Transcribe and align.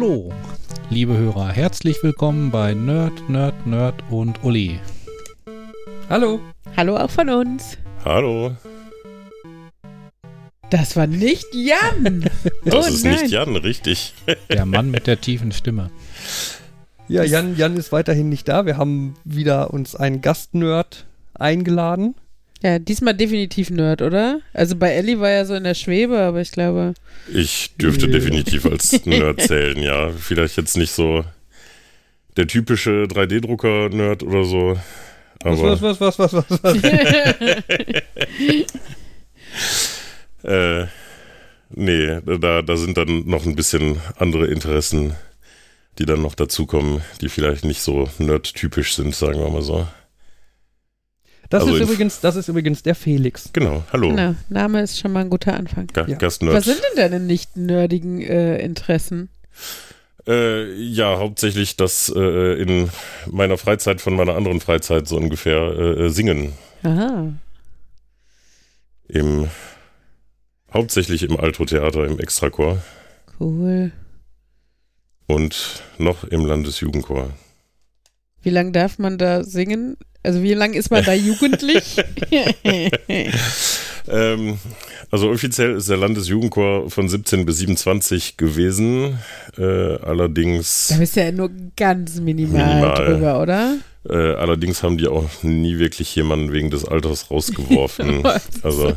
Hallo, 0.00 0.32
liebe 0.90 1.16
Hörer, 1.18 1.48
herzlich 1.48 2.00
willkommen 2.04 2.52
bei 2.52 2.72
Nerd, 2.72 3.28
Nerd, 3.28 3.66
Nerd 3.66 3.96
und 4.10 4.44
Uli. 4.44 4.78
Hallo. 6.08 6.38
Hallo 6.76 6.96
auch 6.98 7.10
von 7.10 7.28
uns. 7.28 7.76
Hallo. 8.04 8.52
Das 10.70 10.94
war 10.94 11.08
nicht 11.08 11.48
Jan. 11.52 12.30
Das 12.64 12.74
Oh 12.76 12.88
ist 12.88 13.04
nein. 13.04 13.14
nicht 13.22 13.32
Jan, 13.32 13.56
richtig. 13.56 14.14
Der 14.52 14.66
Mann 14.66 14.92
mit 14.92 15.08
der 15.08 15.20
tiefen 15.20 15.50
Stimme. 15.50 15.90
Ja, 17.08 17.24
Jan, 17.24 17.56
Jan 17.56 17.76
ist 17.76 17.90
weiterhin 17.90 18.28
nicht 18.28 18.46
da. 18.46 18.66
Wir 18.66 18.76
haben 18.76 19.14
wieder 19.24 19.74
uns 19.74 19.96
einen 19.96 20.20
Gastnerd 20.22 21.06
eingeladen. 21.34 22.14
Ja, 22.62 22.78
diesmal 22.80 23.14
definitiv 23.14 23.70
Nerd, 23.70 24.02
oder? 24.02 24.40
Also 24.52 24.74
bei 24.76 24.90
Ellie 24.90 25.20
war 25.20 25.30
ja 25.30 25.44
so 25.44 25.54
in 25.54 25.62
der 25.64 25.74
Schwebe, 25.74 26.18
aber 26.18 26.40
ich 26.40 26.50
glaube. 26.50 26.94
Ich 27.32 27.70
dürfte 27.80 28.06
Ja. 28.06 28.12
definitiv 28.12 28.66
als 28.66 28.92
Nerd 29.06 29.40
zählen, 29.42 29.80
ja. 29.80 30.10
Vielleicht 30.10 30.56
jetzt 30.56 30.76
nicht 30.76 30.90
so 30.90 31.24
der 32.36 32.48
typische 32.48 33.04
3D-Drucker-Nerd 33.04 34.24
oder 34.24 34.42
so. 34.44 34.76
Was, 35.44 35.60
Aber 35.60 35.80
was, 35.80 36.00
was, 36.00 36.00
was, 36.00 36.18
was, 36.18 36.32
was, 36.50 36.62
was? 36.64 36.76
äh, 40.44 40.86
nee, 41.70 42.20
da, 42.40 42.62
da 42.62 42.76
sind 42.76 42.96
dann 42.98 43.24
noch 43.26 43.46
ein 43.46 43.54
bisschen 43.54 44.00
andere 44.16 44.46
Interessen, 44.46 45.14
die 45.98 46.06
dann 46.06 46.22
noch 46.22 46.34
dazukommen, 46.34 47.02
die 47.20 47.28
vielleicht 47.28 47.64
nicht 47.64 47.82
so 47.82 48.08
nerd-typisch 48.18 48.94
sind, 48.96 49.14
sagen 49.14 49.38
wir 49.40 49.48
mal 49.50 49.62
so. 49.62 49.86
Das, 51.48 51.62
Also 51.62 51.76
ist 51.76 51.82
übrigens, 51.82 52.20
das 52.20 52.36
ist 52.36 52.48
übrigens 52.48 52.82
der 52.82 52.94
Felix. 52.94 53.50
Genau, 53.52 53.82
hallo. 53.92 54.12
Na, 54.12 54.34
Name 54.50 54.82
ist 54.82 54.98
schon 54.98 55.12
mal 55.12 55.20
ein 55.20 55.30
guter 55.30 55.54
Anfang. 55.54 55.86
Ga 55.86 56.06
Ja. 56.06 56.20
Was 56.20 56.38
sind 56.38 56.50
denn 56.50 56.96
deine 56.96 57.20
nicht 57.20 57.56
nerdigen 57.56 58.20
äh, 58.20 58.58
Interessen? 58.58 59.30
Äh, 60.26 60.74
ja, 60.74 61.18
hauptsächlich 61.18 61.76
das 61.76 62.12
äh, 62.14 62.60
in 62.60 62.90
meiner 63.30 63.56
Freizeit 63.56 64.02
von 64.02 64.14
meiner 64.14 64.34
anderen 64.36 64.60
Freizeit 64.60 65.08
so 65.08 65.16
ungefähr 65.16 65.56
äh, 65.56 66.06
äh, 66.06 66.08
singen. 66.10 66.52
Aha. 66.82 67.32
Im 69.08 69.48
hauptsächlich 70.72 71.22
im 71.22 71.40
Alto-Theater, 71.40 72.04
im 72.04 72.20
Extrachor 72.20 72.82
Cool. 73.40 73.90
und 75.26 75.82
noch 75.96 76.24
im 76.24 76.44
Landesjugendchor. 76.44 77.30
Wie 78.42 78.50
lange 78.50 78.72
darf 78.72 78.98
man 78.98 79.16
da 79.16 79.44
singen? 79.44 79.96
Also 80.22 80.42
wie 80.42 80.54
lange 80.54 80.76
ist 80.76 80.90
man 80.90 81.04
da 81.04 81.12
jugendlich? 81.14 81.84
Ähm, 84.10 84.58
also 85.10 85.30
offiziell 85.30 85.76
ist 85.76 85.88
der 85.88 85.96
Landesjugendchor 85.96 86.90
von 86.90 87.08
17 87.08 87.44
bis 87.44 87.58
27 87.58 88.36
gewesen. 88.36 89.18
Äh, 89.56 89.62
allerdings, 89.62 90.88
da 90.88 90.96
bist 90.96 91.16
du 91.16 91.24
ja 91.24 91.32
nur 91.32 91.50
ganz 91.76 92.20
minimal, 92.20 92.74
Minimal. 92.76 93.04
drüber, 93.06 93.42
oder? 93.42 93.76
äh, 94.08 94.14
allerdings 94.34 94.82
haben 94.82 94.96
die 94.96 95.08
auch 95.08 95.28
nie 95.42 95.78
wirklich 95.78 96.14
jemanden 96.14 96.52
wegen 96.52 96.70
des 96.70 96.84
Alters 96.86 97.30
rausgeworfen. 97.30 98.24
also 98.62 98.94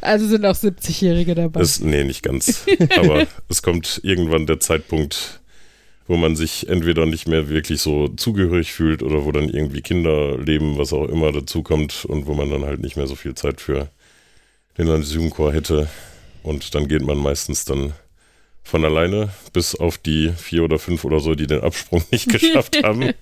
Also 0.00 0.26
sind 0.26 0.44
auch 0.46 0.56
70-Jährige 0.56 1.34
dabei. 1.34 1.60
es, 1.60 1.80
nee, 1.80 2.04
nicht 2.04 2.22
ganz. 2.22 2.64
Aber 2.96 3.26
es 3.48 3.62
kommt 3.62 4.00
irgendwann 4.02 4.46
der 4.46 4.58
Zeitpunkt, 4.60 5.39
wo 6.10 6.16
man 6.16 6.34
sich 6.34 6.68
entweder 6.68 7.06
nicht 7.06 7.28
mehr 7.28 7.48
wirklich 7.48 7.80
so 7.80 8.08
zugehörig 8.08 8.72
fühlt 8.72 9.04
oder 9.04 9.24
wo 9.24 9.30
dann 9.30 9.48
irgendwie 9.48 9.80
Kinder 9.80 10.36
leben, 10.38 10.76
was 10.76 10.92
auch 10.92 11.06
immer 11.06 11.30
dazu 11.30 11.62
kommt 11.62 12.04
und 12.04 12.26
wo 12.26 12.34
man 12.34 12.50
dann 12.50 12.64
halt 12.64 12.80
nicht 12.80 12.96
mehr 12.96 13.06
so 13.06 13.14
viel 13.14 13.36
Zeit 13.36 13.60
für 13.60 13.88
den 14.76 14.88
Landesjugendchor 14.88 15.52
hätte. 15.52 15.88
Und 16.42 16.74
dann 16.74 16.88
geht 16.88 17.02
man 17.02 17.16
meistens 17.16 17.64
dann 17.64 17.92
von 18.64 18.84
alleine, 18.84 19.28
bis 19.52 19.76
auf 19.76 19.98
die 19.98 20.32
vier 20.36 20.64
oder 20.64 20.80
fünf 20.80 21.04
oder 21.04 21.20
so, 21.20 21.36
die 21.36 21.46
den 21.46 21.60
Absprung 21.60 22.02
nicht 22.10 22.28
geschafft 22.32 22.82
haben. 22.82 23.12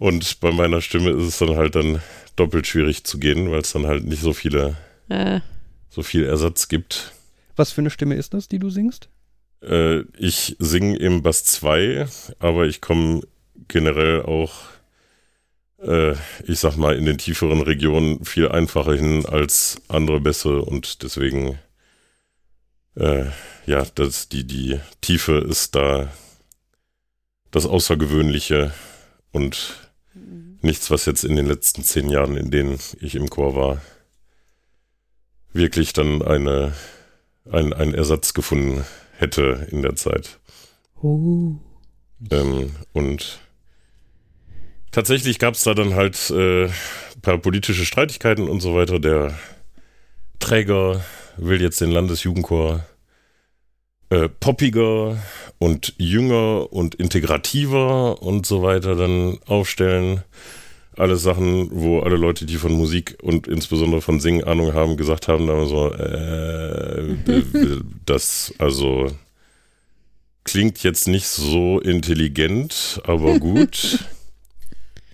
Und 0.00 0.40
bei 0.40 0.50
meiner 0.50 0.80
Stimme 0.80 1.10
ist 1.10 1.22
es 1.22 1.38
dann 1.38 1.54
halt 1.54 1.76
dann 1.76 2.02
doppelt 2.34 2.66
schwierig 2.66 3.04
zu 3.04 3.20
gehen, 3.20 3.52
weil 3.52 3.60
es 3.60 3.70
dann 3.70 3.86
halt 3.86 4.04
nicht 4.04 4.22
so 4.22 4.32
viele, 4.32 4.76
ah, 5.08 5.40
so 5.88 6.02
viel 6.02 6.24
Ersatz 6.24 6.66
gibt. 6.66 7.12
Was 7.54 7.70
für 7.70 7.80
eine 7.80 7.90
Stimme 7.90 8.16
ist 8.16 8.34
das, 8.34 8.48
die 8.48 8.58
du 8.58 8.70
singst? 8.70 9.08
Äh, 9.64 10.04
ich 10.18 10.56
singe 10.58 10.96
im 10.96 11.22
Bass 11.22 11.44
2, 11.44 12.06
aber 12.38 12.66
ich 12.66 12.80
komme 12.80 13.22
generell 13.68 14.22
auch, 14.22 14.52
äh, 15.78 16.12
ich 16.46 16.58
sag 16.60 16.76
mal, 16.76 16.96
in 16.96 17.06
den 17.06 17.18
tieferen 17.18 17.62
Regionen 17.62 18.24
viel 18.24 18.48
einfacher 18.48 18.94
hin 18.94 19.24
als 19.26 19.80
andere 19.88 20.20
Bässe 20.20 20.60
und 20.60 21.02
deswegen, 21.02 21.58
äh, 22.96 23.26
ja, 23.66 23.86
das, 23.94 24.28
die, 24.28 24.44
die 24.44 24.80
Tiefe 25.00 25.38
ist 25.38 25.74
da 25.74 26.12
das 27.50 27.66
Außergewöhnliche 27.66 28.74
und 29.32 29.76
nichts, 30.60 30.90
was 30.90 31.06
jetzt 31.06 31.24
in 31.24 31.36
den 31.36 31.46
letzten 31.46 31.84
zehn 31.84 32.10
Jahren, 32.10 32.36
in 32.36 32.50
denen 32.50 32.78
ich 33.00 33.14
im 33.14 33.30
Chor 33.30 33.54
war, 33.54 33.80
wirklich 35.52 35.92
dann 35.92 36.22
eine, 36.22 36.72
ein, 37.50 37.72
einen 37.72 37.94
Ersatz 37.94 38.34
gefunden 38.34 38.84
hätte 39.16 39.66
in 39.70 39.82
der 39.82 39.96
Zeit. 39.96 40.38
oh. 41.02 41.54
Ähm, 42.30 42.70
und 42.92 43.40
tatsächlich 44.90 45.38
gab 45.38 45.54
es 45.54 45.64
da 45.64 45.74
dann 45.74 45.94
halt 45.94 46.30
äh, 46.30 46.66
ein 46.66 47.20
paar 47.22 47.38
politische 47.38 47.84
Streitigkeiten 47.84 48.48
und 48.48 48.60
so 48.60 48.74
weiter. 48.74 48.98
Der 48.98 49.38
Träger 50.38 51.04
will 51.36 51.60
jetzt 51.60 51.80
den 51.80 51.90
Landesjugendchor 51.90 52.84
äh, 54.10 54.28
poppiger 54.28 55.18
und 55.58 55.94
jünger 55.98 56.72
und 56.72 56.94
integrativer 56.94 58.22
und 58.22 58.46
so 58.46 58.62
weiter 58.62 58.94
dann 58.94 59.38
aufstellen. 59.46 60.22
Alles 60.96 61.22
Sachen, 61.22 61.68
wo 61.72 62.00
alle 62.00 62.16
Leute, 62.16 62.46
die 62.46 62.56
von 62.56 62.72
Musik 62.72 63.16
und 63.22 63.48
insbesondere 63.48 64.00
von 64.00 64.20
Singen 64.20 64.44
Ahnung 64.44 64.74
haben, 64.74 64.96
gesagt 64.96 65.28
haben, 65.28 65.46
da 65.46 65.66
so, 65.66 65.92
äh, 65.92 67.16
das, 68.06 68.54
also 68.58 69.10
klingt 70.44 70.82
jetzt 70.82 71.08
nicht 71.08 71.26
so 71.26 71.80
intelligent, 71.80 73.00
aber 73.04 73.38
gut. 73.38 73.98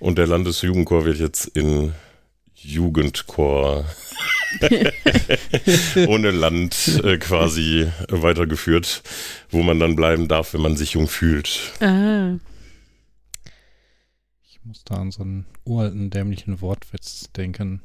Und 0.00 0.16
der 0.16 0.26
Landesjugendchor 0.26 1.04
wird 1.04 1.19
jetzt 1.19 1.46
in 1.46 1.92
Jugendchor 2.54 3.84
ohne 6.08 6.30
Land 6.30 7.00
äh, 7.04 7.19
quasi 7.19 7.86
weitergeführt, 8.08 9.02
wo 9.50 9.62
man 9.62 9.78
dann 9.78 9.96
bleiben 9.96 10.26
darf, 10.26 10.54
wenn 10.54 10.62
man 10.62 10.76
sich 10.76 10.92
jung 10.92 11.06
fühlt. 11.06 11.72
Ah. 11.80 12.32
Ich 14.60 14.66
muss 14.66 14.84
da 14.84 14.97
an 14.97 15.10
so 15.10 15.22
einen 15.22 15.47
uralten, 15.65 16.10
dämlichen 16.10 16.60
Wortwitz 16.60 17.31
denken. 17.37 17.81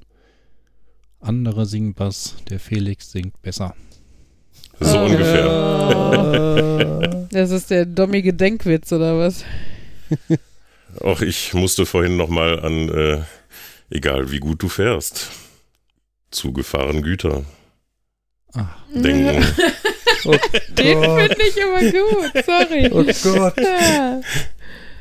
Andere 1.19 1.66
singen 1.66 1.94
Bass, 1.94 2.36
der 2.50 2.59
Felix 2.59 3.12
singt 3.12 3.41
besser. 3.41 3.75
So 4.80 5.00
Oh. 5.00 5.06
ungefähr. 5.06 5.46
Äh, 7.02 7.25
Das 7.35 7.52
ist 7.52 7.69
der 7.69 7.85
dommige 7.85 8.34
Denkwitz, 8.34 8.91
oder 8.94 9.18
was? 9.19 9.44
Auch 11.02 11.22
ich 11.22 11.53
musste 11.53 11.85
vorhin 11.85 12.16
nochmal 12.18 12.59
an, 12.62 12.88
äh, 12.90 13.24
egal 13.90 14.31
wie 14.31 14.40
gut 14.40 14.62
du 14.64 14.69
fährst, 14.69 15.31
zugefahren 16.32 17.02
Güter 17.02 17.44
Ah, 18.53 18.67
denken. 18.94 19.44
oh 20.26 20.35
Den 20.70 21.02
finde 21.02 21.38
ich 21.49 21.61
aber 21.61 21.82
gut, 21.91 22.46
sorry. 22.46 22.90
Oh 22.91 23.03
Gott. 23.34 23.58
Ja. 23.59 24.22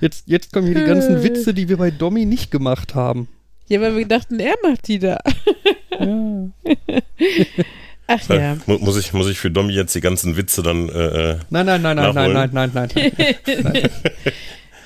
Jetzt, 0.04 0.24
jetzt 0.26 0.52
kommen 0.52 0.66
hier 0.66 0.76
die 0.76 0.84
ganzen 0.84 1.22
Witze, 1.22 1.54
die 1.54 1.68
wir 1.70 1.78
bei 1.78 1.90
Domi 1.90 2.26
nicht 2.26 2.50
gemacht 2.50 2.94
haben. 2.94 3.26
ja, 3.68 3.80
weil 3.80 3.96
wir 3.96 4.06
dachten, 4.06 4.38
er 4.38 4.54
macht 4.62 4.86
die 4.86 4.98
da. 4.98 5.18
Ja. 5.98 6.48
Ach 8.06 8.28
ja. 8.28 8.58
Mu- 8.66 8.78
Muss, 8.80 8.98
ich, 8.98 9.14
muss 9.14 9.28
ich 9.30 9.38
für 9.38 9.50
Domi 9.50 9.72
jetzt 9.72 9.94
die 9.94 10.02
ganzen 10.02 10.36
Witze 10.36 10.62
dann 10.62 10.90
äh, 10.90 10.92
äh, 11.32 11.38
Nein, 11.48 11.64
nein, 11.64 11.80
nein, 11.80 11.96
nein, 11.96 12.14
nein, 12.14 12.32
Nachholen. 12.32 12.50
nein, 12.52 12.70
nein, 12.74 12.90
nein. 13.62 13.90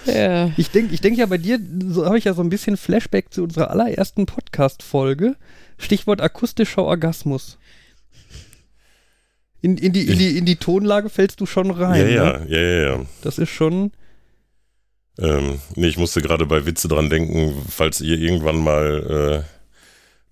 ja. 0.14 0.50
Ich 0.56 0.70
denke 0.70 0.94
ich 0.94 1.00
denk 1.00 1.18
ja 1.18 1.26
bei 1.26 1.38
dir, 1.38 1.58
so 1.88 2.06
habe 2.06 2.16
ich 2.18 2.24
ja 2.24 2.32
so 2.34 2.42
ein 2.42 2.48
bisschen 2.48 2.76
Flashback 2.76 3.32
zu 3.34 3.42
unserer 3.42 3.70
allerersten 3.72 4.24
Podcast-Folge. 4.26 5.34
Stichwort 5.78 6.20
akustischer 6.20 6.84
Orgasmus. 6.84 7.58
In, 9.62 9.76
in, 9.78 9.92
die, 9.92 10.02
in, 10.06 10.18
die, 10.18 10.38
in 10.38 10.44
die 10.44 10.54
Tonlage 10.56 11.08
fällst 11.08 11.40
du 11.40 11.46
schon 11.46 11.72
rein. 11.72 12.08
ja, 12.08 12.38
Ne? 12.38 12.46
ja, 12.48 12.60
ja, 12.60 12.60
ja, 12.60 12.96
ja. 12.98 13.06
Das 13.22 13.38
ist 13.38 13.50
schon. 13.50 13.90
Ähm, 15.18 15.60
nee, 15.74 15.88
ich 15.88 15.98
musste 15.98 16.22
gerade 16.22 16.46
bei 16.46 16.64
Witze 16.64 16.88
dran 16.88 17.10
denken, 17.10 17.64
falls 17.68 18.00
ihr 18.00 18.18
irgendwann 18.18 18.58
mal 18.58 19.44
äh, 19.44 19.58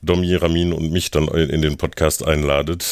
Domi, 0.03 0.35
Ramin 0.35 0.73
und 0.73 0.93
mich 0.93 1.11
dann 1.11 1.29
in 1.29 1.63
den 1.63 1.77
Podcast 1.77 2.25
einladet, 2.25 2.87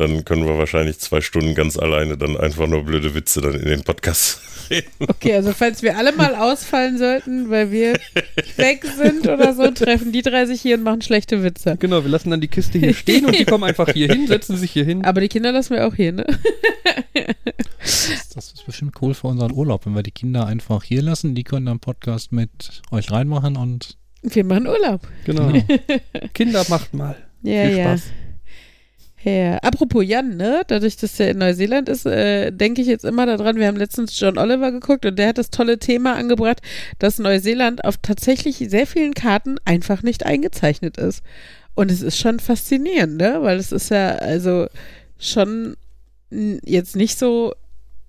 dann 0.00 0.24
können 0.24 0.46
wir 0.46 0.58
wahrscheinlich 0.58 0.98
zwei 0.98 1.20
Stunden 1.20 1.54
ganz 1.54 1.78
alleine 1.78 2.16
dann 2.16 2.36
einfach 2.36 2.66
nur 2.66 2.84
blöde 2.84 3.14
Witze 3.14 3.40
dann 3.40 3.54
in 3.54 3.68
den 3.68 3.82
Podcast 3.82 4.40
reden. 4.70 4.88
Okay, 5.00 5.34
also 5.34 5.52
falls 5.52 5.82
wir 5.82 5.96
alle 5.96 6.12
mal 6.12 6.34
ausfallen 6.34 6.98
sollten, 6.98 7.50
weil 7.50 7.70
wir 7.70 7.94
weg 8.56 8.84
sind 8.96 9.28
oder 9.28 9.54
so, 9.54 9.70
treffen 9.70 10.12
die 10.12 10.22
drei 10.22 10.46
sich 10.46 10.60
hier 10.60 10.76
und 10.76 10.84
machen 10.84 11.02
schlechte 11.02 11.42
Witze. 11.42 11.76
Genau, 11.78 12.02
wir 12.02 12.10
lassen 12.10 12.30
dann 12.30 12.40
die 12.40 12.48
Kiste 12.48 12.78
hier 12.78 12.94
stehen 12.94 13.26
und 13.26 13.38
die 13.38 13.44
kommen 13.44 13.64
einfach 13.64 13.90
hier 13.92 14.08
hin, 14.08 14.26
setzen 14.26 14.56
sich 14.56 14.70
hier 14.70 14.84
hin. 14.84 15.04
Aber 15.04 15.20
die 15.20 15.28
Kinder 15.28 15.52
lassen 15.52 15.74
wir 15.74 15.86
auch 15.86 15.94
hier, 15.94 16.12
ne? 16.12 16.26
Das, 17.82 18.52
ist 18.52 18.64
bestimmt 18.66 18.94
cool 19.02 19.14
für 19.14 19.26
unseren 19.26 19.52
Urlaub, 19.52 19.86
wenn 19.86 19.94
wir 19.94 20.02
die 20.02 20.10
Kinder 20.10 20.46
einfach 20.46 20.84
hier 20.84 21.02
lassen. 21.02 21.34
Die 21.34 21.44
können 21.44 21.66
dann 21.66 21.80
Podcast 21.80 22.32
mit 22.32 22.82
euch 22.90 23.10
reinmachen 23.10 23.56
und 23.56 23.96
Wir 24.22 24.44
machen 24.44 24.66
Urlaub. 24.66 25.06
Genau. 25.24 25.52
Kinder, 26.34 26.64
macht 26.68 26.94
mal. 26.94 27.16
Ja, 27.42 27.66
Viel. 27.66 27.80
Spaß. 27.80 28.04
Ja, 28.06 28.12
apropos 29.62 30.02
Jan, 30.02 30.36
ne? 30.36 30.62
Dadurch, 30.66 30.96
dass 30.96 31.20
er 31.20 31.30
in 31.30 31.38
Neuseeland 31.38 31.88
ist, 31.88 32.06
äh, 32.06 32.50
denke 32.50 32.80
ich 32.80 32.86
jetzt 32.86 33.04
immer 33.04 33.26
daran, 33.26 33.56
wir 33.56 33.66
haben 33.66 33.76
letztens 33.76 34.18
John 34.18 34.38
Oliver 34.38 34.72
geguckt 34.72 35.04
und 35.04 35.18
der 35.18 35.28
hat 35.28 35.38
das 35.38 35.50
tolle 35.50 35.78
Thema 35.78 36.14
angebracht, 36.16 36.62
dass 36.98 37.18
Neuseeland 37.18 37.84
auf 37.84 37.98
tatsächlich 37.98 38.56
sehr 38.56 38.86
vielen 38.86 39.14
Karten 39.14 39.56
einfach 39.64 40.02
nicht 40.02 40.24
eingezeichnet 40.24 40.96
ist. 40.96 41.22
Und 41.74 41.90
es 41.90 42.02
ist 42.02 42.18
schon 42.18 42.40
faszinierend, 42.40 43.18
ne? 43.18 43.38
Weil 43.42 43.58
es 43.58 43.72
ist 43.72 43.90
ja 43.90 44.16
also 44.16 44.66
schon 45.18 45.76
jetzt 46.30 46.96
nicht 46.96 47.18
so 47.18 47.54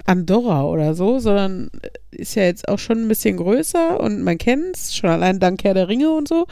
Andorra 0.05 0.65
oder 0.65 0.93
so, 0.93 1.19
sondern 1.19 1.69
ist 2.11 2.35
ja 2.35 2.43
jetzt 2.43 2.67
auch 2.67 2.79
schon 2.79 3.03
ein 3.03 3.07
bisschen 3.07 3.37
größer 3.37 3.99
und 3.99 4.23
man 4.23 4.37
kennt 4.37 4.75
es, 4.75 4.95
schon 4.95 5.09
allein 5.09 5.39
dank 5.39 5.63
Herr 5.63 5.73
der 5.73 5.87
Ringe 5.87 6.11
und 6.11 6.27
so. 6.27 6.47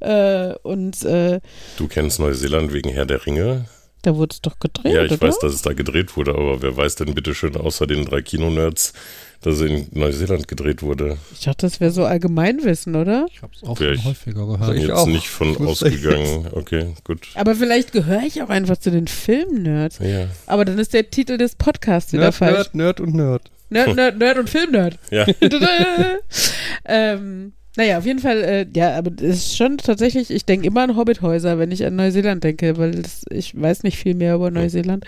Äh, 0.00 0.54
und 0.62 1.04
äh, 1.04 1.40
Du 1.76 1.88
kennst 1.88 2.20
Neuseeland 2.20 2.72
wegen 2.72 2.90
Herr 2.90 3.06
der 3.06 3.24
Ringe? 3.26 3.66
Da 4.06 4.16
wurde 4.16 4.34
es 4.34 4.40
doch 4.40 4.58
gedreht, 4.60 4.94
Ja, 4.94 5.02
ich 5.04 5.10
oder? 5.12 5.20
weiß, 5.28 5.38
dass 5.40 5.52
es 5.52 5.62
da 5.62 5.72
gedreht 5.72 6.16
wurde, 6.16 6.32
aber 6.32 6.62
wer 6.62 6.76
weiß 6.76 6.94
denn 6.96 7.14
bitte 7.14 7.34
schön 7.34 7.56
außer 7.56 7.86
den 7.86 8.04
drei 8.04 8.22
Kinonerds, 8.22 8.92
dass 9.40 9.56
es 9.56 9.62
in 9.62 9.88
Neuseeland 9.92 10.46
gedreht 10.48 10.82
wurde? 10.82 11.16
Ich 11.32 11.40
dachte, 11.44 11.66
das 11.66 11.80
wäre 11.80 11.90
so 11.90 12.04
Allgemeinwissen, 12.04 12.94
oder? 12.94 13.26
ich 13.32 13.42
habe 13.42 13.52
es 13.56 13.62
auch 13.68 13.76
schon 13.76 13.94
ich- 13.94 14.04
häufiger 14.04 14.46
gehört. 14.46 14.74
ich 14.76 14.82
Jetzt 14.82 14.90
auch. 14.92 15.06
nicht 15.06 15.28
von 15.28 15.56
ausgegangen. 15.66 16.46
Okay, 16.52 16.94
gut. 17.04 17.26
Aber 17.34 17.54
vielleicht 17.56 17.92
gehöre 17.92 18.22
ich 18.26 18.40
auch 18.42 18.48
einfach 18.48 18.76
zu 18.76 18.90
den 18.92 19.08
Filmnerds. 19.08 19.98
Ja, 19.98 20.28
Aber 20.46 20.64
dann 20.64 20.78
ist 20.78 20.94
der 20.94 21.10
Titel 21.10 21.36
des 21.36 21.56
Podcasts 21.56 22.12
wieder 22.12 22.22
Nerd, 22.24 22.34
falsch. 22.36 22.54
Nerd, 22.56 22.74
Nerd 22.74 23.00
und 23.00 23.14
Nerd. 23.14 23.42
Nerd, 23.68 23.96
Nerd, 23.96 24.18
Nerd 24.18 24.38
und 24.38 24.48
Filmnerd. 24.48 24.98
ja. 25.10 25.26
ähm, 26.84 27.52
naja, 27.76 27.98
auf 27.98 28.06
jeden 28.06 28.18
Fall, 28.20 28.42
äh, 28.42 28.66
ja, 28.74 28.96
aber 28.96 29.10
es 29.22 29.36
ist 29.38 29.56
schon 29.56 29.78
tatsächlich, 29.78 30.30
ich 30.30 30.44
denke 30.44 30.66
immer 30.66 30.82
an 30.82 30.96
Hobbithäuser, 30.96 31.58
wenn 31.58 31.70
ich 31.70 31.84
an 31.84 31.96
Neuseeland 31.96 32.42
denke, 32.44 32.76
weil 32.78 32.92
das, 32.92 33.22
ich 33.30 33.60
weiß 33.60 33.82
nicht 33.82 33.98
viel 33.98 34.14
mehr 34.14 34.34
über 34.34 34.50
Neuseeland. 34.50 35.04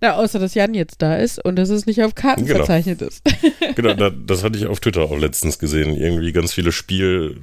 Na, 0.00 0.14
außer 0.16 0.40
dass 0.40 0.54
Jan 0.54 0.74
jetzt 0.74 1.00
da 1.00 1.14
ist 1.16 1.44
und 1.44 1.54
dass 1.56 1.68
es 1.68 1.86
nicht 1.86 2.02
auf 2.02 2.16
Karten 2.16 2.44
Genau. 2.44 2.56
verzeichnet 2.58 3.02
ist. 3.02 3.22
genau, 3.76 3.94
da, 3.94 4.10
das 4.26 4.42
hatte 4.42 4.58
ich 4.58 4.66
auf 4.66 4.80
Twitter 4.80 5.02
auch 5.02 5.16
letztens 5.16 5.60
gesehen. 5.60 5.94
Irgendwie 5.96 6.32
ganz 6.32 6.52
viele 6.52 6.72
Spiel, 6.72 7.36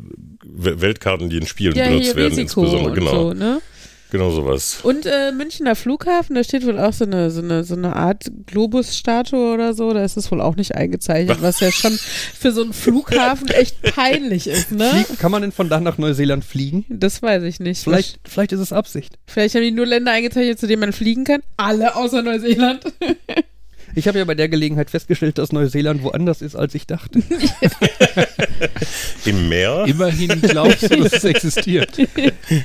We- 0.44 0.82
Weltkarten, 0.82 1.30
die 1.30 1.38
in 1.38 1.46
Spielen 1.48 1.76
ja, 1.76 1.86
benutzt 1.88 2.16
werden, 2.18 2.34
Risiko 2.38 2.62
insbesondere. 2.64 2.96
Genau, 2.96 3.12
so, 3.12 3.34
ne? 3.34 3.62
Genau 4.10 4.32
sowas. 4.32 4.80
Und 4.84 5.06
äh, 5.06 5.32
Münchner 5.32 5.76
Flughafen, 5.76 6.36
da 6.36 6.44
steht 6.44 6.66
wohl 6.66 6.80
auch 6.80 6.94
so 6.94 7.06
eine, 7.06 7.32
so 7.32 7.42
eine, 7.42 7.64
so 7.64 7.76
eine 7.76 7.96
Art 7.96 8.32
Globus-Statue 8.46 9.54
oder 9.54 9.74
so. 9.74 9.94
Da 9.94 10.04
ist 10.04 10.18
es 10.18 10.32
wohl 10.32 10.42
auch 10.42 10.56
nicht 10.56 10.76
eingezeichnet, 10.76 11.38
was 11.42 11.60
ja 11.60 11.72
schon 11.72 11.92
für 11.92 12.52
so 12.52 12.64
einen 12.64 12.74
Flughafen 12.74 13.50
echt 13.50 13.82
peinlich 13.82 14.48
ist, 14.48 14.72
ne? 14.72 15.06
Kann 15.20 15.32
man 15.32 15.42
denn 15.42 15.52
von 15.52 15.70
da 15.70 15.80
nach 15.80 15.98
Neuseeland 15.98 16.46
fliegen? 16.46 16.86
Das 16.90 17.22
weiß 17.22 17.44
ich 17.44 17.60
nicht. 17.60 17.84
Vielleicht, 17.84 18.20
vielleicht 18.26 18.52
ist 18.52 18.60
es 18.60 18.74
Absicht. 18.74 19.16
Vielleicht 19.26 19.56
haben 19.56 19.64
die 19.64 19.72
nur 19.72 19.86
Länder 19.86 20.12
eingezeichnet, 20.12 20.60
zu 20.60 20.68
denen 20.68 20.82
man 20.82 20.94
fliegen 20.94 21.24
kann. 21.24 21.42
Alle 21.58 21.96
außer 21.96 22.22
Neuseeland. 22.22 22.84
Ich 23.96 24.08
habe 24.08 24.20
ja 24.20 24.26
bei 24.26 24.36
der 24.36 24.50
Gelegenheit 24.50 24.90
festgestellt, 24.90 25.38
dass 25.38 25.52
Neuseeland 25.52 26.04
woanders 26.04 26.42
ist, 26.42 26.56
als 26.56 26.76
ich 26.76 26.88
dachte. 26.88 27.22
Im 29.26 29.50
Meer? 29.50 29.86
Immerhin 29.88 30.42
glaubst 30.42 30.84
du, 30.84 30.96
dass 30.98 31.14
es 31.14 31.24
existiert. 31.24 31.98
Ich 31.98 32.10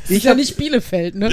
ist 0.09 0.25
ja 0.25 0.35
nicht 0.35 0.57
Bielefeld, 0.57 1.15
ne? 1.15 1.31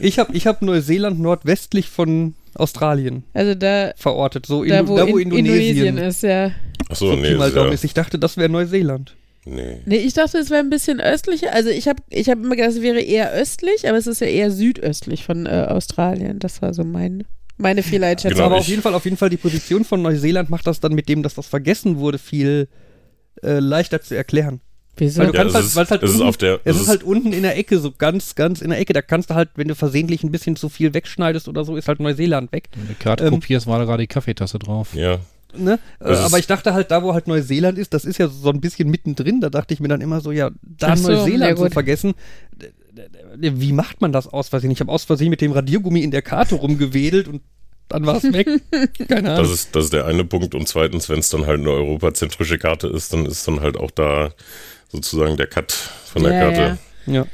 Ich 0.00 0.18
habe 0.18 0.36
ich 0.36 0.46
hab 0.46 0.62
Neuseeland 0.62 1.20
nordwestlich 1.20 1.88
von 1.88 2.34
Australien 2.54 3.24
Also 3.34 3.54
da, 3.54 3.92
verortet, 3.96 4.46
so 4.46 4.64
da 4.64 4.86
wo, 4.86 4.96
da, 4.96 5.06
wo 5.08 5.18
in, 5.18 5.30
Indonesien, 5.30 5.86
Indonesien 5.86 5.98
ist, 5.98 6.22
ja. 6.22 6.52
Achso, 6.88 7.08
so 7.08 7.16
nee, 7.16 7.32
ja, 7.32 7.68
ist. 7.70 7.84
Ich 7.84 7.94
dachte, 7.94 8.18
das 8.18 8.36
wäre 8.36 8.48
Neuseeland. 8.48 9.16
nee. 9.44 9.80
Nee, 9.84 9.96
ich 9.96 10.14
dachte, 10.14 10.38
es 10.38 10.50
wäre 10.50 10.60
ein 10.60 10.70
bisschen 10.70 11.00
östlicher. 11.00 11.52
Also 11.52 11.70
ich 11.70 11.88
habe 11.88 12.02
ich 12.10 12.28
hab 12.28 12.38
immer 12.38 12.56
gedacht, 12.56 12.72
es 12.72 12.82
wäre 12.82 13.00
eher 13.00 13.32
östlich, 13.32 13.88
aber 13.88 13.98
es 13.98 14.06
ist 14.06 14.20
ja 14.20 14.26
eher 14.26 14.50
südöstlich 14.50 15.24
von 15.24 15.46
äh, 15.46 15.66
Australien. 15.68 16.38
Das 16.38 16.62
war 16.62 16.74
so 16.74 16.84
mein, 16.84 17.24
meine 17.58 17.82
Fehleinschätzung. 17.82 18.34
Genau, 18.36 18.46
aber 18.46 18.56
auf 18.58 18.68
jeden 18.68 18.82
Fall, 18.82 18.94
auf 18.94 19.04
jeden 19.04 19.16
Fall 19.16 19.30
die 19.30 19.36
Position 19.36 19.84
von 19.84 20.02
Neuseeland 20.02 20.50
macht 20.50 20.66
das 20.66 20.80
dann 20.80 20.94
mit 20.94 21.08
dem, 21.08 21.22
dass 21.22 21.34
das 21.34 21.46
vergessen 21.46 21.98
wurde, 21.98 22.18
viel 22.18 22.68
äh, 23.42 23.58
leichter 23.58 24.00
zu 24.02 24.14
erklären. 24.16 24.60
Wieso? 24.98 25.20
Weil 25.20 25.26
du 25.28 25.32
Ja, 25.34 25.42
kannst 25.42 25.56
es 25.56 25.76
halt, 25.76 25.86
ist- 25.86 25.90
halt 25.90 26.02
es 26.02 26.20
unten, 26.20 26.38
der- 26.38 26.60
es 26.64 26.76
es 26.76 26.82
ist 26.82 26.88
halt 26.88 27.02
unten 27.02 27.32
in 27.34 27.42
der 27.42 27.58
Ecke, 27.58 27.78
so 27.78 27.92
ganz, 27.92 28.34
ganz 28.34 28.62
in 28.62 28.70
der 28.70 28.78
Ecke. 28.78 28.92
Da 28.94 29.02
kannst 29.02 29.28
du 29.30 29.34
halt, 29.34 29.50
wenn 29.56 29.68
du 29.68 29.74
versehentlich 29.74 30.22
ein 30.24 30.30
bisschen 30.32 30.56
zu 30.56 30.68
viel 30.70 30.94
wegschneidest 30.94 31.48
oder 31.48 31.64
so, 31.64 31.76
ist 31.76 31.86
halt 31.88 32.00
Neuseeland 32.00 32.50
weg. 32.52 32.68
Wenn 32.74 32.88
du 32.88 32.94
gerade 32.94 33.24
Ähm, 33.26 33.34
kopierst, 33.34 33.66
war 33.66 33.78
da 33.78 33.84
gerade 33.84 34.02
die 34.02 34.06
Kaffeetasse 34.06 34.58
drauf. 34.58 34.94
Ja, 34.94 35.18
Ne? 35.56 35.78
Äh, 36.00 36.12
aber 36.12 36.38
ich 36.38 36.46
dachte 36.46 36.74
halt, 36.74 36.90
da 36.90 37.02
wo 37.02 37.14
halt 37.14 37.28
Neuseeland 37.28 37.78
ist, 37.78 37.94
das 37.94 38.04
ist 38.04 38.18
ja 38.18 38.28
so 38.28 38.50
ein 38.50 38.60
bisschen 38.60 38.90
mittendrin. 38.90 39.40
Da 39.40 39.48
dachte 39.48 39.72
ich 39.72 39.80
mir 39.80 39.88
dann 39.88 40.02
immer 40.02 40.20
so, 40.20 40.30
ja, 40.30 40.50
da 40.62 40.94
so, 40.96 41.08
Neuseeland 41.10 41.56
so 41.56 41.64
gut. 41.64 41.72
vergessen. 41.72 42.12
D- 42.96 43.60
Wie 43.60 43.72
macht 43.72 44.00
man 44.00 44.12
das 44.12 44.26
aus 44.26 44.48
Versehen? 44.48 44.70
Ich 44.70 44.80
habe 44.80 44.90
aus 44.90 45.04
Versehen 45.04 45.30
mit 45.30 45.40
dem 45.40 45.52
Radiergummi 45.52 46.02
in 46.02 46.10
der 46.10 46.22
Karte 46.22 46.54
rumgewedelt 46.56 47.28
und 47.28 47.42
dann 47.88 48.04
war 48.06 48.16
es 48.16 48.24
weg. 48.32 48.46
Keine 49.08 49.28
das 49.28 49.38
Ahnung. 49.38 49.52
ist, 49.52 49.76
das 49.76 49.84
ist 49.84 49.92
der 49.92 50.06
eine 50.06 50.24
Punkt. 50.24 50.54
Und 50.54 50.66
zweitens, 50.66 51.08
wenn 51.08 51.20
es 51.20 51.28
dann 51.28 51.46
halt 51.46 51.60
eine 51.60 51.70
europazentrische 51.70 52.58
Karte 52.58 52.88
ist, 52.88 53.12
dann 53.12 53.26
ist 53.26 53.46
dann 53.46 53.60
halt 53.60 53.76
auch 53.76 53.90
da 53.92 54.32
sozusagen 54.88 55.36
der 55.36 55.46
Cut 55.46 55.72
von 55.72 56.22
der 56.24 56.32
Ja, 56.32 56.40
Karte. 56.40 56.78
ja. 57.06 57.12
Ja. 57.14 57.26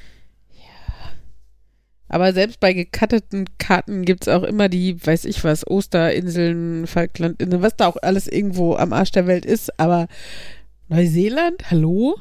Aber 2.09 2.35
selbst 2.35 2.61
bei 2.61 2.75
gecutteten 2.75 3.47
Karten 3.57 4.05
gibt 4.05 4.27
es 4.27 4.29
auch 4.29 4.43
immer 4.43 4.69
die, 4.69 5.05
weiß 5.05 5.25
ich 5.25 5.43
was, 5.45 5.67
Osterinseln, 5.67 6.87
Falklandinseln, 6.87 7.63
was 7.63 7.77
da 7.77 7.87
auch 7.87 7.97
alles 8.03 8.27
irgendwo 8.29 8.75
am 8.77 8.93
Arsch 8.93 9.13
der 9.13 9.27
Welt 9.27 9.47
ist. 9.47 9.81
Aber 9.81 10.09
Neuseeland, 10.89 11.71
hallo? 11.71 12.17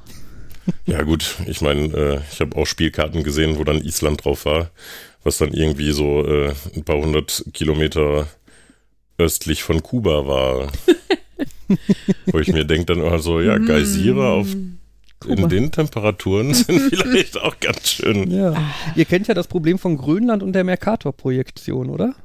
Ja 0.86 1.02
gut, 1.04 1.38
ich 1.48 1.62
meine, 1.62 1.94
äh, 1.96 2.20
ich 2.32 2.40
habe 2.40 2.56
auch 2.56 2.66
Spielkarten 2.66 3.24
gesehen, 3.24 3.58
wo 3.58 3.64
dann 3.64 3.84
Island 3.84 4.24
drauf 4.24 4.46
war, 4.46 4.72
was 5.24 5.38
dann 5.38 5.54
irgendwie 5.54 5.92
so 5.92 6.26
äh, 6.26 6.54
ein 6.76 6.84
paar 6.84 6.98
hundert 6.98 7.46
Kilometer 7.54 8.28
östlich 9.18 9.64
von 9.64 9.82
Kuba 9.84 10.28
war. 10.28 10.72
wo 12.26 12.40
ich 12.40 12.52
mir 12.52 12.66
denke 12.66 12.86
dann 12.86 13.00
immer 13.00 13.20
so, 13.20 13.40
ja, 13.40 13.58
Geysire 13.58 14.28
auf 14.28 14.48
Kuba. 15.20 15.34
in 15.44 15.50
den 15.50 15.72
Temperaturen 15.72 16.54
sind 16.54 16.80
vielleicht 16.90 17.40
auch 17.40 17.60
ganz 17.60 17.92
schön. 17.92 18.32
ja. 18.32 18.54
Ihr 18.96 19.06
kennt 19.06 19.28
ja 19.28 19.34
das 19.34 19.48
Problem 19.48 19.80
von 19.80 19.98
Grönland 19.98 20.44
und 20.44 20.54
der 20.54 20.64
Mercator-Projektion, 20.64 21.90
oder? 21.90 22.16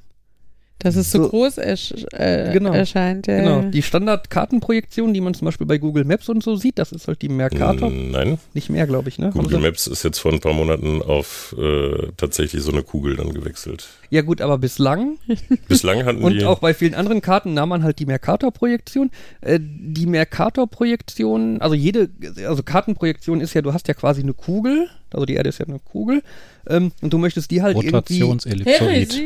Dass 0.79 0.95
es 0.95 1.11
so, 1.11 1.23
So- 1.23 1.29
groß 1.31 1.57
ersch 1.59 1.95
äh, 2.13 2.53
Genau. 2.53 2.73
erscheint. 2.73 3.27
Ja. 3.27 3.39
Genau. 3.39 3.63
Die 3.71 3.81
Standard-Kartenprojektion, 3.83 5.15
die 5.15 5.21
man 5.23 5.33
zum 5.33 5.47
Beispiel 5.47 5.67
bei 5.67 5.79
Google 5.79 6.05
Maps 6.05 6.29
und 6.29 6.43
so 6.43 6.55
sieht, 6.57 6.79
das 6.79 6.93
ist 6.93 7.09
halt 7.09 7.23
die 7.23 7.31
Mercator. 7.31 7.91
Nein, 7.91 8.39
Nicht 8.53 8.69
mehr, 8.69 8.87
glaube 8.87 9.09
ich, 9.09 9.19
ne? 9.19 9.31
Google 9.33 9.61
Maps 9.61 9.87
ist 9.87 10.03
jetzt 10.03 10.19
vor 10.19 10.33
ein 10.33 10.41
paar 10.41 10.53
Monaten 10.53 11.01
auf 11.01 11.55
äh, 11.59 12.09
tatsächlich 12.19 12.63
so 12.63 12.73
eine 12.73 12.83
Kugel 12.83 13.17
dann 13.17 13.33
gewechselt. 13.33 13.89
Ja 14.11 14.21
gut, 14.23 14.41
aber 14.43 14.59
bislang 14.59 15.17
Bislang 15.69 16.05
hatten 16.05 16.23
Und 16.23 16.35
die 16.35 16.45
auch 16.45 16.59
bei 16.61 16.75
vielen 16.75 16.95
anderen 16.95 17.23
Karten 17.23 17.55
nahm 17.55 17.71
man 17.71 17.83
halt 17.83 17.99
die 17.99 18.07
Mercator-Projektion. 18.07 19.11
Äh, 19.41 19.59
die 19.61 20.07
Mercator-Projektion, 20.07 21.61
also 21.61 21.75
jede, 21.75 22.11
also 22.47 22.63
Kartenprojektion 22.63 23.41
ist 23.41 23.55
ja, 23.55 23.63
du 23.63 23.73
hast 23.73 23.89
ja 23.89 23.95
quasi 23.95 24.23
eine 24.23 24.35
Kugel, 24.35 24.89
also 25.13 25.27
die 25.27 25.35
Erde 25.35 25.49
ist 25.49 25.59
ja 25.59 25.67
eine 25.67 25.79
Kugel, 25.79 26.23
ähm, 26.69 26.93
und 27.01 27.13
du 27.13 27.19
möchtest 27.19 27.51
die 27.51 27.63
halt 27.63 27.77
irgendwie, 27.77 27.95
Rotationsellipsoid. 27.95 29.25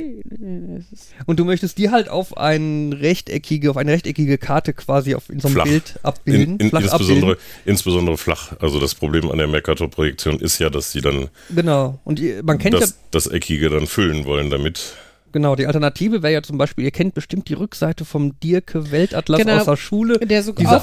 Und 1.27 1.41
du 1.41 1.45
möchtest 1.45 1.79
die 1.79 1.91
halt 1.91 2.09
auf 2.09 2.37
ein 2.37 2.93
rechteckige, 2.93 3.71
auf 3.71 3.77
eine 3.77 3.93
rechteckige 3.93 4.37
Karte 4.39 4.75
quasi 4.75 5.15
auf 5.15 5.31
in 5.31 5.41
so 5.41 5.49
einem 5.49 5.55
Flach. 5.55 5.65
Bild 5.65 6.01
abbilden, 6.03 6.55
in, 6.55 6.61
in, 6.61 6.69
flach 6.71 6.83
insbesondere, 6.83 7.33
abbilden. 7.33 7.63
insbesondere 7.65 8.19
flach. 8.19 8.53
Also 8.61 8.79
das 8.79 8.95
Problem 8.95 9.31
an 9.31 9.39
der 9.39 9.49
Mercator-Projektion 9.49 10.39
ist 10.39 10.59
ja, 10.59 10.69
dass 10.71 10.93
sie 10.93 11.01
dann 11.01 11.29
Genau. 11.55 11.99
Und 12.05 12.21
ihr, 12.21 12.43
man 12.43 12.59
kennt 12.59 12.75
ja 12.75 12.81
das, 12.81 12.99
das 13.11 13.27
Eckige 13.27 13.71
dann 13.71 13.87
füllen 13.87 14.25
wollen 14.27 14.51
damit. 14.51 14.97
Genau, 15.33 15.55
die 15.55 15.67
Alternative 15.67 16.23
wäre 16.23 16.33
ja 16.33 16.43
zum 16.43 16.59
Beispiel, 16.59 16.85
ihr 16.85 16.91
kennt 16.91 17.15
bestimmt 17.15 17.49
die 17.49 17.55
Rückseite 17.55 18.05
vom 18.05 18.39
Dirke 18.41 18.91
Weltatlas 18.91 19.41
Genau. 19.41 19.57
aus 19.59 19.65
der 19.65 19.77
Schule. 19.77 20.19
Der 20.19 20.43
so 20.43 20.53
Diese 20.53 20.83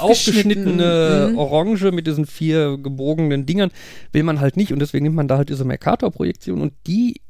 aufgeschnittene 0.80 1.28
Mhm. 1.32 1.38
Orange 1.38 1.92
mit 1.92 2.06
diesen 2.06 2.24
vier 2.26 2.78
gebogenen 2.78 3.44
Dingern 3.44 3.70
will 4.12 4.22
man 4.22 4.40
halt 4.40 4.56
nicht 4.56 4.72
und 4.72 4.78
deswegen 4.78 5.04
nimmt 5.04 5.16
man 5.16 5.28
da 5.28 5.36
halt 5.36 5.50
diese 5.50 5.64
Mercator-Projektion 5.64 6.60
und 6.62 6.72
die 6.86 7.20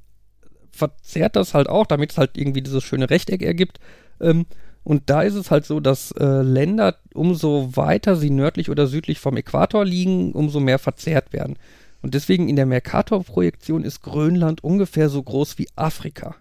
verzerrt 0.70 1.34
das 1.36 1.54
halt 1.54 1.68
auch, 1.68 1.86
damit 1.86 2.12
es 2.12 2.18
halt 2.18 2.36
irgendwie 2.36 2.62
dieses 2.62 2.84
schöne 2.84 3.10
Rechteck 3.10 3.42
ergibt. 3.42 3.80
Ähm, 4.20 4.46
und 4.84 5.10
da 5.10 5.22
ist 5.22 5.34
es 5.34 5.50
halt 5.50 5.66
so, 5.66 5.80
dass 5.80 6.12
äh, 6.12 6.42
Länder, 6.42 6.96
umso 7.14 7.76
weiter 7.76 8.14
sie 8.16 8.30
nördlich 8.30 8.70
oder 8.70 8.86
südlich 8.86 9.18
vom 9.18 9.36
Äquator 9.36 9.84
liegen, 9.84 10.32
umso 10.32 10.60
mehr 10.60 10.78
verzerrt 10.78 11.32
werden. 11.32 11.56
Und 12.00 12.14
deswegen 12.14 12.48
in 12.48 12.54
der 12.56 12.64
Mercator-Projektion 12.66 13.82
ist 13.82 14.02
Grönland 14.02 14.62
ungefähr 14.62 15.08
so 15.08 15.20
groß 15.22 15.58
wie 15.58 15.66
Afrika. 15.74 16.36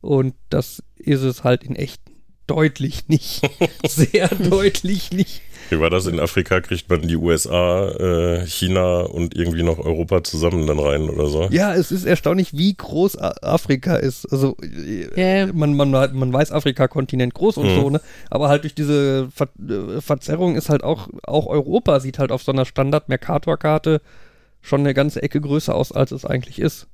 Und 0.00 0.34
das 0.48 0.82
ist 0.96 1.22
es 1.22 1.44
halt 1.44 1.64
in 1.64 1.76
echt 1.76 2.00
deutlich 2.46 3.08
nicht. 3.08 3.42
Sehr 3.86 4.28
deutlich 4.28 5.12
nicht. 5.12 5.40
Wie 5.68 5.78
war 5.78 5.88
das? 5.88 6.06
In 6.06 6.18
Afrika 6.18 6.60
kriegt 6.60 6.88
man 6.90 7.06
die 7.06 7.14
USA, 7.14 7.90
äh, 7.90 8.46
China 8.46 9.02
und 9.02 9.36
irgendwie 9.36 9.62
noch 9.62 9.78
Europa 9.78 10.24
zusammen 10.24 10.66
dann 10.66 10.80
rein 10.80 11.08
oder 11.08 11.26
so. 11.28 11.48
Ja, 11.52 11.72
es 11.74 11.92
ist 11.92 12.04
erstaunlich, 12.06 12.56
wie 12.58 12.74
groß 12.74 13.18
Afrika 13.18 13.94
ist. 13.94 14.26
Also 14.32 14.56
äh, 15.16 15.46
man, 15.46 15.76
man, 15.76 15.90
man 15.92 16.32
weiß 16.32 16.50
Afrika-Kontinent 16.50 17.34
groß 17.34 17.58
und 17.58 17.66
Mhm. 17.68 17.74
so, 17.80 17.90
ne? 17.90 18.00
Aber 18.30 18.48
halt 18.48 18.64
durch 18.64 18.74
diese 18.74 19.30
Ver 19.30 19.48
äh, 19.60 20.00
Verzerrung 20.00 20.56
ist 20.56 20.70
halt 20.70 20.82
auch, 20.82 21.08
auch 21.22 21.46
Europa 21.46 22.00
sieht 22.00 22.18
halt 22.18 22.32
auf 22.32 22.42
so 22.42 22.50
einer 22.50 22.64
Standard-Mercator-Karte 22.64 24.00
schon 24.62 24.80
eine 24.80 24.92
ganze 24.92 25.22
Ecke 25.22 25.40
größer 25.40 25.74
aus, 25.74 25.92
als 25.92 26.10
es 26.10 26.24
eigentlich 26.24 26.58
ist. 26.58 26.88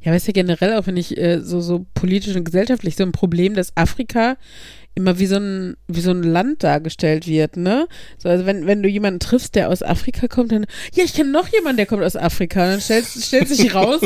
Ja, 0.00 0.10
aber 0.10 0.16
ist 0.16 0.26
ja 0.26 0.32
generell 0.32 0.74
auch, 0.76 0.84
finde 0.84 1.00
ich, 1.00 1.16
äh, 1.16 1.40
so, 1.40 1.60
so 1.60 1.86
politisch 1.94 2.34
und 2.36 2.44
gesellschaftlich 2.44 2.96
so 2.96 3.04
ein 3.04 3.12
Problem, 3.12 3.54
dass 3.54 3.76
Afrika 3.76 4.36
immer 4.94 5.18
wie 5.18 5.26
so 5.26 5.36
ein, 5.36 5.76
wie 5.88 6.00
so 6.00 6.10
ein 6.10 6.22
Land 6.22 6.62
dargestellt 6.62 7.26
wird, 7.26 7.56
ne? 7.56 7.86
So, 8.18 8.28
also 8.28 8.44
wenn, 8.46 8.66
wenn 8.66 8.82
du 8.82 8.88
jemanden 8.88 9.20
triffst, 9.20 9.54
der 9.54 9.68
aus 9.70 9.82
Afrika 9.82 10.28
kommt, 10.28 10.52
dann, 10.52 10.66
ja, 10.94 11.04
ich 11.04 11.14
kenne 11.14 11.30
noch 11.30 11.48
jemanden, 11.48 11.78
der 11.78 11.86
kommt 11.86 12.02
aus 12.02 12.16
Afrika. 12.16 12.64
Und 12.64 12.70
dann 12.72 12.80
stellt, 12.80 13.06
stellt 13.06 13.48
sich 13.48 13.74
raus, 13.74 14.00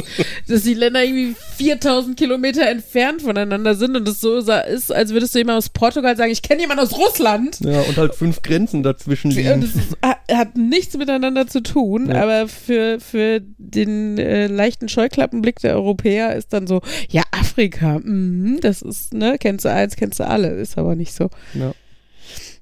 dass 0.48 0.62
die 0.62 0.74
Länder 0.74 1.02
irgendwie 1.02 1.34
4000 1.56 2.16
Kilometer 2.16 2.68
entfernt 2.68 3.22
voneinander 3.22 3.74
sind 3.74 3.96
und 3.96 4.06
es 4.08 4.20
so 4.20 4.36
ist, 4.36 4.48
als 4.92 5.12
würdest 5.12 5.34
du 5.34 5.38
jemand 5.38 5.58
aus 5.58 5.68
Portugal 5.70 6.16
sagen, 6.16 6.30
ich 6.30 6.42
kenne 6.42 6.60
jemanden 6.60 6.84
aus 6.84 6.96
Russland. 6.96 7.58
Ja, 7.60 7.80
und 7.82 7.96
halt 7.96 8.14
fünf 8.14 8.42
Grenzen 8.42 8.82
dazwischen 8.82 9.30
Und 9.32 9.36
liegen. 9.36 9.62
es 9.62 9.74
ist, 9.74 9.96
hat, 10.02 10.56
nichts 10.56 10.96
miteinander 10.96 11.46
zu 11.46 11.62
tun, 11.62 12.10
Ja. 12.10 12.22
aber 12.22 12.48
für, 12.48 13.00
für 13.00 13.40
den 13.58 14.18
äh, 14.18 14.46
leichten 14.46 14.88
Scheuklappenblick 14.88 15.60
der 15.60 15.74
Europäer 15.74 16.34
ist 16.36 16.52
dann 16.52 16.66
so, 16.66 16.80
ja, 17.10 17.22
Afrika, 17.32 17.98
mhm, 18.02 18.58
das 18.60 18.82
ist, 18.82 19.14
ne, 19.14 19.36
kennst 19.38 19.64
du 19.64 19.70
eins, 19.70 19.96
kennst 19.96 20.20
du 20.20 20.26
alle, 20.26 20.48
ist 20.50 20.75
aber 20.78 20.94
nicht 20.96 21.12
so. 21.12 21.30
Ja. 21.54 21.74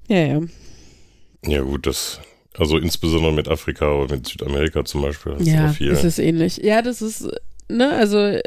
Ja, 0.07 0.17
ja. 0.17 0.41
Ja, 1.47 1.61
gut, 1.61 1.85
das, 1.87 2.19
also 2.57 2.77
insbesondere 2.77 3.33
mit 3.33 3.47
Afrika 3.47 3.91
oder 3.91 4.15
mit 4.15 4.27
Südamerika 4.27 4.85
zum 4.85 5.01
Beispiel, 5.01 5.33
das 5.33 5.41
ist 5.41 5.47
Ja, 5.53 5.67
viel. 5.69 5.89
das 5.89 6.03
ist 6.03 6.19
ähnlich. 6.19 6.57
Ja, 6.57 6.81
das 6.81 7.01
ist, 7.01 7.27
ne, 7.69 7.91
also 7.91 8.17
äh, 8.19 8.41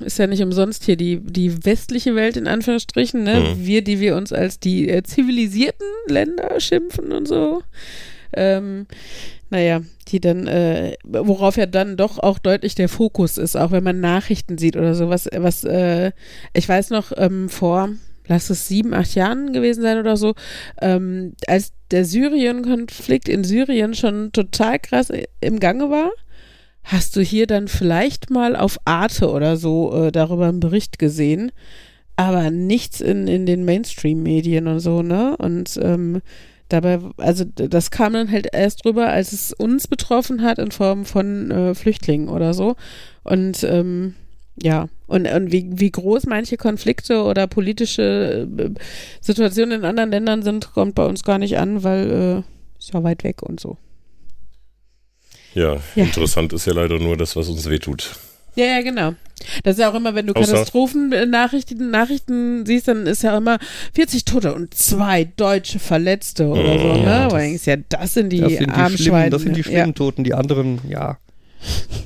ist 0.00 0.18
ja 0.18 0.26
nicht 0.26 0.42
umsonst 0.42 0.84
hier 0.84 0.96
die, 0.96 1.20
die 1.20 1.64
westliche 1.64 2.14
Welt 2.14 2.36
in 2.36 2.46
Anführungsstrichen, 2.46 3.22
ne? 3.22 3.40
Mhm. 3.40 3.66
Wir, 3.66 3.82
die 3.82 4.00
wir 4.00 4.16
uns 4.16 4.32
als 4.32 4.60
die 4.60 4.88
äh, 4.88 5.02
zivilisierten 5.02 5.86
Länder 6.08 6.58
schimpfen 6.60 7.12
und 7.12 7.26
so. 7.28 7.62
Ähm, 8.32 8.86
naja, 9.48 9.80
die 10.08 10.20
dann, 10.20 10.46
äh, 10.48 10.96
worauf 11.04 11.56
ja 11.56 11.66
dann 11.66 11.96
doch 11.96 12.18
auch 12.18 12.38
deutlich 12.38 12.74
der 12.74 12.88
Fokus 12.88 13.38
ist, 13.38 13.56
auch 13.56 13.70
wenn 13.70 13.84
man 13.84 14.00
Nachrichten 14.00 14.58
sieht 14.58 14.76
oder 14.76 14.94
so, 14.94 15.08
was, 15.08 15.28
was, 15.32 15.64
äh, 15.64 16.10
ich 16.52 16.68
weiß 16.68 16.90
noch, 16.90 17.12
ähm, 17.16 17.48
vor, 17.48 17.90
lass 18.26 18.50
es 18.50 18.68
sieben, 18.68 18.94
acht 18.94 19.14
Jahren 19.14 19.52
gewesen 19.52 19.82
sein 19.82 19.98
oder 19.98 20.16
so, 20.16 20.34
ähm, 20.80 21.34
als 21.46 21.72
der 21.90 22.04
Syrien-Konflikt 22.04 23.28
in 23.28 23.44
Syrien 23.44 23.94
schon 23.94 24.32
total 24.32 24.78
krass 24.78 25.12
im 25.40 25.60
Gange 25.60 25.90
war, 25.90 26.10
hast 26.82 27.16
du 27.16 27.20
hier 27.20 27.46
dann 27.46 27.68
vielleicht 27.68 28.30
mal 28.30 28.56
auf 28.56 28.78
Arte 28.84 29.30
oder 29.30 29.56
so 29.56 29.92
äh, 29.94 30.12
darüber 30.12 30.48
einen 30.48 30.60
Bericht 30.60 30.98
gesehen, 30.98 31.52
aber 32.16 32.50
nichts 32.50 33.00
in, 33.00 33.26
in 33.28 33.46
den 33.46 33.64
Mainstream-Medien 33.64 34.66
und 34.68 34.80
so, 34.80 35.02
ne? 35.02 35.36
Und 35.36 35.78
ähm, 35.82 36.22
dabei, 36.68 37.00
also 37.18 37.44
das 37.44 37.90
kam 37.90 38.14
dann 38.14 38.30
halt 38.30 38.48
erst 38.52 38.84
drüber, 38.84 39.08
als 39.08 39.32
es 39.32 39.52
uns 39.52 39.86
betroffen 39.86 40.42
hat 40.42 40.58
in 40.58 40.70
Form 40.70 41.04
von 41.04 41.50
äh, 41.50 41.74
Flüchtlingen 41.74 42.28
oder 42.28 42.54
so. 42.54 42.76
Und 43.22 43.62
ähm, 43.64 44.14
ja, 44.62 44.88
und, 45.06 45.26
und 45.26 45.52
wie, 45.52 45.66
wie 45.72 45.90
groß 45.90 46.26
manche 46.26 46.56
Konflikte 46.56 47.22
oder 47.22 47.46
politische 47.46 48.48
äh, 48.58 48.70
Situationen 49.20 49.80
in 49.80 49.84
anderen 49.84 50.10
Ländern 50.10 50.42
sind, 50.42 50.72
kommt 50.72 50.94
bei 50.94 51.04
uns 51.06 51.22
gar 51.24 51.38
nicht 51.38 51.58
an, 51.58 51.82
weil 51.84 52.10
äh, 52.44 52.78
ist 52.78 52.92
ja 52.94 53.02
weit 53.04 53.22
weg 53.24 53.42
und 53.42 53.60
so. 53.60 53.76
Ja, 55.54 55.74
Ja. 55.94 56.04
interessant 56.04 56.52
ist 56.52 56.66
ja 56.66 56.72
leider 56.74 56.98
nur 56.98 57.16
das, 57.16 57.36
was 57.36 57.48
uns 57.48 57.68
wehtut. 57.68 58.14
Ja, 58.56 58.64
ja, 58.66 58.80
genau. 58.82 59.14
Das 59.64 59.74
ist 59.74 59.80
ja 59.80 59.90
auch 59.90 59.94
immer, 59.94 60.14
wenn 60.14 60.26
du 60.26 60.32
Katastrophen-Nachrichten 60.32 61.90
Nachrichten 61.90 62.64
siehst, 62.64 62.88
dann 62.88 63.06
ist 63.06 63.22
ja 63.22 63.36
immer 63.36 63.58
40 63.94 64.24
Tote 64.24 64.54
und 64.54 64.72
zwei 64.72 65.24
deutsche 65.24 65.78
Verletzte 65.78 66.46
oder 66.48 66.78
so, 66.78 66.86
Ja, 66.86 66.96
ne? 66.96 67.04
das- 67.04 67.24
Aber 67.24 67.36
eigentlich 67.36 67.66
ja, 67.66 67.76
das 67.76 68.14
sind 68.14 68.30
die 68.30 68.40
Das 68.40 68.52
sind 68.52 68.66
die 68.66 68.70
armen 68.70 68.96
schlimmen, 68.98 69.30
das 69.30 69.42
sind 69.42 69.56
die 69.56 69.60
ja. 69.60 69.66
schlimmen 69.66 69.94
Toten, 69.94 70.24
die 70.24 70.32
anderen, 70.34 70.80
ja. 70.88 71.18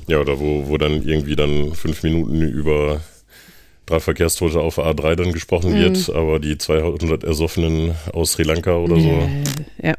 Ja, 0.07 0.19
oder 0.19 0.39
wo, 0.39 0.67
wo 0.67 0.77
dann 0.77 1.03
irgendwie 1.03 1.35
dann 1.35 1.73
fünf 1.73 2.03
Minuten 2.03 2.41
über 2.41 3.01
drei 3.85 3.99
Verkehrstote 3.99 4.59
auf 4.59 4.75
der 4.75 4.85
A3 4.85 5.15
dann 5.15 5.31
gesprochen 5.33 5.71
Mhm. 5.73 5.79
wird, 5.79 6.09
aber 6.15 6.39
die 6.39 6.57
200 6.57 7.23
Ersoffenen 7.23 7.93
aus 8.13 8.33
Sri 8.33 8.43
Lanka 8.43 8.75
oder 8.77 8.99
so. 8.99 9.29
Ja. 9.81 9.95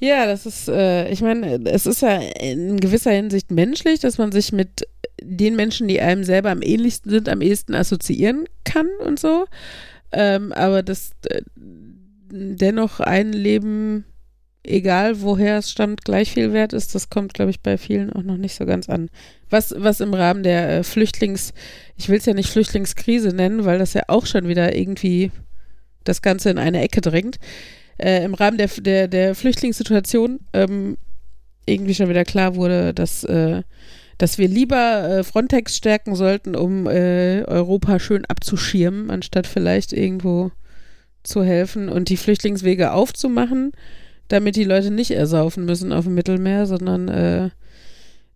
Ja, 0.00 0.26
das 0.26 0.46
ist, 0.46 0.68
äh, 0.68 1.10
ich 1.10 1.22
meine, 1.22 1.60
es 1.64 1.84
ist 1.86 2.02
ja 2.02 2.18
in 2.40 2.78
gewisser 2.78 3.10
Hinsicht 3.10 3.50
menschlich, 3.50 3.98
dass 3.98 4.16
man 4.16 4.30
sich 4.30 4.52
mit 4.52 4.86
den 5.20 5.56
Menschen, 5.56 5.88
die 5.88 6.00
einem 6.00 6.22
selber 6.22 6.50
am 6.50 6.62
ähnlichsten 6.62 7.10
sind, 7.10 7.28
am 7.28 7.40
ehesten 7.40 7.74
assoziieren 7.74 8.44
kann 8.64 8.86
und 9.04 9.18
so. 9.18 9.46
Ähm, 10.12 10.52
aber 10.52 10.84
das 10.84 11.10
äh, 11.28 11.42
dennoch 12.30 13.00
ein 13.00 13.32
Leben, 13.32 14.04
egal 14.68 15.20
woher 15.22 15.58
es 15.58 15.70
stammt, 15.70 16.04
gleich 16.04 16.32
viel 16.32 16.52
wert 16.52 16.72
ist, 16.72 16.94
das 16.94 17.10
kommt, 17.10 17.34
glaube 17.34 17.50
ich, 17.50 17.60
bei 17.60 17.78
vielen 17.78 18.12
auch 18.12 18.22
noch 18.22 18.36
nicht 18.36 18.54
so 18.54 18.66
ganz 18.66 18.88
an. 18.88 19.10
Was, 19.50 19.74
was 19.76 20.00
im 20.00 20.14
Rahmen 20.14 20.42
der 20.42 20.78
äh, 20.78 20.82
Flüchtlings, 20.82 21.52
ich 21.96 22.08
will 22.08 22.18
es 22.18 22.26
ja 22.26 22.34
nicht 22.34 22.50
Flüchtlingskrise 22.50 23.28
nennen, 23.28 23.64
weil 23.64 23.78
das 23.78 23.94
ja 23.94 24.02
auch 24.08 24.26
schon 24.26 24.48
wieder 24.48 24.76
irgendwie 24.76 25.30
das 26.04 26.22
Ganze 26.22 26.50
in 26.50 26.58
eine 26.58 26.80
Ecke 26.80 27.00
drängt 27.00 27.38
äh, 27.98 28.24
im 28.24 28.34
Rahmen 28.34 28.58
der, 28.58 28.68
der, 28.68 29.08
der 29.08 29.34
Flüchtlingssituation 29.34 30.40
ähm, 30.52 30.96
irgendwie 31.66 31.94
schon 31.94 32.08
wieder 32.08 32.24
klar 32.24 32.54
wurde, 32.54 32.94
dass, 32.94 33.24
äh, 33.24 33.62
dass 34.16 34.38
wir 34.38 34.48
lieber 34.48 35.08
äh, 35.08 35.24
Frontex 35.24 35.76
stärken 35.76 36.14
sollten, 36.14 36.56
um 36.56 36.86
äh, 36.86 37.42
Europa 37.46 37.98
schön 37.98 38.24
abzuschirmen, 38.24 39.10
anstatt 39.10 39.46
vielleicht 39.46 39.92
irgendwo 39.92 40.50
zu 41.22 41.44
helfen 41.44 41.88
und 41.88 42.08
die 42.08 42.16
Flüchtlingswege 42.16 42.92
aufzumachen, 42.92 43.72
damit 44.28 44.56
die 44.56 44.64
Leute 44.64 44.90
nicht 44.90 45.10
ersaufen 45.10 45.64
müssen 45.64 45.92
auf 45.92 46.04
dem 46.04 46.14
Mittelmeer, 46.14 46.66
sondern 46.66 47.08
äh, 47.08 47.50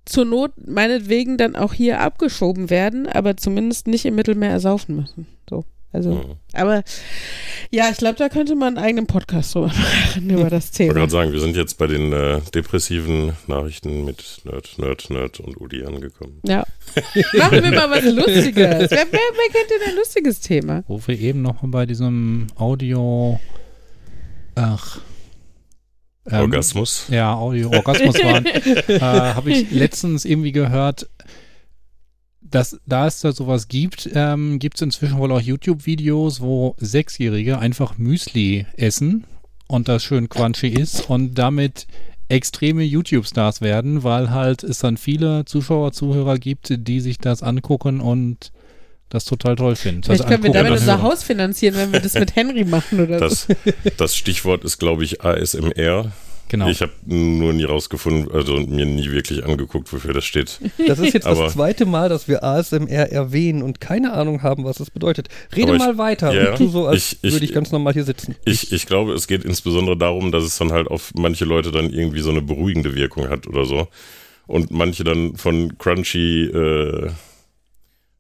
zur 0.05 0.25
Not 0.25 0.53
meinetwegen 0.67 1.37
dann 1.37 1.55
auch 1.55 1.73
hier 1.75 2.01
abgeschoben 2.01 2.71
werden, 2.71 3.07
aber 3.07 3.37
zumindest 3.37 3.87
nicht 3.87 4.05
im 4.05 4.15
Mittelmeer 4.17 4.51
ersaufen 4.51 4.97
müssen. 4.97 5.27
So. 5.49 5.65
Also, 5.95 6.15
Mhm. 6.15 6.25
aber 6.55 6.83
ja, 7.71 7.91
ich 7.91 7.99
glaube, 7.99 8.17
da 8.17 8.31
könnte 8.31 8.55
man 8.55 8.79
einen 8.79 8.85
eigenen 8.87 9.07
Podcast 9.07 9.55
drüber 9.55 9.67
machen, 10.15 10.31
über 10.31 10.49
das 10.49 10.71
Ich 10.71 10.71
wollte 10.71 10.77
Thema. 10.79 10.95
gerade 10.95 11.13
sagen, 11.13 11.33
wir 11.33 11.41
sind 11.41 11.55
jetzt 11.55 11.77
bei 11.77 11.87
den 11.87 12.13
äh, 12.15 12.41
depressiven 12.55 13.35
Nachrichten 13.47 14.07
mit 14.07 14.41
Nerd, 14.45 14.79
Nerd, 14.79 15.11
Nerd 15.11 15.41
und 15.41 15.61
Udi 15.61 15.85
angekommen. 15.85 16.41
Ja. 16.47 16.65
Machen 17.37 17.63
wir 17.63 17.71
mal 17.73 17.91
was 17.91 18.05
Lustiges. 18.05 18.55
Wer, 18.57 18.89
wer, 18.91 19.07
wer 19.11 19.53
kennt 19.53 19.71
denn 19.71 19.91
ein 19.91 19.97
lustiges 19.97 20.41
Thema? 20.41 20.83
Wo 20.89 20.99
wir 21.07 21.21
eben 21.21 21.43
noch 21.43 21.61
mal 21.61 21.69
bei 21.69 21.85
diesem 21.87 22.47
Audio. 22.57 23.39
Ach. 24.55 24.99
Ähm, 26.31 26.41
Orgasmus. 26.41 27.07
Ja, 27.09 27.35
Audio-Orgasmus 27.35 28.15
waren. 28.23 28.47
äh, 28.47 29.01
Habe 29.01 29.51
ich 29.51 29.71
letztens 29.71 30.25
irgendwie 30.25 30.53
gehört, 30.53 31.09
dass 32.41 32.79
da 32.87 33.07
es 33.07 33.21
da 33.21 33.33
sowas 33.33 33.69
gibt, 33.69 34.11
ähm, 34.15 34.59
gibt 34.59 34.77
es 34.77 34.83
inzwischen 34.83 35.19
wohl 35.19 35.33
auch 35.33 35.41
YouTube-Videos, 35.41 36.41
wo 36.41 36.77
Sechsjährige 36.79 37.59
einfach 37.59 37.99
Müsli 37.99 38.67
essen 38.77 39.25
und 39.69 39.89
das 39.89 40.05
schön 40.05 40.29
crunchy 40.29 40.69
ist 40.69 41.09
und 41.09 41.35
damit 41.35 41.87
extreme 42.29 42.83
YouTube-Stars 42.83 43.61
werden, 43.61 44.05
weil 44.05 44.31
halt 44.31 44.63
es 44.65 44.79
dann 44.79 44.97
viele 44.97 45.45
Zuschauer, 45.45 45.93
Zuhörer 45.93 46.39
gibt, 46.39 46.75
die 46.87 47.01
sich 47.01 47.19
das 47.19 47.43
angucken 47.43 48.01
und 48.01 48.53
das 49.13 49.25
total 49.25 49.57
toll 49.57 49.77
finden. 49.77 50.03
Vielleicht 50.03 50.27
können 50.27 50.43
wir 50.43 50.53
damit 50.53 50.73
unser. 50.73 51.03
Haus 51.03 51.23
finanzieren, 51.23 51.75
wenn 51.77 51.93
wir 51.93 52.01
das 52.01 52.15
mit 52.15 52.35
Henry 52.37 52.65
machen 52.65 53.01
oder 53.01 53.19
so. 53.29 53.47
Das, 53.55 53.97
das 53.97 54.17
Stichwort 54.17 54.65
ist, 54.65 54.79
glaube 54.79 55.05
ich, 55.05 55.23
ASMR. 55.23 56.13
Genau. 56.49 56.69
Ich 56.69 56.83
habe 56.83 56.93
nur 57.07 57.55
nie 57.55 57.65
rausgefunden, 57.65 58.31
also 58.31 58.55
mir 58.59 58.85
nie 58.85 59.11
wirklich 59.11 59.43
angeguckt, 59.43 59.91
wofür 59.91 60.13
das 60.13 60.27
steht. 60.27 60.61
Das 60.87 60.99
ist 60.99 61.15
jetzt 61.15 61.27
Aber- 61.27 61.45
das 61.45 61.55
zweite 61.55 61.87
Mal, 61.87 62.11
dass 62.11 62.29
wir 62.29 62.45
ASMR 62.45 63.11
erwähnen 63.11 63.63
und 63.63 63.81
keine 63.81 64.13
Ahnung 64.13 64.43
haben, 64.43 64.65
was 64.65 64.77
das 64.77 64.91
bedeutet. 64.91 65.29
Rede 65.57 65.73
ich- 65.73 65.79
mal 65.79 65.97
weiter 65.97 66.31
ja, 66.35 66.51
und 66.51 66.59
tu 66.59 66.69
so, 66.69 66.87
als 66.87 67.13
ich- 67.13 67.19
ich- 67.23 67.33
würde 67.33 67.45
ich 67.47 67.55
ganz 67.55 67.73
normal 67.73 67.95
hier 67.95 68.05
sitzen. 68.05 68.35
Ich, 68.45 68.71
ich 68.71 68.85
glaube, 68.85 69.15
es 69.15 69.27
geht 69.29 69.45
insbesondere 69.45 69.97
darum, 69.97 70.31
dass 70.31 70.45
es 70.45 70.59
dann 70.59 70.73
halt 70.73 70.89
auf 70.89 71.13
manche 71.15 71.47
Leute 71.47 71.71
dann 71.73 71.89
irgendwie 71.91 72.21
so 72.21 72.31
eine 72.31 72.43
beruhigende 72.43 72.95
Wirkung 72.95 73.31
hat 73.31 73.47
oder 73.47 73.65
so. 73.65 73.89
Und 74.47 74.71
manche 74.73 75.05
dann 75.05 75.37
von 75.37 75.79
Crunchy, 75.79 76.45
äh, 76.47 77.11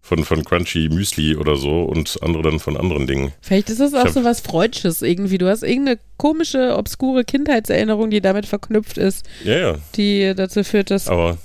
von, 0.04 0.25
von 0.25 0.44
Crunchy 0.44 0.88
Müsli 0.90 1.37
oder 1.37 1.56
so 1.56 1.85
und 1.85 2.18
andere 2.23 2.42
dann 2.42 2.59
von 2.59 2.76
anderen 2.76 3.06
Dingen. 3.06 3.32
Vielleicht 3.40 3.71
ist 3.71 3.80
das 3.80 3.94
auch 3.94 4.09
so 4.09 4.25
was 4.25 4.40
Freudsches 4.40 5.00
irgendwie. 5.00 5.38
Du 5.38 5.49
hast 5.49 5.62
irgendeine 5.62 5.99
komische, 6.16 6.76
obskure 6.76 7.25
Kindheitserinnerung, 7.25 8.11
die 8.11 8.21
damit 8.21 8.44
verknüpft 8.47 8.99
ist, 8.99 9.25
Ja, 9.44 9.56
ja. 9.59 9.78
die 9.94 10.35
dazu 10.35 10.64
führt, 10.64 10.90
dass. 10.90 11.06
Aber 11.09 11.38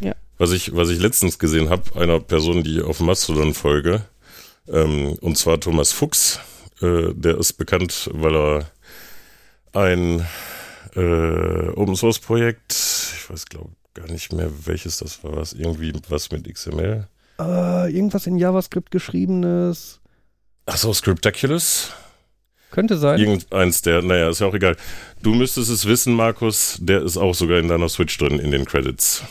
Ja. 0.00 0.14
was, 0.38 0.52
ich, 0.52 0.76
was 0.76 0.90
ich 0.90 1.00
letztens 1.00 1.38
gesehen 1.38 1.70
habe, 1.70 1.98
einer 1.98 2.20
Person, 2.20 2.62
die 2.62 2.82
auf 2.82 3.00
Mastodon 3.00 3.54
folge, 3.54 4.02
Ähm, 4.68 5.14
und 5.20 5.36
zwar 5.38 5.58
Thomas 5.58 5.90
Fuchs. 5.92 6.38
Äh, 6.80 7.14
der 7.14 7.38
ist 7.38 7.54
bekannt, 7.54 8.08
weil 8.12 8.36
er 8.36 8.70
ein 9.72 10.24
äh, 10.94 11.68
Open 11.70 11.96
Source 11.96 12.18
Projekt, 12.20 12.72
ich 12.72 13.30
weiß 13.30 13.46
glaube 13.46 13.70
gar 13.94 14.06
nicht 14.10 14.32
mehr 14.32 14.50
welches 14.66 14.98
das 14.98 15.24
war, 15.24 15.34
was 15.36 15.52
irgendwie 15.52 15.92
was 16.08 16.30
mit 16.30 16.46
XML. 16.52 17.08
Äh, 17.38 17.94
irgendwas 17.94 18.26
in 18.26 18.36
JavaScript 18.36 18.90
geschriebenes. 18.90 20.00
Achso, 20.66 20.92
Scriptaculous. 20.92 21.92
Könnte 22.70 22.96
sein. 22.96 23.18
Irgendeins 23.18 23.82
der, 23.82 24.02
naja, 24.02 24.30
ist 24.30 24.40
ja 24.40 24.46
auch 24.46 24.54
egal. 24.54 24.76
Du 25.22 25.34
müsstest 25.34 25.70
es 25.70 25.86
wissen, 25.86 26.14
Markus, 26.14 26.78
der 26.80 27.02
ist 27.02 27.18
auch 27.18 27.34
sogar 27.34 27.58
in 27.58 27.68
deiner 27.68 27.88
Switch 27.88 28.16
drin 28.16 28.38
in 28.38 28.50
den 28.50 28.64
Credits. 28.64 29.22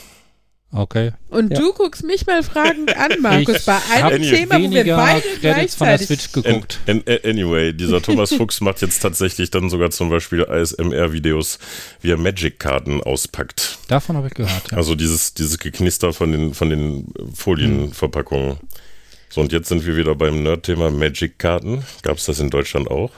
Okay. 0.74 1.12
Und 1.28 1.52
Ja. 1.52 1.60
du 1.60 1.72
guckst 1.74 2.02
mich 2.02 2.26
mal 2.26 2.42
fragend 2.42 2.96
an, 2.96 3.12
Markus, 3.20 3.56
Ich 3.56 3.64
bei 3.66 3.76
einem 3.92 4.22
Thema, 4.22 4.56
wo 4.58 4.70
wir 4.70 4.96
beide 4.96 5.20
Credits 5.40 5.74
von 5.74 5.86
der 5.86 5.98
gleichzeitig... 5.98 6.06
Switch 6.06 6.32
geguckt. 6.32 6.80
An, 6.86 7.02
an, 7.06 7.18
anyway, 7.24 7.74
dieser 7.74 8.00
Thomas 8.00 8.32
Fuchs 8.34 8.62
macht 8.62 8.80
jetzt 8.80 9.00
tatsächlich 9.00 9.50
dann 9.50 9.68
sogar 9.68 9.90
zum 9.90 10.08
Beispiel 10.08 10.46
ASMR-Videos, 10.46 11.58
wie 12.00 12.10
er 12.10 12.16
Magic-Karten 12.16 13.02
auspackt. 13.02 13.78
Davon 13.88 14.16
habe 14.16 14.28
ich 14.28 14.34
gehört. 14.34 14.70
Ja. 14.70 14.78
Also 14.78 14.94
dieses, 14.94 15.34
dieses 15.34 15.58
Geknister 15.58 16.14
von 16.14 16.32
den, 16.32 16.54
von 16.54 16.70
den 16.70 17.12
Folienverpackungen. 17.34 18.56
So, 19.28 19.42
und 19.42 19.52
jetzt 19.52 19.68
sind 19.68 19.84
wir 19.86 19.96
wieder 19.96 20.14
beim 20.14 20.42
Nerd-Thema 20.42 20.90
Magic-Karten. 20.90 21.84
Gab 22.02 22.16
es 22.16 22.24
das 22.24 22.38
in 22.40 22.48
Deutschland 22.48 22.90
auch? 22.90 23.10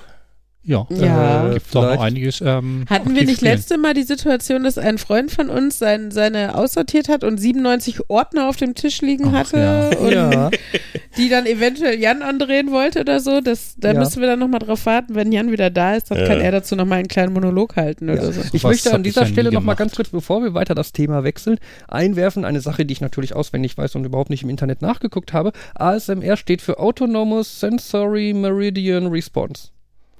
Ja. 0.65 0.87
Ja. 0.91 1.51
Äh, 1.51 1.55
Gibt 1.55 1.75
doch 1.75 1.99
einiges. 2.01 2.41
Ähm, 2.41 2.85
Hatten 2.89 3.15
wir 3.15 3.25
nicht 3.25 3.37
spielen. 3.39 3.53
letzte 3.53 3.79
Mal 3.79 3.95
die 3.95 4.03
Situation, 4.03 4.65
dass 4.65 4.79
ein 4.79 4.99
Freund 4.99 5.31
von 5.31 5.51
uns 5.51 5.79
sein, 5.79 6.11
seine 6.11 6.55
aussortiert 6.55 7.09
hat 7.09 7.23
und 7.25 7.39
97 7.39 8.09
Ordner 8.09 8.49
auf 8.49 8.57
dem 8.57 8.75
Tisch 8.75 9.01
liegen 9.03 9.27
Ach, 9.29 9.33
hatte 9.33 9.59
ja. 9.59 9.99
und 9.99 10.13
ja. 10.13 10.51
die 11.19 11.29
dann 11.29 11.47
eventuell 11.47 11.99
Jan 12.01 12.23
andrehen 12.23 12.71
wollte 12.71 13.01
oder 13.01 13.21
so? 13.21 13.41
Das, 13.41 13.75
da 13.79 13.93
Ja. 13.93 13.99
müssen 14.01 14.21
wir 14.21 14.27
dann 14.29 14.39
nochmal 14.39 14.61
drauf 14.61 14.87
warten. 14.87 15.15
Wenn 15.15 15.33
Jan 15.33 15.51
wieder 15.53 15.71
da 15.71 15.95
ist, 15.97 16.11
dann 16.11 16.19
Ja. 16.19 16.27
kann 16.27 16.41
er 16.41 16.51
dazu 16.53 16.77
nochmal 16.77 16.99
einen 17.01 17.09
kleinen 17.09 17.33
Monolog 17.33 17.77
halten 17.77 18.09
oder 18.11 18.33
so. 18.33 18.41
Ich 18.41 18.63
Sowas 18.63 18.63
möchte 18.65 18.93
an 18.95 19.03
dieser 19.03 19.27
Stelle 19.27 19.51
noch 19.51 19.61
mal 19.61 19.75
gemacht. 19.75 19.79
ganz 19.79 19.95
kurz, 19.97 20.09
bevor 20.09 20.43
wir 20.43 20.55
weiter 20.55 20.75
das 20.75 20.93
Thema 20.93 21.25
wechseln, 21.25 21.59
einwerfen. 21.89 22.45
Eine 22.45 22.61
Sache, 22.61 22.85
die 22.87 22.93
ich 22.93 23.01
natürlich 23.01 23.35
auswendig 23.35 23.77
weiß 23.77 23.95
und 23.97 24.05
überhaupt 24.05 24.31
nicht 24.31 24.43
im 24.43 24.49
Internet 24.51 24.83
nachgeguckt 24.83 25.33
habe. 25.33 25.53
ASMR 25.75 26.37
steht 26.37 26.63
für 26.63 26.79
Autonomous 26.79 27.61
Sensory 27.61 28.33
Meridian 28.33 29.09
Response. 29.09 29.69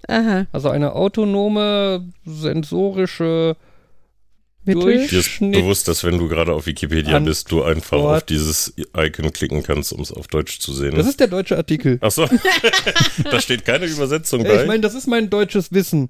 Aha. 0.09 0.47
Also 0.53 0.69
eine 0.71 0.93
autonome 0.95 2.09
sensorische 2.25 3.57
Mittel? 4.65 5.07
Dir 5.09 5.19
ist 5.19 5.41
bewusst, 5.41 5.89
dass 5.89 6.05
wenn 6.05 6.19
du 6.19 6.29
gerade 6.29 6.53
auf 6.53 6.67
Wikipedia 6.67 7.17
An- 7.17 7.25
bist, 7.27 7.51
du 7.53 7.63
einfach 7.63 7.99
Ort. 7.99 8.17
auf 8.17 8.23
dieses 8.25 8.75
Icon 8.97 9.31
klicken 9.33 9.63
kannst, 9.63 9.93
um 9.93 10.01
es 10.01 10.11
auf 10.13 10.27
Deutsch 10.27 10.59
zu 10.59 10.73
sehen. 10.73 10.95
Das 10.95 11.07
ist 11.07 11.21
der 11.21 11.27
deutsche 11.29 11.57
Artikel. 11.57 11.99
Achso, 12.01 12.27
da 13.31 13.41
steht 13.41 13.65
keine 13.65 13.87
Übersetzung 13.87 14.45
Ey, 14.45 14.49
bei. 14.57 14.63
ich 14.63 14.67
meine, 14.67 14.81
das 14.81 14.95
ist 14.95 15.07
mein 15.07 15.29
deutsches 15.29 15.73
Wissen. 15.73 16.09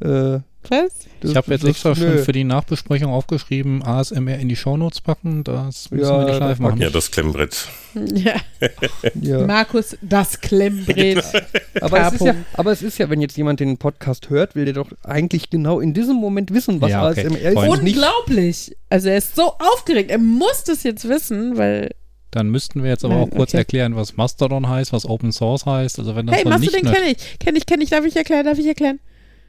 Äh, 0.00 0.40
Was? 0.68 0.92
Ich 1.22 1.36
habe 1.36 1.52
jetzt 1.52 1.64
extra 1.64 1.94
schon 1.94 2.08
nö. 2.16 2.18
für 2.24 2.32
die 2.32 2.42
Nachbesprechung 2.44 3.12
aufgeschrieben, 3.12 3.82
ASMR 3.84 4.38
in 4.38 4.48
die 4.48 4.56
Shownotes 4.56 5.00
packen. 5.00 5.44
Das 5.44 5.90
müssen 5.90 6.04
Ja, 6.04 6.18
wir 6.18 6.24
nicht 6.24 6.30
das 6.34 6.40
live 6.40 6.58
machen. 6.60 6.80
ja, 6.80 6.90
das 6.90 7.10
Klemmbrett. 7.10 7.68
Ja. 8.14 8.34
ja. 9.20 9.46
Markus, 9.46 9.96
das 10.02 10.40
Klemmbrett. 10.40 11.22
Aber 11.80 12.06
es, 12.06 12.14
ist 12.14 12.24
ja, 12.24 12.34
aber 12.54 12.72
es 12.72 12.82
ist 12.82 12.98
ja, 12.98 13.10
wenn 13.10 13.20
jetzt 13.20 13.36
jemand 13.36 13.60
den 13.60 13.76
Podcast 13.76 14.30
hört, 14.30 14.54
will 14.54 14.64
der 14.64 14.74
doch 14.74 14.88
eigentlich 15.04 15.50
genau 15.50 15.80
in 15.80 15.94
diesem 15.94 16.16
Moment 16.16 16.52
wissen, 16.54 16.80
was 16.80 16.90
Ja, 16.90 17.08
okay. 17.08 17.26
ASMR 17.26 17.40
ist. 17.40 17.56
Unglaublich. 17.80 18.76
Also 18.88 19.08
er 19.08 19.18
ist 19.18 19.34
so 19.36 19.52
aufgeregt. 19.58 20.10
Er 20.10 20.18
muss 20.18 20.64
das 20.64 20.82
jetzt 20.84 21.08
wissen, 21.08 21.56
weil. 21.58 21.90
Dann 22.30 22.48
müssten 22.50 22.82
wir 22.82 22.90
jetzt 22.90 23.04
aber 23.04 23.14
Nein, 23.14 23.24
auch 23.24 23.30
kurz 23.30 23.50
okay. 23.50 23.58
erklären, 23.58 23.94
was 23.94 24.16
Mastodon 24.16 24.68
heißt, 24.68 24.92
was 24.92 25.04
Open 25.06 25.32
Source 25.32 25.66
heißt. 25.66 25.98
Also 25.98 26.14
wenn 26.16 26.26
das 26.26 26.36
Hey, 26.36 26.44
dann 26.44 26.52
machst 26.54 26.64
du 26.66 26.70
nicht 26.70 26.84
den? 26.84 26.90
Nerd- 26.90 26.96
Kenn 26.96 27.06
ich. 27.10 27.38
Kenn 27.38 27.56
ich, 27.56 27.66
kenn 27.66 27.80
ich. 27.82 27.90
Darf 27.90 28.04
ich 28.06 28.16
erklären? 28.16 28.46
Darf 28.46 28.58
ich 28.58 28.66
erklären? 28.66 29.00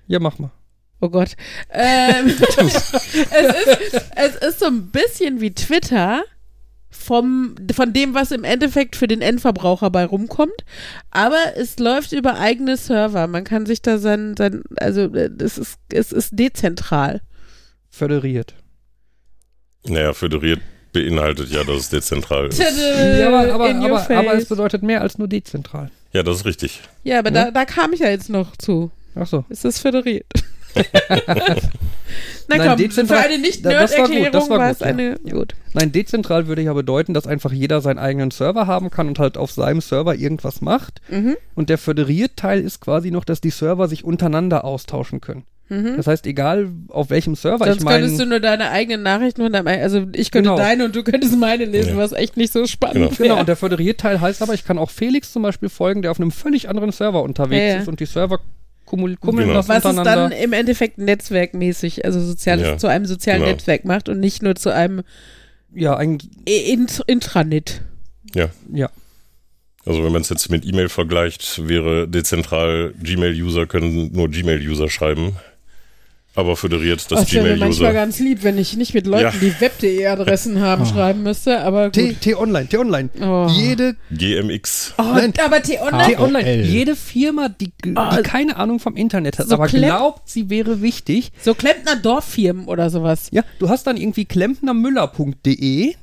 Ja, 0.07 0.19
mach 0.19 0.39
mal. 0.39 0.51
Oh 1.01 1.09
Gott. 1.09 1.35
Ähm, 1.69 2.27
es, 2.57 2.57
ist, 2.57 4.01
es 4.15 4.35
ist 4.35 4.59
so 4.59 4.67
ein 4.67 4.89
bisschen 4.89 5.41
wie 5.41 5.53
Twitter 5.53 6.23
vom, 6.89 7.55
von 7.75 7.91
dem, 7.91 8.13
was 8.13 8.31
im 8.31 8.43
Endeffekt 8.43 8.95
für 8.95 9.07
den 9.07 9.21
Endverbraucher 9.21 9.89
bei 9.89 10.05
rumkommt. 10.05 10.63
Aber 11.11 11.57
es 11.57 11.77
läuft 11.79 12.13
über 12.13 12.39
eigene 12.39 12.77
Server. 12.77 13.27
Man 13.27 13.43
kann 13.43 13.65
sich 13.65 13.81
da 13.81 13.97
sein, 13.97 14.35
sein 14.37 14.63
also 14.77 15.13
äh, 15.13 15.29
es 15.39 15.57
ist, 15.57 15.77
es 15.91 16.11
ist 16.11 16.29
dezentral. 16.33 17.21
Föderiert. 17.89 18.55
Naja, 19.85 20.13
föderiert 20.13 20.61
beinhaltet 20.93 21.49
ja, 21.49 21.63
dass 21.63 21.77
es 21.77 21.89
dezentral 21.89 22.47
ist. 22.47 22.59
Ja, 22.59 23.27
aber, 23.27 23.53
aber, 23.53 23.75
aber, 23.75 24.09
aber 24.09 24.35
es 24.35 24.45
bedeutet 24.45 24.83
mehr 24.83 25.01
als 25.01 25.17
nur 25.17 25.27
dezentral. 25.27 25.89
Ja, 26.13 26.23
das 26.23 26.37
ist 26.37 26.45
richtig. 26.45 26.81
Ja, 27.03 27.19
aber 27.19 27.31
Ja. 27.31 27.45
Da, 27.45 27.51
da 27.51 27.65
kam 27.65 27.91
ich 27.93 27.99
ja 27.99 28.09
jetzt 28.09 28.29
noch 28.29 28.55
zu. 28.55 28.91
Ach 29.15 29.27
so. 29.27 29.45
Es 29.49 29.63
ist 29.65 29.79
föderiert. 29.79 30.25
Na 32.47 32.57
Nein, 32.57 32.67
komm, 32.67 32.77
dezentral- 32.77 33.23
für 33.23 33.29
eine 33.29 33.41
Da- 33.61 33.69
das 33.81 33.97
war 33.97 34.07
gut, 34.07 34.09
Nicht-Nerd-Erklärung 34.15 34.31
das 34.31 34.49
war 34.49 34.57
war 34.59 34.67
gut, 34.67 34.75
es 34.75 34.79
ja. 34.81 34.85
eine. 34.87 35.15
Ja. 35.23 35.33
Gut. 35.33 35.55
Nein, 35.73 35.91
dezentral 35.91 36.47
würde 36.47 36.61
ja 36.61 36.73
bedeuten, 36.73 37.13
dass 37.13 37.25
einfach 37.27 37.51
jeder 37.51 37.81
seinen 37.81 37.99
eigenen 37.99 38.31
Server 38.31 38.67
haben 38.67 38.89
kann 38.91 39.07
und 39.07 39.19
halt 39.19 39.37
auf 39.37 39.51
seinem 39.51 39.81
Server 39.81 40.15
irgendwas 40.15 40.61
macht. 40.61 41.01
Mhm. 41.09 41.35
Und 41.55 41.69
der 41.69 41.77
Föderiert-Teil 41.77 42.59
ist 42.61 42.81
quasi 42.81 43.11
noch, 43.11 43.23
dass 43.23 43.39
die 43.41 43.49
Server 43.49 43.87
sich 43.87 44.03
untereinander 44.03 44.65
austauschen 44.65 45.21
können. 45.21 45.43
Mhm. 45.69 45.95
Das 45.95 46.07
heißt, 46.07 46.27
egal 46.27 46.69
auf 46.89 47.09
welchem 47.09 47.35
Server 47.35 47.65
Sonst 47.65 47.81
ich 47.83 47.87
könntest 47.87 48.19
du 48.19 48.25
nur 48.25 48.39
deine 48.41 48.69
eigenen 48.69 49.01
Nachrichten 49.01 49.41
von 49.43 49.53
deinem, 49.53 49.67
also 49.67 50.05
ich 50.13 50.29
könnte 50.31 50.49
Genau. 50.49 50.57
deine 50.61 50.85
und 50.85 50.95
du 50.95 51.03
könntest 51.03 51.37
meine 51.37 51.65
lesen, 51.65 51.91
Ja. 51.91 51.97
was 51.97 52.11
echt 52.11 52.35
nicht 52.35 52.51
so 52.51 52.67
spannend 52.67 52.95
Genau. 52.95 53.11
wäre. 53.11 53.23
Genau, 53.29 53.39
und 53.39 53.47
der 53.47 53.55
Föderiert-Teil 53.55 54.19
heißt 54.19 54.41
aber, 54.41 54.53
ich 54.53 54.65
kann 54.65 54.77
auch 54.77 54.89
Felix 54.89 55.31
zum 55.31 55.41
Beispiel 55.43 55.69
folgen, 55.69 56.01
der 56.01 56.11
auf 56.11 56.19
einem 56.19 56.31
völlig 56.31 56.67
anderen 56.67 56.91
Server 56.91 57.23
unterwegs 57.23 57.61
Ja, 57.61 57.67
ja. 57.75 57.77
ist 57.81 57.87
und 57.87 57.99
die 58.01 58.05
Server 58.05 58.39
kummel- 58.85 59.17
kummeln 59.17 59.47
Genau. 59.49 59.67
was 59.67 59.83
es 59.85 59.95
dann 60.03 60.31
im 60.31 60.53
Endeffekt 60.53 60.97
netzwerkmäßig, 60.97 62.05
also 62.05 62.19
soziales, 62.19 62.67
Ja, 62.67 62.77
zu 62.77 62.87
einem 62.87 63.05
sozialen 63.05 63.41
genau. 63.41 63.51
Netzwerk 63.51 63.85
macht 63.85 64.09
und 64.09 64.19
nicht 64.19 64.41
nur 64.43 64.55
zu 64.55 64.69
einem 64.73 65.01
ja, 65.73 65.99
Int 65.99 67.01
Intranet. 67.07 67.81
Ja. 68.35 68.49
ja. 68.71 68.89
Also 69.85 70.03
wenn 70.03 70.11
man 70.13 70.21
es 70.21 70.29
jetzt 70.29 70.49
mit 70.49 70.65
E-Mail 70.65 70.87
vergleicht, 70.89 71.67
wäre 71.67 72.07
dezentral 72.07 72.93
Gmail-User 73.01 73.65
können 73.67 74.11
nur 74.13 74.29
Gmail-User 74.29 74.89
schreiben. 74.89 75.35
Aber 76.35 76.55
föderiert 76.55 76.99
das 77.11 77.25
Das 77.25 77.31
wäre 77.33 77.49
manchmal 77.57 77.69
Gmail-User. 77.69 77.93
ganz 77.93 78.17
lieb, 78.19 78.41
wenn 78.43 78.57
ich 78.57 78.75
nicht 78.75 78.95
mit 78.95 79.05
Leuten, 79.05 79.25
Ja. 79.25 79.31
die 79.39 79.53
web.de-Adressen 79.61 80.59
haben, 80.61 80.81
Oh. 80.81 80.85
schreiben 80.85 81.21
müsste, 81.21 81.61
aber 81.61 81.83
gut. 81.85 81.93
T- 81.93 82.13
T-Online, 82.13 82.67
T-Online. 82.67 83.09
Oh. 83.21 83.47
Jede 83.51 83.95
GMX. 84.09 84.95
Oh, 84.97 85.03
Nein. 85.03 85.31
aber 85.45 85.61
T-Online, 85.61 86.07
T-Online, 86.07 86.61
jede 86.63 86.95
Firma, 86.95 87.49
die, 87.49 87.71
die 87.85 87.95
Ah, 87.95 88.19
keine 88.23 88.55
Ahnung 88.55 88.79
vom 88.79 88.95
Internet 88.95 89.37
hat, 89.37 89.47
so 89.47 89.53
aber 89.53 89.67
klemm- 89.67 89.83
glaubt, 89.85 90.27
sie 90.27 90.49
wäre 90.49 90.81
wichtig. 90.81 91.31
so 91.39 91.53
Klempner 91.53 91.97
Dorffirmen 91.97 92.65
oder 92.65 92.89
sowas. 92.89 93.27
Ja, 93.31 93.43
du 93.59 93.69
hast 93.69 93.85
dann 93.85 93.97
irgendwie 93.97 94.25
klempnermüller.de, 94.25 95.93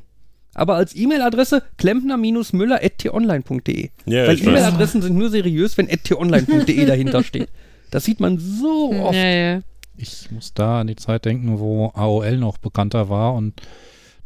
aber 0.55 0.77
als 0.77 0.95
E-Mail-Adresse 0.95 1.64
klempner-müller.tonline.de. 1.77 3.88
Ja, 4.07 4.29
Weil. 4.29 4.40
E-Mail-Adressen 4.40 5.03
sind 5.03 5.16
nur 5.16 5.29
seriös, 5.31 5.77
wenn 5.77 5.88
tonline.de 5.88 6.87
dahinter 6.87 7.25
steht. 7.25 7.49
Das 7.93 8.05
sieht 8.05 8.21
man 8.21 8.38
so 8.38 8.93
oft. 8.93 9.16
Ja, 9.16 9.25
ja. 9.29 9.61
Ich 10.01 10.31
muss 10.31 10.55
da 10.55 10.81
an 10.81 10.87
die 10.87 10.97
Zeit 10.97 11.25
denken, 11.25 11.59
wo 11.59 11.89
AOL 11.95 12.39
noch 12.39 12.59
bekannter 12.59 13.09
war 13.09 13.35
und 13.35 13.61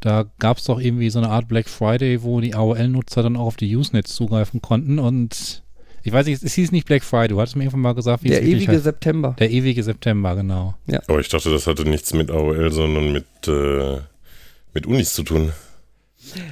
da 0.01 0.25
gab 0.39 0.59
es 0.59 0.65
doch 0.65 0.79
irgendwie 0.79 1.11
so 1.11 1.19
eine 1.19 1.31
Art 1.31 1.49
Black 1.49 1.69
Friday, 1.69 2.23
wo 2.23 2.41
die 2.41 2.55
AOL-Nutzer 2.55 3.23
dann 3.23 3.37
auch 3.37 3.47
auf 3.47 3.57
die 3.57 3.75
Usenets 3.75 4.15
zugreifen 4.15 4.61
konnten 4.61 4.99
und 4.99 5.63
ich 6.03 6.13
weiß 6.13 6.27
nicht, 6.27 6.43
es 6.43 6.53
hieß 6.53 6.71
nicht 6.73 6.87
Black 6.87 7.03
Friday, 7.03 7.29
du 7.29 7.41
hattest 7.41 7.57
mir 7.57 7.65
irgendwann 7.65 7.81
mal 7.81 7.95
gesagt, 7.95 8.23
wie 8.23 8.29
Der 8.29 8.43
es 8.43 8.47
ewige 8.49 8.73
heißt. 8.73 8.85
September. 8.85 9.35
Der 9.39 9.51
ewige 9.51 9.83
September, 9.83 10.37
genau. 10.37 10.75
Aber 11.09 11.21
ich 11.21 11.31
dachte, 11.31 11.51
das 11.51 11.67
hatte 11.67 11.89
nichts 11.89 12.13
mit 12.13 12.31
AOL, 12.31 12.71
sondern 12.71 13.11
mit, 13.13 13.25
äh, 13.49 14.01
mit 14.75 14.87
Unis 14.87 15.15
zu 15.15 15.23
tun. 15.23 15.53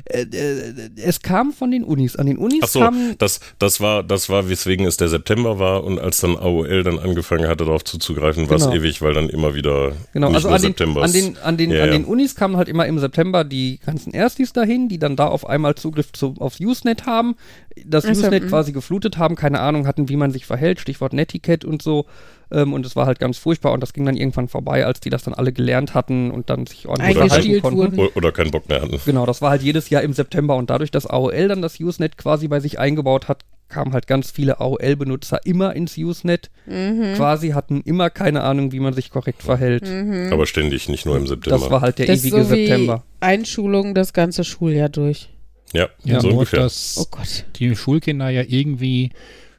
Äh, 0.05 0.23
äh, 0.23 0.91
es 0.97 1.21
kam 1.23 1.53
von 1.53 1.71
den 1.71 1.85
Unis. 1.85 2.17
An 2.17 2.27
den 2.27 2.39
Unis 2.39 2.61
Ach 2.63 2.69
so, 2.69 2.81
kam. 2.81 3.15
das, 3.19 3.41
das 3.59 3.81
war, 3.81 4.03
das 4.03 4.29
war, 4.29 4.49
weswegen 4.49 4.87
es 4.87 4.97
der 4.97 5.09
September 5.09 5.59
war 5.59 5.85
und 5.85 5.99
als 5.99 6.21
dann 6.21 6.37
AOL 6.37 6.83
dann 6.83 6.99
angefangen 6.99 7.49
hatte, 7.49 7.65
darauf 7.65 7.85
zuzugreifen, 7.85 8.49
war 8.49 8.57
es 8.57 8.65
Genau. 8.65 8.75
ewig, 8.77 9.03
weil 9.03 9.15
dann 9.15 9.29
immer 9.29 9.55
wieder 9.55 9.93
Genau, 10.13 10.29
nicht 10.29 10.37
also 10.37 10.49
nur 10.49 10.57
an 10.57 10.63
den, 10.63 10.69
September 10.71 11.03
an, 11.03 11.13
den, 11.13 11.37
an, 11.39 11.57
den, 11.57 11.71
Ja, 11.71 11.85
an 11.85 11.91
den 11.91 12.05
Unis 12.05 12.35
kamen 12.35 12.57
halt 12.57 12.69
immer 12.69 12.87
im 12.87 12.99
September 12.99 13.45
die 13.45 13.79
ganzen 13.85 14.13
Erstis 14.13 14.53
dahin, 14.53 14.89
die 14.89 14.99
dann 14.99 15.17
da 15.17 15.27
auf 15.27 15.47
einmal 15.49 15.75
Zugriff 15.75 16.13
zu, 16.13 16.35
aufs 16.39 16.61
Usenet 16.61 17.07
haben, 17.07 17.37
das 17.85 18.05
Ach 18.05 18.15
so, 18.15 18.21
Usenet 18.21 18.45
mhm. 18.45 18.49
quasi 18.49 18.73
geflutet 18.73 19.19
haben, 19.19 19.37
keine 19.37 19.61
Ahnung 19.61 19.87
hatten, 19.87 20.09
wie 20.09 20.17
man 20.17 20.31
sich 20.31 20.47
verhält, 20.47 20.81
Stichwort 20.81 21.13
Netiquette 21.13 21.67
und 21.67 21.83
so. 21.83 22.07
Ähm, 22.51 22.73
und 22.73 22.85
es 22.85 22.97
war 22.97 23.07
halt 23.07 23.19
ganz 23.19 23.39
furchtbar 23.39 23.73
und 23.73 23.83
das 23.83 23.93
ging 23.93 24.05
dann 24.05 24.17
irgendwann 24.17 24.49
vorbei, 24.49 24.85
als 24.85 25.01
die 25.01 25.11
das 25.11 25.23
dann 25.23 25.35
alle 25.35 25.53
gelernt 25.53 25.95
hatten 25.95 26.31
und 26.31 26.51
dann 26.51 26.67
sich 26.67 26.87
ordentlich 26.87 27.17
verhalten 27.17 27.35
Eingestielt 27.35 27.63
konnten. 27.63 27.97
wurden. 27.97 28.13
Oder 28.15 28.33
keinen 28.33 28.51
Bock 28.51 28.69
mehr 28.69 28.83
hatten. 28.83 29.01
Genau, 29.05 29.27
das 29.27 29.41
war 29.41 29.51
halt 29.51 29.63
jedes 29.63 29.91
Jahr 29.91 30.03
im 30.03 30.13
September 30.13 30.57
und 30.57 30.71
dadurch, 30.71 30.91
dass 30.91 31.07
AOL 31.07 31.49
dann 31.49 31.63
das 31.63 31.81
Usenet 31.81 32.19
quasi 32.19 32.49
bei 32.49 32.61
sich 32.61 32.79
eingebaut 32.79 33.29
hat, 33.29 33.45
kamen 33.69 33.95
halt 33.95 34.07
ganz 34.07 34.31
viele 34.31 34.61
AOL-Benutzer 34.61 35.41
immer 35.45 35.75
ins 35.75 35.97
Usenet. 35.97 36.51
Mhm. 36.67 37.15
Quasi 37.17 37.51
hatten 37.51 37.81
immer 37.81 38.11
keine 38.11 38.43
Ahnung, 38.43 38.71
wie 38.71 38.81
man 38.81 38.93
sich 38.93 39.11
korrekt 39.11 39.43
verhält. 39.43 39.89
Aber 40.31 40.47
ständig, 40.47 40.89
nicht 40.89 41.07
nur 41.07 41.17
im 41.17 41.27
September. 41.27 41.59
Das 41.59 41.71
war 41.71 41.81
halt 41.81 41.99
der 41.99 42.07
Das 42.07 42.21
ewige 42.21 42.45
so 42.45 42.51
wie 42.51 42.67
September. 42.67 43.03
Einschulung 43.21 43.95
das 43.95 44.13
ganze 44.13 44.45
Schuljahr 44.45 44.91
durch. 44.91 45.32
Ja, 45.73 45.89
Ja, 46.05 46.21
so 46.21 46.29
nur, 46.29 46.39
ungefähr. 46.39 46.61
dass 46.61 46.97
Oh 47.01 47.07
Gott. 47.11 47.45
die 47.57 47.75
Schulkinder 47.77 48.29
ja 48.31 48.43
irgendwie 48.47 49.11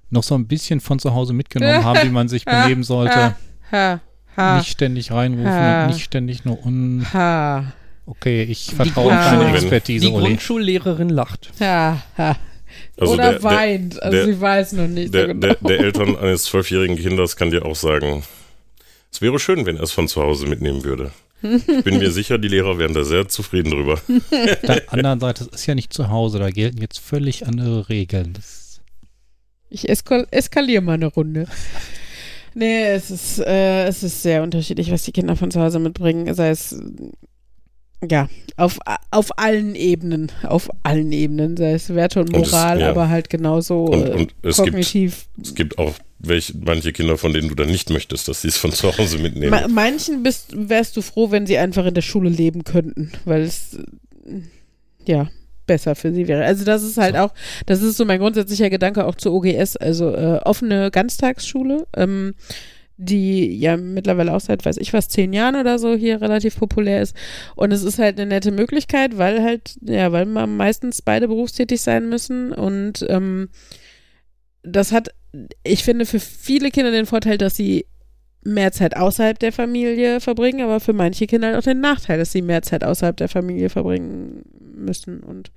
noch 0.09 0.23
so 0.23 0.35
ein 0.35 0.47
bisschen 0.47 0.79
von 0.79 0.99
zu 0.99 1.13
Hause 1.13 1.33
mitgenommen 1.33 1.83
haben, 1.83 1.99
wie 2.07 2.11
man 2.11 2.27
sich 2.27 2.45
benehmen 2.45 2.83
sollte. 2.83 3.15
Ha, 3.15 3.35
ha, 3.71 3.99
ha, 4.37 4.57
Nicht 4.57 4.69
ständig 4.69 5.11
reinrufen 5.11 5.49
Ha. 5.51 5.83
und 5.85 5.93
nicht 5.93 6.03
ständig 6.03 6.45
nur 6.45 6.63
un... 6.65 7.05
ha, 7.13 7.73
Okay, 8.05 8.43
ich 8.43 8.65
vertraue 8.75 9.11
deine 9.11 9.53
Expertise, 9.53 10.05
Die. 10.07 10.11
Grundschullehrerin 10.11 11.07
lacht. 11.09 11.51
ha, 11.61 12.03
ha. 12.17 12.35
Also 12.99 13.13
Oder 13.13 13.23
der, 13.23 13.31
der, 13.33 13.43
weint. 13.43 14.01
also 14.03 14.17
der- 14.17 14.25
sie 14.25 14.41
weiß 14.41 14.73
noch 14.73 14.87
nicht 14.87 15.13
der, 15.13 15.21
so 15.21 15.27
genau. 15.29 15.39
der, 15.47 15.55
der 15.55 15.79
Eltern 15.79 16.17
eines 16.17 16.43
zwölfjährigen 16.43 16.97
Kindes 16.97 17.35
kann 17.37 17.49
dir 17.51 17.65
auch 17.65 17.75
sagen, 17.75 18.23
es 19.11 19.21
wäre 19.21 19.39
schön, 19.39 19.65
wenn 19.65 19.77
er 19.77 19.83
es 19.83 19.91
von 19.91 20.07
zu 20.07 20.21
Hause 20.21 20.47
mitnehmen 20.47 20.83
würde. 20.83 21.11
Ich 21.43 21.83
bin 21.83 21.97
mir 21.97 22.11
sicher, 22.11 22.37
die 22.37 22.47
Lehrer 22.47 22.77
wären 22.79 22.93
da 22.93 23.03
sehr 23.03 23.27
zufrieden 23.27 23.71
drüber. 23.71 23.93
Auf 23.93 24.61
der 24.63 24.91
anderen 24.93 25.19
Seite, 25.19 25.43
es 25.43 25.61
ist 25.61 25.65
ja 25.65 25.75
nicht 25.75 25.93
zu 25.93 26.09
Hause, 26.09 26.39
da 26.39 26.49
gelten 26.49 26.81
jetzt 26.81 26.99
völlig 26.99 27.45
andere 27.45 27.89
Regeln. 27.89 28.33
Das, 28.33 28.81
Ich 29.69 29.89
eskal 29.89 30.27
eskaliere 30.31 30.81
mal 30.81 30.93
eine 30.93 31.07
Runde. 31.07 31.47
Nee, 32.55 32.85
es 32.85 33.11
ist, 33.11 33.39
äh, 33.39 33.85
es 33.87 34.03
ist 34.03 34.21
sehr 34.21 34.43
unterschiedlich, 34.43 34.91
was 34.91 35.03
die 35.03 35.11
Kinder 35.11 35.35
von 35.35 35.51
zu 35.51 35.59
Hause 35.59 35.79
mitbringen. 35.79 36.33
Sei 36.33 36.49
es, 36.49 36.79
ja, 38.09 38.29
auf, 38.57 38.79
auf 39.11 39.37
allen 39.39 39.75
Ebenen. 39.75 40.31
Auf 40.43 40.69
allen 40.83 41.11
Ebenen. 41.11 41.57
Sei 41.57 41.73
es 41.73 41.93
Werte 41.93 42.19
und 42.21 42.33
Und 42.33 42.45
es- 42.45 42.51
Moral, 42.51 42.79
ja. 42.81 42.89
aber 42.89 43.09
halt 43.09 43.29
genauso 43.29 43.85
Und, 43.85 44.07
äh, 44.07 44.11
und 44.11 44.35
es, 44.43 44.57
gibt, 44.57 44.69
kognitiv. 44.69 45.25
es 45.41 45.55
gibt 45.55 45.77
auch 45.77 45.93
welche, 46.19 46.53
manche 46.63 46.93
Kinder, 46.93 47.17
von 47.17 47.33
denen 47.33 47.49
du 47.49 47.55
dann 47.55 47.67
nicht 47.69 47.89
möchtest, 47.89 48.27
dass 48.27 48.41
sie 48.43 48.47
es 48.47 48.57
von 48.57 48.71
zu 48.71 48.97
Hause 48.97 49.17
mitnehmen. 49.17 49.51
Ma 49.51 49.67
manchen 49.67 50.23
bist, 50.23 50.51
wärst 50.55 50.95
du 50.95 51.01
froh, 51.01 51.31
wenn 51.31 51.45
sie 51.47 51.57
einfach 51.57 51.85
in 51.85 51.93
der 51.93 52.01
Schule 52.01 52.29
leben 52.29 52.63
könnten, 52.63 53.11
weil 53.25 53.41
es, 53.41 53.73
äh, 53.75 54.41
ja, 55.05 55.29
besser 55.65 55.95
für 55.95 56.13
sie 56.13 56.27
wäre. 56.27 56.43
Also 56.45 56.63
das 56.65 56.83
ist 56.83 56.97
halt 56.97 57.15
auch, 57.17 57.33
das 57.65 57.81
ist 57.81 57.97
so 57.97 58.05
mein 58.05 58.19
grundsätzlicher 58.19 58.69
Gedanke 58.69 59.05
auch 59.05 59.15
zur 59.15 59.33
OGS, 59.33 59.75
also 59.77 60.13
äh, 60.13 60.39
offene 60.45 60.91
Ganztagsschule, 60.91 61.87
ähm, 61.95 62.35
die 62.97 63.57
ja 63.57 63.77
mittlerweile 63.77 64.33
auch 64.33 64.39
seit, 64.39 64.65
weiß 64.65 64.77
ich 64.77 64.93
was, 64.93 65.09
zehn 65.09 65.33
Jahren 65.33 65.55
oder 65.55 65.79
so 65.79 65.95
hier 65.95 66.21
relativ 66.21 66.57
populär 66.57 67.01
ist. 67.01 67.15
Und 67.55 67.71
es 67.71 67.83
ist 67.83 67.99
halt 67.99 68.19
eine 68.19 68.27
nette 68.27 68.51
Möglichkeit, 68.51 69.17
weil 69.17 69.43
halt, 69.43 69.77
ja, 69.81 70.11
weil 70.11 70.25
man 70.25 70.55
meistens 70.55 71.01
beide 71.01 71.27
berufstätig 71.27 71.81
sein 71.81 72.09
müssen 72.09 72.51
und 72.51 73.05
ähm, 73.09 73.49
das 74.63 74.91
hat, 74.91 75.09
ich 75.63 75.83
finde, 75.83 76.05
für 76.05 76.19
viele 76.19 76.71
Kinder 76.71 76.91
den 76.91 77.05
Vorteil, 77.05 77.37
dass 77.37 77.55
sie 77.55 77.85
mehr 78.45 78.71
Zeit 78.71 78.95
außerhalb 78.97 79.39
der 79.39 79.51
Familie 79.51 80.19
verbringen, 80.19 80.61
aber 80.61 80.79
für 80.79 80.93
manche 80.93 81.27
Kinder 81.27 81.47
halt 81.47 81.57
auch 81.57 81.63
den 81.63 81.79
Nachteil, 81.79 82.17
dass 82.17 82.31
sie 82.31 82.41
mehr 82.41 82.61
Zeit 82.61 82.83
außerhalb 82.83 83.15
der 83.15 83.29
Familie 83.29 83.69
verbringen 83.69 84.43
müssen. 84.59 85.21
Und 85.21 85.51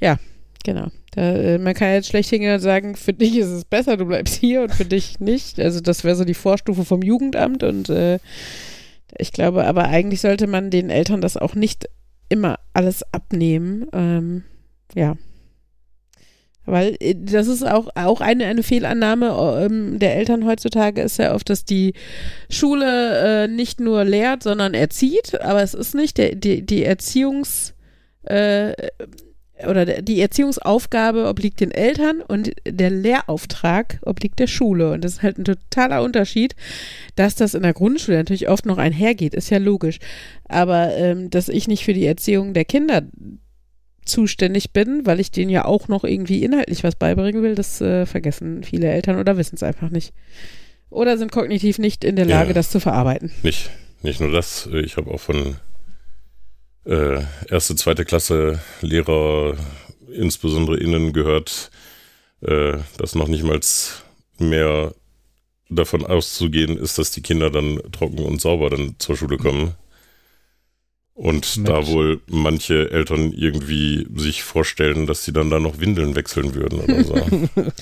ja, 0.00 0.18
genau. 0.64 0.88
Da, 1.14 1.32
äh, 1.32 1.58
man 1.58 1.74
kann 1.74 1.92
jetzt 1.92 2.08
schlecht 2.08 2.30
hingehen 2.30 2.54
und 2.54 2.60
sagen, 2.60 2.96
für 2.96 3.12
dich 3.12 3.36
ist 3.36 3.48
es 3.48 3.64
besser, 3.64 3.96
du 3.96 4.06
bleibst 4.06 4.34
hier 4.34 4.62
und 4.62 4.72
für 4.72 4.84
dich 4.84 5.20
nicht. 5.20 5.60
Also 5.60 5.80
das 5.80 6.02
wäre 6.02 6.16
so 6.16 6.24
die 6.24 6.34
Vorstufe 6.34 6.84
vom 6.84 7.02
Jugendamt 7.02 7.62
und 7.62 7.88
äh, 7.88 8.18
ich 9.16 9.32
glaube, 9.32 9.64
aber 9.64 9.84
eigentlich 9.84 10.20
sollte 10.20 10.48
man 10.48 10.70
den 10.70 10.90
Eltern 10.90 11.20
das 11.20 11.36
auch 11.36 11.54
nicht 11.54 11.88
immer 12.28 12.58
alles 12.72 13.04
abnehmen. 13.12 13.86
Ähm, 13.92 14.42
ja. 14.94 15.16
Weil 16.66 16.96
äh, 16.98 17.14
das 17.16 17.46
ist 17.46 17.64
auch, 17.64 17.88
auch 17.94 18.20
eine, 18.20 18.46
eine 18.46 18.64
Fehlannahme 18.64 19.60
ähm, 19.60 20.00
der 20.00 20.16
Eltern 20.16 20.46
heutzutage 20.46 21.00
ist 21.02 21.18
ja 21.18 21.32
oft, 21.32 21.48
dass 21.48 21.64
die 21.64 21.94
Schule 22.48 23.44
äh, 23.44 23.48
nicht 23.48 23.78
nur 23.78 24.04
lehrt, 24.04 24.42
sondern 24.42 24.74
erzieht, 24.74 25.40
aber 25.40 25.62
es 25.62 25.74
ist 25.74 25.94
nicht 25.94 26.18
der, 26.18 26.34
die, 26.34 26.66
die 26.66 26.82
Erziehungs 26.82 27.74
äh, 28.24 28.72
oder 29.68 29.84
der- 29.86 30.02
die 30.02 30.20
Erziehungsaufgabe 30.20 31.28
obliegt 31.28 31.60
den 31.60 31.70
Eltern 31.70 32.20
und 32.26 32.50
der 32.66 32.90
Lehrauftrag 32.90 34.00
obliegt 34.04 34.38
der 34.40 34.48
Schule. 34.48 34.92
Und 34.92 35.04
das 35.04 35.14
ist 35.14 35.22
halt 35.22 35.38
ein 35.38 35.44
totaler 35.44 36.02
Unterschied, 36.02 36.56
dass 37.14 37.36
das 37.36 37.54
in 37.54 37.62
der 37.62 37.72
Grundschule 37.72 38.16
natürlich 38.16 38.48
oft 38.48 38.66
noch 38.66 38.78
einhergeht, 38.78 39.32
ist 39.34 39.50
ja 39.50 39.58
logisch. 39.58 39.98
Aber 40.48 40.94
ähm, 40.96 41.30
dass 41.30 41.48
ich 41.48 41.68
nicht 41.68 41.84
für 41.84 41.94
die 41.94 42.04
Erziehung 42.06 42.52
der 42.52 42.64
Kinder 42.64 43.02
zuständig 44.04 44.72
bin, 44.72 45.06
weil 45.06 45.18
ich 45.20 45.30
denen 45.30 45.50
ja 45.50 45.64
auch 45.64 45.88
noch 45.88 46.04
irgendwie 46.04 46.42
inhaltlich 46.44 46.84
was 46.84 46.94
beibringen 46.96 47.42
will, 47.42 47.54
das 47.54 47.80
äh, 47.80 48.04
vergessen 48.06 48.62
viele 48.62 48.88
Eltern 48.88 49.18
oder 49.18 49.36
wissen 49.38 49.54
es 49.54 49.62
einfach 49.62 49.88
nicht. 49.90 50.12
Oder 50.90 51.16
sind 51.16 51.32
kognitiv 51.32 51.78
nicht 51.78 52.04
in 52.04 52.16
der 52.16 52.26
Lage, 52.26 52.48
Ja. 52.48 52.54
das 52.54 52.70
zu 52.70 52.80
verarbeiten. 52.80 53.30
Nicht, 53.42 53.70
nicht 54.02 54.20
nur 54.20 54.30
das, 54.30 54.68
ich 54.84 54.96
habe 54.96 55.10
auch 55.10 55.20
von 55.20 55.56
äh, 56.84 57.22
erste, 57.48 57.76
zweite 57.76 58.04
Klasse 58.04 58.60
Lehrer, 58.80 59.56
insbesondere 60.12 60.76
innen, 60.78 61.12
gehört, 61.12 61.70
äh, 62.42 62.78
dass 62.98 63.14
noch 63.14 63.28
nicht 63.28 63.42
mal 63.44 63.60
mehr 64.38 64.94
davon 65.70 66.04
auszugehen 66.04 66.76
ist, 66.76 66.98
dass 66.98 67.10
die 67.10 67.22
Kinder 67.22 67.50
dann 67.50 67.80
trocken 67.92 68.24
und 68.24 68.40
sauber 68.40 68.70
dann 68.70 68.96
zur 68.98 69.16
Schule 69.16 69.38
kommen. 69.38 69.74
Und 71.14 71.56
Mit- 71.56 71.68
da 71.68 71.86
wohl 71.86 72.20
manche 72.26 72.90
Eltern 72.90 73.32
irgendwie 73.32 74.06
sich 74.16 74.42
vorstellen, 74.42 75.06
dass 75.06 75.24
sie 75.24 75.32
dann 75.32 75.48
da 75.48 75.60
noch 75.60 75.78
Windeln 75.78 76.16
wechseln 76.16 76.54
würden 76.54 76.80
oder 76.80 77.04
so. 77.04 77.14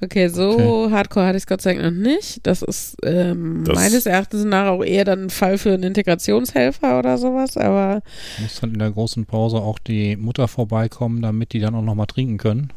Okay, 0.00 0.28
so 0.28 0.90
hardcore 0.90 1.24
hatte 1.26 1.36
ich 1.36 1.44
es 1.44 1.46
Gott 1.46 1.62
sei 1.62 1.74
Dank 1.74 1.84
noch 1.84 2.02
nicht. 2.02 2.40
Das 2.46 2.62
ist 2.62 2.96
ähm, 3.04 3.62
Das- 3.64 3.74
meines 3.76 4.06
Erachtens 4.06 4.44
nach 4.44 4.66
auch 4.66 4.82
eher 4.84 5.04
dann 5.04 5.24
ein 5.24 5.30
Fall 5.30 5.56
für 5.56 5.72
einen 5.72 5.84
Integrationshelfer 5.84 6.98
oder 6.98 7.16
sowas, 7.16 7.56
aber 7.56 8.02
muss 8.40 8.60
dann 8.60 8.72
in 8.72 8.80
der 8.80 8.90
großen 8.90 9.24
Pause 9.24 9.58
auch 9.58 9.78
die 9.78 10.16
Mutter 10.16 10.48
vorbeikommen, 10.48 11.22
damit 11.22 11.52
die 11.52 11.60
dann 11.60 11.74
auch 11.74 11.82
noch 11.82 11.94
mal 11.94 12.06
trinken 12.06 12.38
können. 12.38 12.72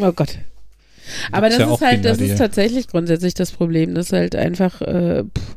oh 0.00 0.12
Gott. 0.12 0.38
Aber 1.30 1.48
Gibt's 1.48 1.58
das 1.58 1.68
ja 1.68 1.74
ist 1.74 1.80
halt, 1.82 1.92
Kinder, 1.94 2.08
das 2.10 2.20
ist 2.20 2.38
tatsächlich 2.38 2.88
grundsätzlich 2.88 3.34
das 3.34 3.52
Problem, 3.52 3.94
dass 3.94 4.12
halt 4.12 4.34
einfach 4.34 4.80
äh, 4.82 5.24
pff, 5.24 5.56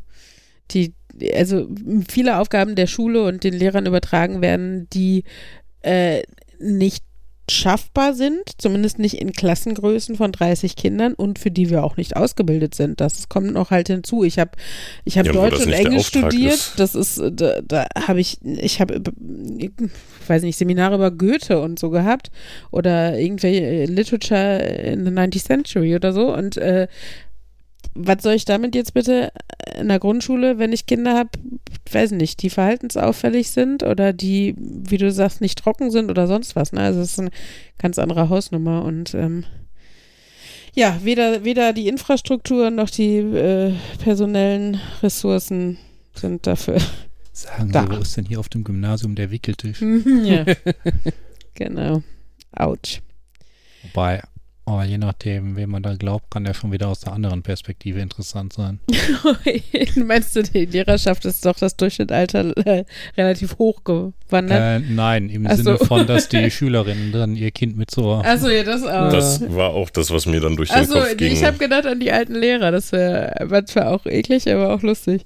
die, 0.71 0.93
also 1.33 1.67
viele 2.07 2.37
Aufgaben 2.39 2.75
der 2.75 2.87
Schule 2.87 3.23
und 3.23 3.43
den 3.43 3.53
Lehrern 3.53 3.85
übertragen 3.85 4.41
werden, 4.41 4.87
die 4.91 5.23
äh, 5.81 6.21
nicht 6.59 7.03
schaffbar 7.49 8.13
sind, 8.13 8.41
zumindest 8.57 8.99
nicht 8.99 9.15
in 9.15 9.31
Klassengrößen 9.33 10.15
von 10.15 10.31
30 10.31 10.75
Kindern 10.75 11.13
und 11.13 11.39
für 11.39 11.51
die 11.51 11.69
wir 11.69 11.83
auch 11.83 11.97
nicht 11.97 12.15
ausgebildet 12.15 12.75
sind. 12.75 13.01
Das 13.01 13.29
kommt 13.29 13.53
noch 13.53 13.71
halt 13.71 13.87
hinzu. 13.87 14.23
Ich 14.23 14.39
habe 14.39 14.51
ich 15.05 15.17
hab 15.17 15.25
Ja, 15.25 15.31
Deutsch 15.33 15.59
und 15.65 15.73
Englisch 15.73 16.07
studiert. 16.07 16.53
ist. 16.53 16.73
Das 16.79 16.95
ist, 16.95 17.17
äh, 17.17 17.31
da, 17.31 17.61
da 17.61 17.87
habe 18.07 18.19
ich, 18.19 18.37
ich 18.43 18.79
habe, 18.81 19.01
ich 19.57 19.71
weiß 20.27 20.43
nicht, 20.43 20.57
Seminare 20.57 20.95
über 20.95 21.11
Goethe 21.11 21.59
und 21.59 21.79
so 21.79 21.89
gehabt 21.89 22.29
oder 22.71 23.17
irgendwelche 23.19 23.61
äh, 23.61 23.85
Literature 23.85 24.57
in 24.59 25.05
the 25.05 25.11
19th 25.11 25.43
Century 25.45 25.95
oder 25.95 26.13
so 26.13 26.33
und 26.33 26.57
äh, 26.57 26.87
was 28.01 28.23
soll 28.23 28.33
ich 28.33 28.45
damit 28.45 28.75
jetzt 28.75 28.93
bitte 28.93 29.31
in 29.77 29.89
der 29.89 29.99
Grundschule, 29.99 30.57
wenn 30.57 30.73
ich 30.73 30.85
Kinder 30.85 31.15
habe, 31.15 31.29
weiß 31.91 32.11
nicht, 32.11 32.41
die 32.41 32.49
verhaltensauffällig 32.49 33.51
sind 33.51 33.83
oder 33.83 34.13
die, 34.13 34.55
wie 34.57 34.97
du 34.97 35.11
sagst, 35.11 35.41
nicht 35.41 35.59
trocken 35.59 35.91
sind 35.91 36.09
oder 36.09 36.27
sonst 36.27 36.55
was. 36.55 36.71
Ne? 36.71 36.81
Also 36.81 37.01
es 37.01 37.13
ist 37.13 37.19
eine 37.19 37.31
ganz 37.77 37.99
andere 37.99 38.29
Hausnummer 38.29 38.83
und 38.83 39.13
ähm, 39.13 39.45
ja, 40.73 40.99
weder, 41.03 41.43
weder 41.43 41.73
die 41.73 41.87
Infrastruktur 41.87 42.69
noch 42.71 42.89
die 42.89 43.17
äh, 43.17 43.73
personellen 44.03 44.79
Ressourcen 45.03 45.77
sind 46.13 46.47
dafür. 46.47 46.77
Sagen 47.33 47.71
Da. 47.71 47.83
Sie, 47.83 47.91
wo 47.91 48.01
ist 48.01 48.17
denn 48.17 48.25
hier 48.25 48.39
auf 48.39 48.49
dem 48.49 48.63
Gymnasium 48.63 49.15
der 49.15 49.31
Wickeltisch? 49.31 49.81
ja. 49.81 50.45
genau. 51.53 52.03
Autsch. 52.51 53.01
Wobei, 53.83 54.21
aber 54.69 54.83
je 54.85 54.97
nachdem, 54.99 55.55
wem 55.55 55.71
man 55.71 55.81
da 55.81 55.95
glaubt, 55.95 56.29
kann 56.29 56.43
der 56.43 56.53
schon 56.53 56.71
wieder 56.71 56.87
aus 56.89 56.99
der 56.99 57.13
anderen 57.13 57.41
Perspektive 57.41 57.99
interessant 57.99 58.53
sein. 58.53 58.79
Meinst 59.95 60.35
du, 60.35 60.43
die 60.43 60.65
Lehrerschaft 60.65 61.25
ist 61.25 61.45
doch 61.45 61.57
das 61.57 61.75
Durchschnittsalter 61.75 62.55
äh, 62.65 62.85
relativ 63.17 63.57
hoch 63.57 63.83
gewandert? 63.83 64.83
Äh, 64.83 64.85
nein, 64.87 65.29
im 65.29 65.47
Ach 65.47 65.55
Sinne 65.55 65.77
so. 65.77 65.85
von, 65.85 66.05
dass 66.05 66.29
die 66.29 66.51
Schülerinnen 66.51 67.11
dann 67.11 67.35
ihr 67.35 67.49
Kind 67.51 67.77
mit 67.77 67.89
zur 67.89 68.23
Achso, 68.23 68.47
ja, 68.49 68.63
das 68.63 68.83
auch. 68.83 69.11
Das 69.11 69.41
war 69.55 69.71
auch 69.71 69.89
das, 69.89 70.11
was 70.11 70.25
mir 70.27 70.39
dann 70.39 70.55
durch 70.55 70.69
den 70.69 70.77
Also, 70.77 70.93
Kopf 70.99 71.17
ging. 71.17 71.31
ich 71.33 71.43
habe 71.43 71.57
gedacht 71.57 71.85
an 71.87 71.99
die 71.99 72.11
alten 72.11 72.35
Lehrer. 72.35 72.71
Das 72.71 72.91
wäre 72.91 73.47
manchmal 73.49 73.87
auch 73.87 74.05
eklig, 74.05 74.47
aber 74.51 74.73
auch 74.73 74.81
lustig. 74.83 75.23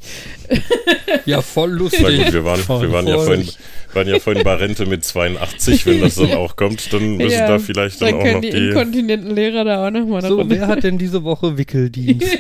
Ja, 1.26 1.42
voll 1.42 1.72
Na 1.74 1.78
lustig. 1.78 2.02
gut, 2.24 2.34
wir 2.34 2.46
waren, 2.46 2.60
wir 2.82 2.92
waren, 2.92 3.08
ja 3.08 3.16
Voll. 3.16 3.26
vorhin, 3.26 3.50
waren 3.96 4.08
ja 4.08 4.20
vorhin 4.20 4.44
bei 4.44 4.56
Rente 4.56 4.86
mit 4.86 5.04
82, 5.06 5.86
wenn 5.86 6.02
das 6.02 6.16
dann 6.16 6.34
auch 6.34 6.56
kommt, 6.56 6.92
dann 6.94 7.18
müssen 7.18 7.32
Ja, 7.32 7.48
da 7.48 7.60
vielleicht 7.60 8.02
dann, 8.02 8.20
Dann 8.20 8.28
auch 8.28 8.34
noch 8.34 8.42
die, 8.42 8.50
die. 8.52 8.68
inkontinenten 8.70 9.36
Lehrer 9.36 9.64
da 9.64 9.88
auch 9.88 9.92
nochmal 9.92 10.22
So, 10.22 10.48
wer 10.50 10.68
hat 10.68 10.84
denn 10.84 10.98
diese 10.98 11.24
Woche 11.24 11.58
Wickeldienst? 11.58 12.28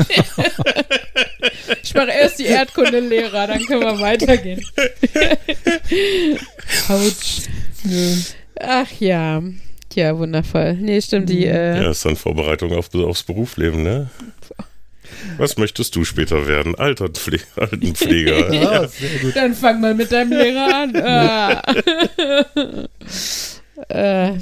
Ich 1.84 1.94
mache 1.94 2.12
erst 2.12 2.39
die 2.39 2.46
Erdkundelehrer, 2.46 3.48
dann 3.48 3.60
können 3.66 3.82
wir 3.82 4.00
weitergehen. 4.00 4.63
Autsch. 6.88 7.42
Ach 8.60 8.88
ja. 9.00 9.42
Ja, 9.94 10.18
wundervoll. 10.18 10.74
Nee, 10.76 11.02
stimmt, 11.02 11.30
die, 11.30 11.46
äh, 11.46 11.84
Ja, 11.84 11.92
ist 11.92 12.06
dann 12.06 12.16
Vorbereitung 12.16 12.74
auf, 12.74 12.94
aufs 12.96 13.24
Berufsleben, 13.24 13.84
ne? 13.84 14.10
Was 15.38 15.58
möchtest 15.58 15.95
du 15.95 16.04
später 16.06 16.47
werden? 16.47 16.76
Alterpfle 16.76 17.39
Altenpfleger. 17.56 18.54
Ja, 18.54 18.88
sehr 18.88 19.19
gut. 19.21 19.36
dann 19.36 19.54
fang 19.54 19.82
mal 19.82 19.93
mit 19.95 20.12
deinem 20.12 20.32
Lehrer 20.32 20.76
an. 20.76 20.93
Ah. 20.95 21.62
äh, 23.89 24.34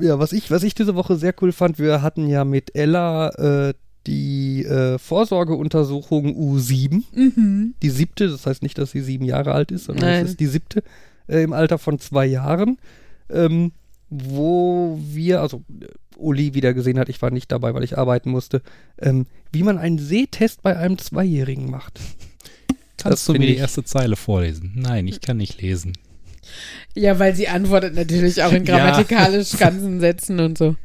ja, 0.00 0.18
was 0.18 0.32
ich, 0.32 0.50
was 0.50 0.62
ich 0.62 0.74
diese 0.74 0.94
Woche 0.94 1.16
sehr 1.16 1.34
cool 1.42 1.52
fand, 1.52 1.78
wir 1.78 2.02
hatten 2.02 2.28
ja 2.28 2.44
mit 2.44 2.74
Ella 2.74 3.28
äh, 3.68 3.74
die 4.06 4.64
äh, 4.64 4.98
Vorsorgeuntersuchung 4.98 6.34
U7, 6.36 7.02
Mhm. 7.12 7.74
die 7.82 7.90
siebte, 7.90 8.28
das 8.28 8.46
heißt 8.46 8.62
nicht, 8.62 8.76
dass 8.78 8.90
sie 8.90 9.00
sieben 9.00 9.24
Jahre 9.24 9.52
alt 9.52 9.70
ist, 9.72 9.84
sondern 9.84 10.08
Nein. 10.10 10.24
es 10.24 10.30
ist 10.32 10.40
die 10.40 10.46
siebte 10.46 10.82
äh, 11.26 11.42
im 11.42 11.52
Alter 11.52 11.78
von 11.78 11.98
zwei 11.98 12.26
Jahren, 12.26 12.78
ähm, 13.30 13.72
wo 14.10 14.98
wir, 15.02 15.40
also 15.40 15.62
Uli 16.16 16.54
wieder 16.54 16.74
gesehen 16.74 16.98
hat, 16.98 17.08
ich 17.08 17.20
war 17.22 17.30
nicht 17.30 17.50
dabei, 17.52 17.74
weil 17.74 17.84
ich 17.84 17.98
arbeiten 17.98 18.30
musste, 18.30 18.62
ähm, 19.00 19.26
wie 19.52 19.62
man 19.62 19.78
einen 19.78 19.98
Sehtest 19.98 20.62
bei 20.62 20.76
einem 20.76 20.98
Zweijährigen 20.98 21.70
macht. 21.70 22.00
Kannst 22.98 23.28
du 23.28 23.32
find 23.32 23.44
mir 23.44 23.50
die 23.52 23.58
erste 23.58 23.84
Zeile 23.84 24.16
vorlesen? 24.16 24.72
Nein, 24.76 25.06
ich 25.06 25.20
kann 25.20 25.36
nicht 25.36 25.60
lesen. 25.60 25.92
Ja, 26.94 27.18
weil 27.18 27.34
sie 27.34 27.48
antwortet 27.48 27.94
natürlich 27.94 28.42
auch 28.42 28.52
in 28.52 28.64
Ja. 28.66 28.76
grammatikalisch 28.76 29.56
ganzen 29.58 30.00
Sätzen 30.00 30.40
und 30.40 30.56
so. 30.58 30.76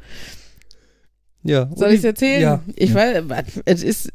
Ja. 1.42 1.70
Soll 1.74 1.90
ich 1.90 1.98
es 1.98 2.04
erzählen? 2.04 2.42
Ja. 2.42 2.62
Ich 2.76 2.92
weiß, 2.92 3.24
es 3.64 3.82
ist, 3.82 4.12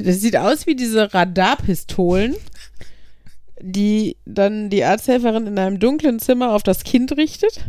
das 0.00 0.20
sieht 0.20 0.36
aus 0.36 0.66
wie 0.66 0.74
diese 0.74 1.12
Radarpistolen, 1.12 2.34
die 3.60 4.16
dann 4.24 4.70
die 4.70 4.84
Arzthelferin 4.84 5.46
in 5.46 5.58
einem 5.58 5.78
dunklen 5.78 6.18
Zimmer 6.18 6.54
auf 6.54 6.62
das 6.62 6.84
Kind 6.84 7.16
richtet. 7.16 7.60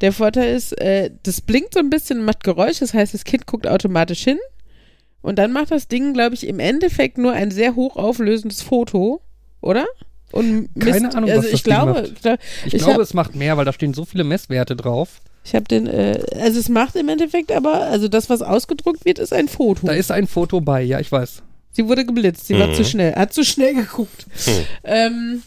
Der 0.00 0.12
Vorteil 0.12 0.54
ist, 0.54 0.72
äh, 0.80 1.10
das 1.22 1.40
blinkt 1.40 1.74
so 1.74 1.80
ein 1.80 1.90
bisschen 1.90 2.18
und 2.20 2.24
macht 2.24 2.42
Geräusch, 2.44 2.80
das 2.80 2.92
heißt, 2.94 3.14
das 3.14 3.24
Kind 3.24 3.46
guckt 3.46 3.66
automatisch 3.66 4.22
hin. 4.24 4.38
Und 5.22 5.38
dann 5.38 5.52
macht 5.52 5.70
das 5.70 5.88
Ding, 5.88 6.12
glaube 6.12 6.34
ich, 6.34 6.46
im 6.46 6.58
Endeffekt 6.60 7.16
nur 7.16 7.32
ein 7.32 7.50
sehr 7.50 7.74
hochauflösendes 7.76 8.60
Foto, 8.62 9.20
oder? 9.60 9.86
Und 10.32 10.68
Keine 10.78 11.14
Ahnung, 11.14 11.30
also 11.30 11.44
was 11.44 11.46
ich 11.46 11.52
das 11.52 11.62
Ding 11.62 11.72
glaube, 11.72 11.92
macht. 11.92 12.04
ich 12.12 12.20
glaube, 12.22 12.38
Ich, 12.66 12.74
Ich 12.74 12.78
glaube, 12.80 12.94
hab- 12.94 13.00
es 13.00 13.14
macht 13.14 13.34
mehr, 13.34 13.56
weil 13.56 13.64
da 13.64 13.72
stehen 13.72 13.94
so 13.94 14.04
viele 14.04 14.24
Messwerte 14.24 14.74
drauf. 14.76 15.20
ich 15.44 15.54
habe 15.54 15.64
den, 15.66 15.86
äh, 15.86 16.20
also 16.40 16.58
es 16.58 16.68
macht 16.68 16.96
im 16.96 17.08
Endeffekt 17.08 17.52
aber, 17.52 17.82
also 17.84 18.08
das, 18.08 18.28
was 18.28 18.42
ausgedruckt 18.42 19.04
wird, 19.04 19.18
ist 19.18 19.32
ein 19.32 19.48
Foto. 19.48 19.86
Da 19.86 19.92
ist 19.94 20.10
ein 20.10 20.26
Foto 20.26 20.60
bei, 20.60 20.82
ja, 20.82 20.98
ich 21.00 21.10
weiß. 21.12 21.42
Sie 21.70 21.88
wurde 21.88 22.04
geblitzt, 22.04 22.46
sie 22.46 22.58
war 22.58 22.66
Mhm. 22.68 22.74
zu 22.74 22.84
schnell, 22.84 23.14
hat 23.14 23.32
zu 23.32 23.44
schnell 23.44 23.74
geguckt. 23.74 24.26
Hm. 24.44 24.52
Ähm, 24.84 25.42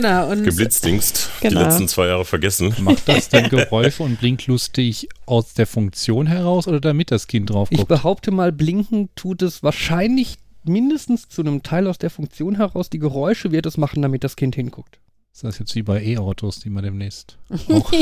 genau, 0.00 0.30
und 0.30 0.44
Geblitzdingst. 0.44 1.30
Die 1.42 1.48
Genau. 1.48 1.62
letzten 1.62 1.88
zwei 1.88 2.06
Jahre 2.08 2.24
vergessen. 2.24 2.74
Macht 2.80 3.08
das 3.08 3.28
denn 3.28 3.48
Geräusche 3.50 4.02
und 4.02 4.18
blinkt 4.18 4.46
lustig 4.46 5.08
aus 5.26 5.54
der 5.54 5.66
Funktion 5.66 6.26
heraus 6.26 6.66
oder 6.68 6.80
damit 6.80 7.10
das 7.10 7.26
Kind 7.26 7.50
drauf 7.50 7.68
Ich 7.70 7.78
guckt? 7.78 7.88
behaupte 7.88 8.30
mal, 8.30 8.52
blinken 8.52 9.08
tut 9.14 9.42
es 9.42 9.62
wahrscheinlich 9.62 10.36
mindestens 10.64 11.28
zu 11.28 11.42
einem 11.42 11.62
Teil 11.62 11.86
aus 11.86 11.98
der 11.98 12.10
Funktion 12.10 12.56
heraus. 12.56 12.90
Die 12.90 12.98
Geräusche 12.98 13.52
wird 13.52 13.66
es 13.66 13.76
machen, 13.76 14.02
damit 14.02 14.24
das 14.24 14.36
Kind 14.36 14.54
hinguckt. 14.56 14.98
Ist 15.32 15.44
das 15.44 15.58
jetzt 15.58 15.74
wie 15.74 15.82
bei 15.82 16.02
E-Autos, 16.02 16.60
die 16.60 16.70
man 16.70 16.82
demnächst 16.82 17.36
auch 17.68 17.92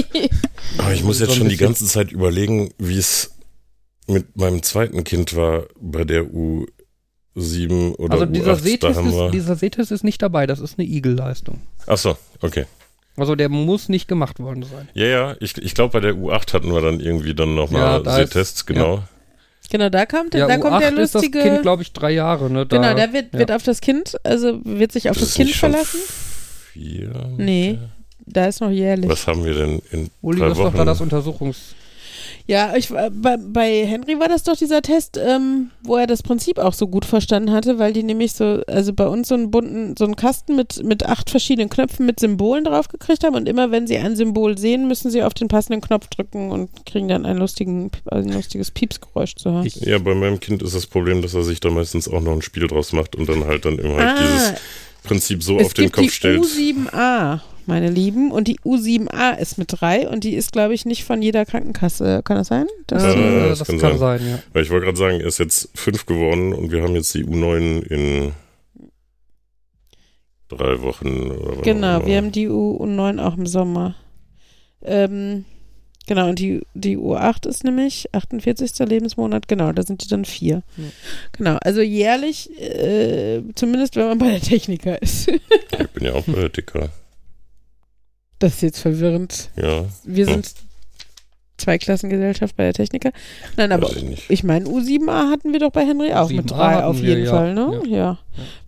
Aber 0.79 0.93
ich 0.95 1.03
muss 1.03 1.19
jetzt 1.21 1.35
schon 1.35 1.49
die 1.49 1.57
ganze 1.57 1.85
Zeit 1.87 2.13
überlegen, 2.13 2.71
wie 2.79 2.97
es 2.97 3.33
mit 4.07 4.37
meinem 4.37 4.63
zweiten 4.63 5.03
Kind 5.03 5.35
war 5.35 5.65
bei 5.81 6.05
der 6.05 6.27
U7 7.37 7.95
oder 7.97 8.13
also 8.15 8.27
dieser 8.27 8.53
U8. 8.55 8.79
Da 8.81 8.95
wir. 9.05 9.27
ist, 9.27 9.35
dieser 9.35 9.57
Sehtest 9.57 9.91
ist 9.93 10.05
nicht 10.05 10.23
dabei, 10.23 10.47
das 10.47 10.61
ist 10.61 10.79
eine 10.79 10.87
Igel-Leistung. 10.89 11.61
Achso, 11.87 12.17
okay. 12.41 12.67
Also 13.17 13.35
der 13.37 13.49
muss 13.49 13.89
nicht 13.89 14.09
gemacht 14.09 14.41
worden 14.41 14.65
sein. 14.65 14.89
Ja, 14.95 15.07
ja, 15.07 15.37
ich, 15.41 15.57
ich 15.59 15.75
glaube, 15.75 15.93
bei 15.93 16.01
der 16.01 16.15
U8 16.15 16.53
hatten 16.53 16.73
wir 16.73 16.81
dann 16.81 17.01
irgendwie 17.01 17.35
dann 17.35 17.51
Ja, 17.51 17.55
nochmal 17.55 18.03
da 18.03 18.19
ist- 18.19 18.33
Sehtests, 18.33 18.67
genau. 18.67 19.05
genau, 19.71 19.89
da 19.89 20.05
kommt, 20.07 20.35
Ja, 20.35 20.47
da 20.49 20.59
kommt 20.59 20.81
der 20.83 20.93
U8 20.93 20.99
ist 20.99 21.15
das 21.15 21.23
lustige. 21.23 21.43
Kind, 21.43 21.63
glaube 21.63 21.83
ich, 21.83 21.93
drei 21.93 22.11
Jahre. 22.11 22.51
Ne? 22.51 22.67
Da, 22.67 22.77
genau, 22.77 22.95
der 22.95 23.13
wird, 23.13 23.33
ja. 23.33 23.39
wird 23.39 23.53
auf 23.53 23.63
das 23.63 23.81
Kind, 23.81 24.17
also 24.25 24.61
wird 24.65 24.93
sich 24.93 25.11
auf 25.11 25.17
das, 25.17 25.29
ist 25.29 25.35
Kind 25.37 25.49
nicht 25.49 25.59
schon 25.59 25.71
verlassen. 25.73 26.01
Vier? 26.73 27.33
Nee. 27.37 27.79
Da 28.27 28.47
ist 28.47 28.61
noch 28.61 28.71
jährlich. 28.71 29.09
Was 29.11 29.27
haben 29.27 29.45
wir 29.45 29.55
denn 29.55 29.83
in 29.93 30.11
Uli, 30.23 30.39
drei 30.41 30.49
das 30.49 30.59
ist 30.59 30.65
doch 30.65 30.67
Wochen? 30.73 30.77
da 30.79 30.85
das 30.85 31.01
Untersuchungs... 31.01 31.75
Ja, 32.47 32.77
ich, 32.77 32.91
äh, 32.91 33.11
bei, 33.11 33.39
bei 33.39 33.87
Henry 33.87 34.21
war 34.21 34.29
das 34.29 34.43
doch 34.43 34.55
dieser 34.55 34.83
Test, 34.83 35.17
ähm, 35.17 35.71
wo 35.83 35.97
er 35.97 36.07
das 36.07 36.23
Prinzip 36.23 36.59
auch 36.59 36.75
so 36.75 36.87
gut 36.87 37.07
verstanden 37.07 37.53
hatte, 37.53 37.79
weil 37.79 37.95
die 37.95 38.03
nämlich 38.03 38.35
so, 38.35 38.61
also 38.67 38.93
bei 38.93 39.07
uns 39.07 39.29
so 39.29 39.35
einen 39.35 39.51
bunten, 39.51 39.97
so 39.97 40.05
einen 40.05 40.15
Kasten 40.15 40.55
mit, 40.55 40.85
mit 40.85 41.07
acht 41.07 41.31
verschiedenen 41.31 41.71
Knöpfen 41.71 42.05
mit 42.05 42.21
Symbolen 42.21 42.65
drauf 42.65 42.89
gekriegt 42.89 43.25
haben 43.25 43.35
und 43.35 43.49
immer 43.49 43.71
wenn 43.71 43.87
sie 43.87 43.97
ein 43.97 44.15
Symbol 44.15 44.59
sehen, 44.59 44.89
müssen 44.89 45.11
sie 45.11 45.23
auf 45.23 45.33
den 45.33 45.49
passenden 45.49 45.81
Knopf 45.81 46.09
drücken 46.09 46.51
und 46.51 46.69
kriegen 46.85 47.09
dann 47.09 47.25
einen 47.25 47.39
lustigen, 47.39 47.91
ein 48.11 48.29
lustiges 48.31 48.71
Piepsgeräusch 48.71 49.37
zu 49.37 49.51
hören. 49.51 49.71
Ja, 49.81 49.99
bei 49.99 50.15
meinem 50.15 50.39
Kind 50.39 50.63
ist 50.63 50.75
das 50.75 50.87
Problem, 50.87 51.23
dass 51.23 51.33
er 51.33 51.45
sich 51.45 51.61
da 51.61 51.71
meistens 51.71 52.09
auch 52.09 52.21
noch 52.21 52.33
ein 52.33 52.43
Spiel 52.43 52.67
draus 52.67 52.93
macht 52.93 53.17
und 53.17 53.27
dann 53.27 53.45
halt 53.45 53.65
dann 53.65 53.79
immer 53.79 53.97
halt 53.97 54.19
dieses 54.21 54.53
Prinzip 55.03 55.43
so 55.43 55.57
Ah, 55.57 55.61
es 55.61 55.67
auf 55.69 55.75
den 55.75 55.85
gibt 55.85 55.95
Kopf 55.95 56.05
die 56.05 56.11
stellt. 56.11 56.43
U7A, 56.43 57.41
meine 57.67 57.91
Lieben, 57.91 58.31
und 58.31 58.49
die 58.49 58.59
U7A 58.61 59.39
ist 59.39 59.59
mit 59.59 59.69
drei 59.71 60.09
und 60.09 60.25
die 60.25 60.35
ist, 60.35 60.53
glaube 60.53 60.75
ich, 60.75 60.85
nicht 60.85 61.05
von 61.05 61.23
jeder 61.23 61.45
Krankenkasse. 61.45 62.23
Kann 62.25 62.37
das 62.37 62.49
sein? 62.49 62.67
Das 62.87 63.03
Ja, 63.03 63.15
ja, 63.15 63.49
das, 63.49 63.59
das 63.61 63.69
kann, 63.69 63.79
kann 63.79 63.99
sein, 63.99 64.21
ja. 64.27 64.39
Weil 64.53 64.63
ich 64.63 64.71
wollte 64.71 64.87
gerade 64.87 64.99
sagen, 64.99 65.21
er 65.21 65.27
ist 65.27 65.39
jetzt 65.39 65.71
fünf 65.75 66.07
geworden 66.07 66.53
und 66.53 66.73
wir 66.73 66.83
haben 66.83 66.95
jetzt 66.95 67.15
die 67.15 67.25
U9 67.25 67.83
in 67.83 68.33
drei 70.49 70.81
Wochen. 70.83 71.63
Genau, 71.63 72.07
wir 72.07 72.17
haben 72.17 72.33
die 72.33 72.49
U9 72.49 73.21
auch 73.21 73.37
im 73.37 73.47
Sommer. 73.47 73.95
Ähm, 74.83 75.45
genau, 76.07 76.29
und 76.29 76.39
die, 76.39 76.63
die 76.75 76.99
U8 76.99 77.49
ist 77.49 77.65
nämlich 77.65 78.09
48. 78.13 78.87
Lebensmonat, 78.87 79.49
genau, 79.49 79.73
da 79.73 79.83
sind 79.83 80.05
die 80.05 80.09
dann 80.09 80.25
vier. 80.25 80.63
Ja. 80.77 80.85
Genau, 81.33 81.57
also 81.63 81.81
jährlich, 81.81 82.51
äh, 82.61 83.43
zumindest 83.55 83.97
wenn 83.97 84.09
man 84.09 84.19
bei 84.19 84.31
der 84.31 84.41
Techniker 84.41 85.01
ist. 85.01 85.29
Ich 85.29 85.91
bin 85.91 86.05
ja 86.05 86.13
auch 86.15 86.25
Politiker. 86.25 86.91
Das 88.39 88.55
ist 88.55 88.63
jetzt 88.63 88.79
verwirrend. 88.81 89.51
Ja, 89.57 89.85
Wir 90.05 90.27
Hm. 90.27 90.33
sind 90.35 90.55
Zweiklassengesellschaft 91.57 92.57
bei 92.57 92.65
der 92.65 92.73
Techniker. 92.75 93.13
Nein, 93.57 93.71
aber 93.71 93.89
ich 93.97 94.29
ich 94.29 94.43
meine, 94.43 94.67
U7A 94.67 95.31
hatten 95.31 95.53
wir 95.53 95.61
doch 95.61 95.71
bei 95.71 95.87
Henry 95.87 96.13
auch 96.13 96.29
mit 96.29 96.47
7a 96.47 96.49
drei 96.49 96.85
auf 96.85 97.01
wir, 97.01 97.11
jeden 97.11 97.25
ja. 97.25 97.31
Fall, 97.31 97.55
ne? 97.55 97.81
Ja. 97.87 97.97
Ja. 97.97 98.19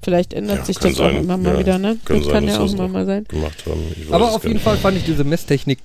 Vielleicht 0.03 0.33
ändert 0.33 0.59
Ja, 0.59 0.65
sich 0.65 0.79
das 0.79 0.93
auch 0.95 1.07
sein. 1.07 1.17
immer 1.17 1.37
mal 1.37 1.55
Ja, 1.55 1.59
wieder, 1.59 1.79
ne? 1.79 1.99
kann 2.05 2.19
das 2.19 2.27
sein, 2.27 2.33
kann 2.35 2.49
ja 2.49 2.61
auch 2.61 2.73
immer 2.73 2.87
mal 2.89 3.05
sein. 3.05 3.27
Aber 4.13 4.33
auf 4.33 4.45
jeden 4.45 4.55
nicht. 4.55 4.63
Fall 4.63 4.77
fand 4.77 4.97
ich 4.97 5.05
diese 5.05 5.25
Messtechnik 5.25 5.81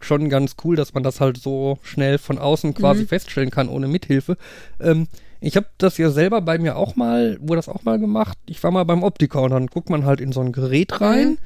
schon 0.00 0.30
ganz 0.30 0.56
cool, 0.64 0.76
dass 0.76 0.94
man 0.94 1.02
das 1.02 1.20
halt 1.20 1.36
so 1.36 1.78
schnell 1.82 2.16
von 2.16 2.38
außen 2.38 2.72
quasi 2.72 3.02
Mhm. 3.02 3.08
feststellen 3.08 3.50
kann, 3.50 3.68
ohne 3.68 3.86
Mithilfe. 3.86 4.38
Ähm, 4.80 5.08
ich 5.42 5.56
habe 5.56 5.66
das 5.76 5.98
ja 5.98 6.08
selber 6.10 6.40
bei 6.40 6.56
mir 6.58 6.76
auch 6.76 6.96
mal, 6.96 7.36
wurde 7.42 7.56
das 7.58 7.68
auch 7.68 7.82
mal 7.84 7.98
gemacht. 7.98 8.38
Ich 8.46 8.62
war 8.62 8.70
mal 8.70 8.84
beim 8.84 9.02
Optiker 9.02 9.42
und 9.42 9.50
dann 9.50 9.66
guckt 9.66 9.90
man 9.90 10.06
halt 10.06 10.20
in 10.20 10.32
so 10.32 10.40
ein 10.40 10.52
Gerät 10.52 11.02
rein 11.02 11.28
Mhm. 11.32 11.38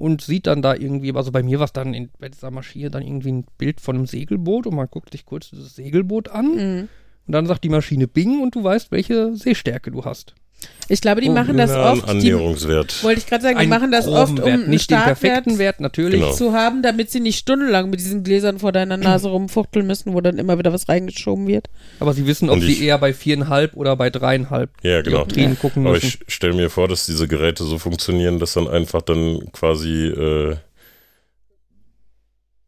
Und 0.00 0.22
sieht 0.22 0.46
dann 0.46 0.62
da 0.62 0.74
irgendwie, 0.74 1.12
also 1.14 1.30
bei 1.30 1.42
mir 1.42 1.58
war 1.58 1.66
es 1.66 1.72
dann 1.72 1.92
in, 1.94 2.08
bei 2.18 2.28
dieser 2.30 2.50
Maschine 2.50 2.90
dann 2.90 3.02
irgendwie 3.02 3.32
ein 3.32 3.44
Bild 3.58 3.80
von 3.80 3.96
einem 3.96 4.06
Segelboot 4.06 4.66
und 4.66 4.74
man 4.74 4.88
guckt 4.90 5.12
sich 5.12 5.26
kurz 5.26 5.50
dieses 5.50 5.76
Segelboot 5.76 6.28
an 6.30 6.46
Mhm. 6.56 6.88
und 7.26 7.32
dann 7.32 7.46
sagt 7.46 7.62
die 7.64 7.68
Maschine 7.68 8.08
Bing 8.08 8.42
und 8.42 8.54
du 8.54 8.64
weißt, 8.64 8.90
welche 8.90 9.36
Sehstärke 9.36 9.90
du 9.90 10.04
hast. 10.04 10.34
Ich 10.88 11.00
glaube, 11.00 11.20
die 11.20 11.28
Oh, 11.28 11.32
machen 11.32 11.56
das 11.56 11.70
Ja, 11.70 11.92
oft. 11.92 12.04
Die, 12.06 12.10
Annäherungswert. 12.10 13.04
wollte 13.04 13.20
ich 13.20 13.26
gerade 13.26 13.42
sagen, 13.44 13.54
die 13.56 13.60
Einen 13.60 13.70
machen 13.70 13.92
das 13.92 14.08
oft, 14.08 14.32
um 14.32 14.38
Wert, 14.38 14.46
einen 14.48 14.70
nicht 14.70 14.90
den 14.90 14.96
Startwert 14.96 15.20
perfekten 15.20 15.58
Wert, 15.58 15.80
natürlich. 15.80 16.20
Genau. 16.20 16.32
zu 16.32 16.52
haben, 16.52 16.82
damit 16.82 17.10
sie 17.12 17.20
nicht 17.20 17.38
stundenlang 17.38 17.90
mit 17.90 18.00
diesen 18.00 18.24
Gläsern 18.24 18.58
vor 18.58 18.72
deiner 18.72 18.96
Nase 18.96 19.28
rumfuchteln 19.30 19.86
müssen, 19.86 20.14
wo 20.14 20.20
dann 20.20 20.38
immer 20.38 20.58
wieder 20.58 20.72
was 20.72 20.88
reingeschoben 20.88 21.46
wird. 21.46 21.68
Aber 22.00 22.12
sie 22.12 22.26
wissen, 22.26 22.48
ob 22.50 22.56
Und 22.56 22.62
sie 22.62 22.72
ich- 22.72 22.82
eher 22.82 22.98
bei 22.98 23.12
viereinhalb 23.14 23.76
oder 23.76 23.94
bei 23.96 24.10
dreieinhalb 24.10 24.70
Ja, 24.82 25.00
genau. 25.02 25.18
Dioptrien 25.18 25.56
gucken 25.58 25.84
Aber 25.86 25.94
müssen. 25.94 26.06
ich 26.26 26.34
stelle 26.34 26.54
mir 26.54 26.70
vor, 26.70 26.88
dass 26.88 27.06
diese 27.06 27.28
Geräte 27.28 27.62
so 27.62 27.78
funktionieren, 27.78 28.40
dass 28.40 28.54
dann 28.54 28.66
einfach 28.66 29.02
dann 29.02 29.38
quasi 29.52 30.06
äh, 30.08 30.56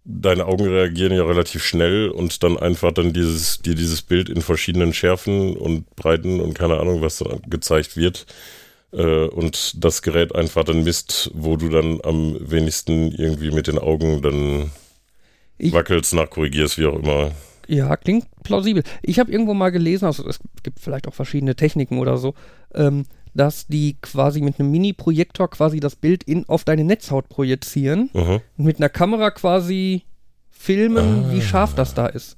deine 0.05 0.47
Augen 0.47 0.67
reagieren 0.67 1.13
ja 1.13 1.25
relativ 1.25 1.63
schnell 1.65 2.09
und 2.09 2.43
dann 2.43 2.59
einfach 2.59 2.93
dann 2.93 3.13
dieses, 3.13 3.61
dir 3.61 3.75
dieses 3.75 4.03
Bild 4.03 4.29
in 4.29 4.43
verschiedenen 4.43 4.93
Schärfen 4.93 5.57
und 5.57 5.89
Breiten 5.97 6.41
und 6.41 6.55
keine 6.55 6.79
Ahnung, 6.81 7.01
was 7.03 7.19
da 7.19 7.39
gezeigt 7.49 7.97
wird. 7.97 8.27
Äh, 8.93 9.27
und 9.27 9.83
das 9.85 10.03
Gerät 10.03 10.35
einfach 10.35 10.65
dann 10.65 10.83
misst, 10.85 11.31
wo 11.35 11.57
du 11.57 11.69
dann 11.69 12.01
am 12.03 12.37
wenigsten 12.41 13.13
irgendwie 13.13 13.51
mit 13.51 13.67
den 13.69 13.79
Augen 13.79 14.23
dann 14.23 14.71
Ich- 15.59 15.73
wackelst, 15.73 16.15
nachkorrigierst, 16.15 16.79
wie 16.79 16.87
auch 16.87 16.99
immer. 16.99 17.31
Ja, 17.69 17.97
klingt 17.97 18.27
plausibel. 18.43 18.83
Ich 19.03 19.21
habe 19.21 19.31
irgendwo 19.31 19.55
mal 19.55 19.71
gelesen, 19.71 20.07
also 20.07 20.29
es 20.29 20.41
gibt 20.65 20.81
vielleicht 20.81 21.07
auch 21.07 21.15
verschiedene 21.15 21.55
Techniken 21.55 21.99
oder 21.99 22.17
so, 22.19 22.35
ähm, 22.75 23.05
dass 23.35 23.67
die 23.67 23.97
quasi 24.01 24.41
mit 24.43 24.59
einem 24.61 24.71
Mini-Projektor 24.71 25.49
quasi 25.49 25.81
das 25.81 25.97
Bild 25.97 26.23
in, 26.25 26.49
auf 26.49 26.65
deine 26.65 26.85
Netzhaut 26.85 27.29
projizieren 27.29 28.11
Mhm. 28.13 28.41
und 28.59 28.65
mit 28.65 28.77
einer 28.79 28.89
Kamera 28.89 29.31
quasi 29.31 30.03
filmen, 30.51 31.25
Ah. 31.27 31.33
wie 31.33 31.41
scharf 31.43 31.75
das 31.75 31.95
da 31.95 32.07
ist. 32.07 32.37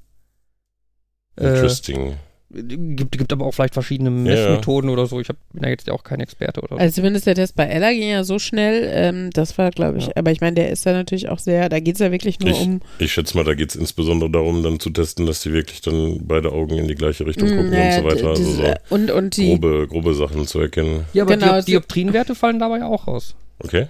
Äh, 1.37 1.49
Interesting. 1.49 2.17
Gibt, 2.55 3.19
gibt 3.19 3.33
aber 3.33 3.45
auch 3.47 3.53
vielleicht 3.53 3.75
verschiedene 3.75 4.11
Ja, 4.11 4.35
ja. 4.37 4.49
Messmethoden 4.49 4.91
oder 4.91 5.07
so. 5.07 5.21
Ich 5.21 5.29
hab, 5.29 5.37
bin 5.53 5.63
da 5.63 5.69
jetzt 5.69 5.87
ja 5.87 5.93
auch 5.93 6.05
kein 6.05 6.21
Experte 6.21 6.61
oder 6.61 6.77
so. 6.77 6.81
Also 6.81 6.95
zumindest 6.97 7.27
der 7.27 7.35
Test 7.35 7.57
bei 7.57 7.65
Ella 7.65 7.91
ging 7.93 8.09
ja 8.11 8.25
so 8.25 8.39
schnell, 8.39 8.89
ähm, 8.93 9.31
das 9.33 9.57
war, 9.59 9.71
glaube 9.71 9.99
ich, 9.99 10.07
Ja. 10.07 10.13
aber 10.17 10.31
ich 10.33 10.41
meine, 10.41 10.55
der 10.55 10.71
ist 10.71 10.85
ja 10.87 10.93
natürlich 10.93 11.29
auch 11.29 11.39
sehr, 11.39 11.69
da 11.69 11.81
geht 11.81 11.95
es 11.97 12.01
ja 12.01 12.11
wirklich 12.13 12.41
nur 12.41 12.51
Ich- 12.51 12.61
um 12.61 12.81
Ich 12.99 13.13
schätze 13.13 13.37
mal, 13.37 13.45
da 13.45 13.55
geht 13.55 13.71
es 13.71 13.77
insbesondere 13.77 14.31
darum, 14.31 14.63
dann 14.63 14.81
zu 14.81 14.91
testen, 14.91 15.27
dass 15.27 15.41
die 15.43 15.53
wirklich 15.53 15.81
dann 15.81 16.21
beide 16.27 16.53
Augen 16.53 16.79
in 16.79 16.89
die 16.89 16.95
gleiche 16.95 17.27
Richtung 17.27 17.49
Mm, 17.49 17.57
gucken 17.57 17.71
naja, 17.71 17.97
und 17.99 18.03
so 18.03 18.09
weiter. 18.17 18.29
Also 18.29 18.45
so 18.53 18.75
und, 18.91 19.11
und 19.11 19.37
die, 19.37 19.49
grobe, 19.51 19.87
grobe 19.89 20.15
Sachen 20.15 20.47
zu 20.47 20.61
erkennen. 20.61 21.05
ja, 21.13 21.25
aber 21.25 21.35
genau, 21.35 21.47
Diop 21.47 21.59
es- 21.59 21.65
Dioptrienwerte 21.67 22.35
fallen 22.35 22.59
dabei 22.59 22.85
auch 22.85 23.07
raus. 23.09 23.35
Okay? 23.59 23.87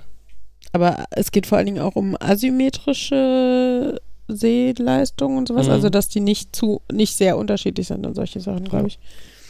aber 0.72 1.04
es 1.12 1.30
geht 1.30 1.46
vor 1.46 1.56
allen 1.58 1.66
Dingen 1.66 1.78
auch 1.78 1.94
um 1.94 2.16
asymmetrische 2.18 4.00
Sehleistung 4.28 5.36
und 5.36 5.48
sowas. 5.48 5.66
Mhm. 5.66 5.72
Also, 5.72 5.90
dass 5.90 6.08
die 6.08 6.20
nicht 6.20 6.54
zu, 6.54 6.82
nicht 6.92 7.16
sehr 7.16 7.36
unterschiedlich 7.36 7.88
sind 7.88 8.06
und 8.06 8.14
solche 8.14 8.40
Sachen, 8.40 8.64
glaube 8.64 8.88
ich. 8.88 8.98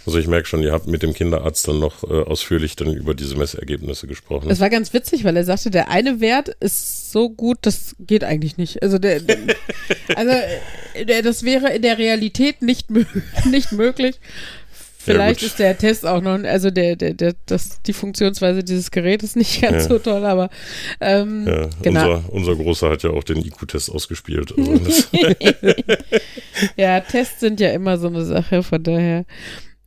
Also 0.06 0.18
ich 0.18 0.26
merke 0.26 0.46
schon, 0.46 0.62
ihr 0.62 0.72
habt 0.72 0.86
mit 0.86 1.02
dem 1.02 1.14
Kinderarzt 1.14 1.66
dann 1.66 1.78
noch 1.78 2.04
äh, 2.04 2.24
ausführlich 2.24 2.76
dann 2.76 2.92
über 2.92 3.14
diese 3.14 3.36
Messergebnisse 3.36 4.06
gesprochen. 4.06 4.50
Es 4.50 4.60
war 4.60 4.68
ganz 4.68 4.92
witzig, 4.92 5.24
weil 5.24 5.36
er 5.36 5.44
sagte, 5.44 5.70
der 5.70 5.88
eine 5.88 6.20
Wert 6.20 6.50
ist 6.60 7.10
so 7.10 7.30
gut, 7.30 7.58
das 7.62 7.96
geht 7.98 8.22
eigentlich 8.22 8.58
nicht. 8.58 8.82
Also, 8.82 8.98
der, 8.98 9.20
der, 9.20 9.38
also 10.16 10.32
äh, 10.94 11.06
der, 11.06 11.22
das 11.22 11.42
wäre 11.42 11.72
in 11.74 11.82
der 11.82 11.96
Realität 11.96 12.60
nicht, 12.60 12.88
nicht 13.50 13.72
möglich. 13.72 14.20
Vielleicht 15.04 15.40
gut. 15.40 15.48
ist 15.48 15.58
der 15.58 15.76
Test 15.76 16.06
auch 16.06 16.20
noch, 16.20 16.42
also 16.44 16.70
der, 16.70 16.96
der, 16.96 17.14
der, 17.14 17.34
das, 17.46 17.82
die 17.82 17.92
Funktionsweise 17.92 18.64
dieses 18.64 18.90
Gerätes 18.90 19.36
nicht 19.36 19.60
ganz 19.60 19.84
Ja. 19.84 19.88
so 19.88 19.98
toll, 19.98 20.24
aber 20.24 20.50
ähm, 21.00 21.46
ja, 21.46 21.68
genau. 21.82 22.16
unser, 22.16 22.32
unser 22.32 22.56
Großer 22.56 22.90
hat 22.90 23.02
ja 23.02 23.10
auch 23.10 23.24
den 23.24 23.38
IQ-Test 23.38 23.90
ausgespielt. 23.90 24.54
Also 24.56 25.08
ja, 26.76 27.00
Tests 27.00 27.40
sind 27.40 27.60
ja 27.60 27.70
immer 27.70 27.98
so 27.98 28.06
eine 28.08 28.24
Sache, 28.24 28.62
von 28.62 28.82
daher. 28.82 29.24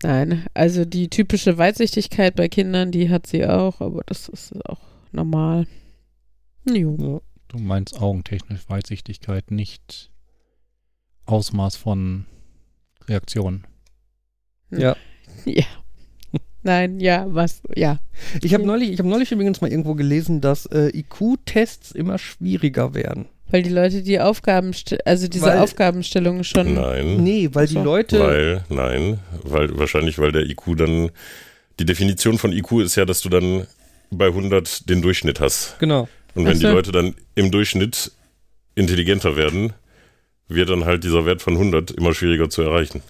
Nein, 0.04 0.46
also 0.54 0.86
die 0.86 1.10
typische 1.10 1.58
Weitsichtigkeit 1.58 2.36
bei 2.36 2.48
Kindern, 2.50 2.92
die 2.92 3.10
hat 3.10 3.26
sie 3.26 3.46
auch, 3.48 3.82
aber 3.82 4.04
das 4.06 4.30
ist 4.30 4.54
auch 4.66 4.82
normal. 5.12 5.66
Jo. 6.72 7.22
Du 7.48 7.58
meinst 7.58 8.00
augentechnisch 8.00 8.70
Weitsichtigkeit, 8.70 9.50
nicht 9.50 10.12
Ausmaß 11.26 11.78
von 11.78 12.26
Reaktionen. 13.08 13.66
Ja. 14.72 14.96
Ja. 15.46 15.64
Nein, 16.64 17.00
ja, 17.00 17.26
was, 17.30 17.62
ja. 17.74 18.00
Ich 18.42 18.54
habe 18.54 18.66
neulich, 18.66 18.90
ich 18.92 19.00
habe 19.00 19.08
neulich 19.08 19.32
übrigens 19.32 19.62
mal 19.62 19.70
irgendwo 19.72 19.94
gelesen, 19.96 20.42
dass 20.42 20.66
äh, 20.66 20.90
IQ-Tests 20.94 21.92
immer 21.92 22.18
schwieriger 22.18 22.94
werden. 22.94 23.28
Weil 23.50 23.64
die 23.64 23.70
Leute 23.70 24.02
die 24.04 24.20
Aufgaben, 24.20 24.74
also 25.06 25.30
diese 25.30 25.46
Weil- 25.46 25.60
Aufgabenstellung 25.60 26.44
schon. 26.44 26.74
nein, 26.74 27.24
Nee, 27.24 27.50
weil 27.54 27.68
die 27.68 27.76
Leute. 27.76 28.20
weil, 28.20 28.66
nein, 28.68 29.20
weil 29.44 29.78
wahrscheinlich, 29.78 30.20
weil 30.20 30.34
der 30.34 30.44
IQ 30.50 30.76
dann, 30.76 31.12
die 31.80 31.86
Definition 31.86 32.38
von 32.38 32.52
IQ 32.52 32.82
ist 32.82 32.96
ja, 32.98 33.06
dass 33.06 33.22
du 33.22 33.30
dann 33.30 33.66
bei 34.12 34.28
100 34.28 34.90
den 34.90 35.02
Durchschnitt 35.02 35.40
hast. 35.40 35.80
Genau. 35.80 36.10
Und 36.36 36.46
wenn 36.46 36.58
so. 36.58 36.68
die 36.68 36.74
Leute 36.74 36.92
dann 36.92 37.16
im 37.36 37.52
Durchschnitt 37.52 38.12
intelligenter 38.76 39.38
werden, 39.38 39.72
wird 40.50 40.70
dann 40.70 40.84
halt 40.84 41.06
dieser 41.06 41.26
Wert 41.26 41.42
von 41.42 41.54
100 41.54 41.92
immer 41.92 42.14
schwieriger 42.14 42.50
zu 42.50 42.64
erreichen. 42.64 43.02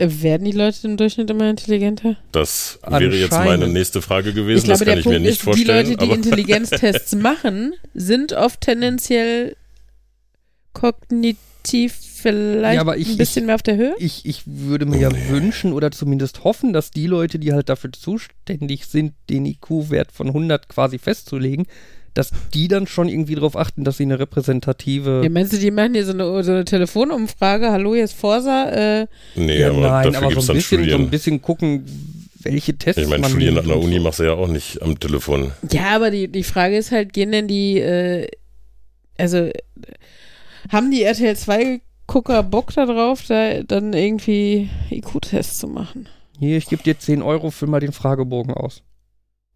Werden 0.00 0.44
die 0.44 0.52
Leute 0.52 0.86
im 0.86 0.96
Durchschnitt 0.96 1.28
immer 1.28 1.50
intelligenter? 1.50 2.16
Das 2.30 2.78
wäre 2.86 3.16
jetzt 3.16 3.32
meine 3.32 3.66
nächste 3.66 4.00
Frage 4.00 4.28
Ich 4.30 4.34
gewesen. 4.36 4.64
glaube, 4.64 4.84
das 4.84 4.86
kann 4.86 4.86
der 4.94 4.98
ich 5.00 5.04
mir 5.06 5.12
Punkt 5.12 5.22
nicht 5.22 5.30
ist, 5.32 5.40
die 5.40 5.44
vorstellen. 5.44 5.86
Leute, 5.90 5.96
die 6.06 6.10
Intelligenztests 6.12 7.14
machen, 7.16 7.74
sind 7.94 8.32
oft 8.32 8.60
tendenziell 8.60 9.56
kognitiv 10.72 11.94
vielleicht 12.14 12.76
Ja, 12.76 12.80
aber 12.80 12.96
ich- 12.96 13.08
ein 13.10 13.16
bisschen 13.18 13.46
mehr 13.46 13.54
auf 13.56 13.62
der 13.62 13.76
Höhe. 13.76 13.94
Ich, 13.98 14.24
ich 14.24 14.42
würde 14.46 14.86
mir 14.86 14.98
ja 15.00 15.10
wünschen 15.28 15.72
oder 15.72 15.90
zumindest 15.90 16.44
hoffen, 16.44 16.72
dass 16.72 16.90
die 16.90 17.06
Leute, 17.06 17.38
die 17.38 17.52
halt 17.52 17.68
dafür 17.68 17.92
zuständig 17.92 18.86
sind, 18.86 19.14
den 19.28 19.46
IQ-Wert 19.46 20.12
von 20.12 20.28
100 20.28 20.68
quasi 20.68 20.98
festzulegen, 20.98 21.66
dass 22.18 22.32
die 22.52 22.66
dann 22.66 22.88
schon 22.88 23.08
irgendwie 23.08 23.36
darauf 23.36 23.56
achten, 23.56 23.84
dass 23.84 23.98
sie 23.98 24.02
eine 24.02 24.18
repräsentative. 24.18 25.20
Ja, 25.22 25.30
meinst 25.30 25.52
du, 25.52 25.56
die 25.58 25.70
machen 25.70 25.94
hier 25.94 26.04
so 26.04 26.12
eine, 26.12 26.42
so 26.42 26.50
eine 26.50 26.64
Telefonumfrage? 26.64 27.70
Hallo, 27.70 27.94
hier 27.94 28.02
ist 28.02 28.14
Forsa. 28.14 28.70
Äh, 28.70 29.06
nee, 29.36 29.60
Ja, 29.60 29.70
aber 29.70 29.80
nein, 29.80 30.12
dafür 30.12 30.18
aber 30.18 30.28
gibt 30.30 30.40
es 30.40 30.46
so 30.46 30.52
ein, 30.52 30.56
dann 30.56 30.56
bisschen, 30.56 30.90
so 30.90 30.96
ein 30.96 31.10
bisschen 31.10 31.42
gucken, 31.42 31.84
welche 32.40 32.76
Tests 32.76 33.00
ich 33.00 33.08
meine, 33.08 33.28
Studien 33.28 33.56
an 33.56 33.68
der 33.68 33.78
Uni 33.78 34.00
machst 34.00 34.18
du 34.18 34.24
ja 34.24 34.32
auch 34.32 34.48
nicht 34.48 34.82
am 34.82 34.98
Telefon. 34.98 35.52
ja, 35.70 35.94
aber 35.94 36.10
die, 36.10 36.26
die 36.26 36.42
Frage 36.42 36.76
ist 36.76 36.90
halt, 36.90 37.12
gehen 37.12 37.30
denn 37.30 37.46
die, 37.46 37.78
äh, 37.78 38.26
also, 39.16 39.50
haben 40.70 40.90
die 40.90 41.04
RTL 41.04 41.34
2-Gucker 41.34 42.42
Bock 42.42 42.72
darauf, 42.74 43.24
da 43.28 43.62
dann 43.62 43.92
irgendwie 43.92 44.70
IQ-Tests 44.90 45.58
zu 45.58 45.68
machen? 45.68 46.08
Hier, 46.40 46.56
ich 46.56 46.66
gebe 46.66 46.82
dir 46.82 46.98
10 46.98 47.22
Euro, 47.22 47.52
füll 47.52 47.68
mal 47.68 47.78
den 47.78 47.92
Fragebogen 47.92 48.54
aus. 48.54 48.82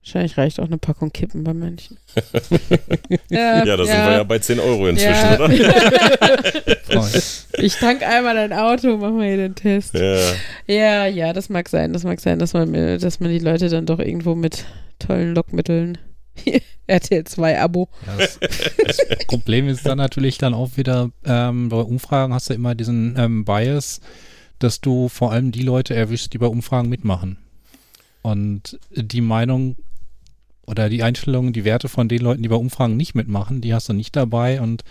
Wahrscheinlich 0.05 0.37
reicht 0.37 0.59
auch 0.59 0.67
eine 0.67 0.79
Packung 0.79 1.13
Kippen 1.13 1.45
bei 1.45 1.55
manchen. 1.55 1.97
ja, 3.31 3.65
Ja, 3.65 3.77
da 3.77 3.85
sind 3.85 3.95
wir 3.95 4.13
ja 4.13 4.23
bei 4.25 4.39
10 4.41 4.59
Euro 4.59 4.89
inzwischen, 4.89 5.13
Ja. 5.13 5.35
oder? 5.37 5.49
Ich 7.59 7.77
tank 7.77 8.03
einmal 8.03 8.35
dein 8.35 8.53
Auto, 8.53 8.97
mach 8.97 9.13
mal 9.13 9.27
hier 9.27 9.37
den 9.37 9.55
Test. 9.55 9.95
Ja. 9.95 10.19
Ja, 10.67 11.07
ja, 11.07 11.33
das 11.33 11.49
mag 11.49 11.69
sein. 11.69 11.93
Das 11.93 12.03
mag 12.05 12.21
sein, 12.21 12.39
dass 12.39 12.53
man, 12.53 12.73
dass 12.99 13.21
man 13.21 13.31
die 13.31 13.39
Leute 13.39 13.69
dann 13.69 13.87
doch 13.87 13.99
irgendwo 14.01 14.35
mit 14.35 14.65
tollen 14.99 15.35
Lockmitteln. 15.35 15.99
RTL 16.87 17.25
2 17.25 17.61
Abo. 17.61 17.89
Ja, 18.07 18.17
das, 18.17 18.39
das 18.87 19.27
Problem 19.27 19.69
ist 19.69 19.87
dann 19.87 19.99
natürlich 19.99 20.39
dann 20.39 20.53
auch 20.55 20.71
wieder, 20.77 21.11
ähm, 21.25 21.69
bei 21.69 21.77
Umfragen 21.77 22.35
hast 22.35 22.51
du 22.51 22.55
immer 22.55 22.75
diesen 22.75 23.15
ähm, 23.19 23.45
Bias, 23.45 24.01
dass 24.59 24.81
du 24.81 25.09
vor 25.09 25.31
allem 25.33 25.53
die 25.53 25.63
Leute 25.63 25.95
erwischst, 25.95 26.33
die 26.33 26.39
bei 26.39 26.47
Umfragen 26.47 26.89
mitmachen. 26.89 27.39
Und 28.23 28.79
die 28.95 29.21
Meinung 29.21 29.77
oder 30.67 30.89
die 30.89 31.03
Einstellungen, 31.03 31.53
die 31.53 31.65
Werte 31.65 31.89
von 31.89 32.09
den 32.09 32.21
Leuten, 32.21 32.43
die 32.43 32.49
bei 32.49 32.57
Umfragen 32.57 32.97
nicht 32.97 33.15
mitmachen, 33.15 33.61
die 33.61 33.75
hast 33.75 33.89
du 33.89 33.93
nicht 33.93 34.15
dabei 34.17 34.61
und 34.61 34.85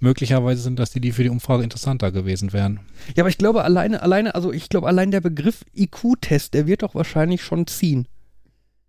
möglicherweise 0.00 0.62
sind 0.62 0.78
das 0.78 0.90
die, 0.90 1.00
die 1.00 1.12
für 1.12 1.22
die 1.22 1.30
Umfrage 1.30 1.62
interessanter 1.62 2.12
gewesen 2.12 2.52
wären. 2.52 2.80
Ja, 3.14 3.22
aber 3.22 3.28
ich 3.28 3.38
glaube 3.38 3.64
alleine, 3.64 4.02
alleine, 4.02 4.34
also 4.34 4.52
ich 4.52 4.68
glaube 4.68 4.86
allein 4.88 5.10
der 5.10 5.20
Begriff 5.20 5.64
IQ-Test, 5.74 6.54
der 6.54 6.66
wird 6.66 6.82
doch 6.82 6.94
wahrscheinlich 6.94 7.42
schon 7.42 7.66
ziehen. 7.66 8.06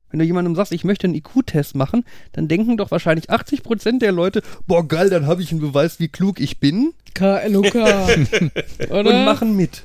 Wenn 0.10 0.20
du 0.20 0.26
jemandem 0.26 0.56
sagst, 0.56 0.72
ich 0.72 0.86
möchte 0.86 1.06
einen 1.06 1.16
IQ-Test 1.16 1.76
machen, 1.76 2.06
dann 2.32 2.48
denken 2.48 2.78
doch 2.78 2.92
wahrscheinlich 2.92 3.30
80% 3.30 4.00
der 4.00 4.13
Leute, 4.13 4.42
boah 4.66 4.88
geil, 4.88 5.10
dann 5.10 5.28
habe 5.28 5.42
ich 5.42 5.52
einen 5.52 5.60
Beweis, 5.60 6.00
wie 6.00 6.08
klug 6.08 6.40
ich 6.40 6.60
bin 6.60 6.94
KLOK. 7.13 7.76
Oder? 8.90 9.10
und 9.10 9.26
machen 9.26 9.56
mit. 9.56 9.84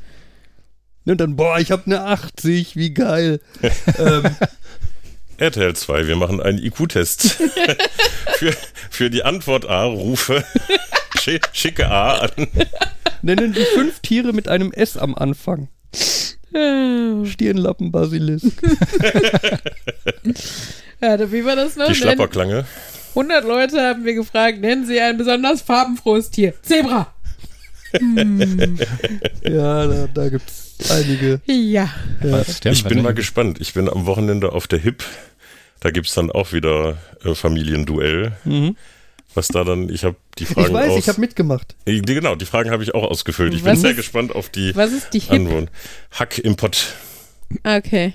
Und 1.05 1.21
dann, 1.21 1.35
boah, 1.35 1.59
ich 1.59 1.73
habe 1.73 1.87
eine 1.87 2.03
80, 2.05 2.77
wie 2.77 2.95
geil. 2.95 3.41
ähm, 3.99 4.25
RTL 5.43 5.75
2, 5.75 6.07
wir 6.07 6.17
machen 6.17 6.41
einen 6.41 6.59
IQ-Test. 6.59 7.23
für, 8.39 8.53
für 8.91 9.11
die 9.11 9.25
Antwort 9.25 9.69
A 9.69 9.85
rufe 9.85 10.45
schi- 11.19 11.41
schicke 11.53 11.89
A 11.91 12.15
an. 12.19 12.31
nennen 13.23 13.53
Sie 13.53 13.65
fünf 13.75 14.01
Tiere 14.01 14.33
mit 14.33 14.49
einem 14.49 14.73
S 14.73 14.97
am 14.97 15.15
Anfang. 15.15 15.69
Stirnlappen, 17.25 17.91
Basilisk. 17.93 18.53
ja, 21.01 21.33
wie 21.33 21.45
war 21.45 21.57
das 21.57 21.77
noch? 21.77 21.87
Die 21.89 21.95
Schlapperklange. 21.95 22.65
100 23.11 23.45
Leute 23.45 23.81
haben 23.81 24.05
wir 24.05 24.15
gefragt, 24.15 24.61
nennen 24.61 24.87
Sie 24.87 25.01
ein 25.01 25.17
besonders 25.17 25.63
farbenfrohes 25.63 26.31
Tier. 26.31 26.55
Zebra. 26.63 27.13
Hm, 27.93 28.79
Ja, 29.45 29.87
da, 29.87 30.09
da 30.13 30.29
gibt 30.31 30.49
es 30.51 30.91
einige. 30.91 31.41
ja. 31.47 31.91
Sterben 32.51 32.73
Ich 32.75 32.85
bin 32.85 33.03
mal 33.03 33.13
gespannt. 33.15 33.61
Ich 33.61 33.75
bin 33.75 33.89
am 33.89 34.07
Wochenende 34.07 34.53
auf 34.53 34.67
der 34.67 34.79
HIP. 34.79 35.05
Da 35.83 35.91
gibt 35.91 36.07
es 36.07 36.15
dann 36.15 36.31
auch 36.31 36.53
wieder 36.53 36.97
äh, 37.25 37.35
Familienduell. 37.35 38.33
Mhm. 38.45 38.77
Was 39.35 39.49
da 39.49 39.65
dann, 39.65 39.89
ich 39.89 40.05
habe 40.05 40.17
die 40.39 40.45
Fragen 40.45 40.67
Ich 40.69 40.73
weiß, 40.73 40.91
aus. 40.91 40.99
ich 40.99 41.09
habe 41.09 41.21
mitgemacht. 41.21 41.75
Äh, 41.87 42.01
die- 42.01 42.15
genau, 42.15 42.35
die 42.37 42.45
Fragen 42.45 42.71
habe 42.71 42.83
ich 42.83 42.95
auch 42.95 43.03
ausgefüllt. 43.05 43.55
Ich 43.55 43.65
Was 43.65 43.73
bin 43.73 43.81
sehr 43.81 43.91
ist- 43.91 43.97
gespannt 43.97 44.35
auf 44.35 44.49
die 44.51 44.77
Was 44.77 44.93
ist 44.93 45.11
die 45.15 45.21
Hip? 45.21 45.71
Hack 46.13 46.39
im 46.39 46.55
Pott. 46.57 46.95
Okay. 47.65 48.13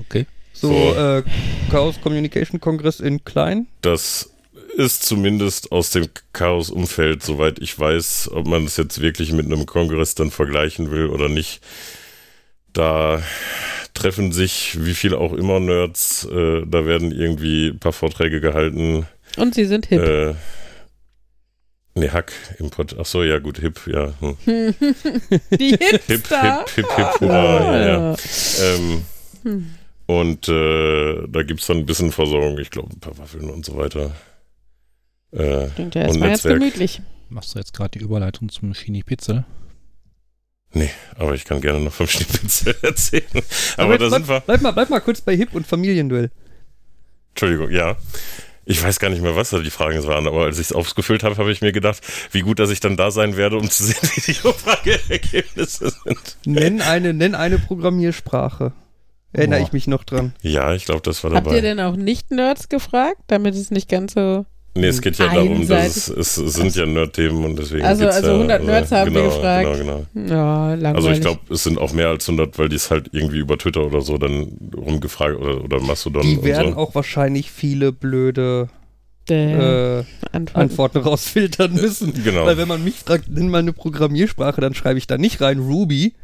Okay. 0.00 0.26
So, 0.52 0.68
So. 0.68 0.94
äh, 0.94 1.22
Chaos 1.70 2.00
Communication 2.00 2.60
Kongress 2.60 3.00
in 3.00 3.24
Klein. 3.24 3.66
Das 3.82 4.30
ist 4.76 5.04
zumindest 5.04 5.70
aus 5.70 5.90
dem 5.90 6.06
Chaos-Umfeld, 6.32 7.22
soweit 7.22 7.58
ich 7.60 7.78
weiß, 7.78 8.30
ob 8.32 8.46
man 8.46 8.64
es 8.64 8.76
jetzt 8.76 9.00
wirklich 9.00 9.32
mit 9.32 9.46
einem 9.46 9.66
Kongress 9.66 10.14
dann 10.14 10.30
vergleichen 10.30 10.90
will 10.90 11.06
oder 11.06 11.28
nicht. 11.28 11.60
Da 12.74 13.22
treffen 13.94 14.32
sich, 14.32 14.84
wie 14.84 14.94
viel 14.94 15.14
auch 15.14 15.32
immer, 15.32 15.60
Nerds. 15.60 16.24
Äh, 16.30 16.66
da 16.66 16.84
werden 16.86 17.12
irgendwie 17.12 17.68
ein 17.68 17.78
paar 17.78 17.92
Vorträge 17.92 18.40
gehalten. 18.40 19.06
Und 19.36 19.54
sie 19.54 19.64
sind 19.64 19.86
hip. 19.86 20.02
Äh, 20.02 20.34
nee, 21.94 22.08
Hack 22.10 22.32
im 22.58 22.70
Pott. 22.70 22.96
Ach 23.00 23.06
so, 23.06 23.22
ja 23.22 23.38
gut, 23.38 23.58
hip, 23.58 23.80
ja. 23.86 24.12
Hm. 24.20 24.36
die 25.58 25.70
Hip, 25.70 26.02
Hipster. 26.06 26.64
hip, 26.74 26.86
hip, 26.86 26.96
hip, 26.96 27.20
hurra, 27.20 27.76
ja, 27.78 27.86
ja. 27.86 28.12
Ah. 28.12 28.16
Ähm, 28.62 29.04
Hm. 29.44 29.70
und 30.06 30.48
äh, 30.48 31.26
da 31.28 31.42
gibt 31.42 31.60
es 31.60 31.66
dann 31.66 31.76
ein 31.78 31.86
bisschen 31.86 32.10
Versorgung, 32.12 32.58
ich 32.58 32.70
glaube, 32.70 32.90
ein 32.94 33.00
paar 33.00 33.18
Waffeln 33.18 33.50
und 33.50 33.64
so 33.66 33.76
weiter. 33.76 34.10
Äh, 35.32 35.68
Klingt 35.74 35.94
ja 35.94 36.02
Und 36.02 36.08
erstmal 36.08 36.28
jetzt 36.30 36.44
Netzwerk. 36.44 36.58
gemütlich. 36.60 37.02
Machst 37.28 37.54
du 37.54 37.58
jetzt 37.58 37.74
gerade 37.74 37.98
die 37.98 38.04
Überleitung 38.04 38.48
zum 38.48 38.72
Schieni 38.74 39.02
Pizza? 39.02 39.44
Nee, 40.74 40.90
aber 41.16 41.34
ich 41.34 41.44
kann 41.44 41.60
gerne 41.60 41.80
noch 41.80 41.92
vom 41.92 42.06
Schnittpizza 42.08 42.72
erzählen. 42.82 43.24
Aber 43.76 43.98
da 43.98 44.08
bleib, 44.08 44.10
sind 44.10 44.28
wir. 44.28 44.40
Bleib 44.40 44.60
mal, 44.62 44.72
bleib 44.72 44.90
mal 44.90 45.00
kurz 45.00 45.20
bei 45.20 45.36
Hip 45.36 45.54
und 45.54 45.66
Familienduell. 45.66 46.30
Entschuldigung, 47.30 47.70
ja. 47.70 47.96
Ich 48.66 48.82
weiß 48.82 48.98
gar 48.98 49.10
nicht 49.10 49.20
mehr, 49.20 49.36
was 49.36 49.50
da 49.50 49.58
die 49.58 49.70
Fragen 49.70 50.02
waren, 50.06 50.26
aber 50.26 50.44
als 50.44 50.58
ich 50.58 50.66
es 50.68 50.72
aufgefüllt 50.72 51.22
habe, 51.22 51.36
habe 51.36 51.52
ich 51.52 51.60
mir 51.60 51.72
gedacht, 51.72 52.00
wie 52.30 52.40
gut, 52.40 52.58
dass 52.58 52.70
ich 52.70 52.80
dann 52.80 52.96
da 52.96 53.10
sein 53.10 53.36
werde, 53.36 53.58
um 53.58 53.68
zu 53.68 53.84
sehen, 53.84 53.96
wie 54.14 54.32
die 54.32 54.38
Umfrageergebnisse 54.46 55.90
sind. 55.90 56.36
Nenn 56.46 56.80
eine, 56.80 57.12
nenn 57.12 57.34
eine 57.34 57.58
Programmiersprache. 57.58 58.72
Erinnere 59.34 59.60
Boah. 59.60 59.66
ich 59.66 59.72
mich 59.72 59.86
noch 59.86 60.04
dran. 60.04 60.32
Ja, 60.42 60.74
ich 60.74 60.84
glaube, 60.84 61.02
das 61.02 61.22
war 61.24 61.32
Habt 61.32 61.48
ihr 61.48 61.50
dabei. 61.50 61.60
denn 61.60 61.80
auch 61.80 61.96
Nicht-Nerds 61.96 62.68
gefragt, 62.68 63.18
damit 63.26 63.54
es 63.54 63.70
nicht 63.70 63.88
ganz 63.88 64.14
so. 64.14 64.46
Nee, 64.76 64.88
es 64.88 65.00
geht 65.00 65.18
ja 65.18 65.32
darum, 65.32 65.68
dass 65.68 66.08
es, 66.08 66.08
es, 66.08 66.36
es 66.36 66.54
sind 66.54 66.74
ja 66.74 66.84
Nerd-Themen 66.84 67.44
und 67.44 67.56
deswegen. 67.58 67.84
Also- 67.84 68.06
also 68.06 68.26
ja, 68.28 68.34
100 68.34 68.64
Nerds 68.64 68.90
äh, 68.90 68.96
haben 68.96 69.14
wir 69.14 69.22
genau, 69.22 69.34
gefragt. 69.36 69.78
Genau, 69.78 70.06
genau. 70.14 70.28
Ja, 70.34 70.74
langweilig. 70.74 70.96
Also 70.96 71.10
ich 71.10 71.20
glaube, 71.20 71.40
es 71.50 71.62
sind 71.62 71.78
auch 71.78 71.92
mehr 71.92 72.08
als 72.08 72.28
100, 72.28 72.58
weil 72.58 72.68
die 72.68 72.76
es 72.76 72.90
halt 72.90 73.10
irgendwie 73.12 73.38
über 73.38 73.56
Twitter 73.56 73.84
oder 73.86 74.00
so 74.00 74.18
dann 74.18 74.48
rumgefragt 74.76 75.38
oder, 75.38 75.62
oder 75.62 75.80
Mastodon 75.80 76.22
Die 76.22 76.38
und 76.38 76.44
werden 76.44 76.72
so. 76.72 76.78
auch 76.78 76.94
wahrscheinlich 76.96 77.52
viele 77.52 77.92
blöde 77.92 78.68
äh, 79.30 80.02
Antwort. 80.32 80.56
Antworten 80.56 80.98
rausfiltern 80.98 81.72
müssen. 81.74 82.12
Genau. 82.24 82.44
Weil 82.44 82.58
wenn 82.58 82.68
man 82.68 82.82
mich 82.82 82.96
fragt, 82.96 83.28
nenn 83.30 83.48
mal 83.48 83.58
eine 83.58 83.72
Programmiersprache, 83.72 84.60
dann 84.60 84.74
schreibe 84.74 84.98
ich 84.98 85.06
da 85.06 85.16
nicht 85.18 85.40
rein 85.40 85.60
Ruby, 85.60 86.14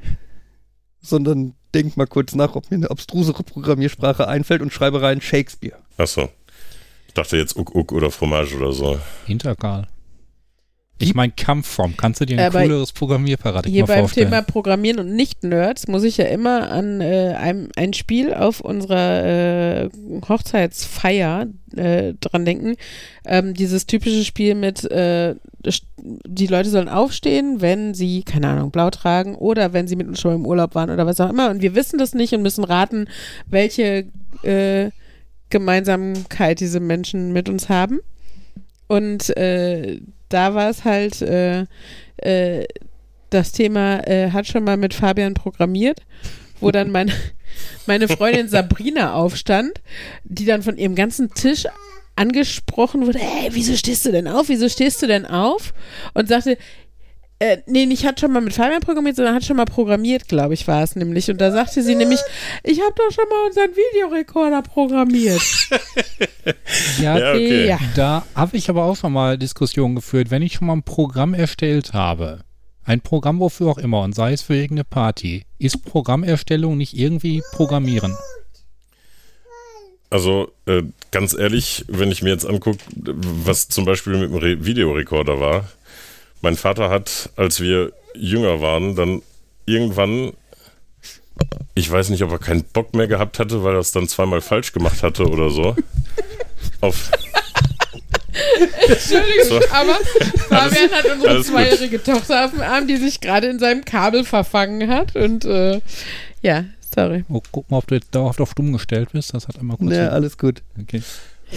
sondern 1.00 1.54
denk 1.72 1.96
mal 1.96 2.06
kurz 2.06 2.34
nach, 2.34 2.56
ob 2.56 2.70
mir 2.70 2.76
eine 2.78 2.90
abstrusere 2.90 3.42
Programmiersprache 3.42 4.26
einfällt 4.28 4.60
und 4.60 4.72
schreibe 4.72 5.00
rein 5.02 5.20
Shakespeare. 5.20 5.76
Achso. 5.96 6.28
Ich 7.10 7.14
dachte 7.14 7.36
jetzt 7.36 7.56
Uck 7.56 7.74
Uck 7.74 7.90
oder 7.90 8.12
Fromage 8.12 8.54
oder 8.56 8.70
so. 8.70 8.96
Intergal. 9.26 9.88
Ich 11.00 11.12
meine 11.16 11.32
Kampfform. 11.32 11.96
Kannst 11.96 12.20
du 12.20 12.24
dir 12.24 12.38
ein 12.38 12.46
Aber 12.46 12.62
cooleres 12.62 12.92
Programmierparadigma 12.92 13.74
Hier 13.74 13.84
beim 13.84 13.98
vorstellen? 14.00 14.28
Thema 14.28 14.42
Programmieren 14.42 15.00
und 15.00 15.16
Nicht-Nerds 15.16 15.88
muss 15.88 16.04
ich 16.04 16.18
ja 16.18 16.26
immer 16.26 16.70
an 16.70 17.00
äh, 17.00 17.34
ein, 17.36 17.70
ein 17.74 17.94
Spiel 17.94 18.32
auf 18.32 18.60
unserer 18.60 19.24
äh, 19.24 19.88
Hochzeitsfeier 20.28 21.48
äh, 21.74 22.14
dran 22.20 22.44
denken. 22.44 22.76
Ähm, 23.24 23.54
dieses 23.54 23.86
typische 23.86 24.22
Spiel 24.24 24.54
mit, 24.54 24.88
äh, 24.88 25.34
die 25.98 26.46
Leute 26.46 26.70
sollen 26.70 26.88
aufstehen, 26.88 27.60
wenn 27.60 27.92
sie, 27.92 28.22
keine 28.22 28.50
Ahnung, 28.50 28.70
blau 28.70 28.90
tragen 28.90 29.34
oder 29.34 29.72
wenn 29.72 29.88
sie 29.88 29.96
mit 29.96 30.06
uns 30.06 30.20
schon 30.20 30.36
im 30.36 30.46
Urlaub 30.46 30.76
waren 30.76 30.90
oder 30.90 31.06
was 31.06 31.20
auch 31.20 31.30
immer. 31.30 31.50
Und 31.50 31.60
wir 31.60 31.74
wissen 31.74 31.98
das 31.98 32.14
nicht 32.14 32.34
und 32.34 32.42
müssen 32.42 32.62
raten, 32.62 33.08
welche 33.48 34.06
äh, 34.44 34.90
Gemeinsamkeit 35.50 36.60
diese 36.60 36.80
Menschen 36.80 37.32
mit 37.32 37.48
uns 37.48 37.68
haben. 37.68 38.00
Und 38.86 39.36
äh, 39.36 40.00
da 40.28 40.54
war 40.54 40.70
es 40.70 40.84
halt 40.84 41.22
äh, 41.22 41.66
äh, 42.16 42.66
das 43.30 43.52
Thema, 43.52 44.06
äh, 44.06 44.30
hat 44.30 44.46
schon 44.46 44.64
mal 44.64 44.76
mit 44.76 44.94
Fabian 44.94 45.34
programmiert, 45.34 46.00
wo 46.60 46.70
dann 46.70 46.90
meine, 46.92 47.12
meine 47.86 48.08
Freundin 48.08 48.48
Sabrina 48.48 49.14
aufstand, 49.14 49.80
die 50.24 50.44
dann 50.44 50.62
von 50.62 50.76
ihrem 50.76 50.94
ganzen 50.94 51.32
Tisch 51.34 51.66
angesprochen 52.16 53.06
wurde, 53.06 53.20
ey, 53.20 53.48
wieso 53.50 53.76
stehst 53.76 54.04
du 54.04 54.12
denn 54.12 54.28
auf? 54.28 54.48
Wieso 54.48 54.68
stehst 54.68 55.00
du 55.02 55.06
denn 55.06 55.24
auf? 55.24 55.72
Und 56.12 56.28
sagte, 56.28 56.58
äh, 57.42 57.62
nee, 57.66 57.86
nicht 57.86 58.04
hat 58.04 58.20
schon 58.20 58.32
mal 58.32 58.42
mit 58.42 58.52
Fabian 58.52 58.82
programmiert, 58.82 59.16
sondern 59.16 59.34
hat 59.34 59.44
schon 59.44 59.56
mal 59.56 59.64
programmiert, 59.64 60.28
glaube 60.28 60.52
ich, 60.52 60.68
war 60.68 60.82
es 60.82 60.94
nämlich. 60.94 61.30
Und 61.30 61.40
da 61.40 61.50
sagte 61.50 61.82
sie 61.82 61.94
nämlich, 61.94 62.20
ich 62.62 62.80
habe 62.80 62.92
doch 62.94 63.10
schon 63.10 63.24
mal 63.30 63.46
unseren 63.46 63.70
Videorekorder 63.70 64.62
programmiert. 64.62 65.42
Ja, 67.00 67.18
Ja, 67.18 67.30
okay. 67.32 67.68
Ja. 67.68 67.78
Da 67.94 68.26
habe 68.34 68.56
ich 68.56 68.68
aber 68.68 68.84
auch 68.84 68.96
schon 68.96 69.12
mal 69.12 69.38
Diskussionen 69.38 69.94
geführt, 69.94 70.30
wenn 70.30 70.42
ich 70.42 70.54
schon 70.54 70.66
mal 70.66 70.74
ein 70.74 70.82
Programm 70.82 71.34
erstellt 71.34 71.92
habe. 71.92 72.40
Ein 72.84 73.00
Programm 73.00 73.40
wofür 73.40 73.68
auch 73.68 73.78
immer 73.78 74.02
und 74.02 74.14
sei 74.14 74.32
es 74.32 74.42
für 74.42 74.54
irgendeine 74.54 74.84
Party. 74.84 75.44
Ist 75.58 75.84
Programmerstellung 75.84 76.76
nicht 76.76 76.96
irgendwie 76.96 77.42
Programmieren? 77.52 78.16
Also 80.10 80.52
äh, 80.66 80.82
ganz 81.12 81.34
ehrlich, 81.34 81.84
wenn 81.88 82.10
ich 82.10 82.22
mir 82.22 82.30
jetzt 82.30 82.46
angucke, 82.46 82.78
was 82.94 83.68
zum 83.68 83.84
Beispiel 83.84 84.14
mit 84.14 84.30
dem 84.30 84.36
Re 84.36 84.64
Videorekorder 84.64 85.38
war. 85.40 85.68
Mein 86.42 86.56
Vater 86.56 86.88
hat, 86.90 87.30
als 87.36 87.60
wir 87.60 87.92
jünger 88.14 88.60
waren, 88.60 88.96
dann 88.96 89.22
irgendwann, 89.66 90.32
ich 91.74 91.90
weiß 91.90 92.08
nicht, 92.10 92.22
ob 92.22 92.30
er 92.32 92.38
keinen 92.38 92.64
Bock 92.64 92.94
mehr 92.94 93.06
gehabt 93.08 93.38
hatte, 93.38 93.62
weil 93.62 93.74
er 93.74 93.80
es 93.80 93.92
dann 93.92 94.08
zweimal 94.08 94.40
falsch 94.40 94.72
gemacht 94.72 95.02
hatte 95.02 95.26
oder 95.28 95.50
so. 95.50 95.76
Auf, 96.80 97.10
Entschuldigung, 98.88 99.44
So. 99.48 99.56
aber 99.70 99.94
Fabian 100.48 100.90
hat 100.90 101.04
unsere 101.12 101.28
alles 101.30 101.46
gut. 101.46 101.54
zweijährige 101.56 102.02
Tochter 102.02 102.44
auf 102.44 102.50
dem 102.52 102.60
Arm, 102.62 102.86
die 102.86 102.96
sich 102.96 103.20
gerade 103.20 103.48
in 103.48 103.58
seinem 103.58 103.84
Kabel 103.84 104.24
verfangen 104.24 104.88
hat. 104.88 105.14
Und 105.16 105.44
äh, 105.44 105.80
ja, 106.42 106.64
sorry. 106.94 107.24
Oh, 107.28 107.42
guck 107.52 107.70
mal, 107.70 107.78
ob 107.78 107.86
du 107.86 107.96
jetzt 107.96 108.14
dauerhaft 108.14 108.40
auf 108.40 108.50
stumm 108.52 108.72
gestellt 108.72 109.10
bist. 109.12 109.34
Das 109.34 109.48
hat 109.48 109.58
einmal 109.58 109.76
kurz. 109.76 109.92
Ja, 109.94 110.08
alles 110.08 110.38
gut. 110.38 110.62
okay. 110.80 111.02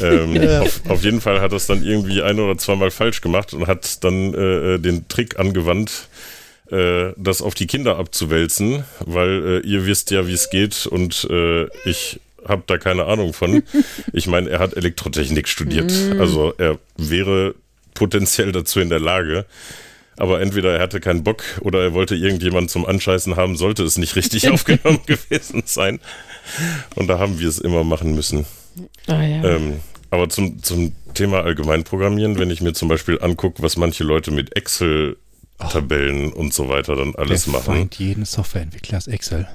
Ähm, 0.01 0.37
auf, 0.61 0.81
auf 0.89 1.03
jeden 1.03 1.21
Fall 1.21 1.41
hat 1.41 1.51
er 1.51 1.57
es 1.57 1.67
dann 1.67 1.83
irgendwie 1.83 2.21
ein 2.21 2.39
oder 2.39 2.57
zweimal 2.57 2.91
falsch 2.91 3.21
gemacht 3.21 3.53
und 3.53 3.67
hat 3.67 4.03
dann 4.03 4.33
äh, 4.33 4.75
äh, 4.75 4.79
den 4.79 5.07
Trick 5.07 5.39
angewandt, 5.39 6.07
äh, 6.71 7.11
das 7.17 7.41
auf 7.41 7.53
die 7.53 7.67
Kinder 7.67 7.97
abzuwälzen, 7.97 8.83
weil 9.05 9.61
äh, 9.63 9.67
ihr 9.67 9.85
wisst 9.85 10.11
ja, 10.11 10.27
wie 10.27 10.33
es 10.33 10.49
geht 10.49 10.85
und 10.85 11.27
äh, 11.29 11.65
ich 11.85 12.19
habe 12.45 12.63
da 12.67 12.77
keine 12.77 13.05
Ahnung 13.05 13.33
von. 13.33 13.63
Ich 14.11 14.27
meine, 14.27 14.49
er 14.49 14.59
hat 14.59 14.75
Elektrotechnik 14.75 15.47
studiert, 15.47 15.91
also 16.19 16.53
er 16.57 16.77
wäre 16.97 17.55
potenziell 17.93 18.51
dazu 18.51 18.79
in 18.79 18.89
der 18.89 18.99
Lage. 18.99 19.45
Aber 20.17 20.41
entweder 20.41 20.75
er 20.75 20.81
hatte 20.81 20.99
keinen 20.99 21.23
Bock 21.23 21.43
oder 21.61 21.81
er 21.81 21.93
wollte 21.93 22.15
irgendjemand 22.15 22.69
zum 22.69 22.85
Anscheißen 22.85 23.35
haben, 23.35 23.57
sollte 23.57 23.83
es 23.83 23.97
nicht 23.97 24.15
richtig 24.15 24.49
aufgenommen 24.51 24.99
gewesen 25.05 25.63
sein. 25.65 25.99
Und 26.95 27.07
da 27.07 27.17
haben 27.17 27.39
wir 27.39 27.47
es 27.47 27.59
immer 27.59 27.83
machen 27.83 28.13
müssen. 28.13 28.45
Ah, 29.07 29.21
ja. 29.23 29.43
Ähm, 29.43 29.79
aber 30.09 30.29
zum, 30.29 30.61
zum 30.61 30.93
Thema 31.13 31.41
Allgemeinprogrammieren, 31.41 32.37
wenn 32.37 32.51
ich 32.51 32.61
mir 32.61 32.73
zum 32.73 32.87
Beispiel 32.87 33.19
angucke, 33.21 33.63
was 33.63 33.77
manche 33.77 34.03
Leute 34.03 34.31
mit 34.31 34.55
Excel-Tabellen 34.55 36.31
und 36.31 36.53
so 36.53 36.69
weiter 36.69 36.95
dann 36.95 37.15
alles 37.15 37.45
Der 37.45 37.53
machen. 37.53 37.73
Feind 37.73 37.95
jeden 37.95 38.25
Softwareentwicklers 38.25 39.07
Excel. 39.07 39.47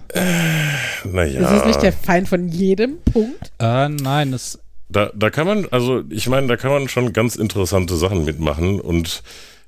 Naja. 1.05 1.41
Ist 1.41 1.61
es 1.61 1.67
nicht 1.67 1.83
der 1.83 1.93
Feind 1.93 2.29
von 2.29 2.49
jedem 2.49 2.99
Punkt? 3.03 3.53
Äh, 3.59 3.89
nein, 3.89 4.33
das 4.33 4.59
Da, 4.89 5.11
da 5.15 5.31
kann 5.31 5.47
man, 5.47 5.67
also 5.71 6.03
ich 6.11 6.29
meine, 6.29 6.47
da 6.47 6.57
kann 6.57 6.71
man 6.71 6.89
schon 6.89 7.13
ganz 7.13 7.37
interessante 7.37 7.97
Sachen 7.97 8.25
mitmachen 8.25 8.81
und 8.81 9.23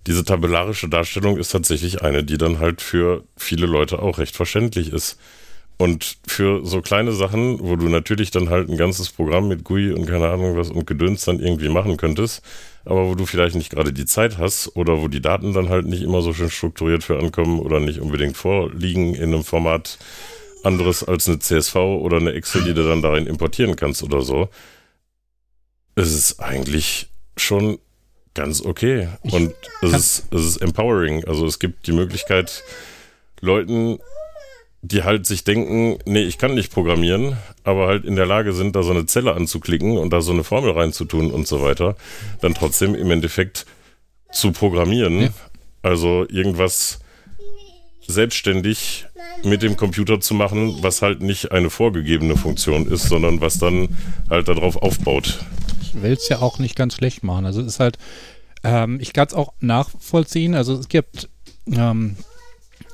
diese 0.07 0.25
tabellarische 0.25 0.89
Darstellung 0.89 1.37
ist 1.37 1.53
tatsächlich 1.53 2.03
eine, 2.03 2.25
die 2.25 2.39
dann 2.39 2.59
halt 2.59 2.81
für 2.81 3.25
viele 3.37 3.67
Leute 3.67 4.01
auch 4.01 4.19
recht 4.19 4.35
verständlich 4.35 4.93
ist. 4.93 5.19
Und 5.81 6.19
für 6.27 6.63
so 6.67 6.83
kleine 6.83 7.13
Sachen, 7.13 7.59
wo 7.61 7.75
du 7.75 7.89
natürlich 7.89 8.31
dann 8.31 8.51
halt 8.51 8.69
ein 8.69 8.77
ganzes 8.77 9.09
Programm 9.09 9.49
mit 9.49 9.65
GUI 9.65 9.93
und 9.93 10.05
keine 10.05 10.29
Ahnung 10.29 10.55
was 10.55 10.69
und 10.69 10.87
Gedöns 10.87 11.25
dann 11.25 11.41
irgendwie 11.41 11.71
machen 11.71 11.97
könntest, 11.97 12.43
aber 12.85 13.09
wo 13.09 13.15
du 13.15 13.25
vielleicht 13.25 13.55
nicht 13.55 13.71
gerade 13.71 13.91
die 13.91 14.05
Zeit 14.05 14.37
hast 14.37 14.77
oder 14.77 15.01
wo 15.01 15.09
die 15.09 15.23
Daten 15.23 15.55
dann 15.55 15.71
halt 15.71 15.87
nicht 15.87 16.03
immer 16.03 16.21
so 16.21 16.35
schön 16.35 16.51
strukturiert 16.51 17.03
für 17.03 17.19
ankommen 17.19 17.61
oder 17.61 17.81
nicht 17.81 17.99
unbedingt 17.99 18.37
vorliegen 18.37 19.15
in 19.15 19.33
einem 19.33 19.43
Format 19.43 19.97
anderes 20.65 21.03
als 21.03 21.27
eine 21.27 21.39
CSV 21.39 21.77
oder 21.77 22.19
eine 22.19 22.35
Excel, 22.35 22.63
die 22.63 22.75
du 22.75 22.87
dann 22.87 23.01
darin 23.01 23.27
importieren 23.27 23.75
kannst 23.75 24.03
oder 24.03 24.21
so, 24.21 24.51
es 25.95 26.13
ist 26.13 26.41
eigentlich 26.41 27.09
schon 27.39 27.79
ganz 28.35 28.61
okay. 28.61 29.09
Und 29.23 29.55
es 29.81 29.93
ist, 29.95 30.25
es 30.31 30.45
ist 30.45 30.57
empowering. 30.59 31.25
Also 31.25 31.47
es 31.47 31.59
gibt 31.59 31.87
die 31.87 31.93
Möglichkeit, 31.93 32.63
Leuten, 33.41 33.99
die 34.83 35.03
halt 35.05 35.27
sich 35.27 35.45
denken, 35.45 35.99
nee, 36.07 36.23
ich 36.23 36.39
kann 36.39 36.55
nicht 36.55 36.73
programmieren, 36.73 37.37
aber 37.65 37.87
halt 37.87 38.05
in 38.05 38.17
der 38.17 38.27
Lage 38.27 38.53
sind, 38.53 38.75
da 38.77 38.83
so 38.83 38.91
eine 38.91 39.07
Zelle 39.07 39.35
anzuklicken 39.35 39.99
und 39.99 40.11
da 40.11 40.21
so 40.23 40.33
eine 40.33 40.45
Formel 40.45 40.73
reinzutun 40.73 41.31
und 41.31 41.47
so 41.47 41.63
weiter, 41.63 41.97
dann 42.41 42.55
trotzdem 42.55 42.95
im 42.95 43.11
Endeffekt 43.11 43.67
zu 44.33 44.53
programmieren. 44.53 45.23
Ja. 45.23 45.29
Also 45.83 46.27
irgendwas 46.29 47.01
selbstständig 48.07 49.07
mit 49.45 49.63
dem 49.63 49.77
Computer 49.77 50.21
zu 50.21 50.35
machen, 50.35 50.83
was 50.83 51.03
halt 51.03 51.23
nicht 51.23 51.53
eine 51.53 51.71
vorgegebene 51.71 52.37
Funktion 52.37 52.87
ist, 52.87 53.05
sondern 53.05 53.41
was 53.41 53.59
dann 53.59 53.97
halt 54.29 54.49
darauf 54.49 54.77
aufbaut. 54.77 55.39
ich 55.83 56.03
will 56.03 56.13
es 56.13 56.29
ja 56.29 56.41
auch 56.41 56.59
nicht 56.59 56.77
ganz 56.77 56.95
schlecht 56.95 57.23
machen. 57.23 57.47
Also 57.47 57.61
es 57.61 57.67
ist 57.67 57.81
halt, 57.81 57.99
ähm, 58.65 58.99
ich 59.01 59.13
kann 59.13 59.27
es 59.27 59.35
auch 59.35 59.53
nachvollziehen. 59.61 60.55
Also 60.55 60.75
es 60.75 60.89
gibt 60.89 61.29
ähm, 61.67 62.17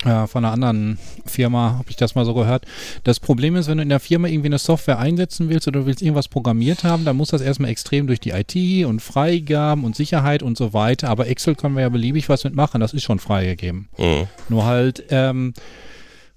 äh, 0.06 0.26
von 0.26 0.44
einer 0.44 0.52
anderen 0.52 0.98
Firma, 1.24 1.74
habe 1.78 1.90
ich 1.90 1.96
das 1.96 2.14
mal 2.14 2.24
so 2.24 2.34
gehört. 2.34 2.64
Das 3.04 3.20
Problem 3.20 3.56
ist, 3.56 3.68
wenn 3.68 3.78
du 3.78 3.82
in 3.82 3.88
der 3.88 4.00
Firma 4.00 4.28
irgendwie 4.28 4.48
eine 4.48 4.58
Software 4.58 4.98
einsetzen 4.98 5.48
willst 5.48 5.68
oder 5.68 5.80
du 5.80 5.86
willst 5.86 6.02
irgendwas 6.02 6.28
programmiert 6.28 6.84
haben, 6.84 7.04
dann 7.04 7.16
muss 7.16 7.30
das 7.30 7.40
erstmal 7.40 7.70
extrem 7.70 8.06
durch 8.06 8.20
die 8.20 8.30
IT 8.30 8.86
und 8.86 9.00
Freigaben 9.00 9.84
und 9.84 9.96
Sicherheit 9.96 10.42
und 10.42 10.56
so 10.56 10.72
weiter. 10.72 11.08
Aber 11.08 11.26
Excel 11.26 11.54
können 11.54 11.74
wir 11.74 11.82
ja 11.82 11.88
beliebig 11.88 12.28
was 12.28 12.44
mitmachen, 12.44 12.80
das 12.80 12.94
ist 12.94 13.02
schon 13.02 13.18
freigegeben. 13.18 13.88
Mhm. 13.98 14.28
Nur 14.48 14.64
halt, 14.64 15.04
ähm, 15.10 15.54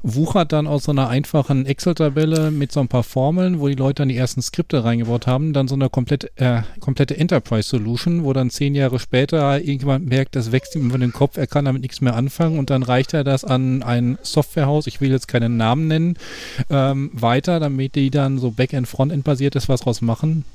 wuchert 0.02 0.54
dann 0.54 0.68
aus 0.68 0.86
so 0.86 0.92
einer 0.92 1.10
einfachen 1.10 1.66
Excel-Tabelle 1.66 2.52
mit 2.52 2.72
so 2.72 2.80
ein 2.80 2.88
paar 2.88 3.04
Formeln, 3.04 3.60
wo 3.60 3.68
die 3.68 3.76
Leute 3.76 4.02
dann 4.02 4.10
die 4.10 4.16
ersten 4.16 4.42
Skripte 4.42 4.84
reingebaut 4.84 5.28
haben, 5.28 5.52
dann 5.52 5.68
so 5.68 5.76
eine 5.76 5.90
komplett, 5.90 6.32
äh, 6.38 6.62
komplette 6.80 7.18
Enterprise-Solution, 7.18 8.24
wo 8.24 8.32
dann 8.32 8.50
zehn 8.50 8.76
Jahre 8.76 9.00
später 9.00 9.60
irgendjemand 9.60 10.08
merkt, 10.08 10.36
das 10.36 10.52
wächst 10.52 10.76
ihm 10.76 10.88
über 10.88 10.98
den 10.98 11.12
Kopf, 11.12 11.38
er 11.38 11.48
kann 11.48 11.66
damit 11.66 11.82
nichts 11.82 12.00
mehr 12.00 12.16
anfangen 12.16 12.58
und 12.58 12.70
dann 12.70 12.84
reicht 12.84 13.14
er 13.14 13.24
das 13.26 13.44
an 13.44 13.84
ein 13.84 14.18
Softwarehaus, 14.22 14.88
ich 14.88 15.02
will 15.02 15.12
jetzt 15.12 15.28
keinen 15.28 15.58
Namen 15.58 15.88
nennen, 15.88 16.18
ähm, 16.70 17.12
weiter, 17.14 17.60
damit 17.60 17.96
die 17.96 18.10
dann 18.10 18.38
so 18.38 18.52
Backend, 18.52 18.88
Frontend 18.88 19.26
basiertes 19.26 19.68
was 19.68 19.82
draus 19.82 20.02
machen. 20.02 20.46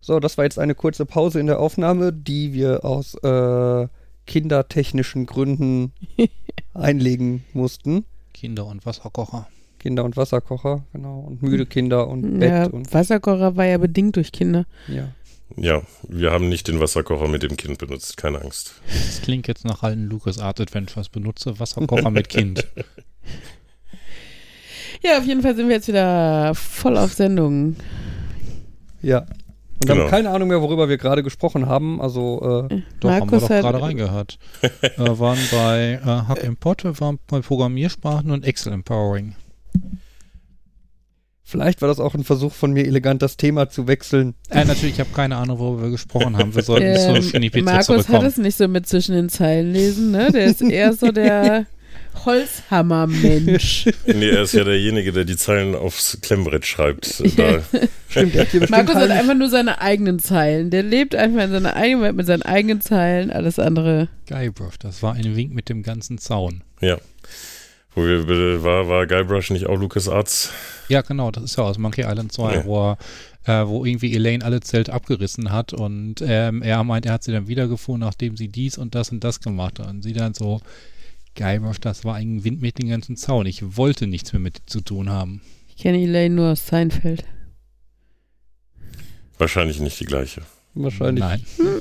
So, 0.00 0.20
das 0.20 0.36
war 0.36 0.44
jetzt 0.44 0.58
eine 0.58 0.74
kurze 0.74 1.06
Pause 1.06 1.40
in 1.40 1.46
der 1.46 1.60
Aufnahme, 1.60 2.12
die 2.12 2.52
wir 2.52 2.84
aus 2.84 3.14
äh, 3.22 3.88
kindertechnischen 4.26 5.26
Gründen 5.26 5.92
einlegen 6.74 7.44
mussten. 7.52 8.04
Kinder 8.32 8.66
und 8.66 8.84
Wasserkocher. 8.86 9.48
Kinder- 9.78 10.04
und 10.04 10.16
Wasserkocher, 10.16 10.84
genau. 10.92 11.20
Und 11.20 11.42
müde 11.42 11.66
Kinder 11.66 12.08
und 12.08 12.38
Bett 12.40 12.50
Ja, 12.50 12.66
und 12.66 12.92
Wasserkocher 12.92 13.56
war 13.56 13.66
ja 13.66 13.78
bedingt 13.78 14.16
durch 14.16 14.32
Kinder. 14.32 14.66
ja. 14.88 15.08
Ja, 15.56 15.82
wir 16.08 16.32
haben 16.32 16.48
nicht 16.48 16.66
den 16.66 16.80
Wasserkocher 16.80 17.28
mit 17.28 17.42
dem 17.44 17.56
Kind 17.56 17.78
benutzt, 17.78 18.16
keine 18.16 18.40
Angst. 18.40 18.80
Das 18.88 19.20
klingt 19.22 19.46
jetzt 19.46 19.64
nach 19.64 19.82
allen 19.84 20.08
Lucas 20.08 20.38
Art 20.38 20.58
Adventures. 20.58 21.10
Benutze 21.10 21.60
Wasserkocher 21.60 22.10
mit 22.10 22.28
Kind. 22.28 22.66
Ja, 25.02 25.18
auf 25.18 25.26
jeden 25.26 25.42
Fall 25.42 25.54
sind 25.54 25.68
wir 25.68 25.76
jetzt 25.76 25.86
wieder 25.86 26.54
voll 26.54 26.96
auf 26.96 27.12
Sendung. 27.12 27.76
Ja. 29.02 29.26
Und 29.80 29.88
Genau. 29.88 30.02
haben 30.04 30.10
keine 30.10 30.30
Ahnung 30.30 30.48
mehr, 30.48 30.62
worüber 30.62 30.88
wir 30.88 30.96
gerade 30.98 31.22
gesprochen 31.22 31.66
haben. 31.66 32.00
Also, 32.00 32.68
äh, 32.70 32.80
Doch, 33.00 33.10
haben 33.10 33.30
wir 33.30 33.38
Markus 33.38 33.40
doch 33.42 33.50
hat- 33.50 33.60
gerade 33.62 33.82
reingehört. 33.82 34.38
Wir 34.96 35.18
waren 35.18 35.38
bei 35.50 36.00
äh, 36.04 36.28
Hub 36.28 36.42
Import, 36.42 36.84
wir 36.84 36.98
waren 37.00 37.18
bei 37.28 37.40
Programmiersprachen 37.40 38.30
und 38.30 38.44
Excel 38.44 38.72
Empowering. 38.72 39.34
vielleicht 41.42 41.82
war 41.82 41.88
das 41.88 42.00
auch 42.00 42.14
ein 42.14 42.24
Versuch 42.24 42.52
von 42.52 42.72
mir, 42.72 42.86
elegant 42.86 43.20
das 43.22 43.36
Thema 43.36 43.68
zu 43.68 43.86
wechseln. 43.86 44.34
Äh, 44.50 44.64
natürlich, 44.64 44.94
ich 44.94 45.00
habe 45.00 45.10
keine 45.14 45.36
Ahnung, 45.36 45.58
worüber 45.58 45.82
wir 45.84 45.90
gesprochen 45.90 46.36
haben. 46.36 46.54
Wir 46.54 46.62
sollten 46.62 46.86
Ähm, 46.96 47.16
zu 47.16 47.22
Schniepizza 47.28 47.64
Markus 47.70 48.08
hat 48.08 48.22
es 48.22 48.36
nicht 48.38 48.56
so 48.56 48.66
mit 48.68 48.86
zwischen 48.88 49.14
den 49.14 49.28
Zeilen 49.28 49.72
lesen, 49.72 50.10
ne? 50.12 50.30
Der 50.32 50.46
ist 50.46 50.62
eher 50.62 50.92
so 50.94 51.12
der 51.12 51.66
Holzhammer-Mensch. 52.24 53.86
Nee, 54.06 54.28
er 54.30 54.42
ist 54.42 54.52
ja 54.54 54.64
derjenige, 54.64 55.12
der 55.12 55.24
die 55.24 55.36
Zeilen 55.36 55.74
aufs 55.74 56.18
Klemmbrett 56.22 56.66
schreibt. 56.66 57.22
Da, 57.38 57.62
Stimmt, 58.08 58.70
Markus 58.70 58.94
hat 58.94 59.10
einfach 59.10 59.34
nur 59.34 59.48
seine 59.48 59.80
eigenen 59.80 60.18
Zeilen. 60.18 60.70
Der 60.70 60.82
lebt 60.82 61.14
einfach 61.14 61.42
in 61.44 61.50
seiner 61.50 61.74
eigenen 61.76 62.02
Welt 62.02 62.16
mit 62.16 62.26
seinen 62.26 62.42
eigenen 62.42 62.80
Zeilen. 62.80 63.30
Alles 63.30 63.58
andere. 63.58 64.08
Guybrush, 64.28 64.78
das 64.78 65.02
war 65.02 65.14
ein 65.14 65.36
Wink 65.36 65.52
mit 65.54 65.68
dem 65.68 65.82
ganzen 65.82 66.18
Zaun. 66.18 66.62
ja. 66.80 66.98
Wo 67.96 68.02
wir, 68.02 68.64
war, 68.64 68.88
war 68.88 69.06
Guybrush 69.06 69.50
nicht 69.50 69.66
auch 69.66 69.78
Lucas 69.78 70.08
Arts? 70.08 70.50
Ja, 70.88 71.02
genau, 71.02 71.30
das 71.30 71.44
ist 71.44 71.56
ja 71.56 71.62
aus 71.62 71.78
Monkey 71.78 72.00
Island 72.02 72.32
2, 72.32 72.52
Ja. 72.54 72.64
wo, 72.64 72.96
er, 73.46 73.62
äh, 73.62 73.68
wo 73.68 73.84
irgendwie 73.84 74.12
Elaine 74.16 74.44
alle 74.44 74.58
Zelte 74.62 74.92
abgerissen 74.92 75.52
hat 75.52 75.72
und 75.72 76.16
ähm, 76.26 76.60
er 76.62 76.82
meint, 76.82 77.06
er 77.06 77.12
hat 77.12 77.22
sie 77.22 77.30
dann 77.30 77.46
wiedergefunden, 77.46 78.00
nachdem 78.04 78.36
sie 78.36 78.48
dies 78.48 78.78
und 78.78 78.96
das 78.96 79.12
und 79.12 79.22
das 79.22 79.40
gemacht 79.40 79.78
hat. 79.78 79.86
Und 79.88 80.02
sie 80.02 80.12
dann 80.12 80.34
so, 80.34 80.60
Guybrush, 81.34 81.80
das 81.80 82.04
war 82.04 82.14
ein 82.16 82.44
Wind 82.44 82.62
mit 82.62 82.78
dem 82.78 82.88
ganzen 82.88 83.16
Zaun. 83.16 83.46
Ich 83.46 83.76
wollte 83.76 84.06
nichts 84.06 84.32
mehr 84.32 84.40
mit 84.40 84.58
dir 84.58 84.66
zu 84.66 84.80
tun 84.80 85.10
haben. 85.10 85.40
Ich 85.68 85.76
kenne 85.82 85.98
Elaine 85.98 86.34
nur 86.34 86.52
aus 86.52 86.66
Seinfeld. 86.66 87.24
Wahrscheinlich 89.38 89.80
nicht 89.80 89.98
die 89.98 90.04
gleiche. 90.04 90.42
Wahrscheinlich. 90.74 91.24
Nein. 91.24 91.44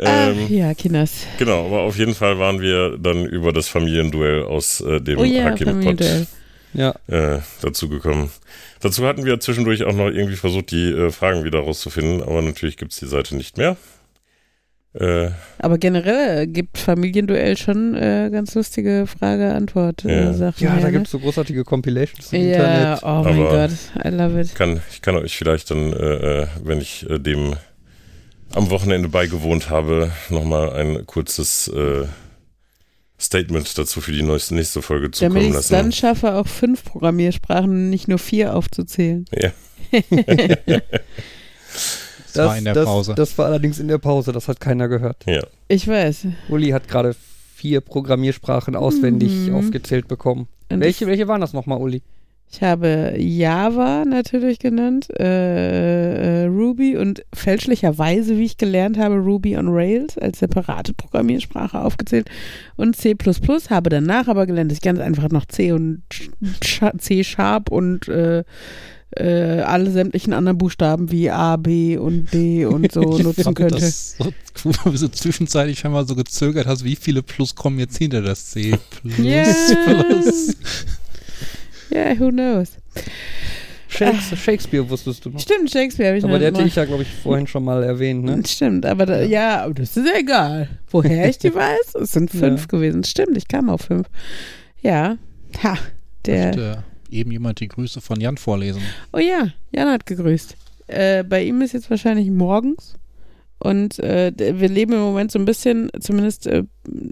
Ach, 0.00 0.28
ähm, 0.28 0.46
ja, 0.48 0.74
Kinders. 0.74 1.26
Genau, 1.38 1.66
aber 1.66 1.80
auf 1.80 1.98
jeden 1.98 2.14
Fall 2.14 2.38
waren 2.38 2.60
wir 2.60 2.96
dann 2.98 3.26
über 3.26 3.52
das 3.52 3.68
Familienduell 3.68 4.44
aus 4.44 4.80
äh, 4.80 5.00
dem 5.00 5.18
Oh 5.18 5.24
ja, 5.24 5.44
Hakim-Pod 5.44 5.74
Familienduell. 5.74 6.26
Ja, 6.74 6.94
äh, 7.08 7.40
dazu 7.62 7.88
gekommen. 7.88 8.30
Dazu 8.80 9.04
hatten 9.06 9.24
wir 9.24 9.40
zwischendurch 9.40 9.84
auch 9.84 9.94
noch 9.94 10.06
irgendwie 10.06 10.36
versucht, 10.36 10.70
die 10.70 10.90
äh, 10.90 11.10
Fragen 11.10 11.44
wieder 11.44 11.60
rauszufinden, 11.60 12.22
aber 12.22 12.42
natürlich 12.42 12.76
gibt 12.76 12.92
es 12.92 12.98
die 12.98 13.06
Seite 13.06 13.36
nicht 13.36 13.56
mehr. 13.56 13.76
Äh, 15.00 15.30
Aber 15.58 15.78
generell 15.78 16.46
gibt 16.48 16.76
Familienduell 16.78 17.56
schon 17.56 17.94
äh, 17.94 18.30
ganz 18.32 18.54
lustige 18.54 19.06
Frage-Antwort-Sachen. 19.06 20.10
Ja. 20.10 20.30
Äh, 20.30 20.52
ja 20.64 20.72
her, 20.72 20.80
da 20.80 20.86
ne? 20.86 20.92
gibt 20.92 21.06
es 21.06 21.12
so 21.12 21.18
großartige 21.20 21.64
Compilations 21.64 22.32
im 22.32 22.42
Ja, 22.48 22.54
Internet. 22.94 23.02
oh 23.04 23.22
mein 23.24 23.42
Aber- 23.42 23.68
Gott, 23.68 24.04
I 24.04 24.08
love 24.08 24.40
it. 24.40 24.54
kann, 24.54 24.80
ich 24.90 25.00
kann 25.02 25.16
euch 25.16 25.36
vielleicht 25.36 25.70
dann, 25.70 25.92
äh, 25.92 26.42
äh, 26.42 26.46
wenn 26.64 26.80
ich 26.80 27.08
äh, 27.08 27.18
dem 27.18 27.54
am 28.54 28.70
Wochenende 28.70 29.08
beigewohnt 29.08 29.70
habe, 29.70 30.10
nochmal 30.30 30.72
ein 30.72 31.06
kurzes 31.06 31.68
äh, 31.68 32.06
Statement 33.20 33.76
dazu 33.76 34.00
für 34.00 34.12
die 34.12 34.22
neueste, 34.22 34.54
nächste 34.54 34.80
Folge 34.80 35.10
Damit 35.10 35.16
zukommen 35.16 35.36
ich 35.42 35.48
es 35.48 35.54
lassen. 35.54 35.72
dann 35.74 35.92
schaffe, 35.92 36.34
auch 36.34 36.46
fünf 36.46 36.82
Programmiersprachen, 36.84 37.90
nicht 37.90 38.08
nur 38.08 38.18
vier 38.18 38.54
aufzuzählen. 38.56 39.26
Ja. 39.32 39.50
Das, 42.34 42.46
war 42.46 42.58
in 42.58 42.64
der 42.64 42.74
das, 42.74 42.84
Pause. 42.84 43.14
Das 43.14 43.36
war 43.38 43.46
allerdings 43.46 43.78
in 43.78 43.88
der 43.88 43.98
Pause, 43.98 44.32
das 44.32 44.48
hat 44.48 44.60
keiner 44.60 44.88
gehört. 44.88 45.24
ja. 45.26 45.42
Ich 45.68 45.86
weiß. 45.86 46.26
Uli 46.48 46.70
hat 46.70 46.88
gerade 46.88 47.14
vier 47.54 47.80
Programmiersprachen 47.80 48.76
auswendig 48.76 49.32
Mhm. 49.48 49.54
aufgezählt 49.54 50.08
bekommen. 50.08 50.48
Und 50.70 50.80
Welche, 50.80 51.06
welche 51.06 51.26
waren 51.28 51.40
das 51.40 51.52
nochmal, 51.52 51.78
Uli? 51.78 52.02
Ich 52.50 52.62
habe 52.62 53.12
Java 53.18 54.06
natürlich 54.06 54.58
genannt, 54.58 55.08
äh, 55.20 56.44
äh, 56.44 56.46
Ruby 56.46 56.96
und 56.96 57.22
fälschlicherweise, 57.34 58.38
wie 58.38 58.44
ich 58.44 58.56
gelernt 58.56 58.96
habe, 58.96 59.16
Ruby 59.16 59.58
on 59.58 59.68
Rails 59.68 60.16
als 60.16 60.38
separate 60.38 60.94
Programmiersprache 60.94 61.78
aufgezählt 61.78 62.30
und 62.76 62.96
C++ 62.96 63.14
habe 63.68 63.90
danach 63.90 64.28
aber 64.28 64.46
gelernt, 64.46 64.70
dass 64.70 64.78
ich 64.78 64.82
ganz 64.82 64.98
einfach 65.00 65.28
noch 65.28 65.44
C 65.44 65.72
und 65.72 66.02
Sch- 66.62 66.98
C 66.98 67.22
Sharp 67.22 67.70
und 67.70 68.08
äh, 68.08 68.44
äh, 69.16 69.60
alle 69.60 69.90
sämtlichen 69.90 70.32
anderen 70.32 70.58
Buchstaben 70.58 71.10
wie 71.10 71.30
A, 71.30 71.56
B 71.56 71.96
und 71.96 72.32
D 72.32 72.66
und 72.66 72.92
so 72.92 73.00
Ich 73.18 73.24
nutzen 73.24 73.54
könnte. 73.54 73.76
Das 73.76 74.16
weil 74.18 74.92
du 74.92 74.96
so 74.96 75.08
zwischenzeitlich 75.08 75.78
schon 75.78 75.92
mal 75.92 76.06
so 76.06 76.14
gezögert 76.14 76.66
hast, 76.66 76.84
wie 76.84 76.96
viele 76.96 77.22
Plus 77.22 77.54
kommen 77.54 77.78
jetzt 77.78 77.96
hinter 77.98 78.22
das 78.22 78.50
C? 78.50 78.76
Plus, 78.90 79.18
Ja. 79.18 79.44
Plus. 79.84 80.56
Ja, 81.90 82.18
who 82.18 82.30
knows. 82.30 82.72
Shakes, 83.90 84.38
Shakespeare 84.38 84.88
wusstest 84.88 85.24
du 85.24 85.30
noch. 85.30 85.40
Stimmt, 85.40 85.70
Shakespeare 85.70 86.08
habe 86.10 86.18
ich 86.18 86.24
Aber 86.24 86.34
noch 86.34 86.38
der 86.40 86.52
hatte 86.52 86.62
ich 86.64 86.74
ja, 86.76 86.84
glaube 86.84 87.02
ich, 87.04 87.08
vorhin 87.08 87.46
schon 87.46 87.64
mal 87.64 87.82
erwähnt, 87.82 88.22
ne? 88.24 88.42
Stimmt, 88.46 88.84
aber 88.84 89.06
da, 89.06 89.22
ja. 89.22 89.64
aber 89.64 89.74
das 89.74 89.96
ist 89.96 90.06
ja 90.06 90.18
egal. 90.18 90.68
Woher 90.90 91.28
ich 91.28 91.38
die 91.38 91.54
weiß? 91.54 91.94
Es 92.02 92.12
sind 92.12 92.30
fünf 92.30 92.62
Ja. 92.62 92.66
gewesen. 92.66 93.04
Stimmt, 93.04 93.36
ich 93.38 93.48
kam 93.48 93.70
auf 93.70 93.80
fünf. 93.82 94.06
Ja. 94.82 95.16
Ha, 95.62 95.78
der. 96.26 96.46
Möchte 96.48 96.84
eben 97.10 97.30
jemand 97.30 97.60
die 97.60 97.68
Grüße 97.68 98.00
von 98.00 98.20
Jan 98.20 98.36
vorlesen. 98.36 98.82
Oh 99.12 99.18
ja, 99.18 99.48
Jan 99.74 99.88
hat 99.88 100.06
gegrüßt. 100.06 100.56
Äh, 100.88 101.24
bei 101.24 101.42
ihm 101.44 101.60
ist 101.60 101.72
jetzt 101.72 101.90
wahrscheinlich 101.90 102.30
morgens. 102.30 102.94
Und 103.60 103.98
äh, 103.98 104.32
wir 104.36 104.68
leben 104.68 104.92
im 104.92 105.00
Moment 105.00 105.32
so 105.32 105.38
ein 105.38 105.44
bisschen, 105.44 105.90
zumindest 105.98 106.46
äh, 106.46 106.62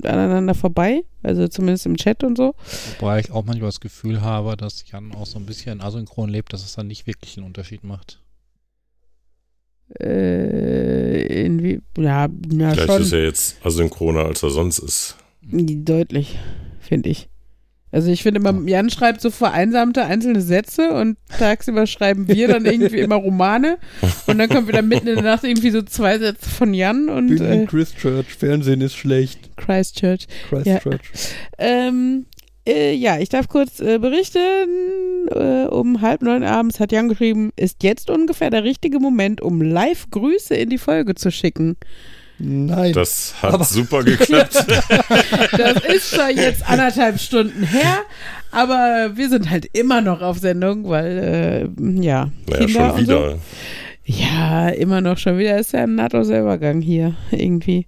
aneinander 0.05 0.55
vorbei. 0.55 1.03
Also 1.23 1.49
zumindest 1.49 1.87
im 1.87 1.97
Chat 1.97 2.23
und 2.23 2.37
so. 2.37 2.55
Wobei 3.01 3.21
ich 3.21 3.33
auch 3.33 3.45
manchmal 3.45 3.69
das 3.69 3.81
Gefühl 3.81 4.21
habe, 4.21 4.57
dass 4.57 4.85
Jan 4.91 5.13
auch 5.13 5.27
so 5.27 5.39
ein 5.39 5.47
bisschen 5.47 5.81
asynchron 5.81 6.31
lebt, 6.31 6.53
dass 6.53 6.65
es 6.65 6.75
dann 6.75 6.87
nicht 6.87 7.07
wirklich 7.07 7.37
einen 7.37 7.47
Unterschied 7.47 7.83
macht. 7.83 8.21
Äh, 10.01 11.45
irgendwie, 11.45 11.81
ja, 11.99 12.29
ja 12.53 12.71
Vielleicht 12.71 12.87
schon. 12.87 13.03
ist 13.03 13.13
er 13.13 13.25
jetzt 13.25 13.67
asynchroner, 13.67 14.25
als 14.27 14.43
er 14.43 14.51
sonst 14.51 14.79
ist. 14.79 15.17
Deutlich, 15.43 16.39
finde 16.81 17.09
ich. 17.09 17.29
Also 17.97 18.11
ich 18.11 18.23
finde 18.23 18.41
immer, 18.41 18.53
Jan 18.69 18.91
schreibt 18.91 19.23
so 19.23 19.31
vereinsamte 19.31 20.05
einzelne 20.05 20.43
Sätze 20.43 20.91
und 20.91 21.17
tagsüber 21.39 21.87
schreiben 21.87 22.29
wir 22.29 22.47
dann 22.47 22.67
irgendwie 22.67 22.99
immer 22.99 23.17
Romane 23.17 23.79
und 24.27 24.37
dann 24.37 24.51
kommt 24.51 24.69
wieder 24.69 24.83
mitten 24.83 25.09
in 25.09 25.15
der 25.15 25.25
Nacht 25.25 25.45
irgendwie 25.45 25.71
so 25.71 25.81
zwei 25.81 26.19
Sätze 26.19 26.47
von 26.47 26.75
Jan 26.75 27.09
und 27.09 27.29
Bin 27.29 27.39
in 27.39 27.63
äh, 27.63 27.65
Christchurch, 27.65 28.27
Fernsehen 28.35 28.83
ist 28.83 28.97
schlecht. 28.97 29.49
Christchurch. 29.57 30.27
Christchurch. 30.51 31.01
Ähm, 31.57 32.27
äh, 32.69 32.93
ja, 32.93 33.19
ich 33.19 33.31
darf 33.31 33.49
kurz 33.49 33.81
äh, 33.81 33.99
berichten. 33.99 35.29
Äh, 35.31 35.65
um 35.65 36.03
halb 36.03 36.21
neun 36.21 36.45
abends 36.45 36.79
hat 36.79 36.93
Jan 36.93 37.09
geschrieben, 37.09 37.51
ist 37.57 37.83
jetzt 37.83 38.11
ungefähr 38.11 38.51
der 38.51 38.63
richtige 38.63 38.99
Moment, 38.99 39.41
um 39.41 39.63
Live-Grüße 39.63 40.55
in 40.55 40.69
die 40.69 40.77
Folge 40.77 41.15
zu 41.15 41.31
schicken. 41.31 41.79
Nein. 42.39 42.93
Das 42.93 43.35
hat 43.43 43.55
Aber- 43.55 43.65
super 43.65 44.03
geklappt. 44.05 44.55
Das 45.57 45.85
ist 45.85 46.11
zwar 46.11 46.31
jetzt 46.31 46.69
anderthalb 46.69 47.19
Stunden 47.19 47.63
her, 47.65 47.99
aber 48.51 49.13
wir 49.15 49.29
sind 49.31 49.51
halt 49.51 49.67
immer 49.73 50.01
noch 50.03 50.21
auf 50.21 50.39
Sendung, 50.39 50.89
weil, 50.89 51.19
äh, 51.19 52.03
ja. 52.03 52.31
naja, 52.49 52.67
Kinder 52.67 52.91
schon 52.91 52.97
So. 52.99 53.03
wieder. 53.03 53.39
Ja, 54.05 54.69
immer 54.69 55.01
noch 55.01 55.19
schon 55.19 55.39
wieder. 55.39 55.59
Ist 55.59 55.73
ja 55.73 55.83
ein 55.85 55.95
nahtloser 55.97 56.41
Übergang 56.41 56.81
hier, 56.81 57.15
irgendwie. 57.31 57.87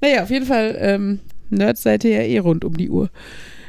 Naja, 0.00 0.22
auf 0.24 0.30
jeden 0.30 0.46
Fall, 0.46 0.76
ähm, 0.78 1.20
Nerds 1.50 1.82
seid 1.82 2.02
ihr 2.04 2.10
ja 2.12 2.22
eh 2.22 2.38
rund 2.38 2.64
um 2.64 2.76
die 2.76 2.88
Uhr. 2.90 3.10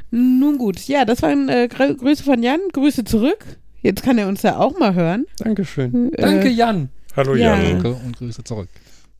Nun 0.09 0.57
gut, 0.57 0.79
ja, 0.87 1.05
das 1.05 1.21
waren 1.21 1.49
äh, 1.49 1.67
Grü- 1.71 1.95
Grüße 1.97 2.23
von 2.23 2.41
Jan. 2.41 2.59
Grüße 2.71 3.03
zurück. 3.03 3.45
Jetzt 3.81 4.03
kann 4.03 4.17
er 4.17 4.27
uns 4.27 4.41
ja 4.41 4.57
auch 4.57 4.79
mal 4.79 4.95
hören. 4.95 5.25
Dankeschön. 5.39 6.13
Äh, 6.13 6.21
Danke, 6.21 6.49
Jan. 6.49 6.89
Hallo 7.15 7.35
Ja. 7.35 7.55
Jan. 7.61 7.73
Danke 7.83 7.89
und 7.93 8.17
Grüße 8.17 8.43
zurück. 8.43 8.69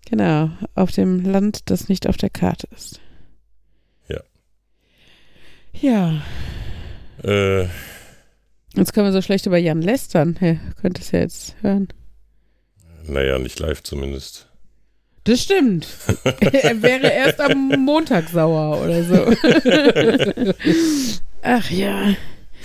Genau, 0.10 0.50
auf 0.76 0.92
dem 0.92 1.24
Land, 1.24 1.70
das 1.70 1.90
nicht 1.90 2.08
auf 2.08 2.18
der 2.18 2.30
Karte 2.30 2.68
ist. 2.76 3.00
Ja. 4.08 4.22
Ja, 5.74 6.22
Äh, 7.24 7.64
jetzt 8.76 8.94
können 8.94 9.08
wir 9.08 9.14
so 9.14 9.22
schlecht 9.22 9.46
über 9.46 9.58
Jan 9.58 9.82
lästern. 9.82 10.36
Hey, 10.40 10.60
könnt 10.82 11.00
es 11.00 11.12
ja 11.12 11.20
jetzt 11.20 11.56
hören. 11.62 11.88
naja, 13.08 13.38
nicht 13.40 13.60
live 13.60 13.82
zumindest. 13.84 14.50
Das 15.26 15.42
stimmt. 15.42 15.88
er 16.52 16.82
wäre 16.82 17.08
erst 17.10 17.40
am 17.40 17.70
Montag 17.86 18.28
sauer 18.30 18.82
oder 18.84 19.04
so. 19.06 20.54
Ach 21.44 21.70
ja. 21.72 22.14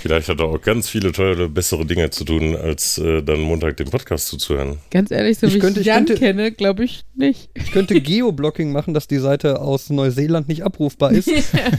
Vielleicht 0.00 0.28
hat 0.28 0.40
er 0.40 0.46
auch 0.46 0.60
ganz 0.60 0.88
viele 0.88 1.12
tolle, 1.12 1.48
bessere 1.48 1.84
Dinge 1.84 2.10
zu 2.10 2.24
tun, 2.24 2.54
als 2.56 2.98
äh, 2.98 3.22
dann 3.22 3.40
Montag 3.40 3.76
den 3.76 3.88
Podcast 3.90 4.28
zuzuhören. 4.28 4.78
Ganz 4.90 5.10
ehrlich, 5.10 5.38
so 5.38 5.46
Ich 5.46 5.54
wie 5.54 5.58
könnte- 5.58 5.80
ich 5.80 5.86
Jan 5.86 6.06
könnte- 6.06 6.20
kenne, 6.20 6.52
glaube 6.52 6.84
ich 6.84 7.02
nicht. 7.16 7.50
Ich 7.54 7.70
könnte 7.72 8.00
Geoblocking 8.00 8.72
machen, 8.72 8.94
dass 8.94 9.08
die 9.08 9.18
Seite 9.18 9.60
aus 9.60 9.90
Neuseeland 9.90 10.48
nicht 10.48 10.62
abrufbar 10.64 11.12
ist. 11.12 11.28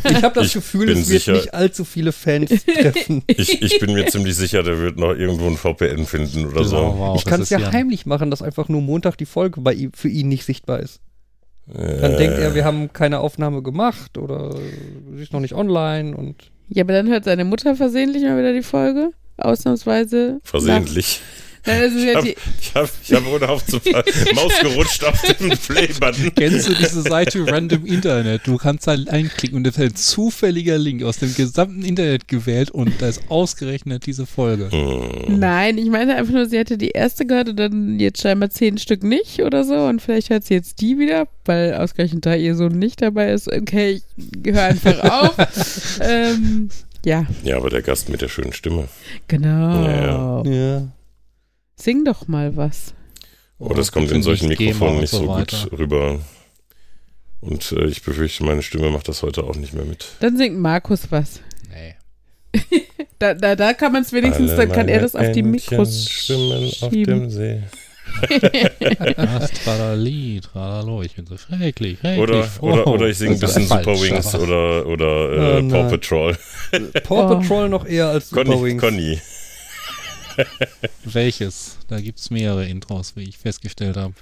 Ich 0.10 0.24
habe 0.24 0.36
das 0.36 0.48
Ich 0.48 0.54
Gefühl, 0.54 0.88
bin 0.88 0.98
es 1.00 1.10
wird 1.10 1.22
sicher- 1.24 1.34
nicht 1.34 1.54
allzu 1.54 1.86
viele 1.86 2.12
Fans 2.12 2.50
treffen. 2.66 3.24
Ich, 3.28 3.62
ich 3.62 3.80
bin 3.80 3.94
mir 3.94 4.06
ziemlich 4.08 4.36
sicher, 4.36 4.64
der 4.64 4.80
wird 4.80 4.98
noch 4.98 5.14
irgendwo 5.14 5.48
ein 5.48 5.56
VPN 5.58 6.06
finden 6.06 6.46
oder 6.48 6.64
so. 6.64 6.76
Wow, 6.78 7.16
ich 7.18 7.26
kann 7.26 7.42
es 7.42 7.50
ja 7.50 7.60
Jan. 7.60 7.72
heimlich 7.72 8.06
machen, 8.06 8.30
dass 8.32 8.42
einfach 8.42 8.68
nur 8.70 8.82
Montag 8.82 9.18
die 9.18 9.26
Folge 9.26 9.62
bei 9.62 9.74
ihm, 9.74 9.92
für 9.94 10.10
ihn 10.10 10.28
nicht 10.28 10.46
sichtbar 10.46 10.80
ist. 10.80 11.00
Dann 11.68 12.14
Äh, 12.14 12.18
denkt 12.18 12.38
er, 12.40 12.56
wir 12.56 12.66
haben 12.66 12.92
keine 12.94 13.20
Aufnahme 13.20 13.62
gemacht 13.62 14.18
oder 14.18 14.56
sie 15.16 15.22
ist 15.22 15.34
noch 15.34 15.40
nicht 15.40 15.54
online 15.54 16.18
und 16.18 16.52
Ja, 16.70 16.84
aber 16.84 16.94
dann 16.94 17.08
hört 17.08 17.26
seine 17.26 17.46
Mutter 17.46 17.76
versehentlich 17.76 18.24
mal 18.24 18.38
wieder 18.38 18.54
die 18.54 18.64
Folge. 18.64 19.12
Ausnahmsweise. 19.38 20.40
Versehentlich. 20.44 21.22
Nein, 21.66 21.92
Ich 21.98 22.76
habe 22.76 22.88
hab, 22.88 22.90
hab 23.12 23.34
ohne 23.34 23.50
aufzufallen 23.50 24.06
Maus 24.36 24.54
gerutscht 24.62 25.04
auf 25.04 25.22
dem 25.22 25.50
Play-Button. 25.50 26.32
Kennst 26.36 26.68
du 26.70 26.74
diese 26.74 27.02
Seite 27.02 27.46
Random 27.46 27.86
Internet? 27.86 28.42
Du 28.46 28.58
kannst 28.58 28.88
da 28.88 28.92
einklicken 28.94 29.58
und 29.58 29.64
da 29.66 29.70
ist 29.70 29.80
ein 29.80 29.96
zufälliger 29.96 30.78
Link 30.78 31.04
aus 31.04 31.18
dem 31.18 31.34
gesamten 31.36 31.84
Internet 31.84 32.28
gewählt 32.28 32.72
und 32.72 32.94
da 33.02 33.08
ist 33.10 33.22
ausgerechnet 33.30 34.06
diese 34.06 34.26
Folge. 34.26 34.70
Hm. 34.72 35.40
Nein, 35.40 35.78
ich 35.78 35.90
meine 35.90 36.16
einfach 36.16 36.34
nur, 36.34 36.46
sie 36.46 36.60
hatte 36.60 36.78
die 36.78 36.90
erste 36.90 37.26
gehört 37.26 37.50
und 37.50 37.58
dann 37.58 38.00
jetzt 38.00 38.22
scheinbar 38.22 38.50
zehn 38.50 38.78
Stück 38.78 39.04
nicht 39.04 39.42
oder 39.42 39.64
so 39.64 39.76
und 39.76 40.02
vielleicht 40.02 40.30
hört 40.30 40.46
sie 40.46 40.54
jetzt 40.54 40.82
die 40.82 40.98
wieder, 40.98 41.28
weil 41.46 41.74
ausgerechnet 41.76 42.26
da 42.26 42.36
ihr 42.36 42.56
Sohn 42.56 42.78
nicht 42.80 43.02
dabei 43.02 43.32
ist. 43.32 43.52
Okay, 43.52 44.02
ich 44.18 44.54
höre 44.54 44.64
einfach 44.64 45.00
auf. 45.04 46.00
ähm, 46.02 46.70
ja, 47.06 47.26
Ja, 47.44 47.58
aber 47.58 47.70
der 47.70 47.82
Gast 47.82 48.10
mit 48.10 48.22
der 48.22 48.28
schönen 48.30 48.54
Stimme. 48.54 48.88
genau. 49.28 50.44
ja. 50.46 50.88
Sing 51.82 52.04
doch 52.06 52.28
mal 52.28 52.56
was. 52.58 52.94
Oh, 53.58 53.74
das 53.74 53.92
kommt 53.92 54.12
in 54.12 54.22
solchen 54.24 54.48
Mikrofonen 54.50 55.00
nicht 55.02 55.12
so 55.12 55.26
gut 55.26 55.72
rüber. 55.78 56.20
Und 57.42 57.72
äh, 57.72 57.86
ich 57.86 58.04
befürchte, 58.04 58.44
meine 58.44 58.62
Stimme 58.62 58.90
macht 58.90 59.08
das 59.08 59.24
heute 59.24 59.44
auch 59.44 59.56
nicht 59.56 59.74
mehr 59.74 59.86
mit. 59.86 60.08
Dann 60.20 60.38
singt 60.38 60.58
Markus 60.60 61.12
was. 61.12 61.40
Nee. 61.70 61.96
Da, 63.20 63.34
da, 63.34 63.54
da 63.58 63.74
kann 63.74 63.92
man 63.92 64.04
es 64.04 64.14
wenigstens, 64.14 64.52
Alle 64.52 64.68
dann 64.68 64.72
kann 64.72 64.88
er 64.88 65.02
das 65.02 65.14
auf 65.14 65.30
die 65.34 65.44
Mikros 65.44 66.08
schwimmen 66.10 66.68
auf 66.80 66.90
schieben. 66.90 67.20
dem 67.24 67.30
See. 67.30 67.64
Das 69.18 69.52
Tralali, 69.52 70.40
Tralalo, 70.42 71.02
ich 71.04 71.16
bin 71.16 71.26
so 71.26 71.38
schrecklich, 71.38 72.00
schrecklich 72.00 72.18
Oder, 72.24 72.44
froh. 72.46 72.72
oder, 72.72 72.88
oder 72.88 73.08
ich 73.10 73.18
singe 73.18 73.34
ein 73.34 73.40
bisschen 73.42 73.68
falsch, 73.68 73.86
Super 73.86 74.02
Wings 74.02 74.36
oder, 74.36 74.86
oder 74.88 75.30
Oh 75.30 75.34
äh, 75.34 75.62
Paw 75.64 75.82
nein. 75.82 75.90
Patrol. 75.90 76.38
Paw 77.04 77.26
Oh. 77.26 77.28
Patrol 77.40 77.68
noch 77.68 77.86
eher 77.86 78.08
als 78.08 78.30
Super 78.30 78.46
Conny, 78.46 78.64
Wings. 78.64 78.82
Conny. 78.82 79.20
Welches? 81.04 81.78
Da 81.88 82.00
gibt 82.00 82.20
es 82.20 82.30
mehrere 82.30 82.66
Intros, 82.68 83.16
wie 83.16 83.24
ich 83.24 83.38
festgestellt 83.38 83.98
habe. 83.98 84.14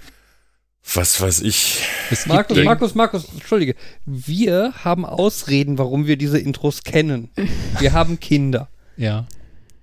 Was 0.94 1.20
weiß 1.20 1.42
ich. 1.42 1.80
Markus, 2.28 2.56
den- 2.56 2.66
Markus, 2.66 2.96
Markus, 2.96 3.26
entschuldige. 3.34 3.76
Wir 4.06 4.74
haben 4.86 5.06
Ausreden, 5.06 5.78
warum 5.78 6.08
wir 6.08 6.16
diese 6.18 6.40
Intros 6.40 6.84
kennen. 6.84 7.30
Wir 7.80 7.92
haben 7.94 8.20
Kinder. 8.20 8.70
Ja. 8.96 9.28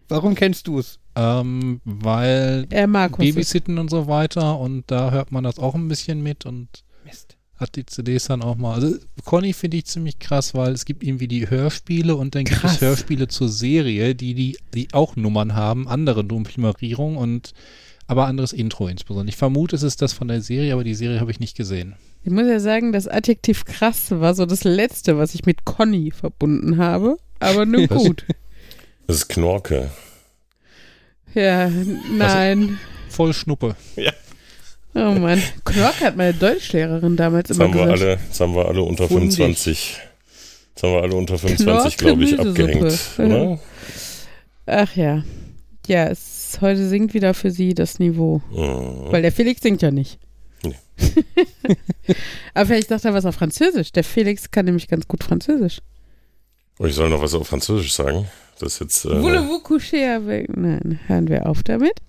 Warum 0.08 0.34
kennst 0.34 0.66
du 0.66 0.78
es? 0.78 0.98
Ähm, 1.14 1.80
weil 1.84 2.66
Er 2.70 2.86
Markus. 2.86 3.18
Babysitten 3.18 3.78
und 3.78 3.90
so 3.90 4.06
weiter 4.06 4.58
und 4.58 4.90
da 4.90 5.10
hört 5.10 5.30
man 5.30 5.44
das 5.44 5.58
auch 5.58 5.74
ein 5.74 5.88
bisschen 5.88 6.22
mit 6.22 6.46
und. 6.46 6.68
Hat 7.56 7.76
die 7.76 7.86
CDs 7.86 8.26
dann 8.26 8.42
auch 8.42 8.56
mal. 8.56 8.74
Also 8.74 8.96
Conny 9.24 9.52
finde 9.52 9.76
ich 9.76 9.86
ziemlich 9.86 10.18
krass, 10.18 10.54
weil 10.54 10.72
es 10.72 10.84
gibt 10.84 11.02
irgendwie 11.02 11.28
die 11.28 11.48
Hörspiele 11.48 12.16
und 12.16 12.34
dann 12.34 12.44
gibt 12.44 12.60
Krass. 12.60 12.76
es 12.76 12.80
Hörspiele 12.80 13.28
zur 13.28 13.48
Serie, 13.48 14.14
die, 14.14 14.34
die, 14.34 14.58
die 14.74 14.88
auch 14.92 15.16
Nummern 15.16 15.54
haben, 15.54 15.86
andere 15.88 16.24
Nummerierung 16.24 17.16
und 17.16 17.52
aber 18.06 18.26
anderes 18.26 18.52
Intro 18.52 18.88
insbesondere. 18.88 19.30
Ich 19.30 19.36
vermute, 19.36 19.76
es 19.76 19.82
ist 19.82 20.02
das 20.02 20.12
von 20.12 20.28
der 20.28 20.42
Serie, 20.42 20.72
aber 20.74 20.84
die 20.84 20.94
Serie 20.94 21.20
habe 21.20 21.30
ich 21.30 21.40
nicht 21.40 21.56
gesehen. 21.56 21.94
Ich 22.22 22.30
muss 22.30 22.46
ja 22.46 22.60
sagen, 22.60 22.92
das 22.92 23.06
Adjektiv 23.06 23.64
krass 23.64 24.10
war 24.10 24.34
so 24.34 24.46
das 24.46 24.64
letzte, 24.64 25.16
was 25.18 25.34
ich 25.34 25.46
mit 25.46 25.64
Conny 25.64 26.10
verbunden 26.10 26.78
habe. 26.78 27.16
Aber 27.38 27.66
nun 27.66 27.88
Was? 27.88 28.02
gut. 28.02 28.24
Das 29.06 29.16
ist 29.16 29.28
Knorke. 29.28 29.90
Ja, 31.34 31.70
nein. 32.16 32.78
Voll 33.08 33.34
Schnuppe. 33.34 33.76
Oh 34.94 35.10
Mann. 35.12 35.42
Knork 35.64 36.00
hat 36.00 36.16
meine 36.16 36.34
Deutschlehrerin 36.34 37.16
damals 37.16 37.48
Jetzt 37.48 37.58
immer 37.58 37.68
haben, 37.68 37.74
wir 37.74 37.92
gesagt. 37.92 38.02
alle, 38.02 38.20
jetzt 38.26 38.40
haben 38.40 38.54
wir 38.54 38.66
alle 38.66 38.82
unter 38.82 39.08
Fundig. 39.08 39.34
25. 39.34 39.98
Jetzt 40.74 40.82
haben 40.82 40.92
wir 40.92 41.02
alle 41.02 41.16
unter 41.16 41.38
25, 41.38 41.96
Knorke 41.96 41.96
glaube 41.96 42.24
ich, 42.24 42.38
abgehängt. 42.38 43.18
Oder? 43.18 43.58
Ach 44.66 44.96
ja. 44.96 45.24
Ja, 45.86 46.06
es, 46.06 46.58
heute 46.60 46.88
singt 46.88 47.12
wieder 47.12 47.34
für 47.34 47.50
sie 47.50 47.74
das 47.74 47.98
Niveau. 47.98 48.40
Mhm. 48.50 49.12
Weil 49.12 49.22
der 49.22 49.32
Felix 49.32 49.60
singt 49.60 49.82
ja 49.82 49.90
nicht. 49.90 50.18
Nee. 50.62 50.74
Aber 52.54 52.66
vielleicht 52.66 52.88
sagt 52.88 53.04
er 53.04 53.14
was 53.14 53.26
auf 53.26 53.34
Französisch. 53.34 53.92
Der 53.92 54.04
Felix 54.04 54.50
kann 54.50 54.64
nämlich 54.64 54.88
ganz 54.88 55.06
gut 55.08 55.24
Französisch. 55.24 55.80
Oh, 56.78 56.86
ich 56.86 56.94
soll 56.94 57.10
noch 57.10 57.20
was 57.20 57.34
auf 57.34 57.46
Französisch 57.46 57.92
sagen. 57.92 58.26
Das 58.60 58.78
jetzt. 58.78 59.04
Äh, 59.04 59.20
Voulez-vous 59.22 59.62
coucher 59.62 60.16
avec... 60.16 60.56
Nein, 60.56 61.00
hören 61.06 61.28
wir 61.28 61.46
auf 61.46 61.62
damit. 61.62 62.00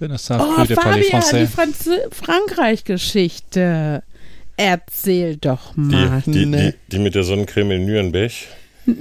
Je 0.00 0.06
ne 0.08 0.16
sais 0.18 0.36
Oh, 0.40 0.64
Fabian, 0.64 1.22
die. 1.32 1.46
Franz 1.46 1.88
Frankreich-Geschichte. 2.10 4.02
Erzähl 4.56 5.36
doch 5.36 5.72
die, 5.74 5.80
mal. 5.80 6.22
die, 6.26 6.46
Nee. 6.46 6.72
die, 6.72 6.74
die 6.92 6.98
mit 6.98 7.14
der 7.14 7.24
Sonnencreme 7.24 7.72
in 7.72 7.86
Nürnberg. 7.86 8.32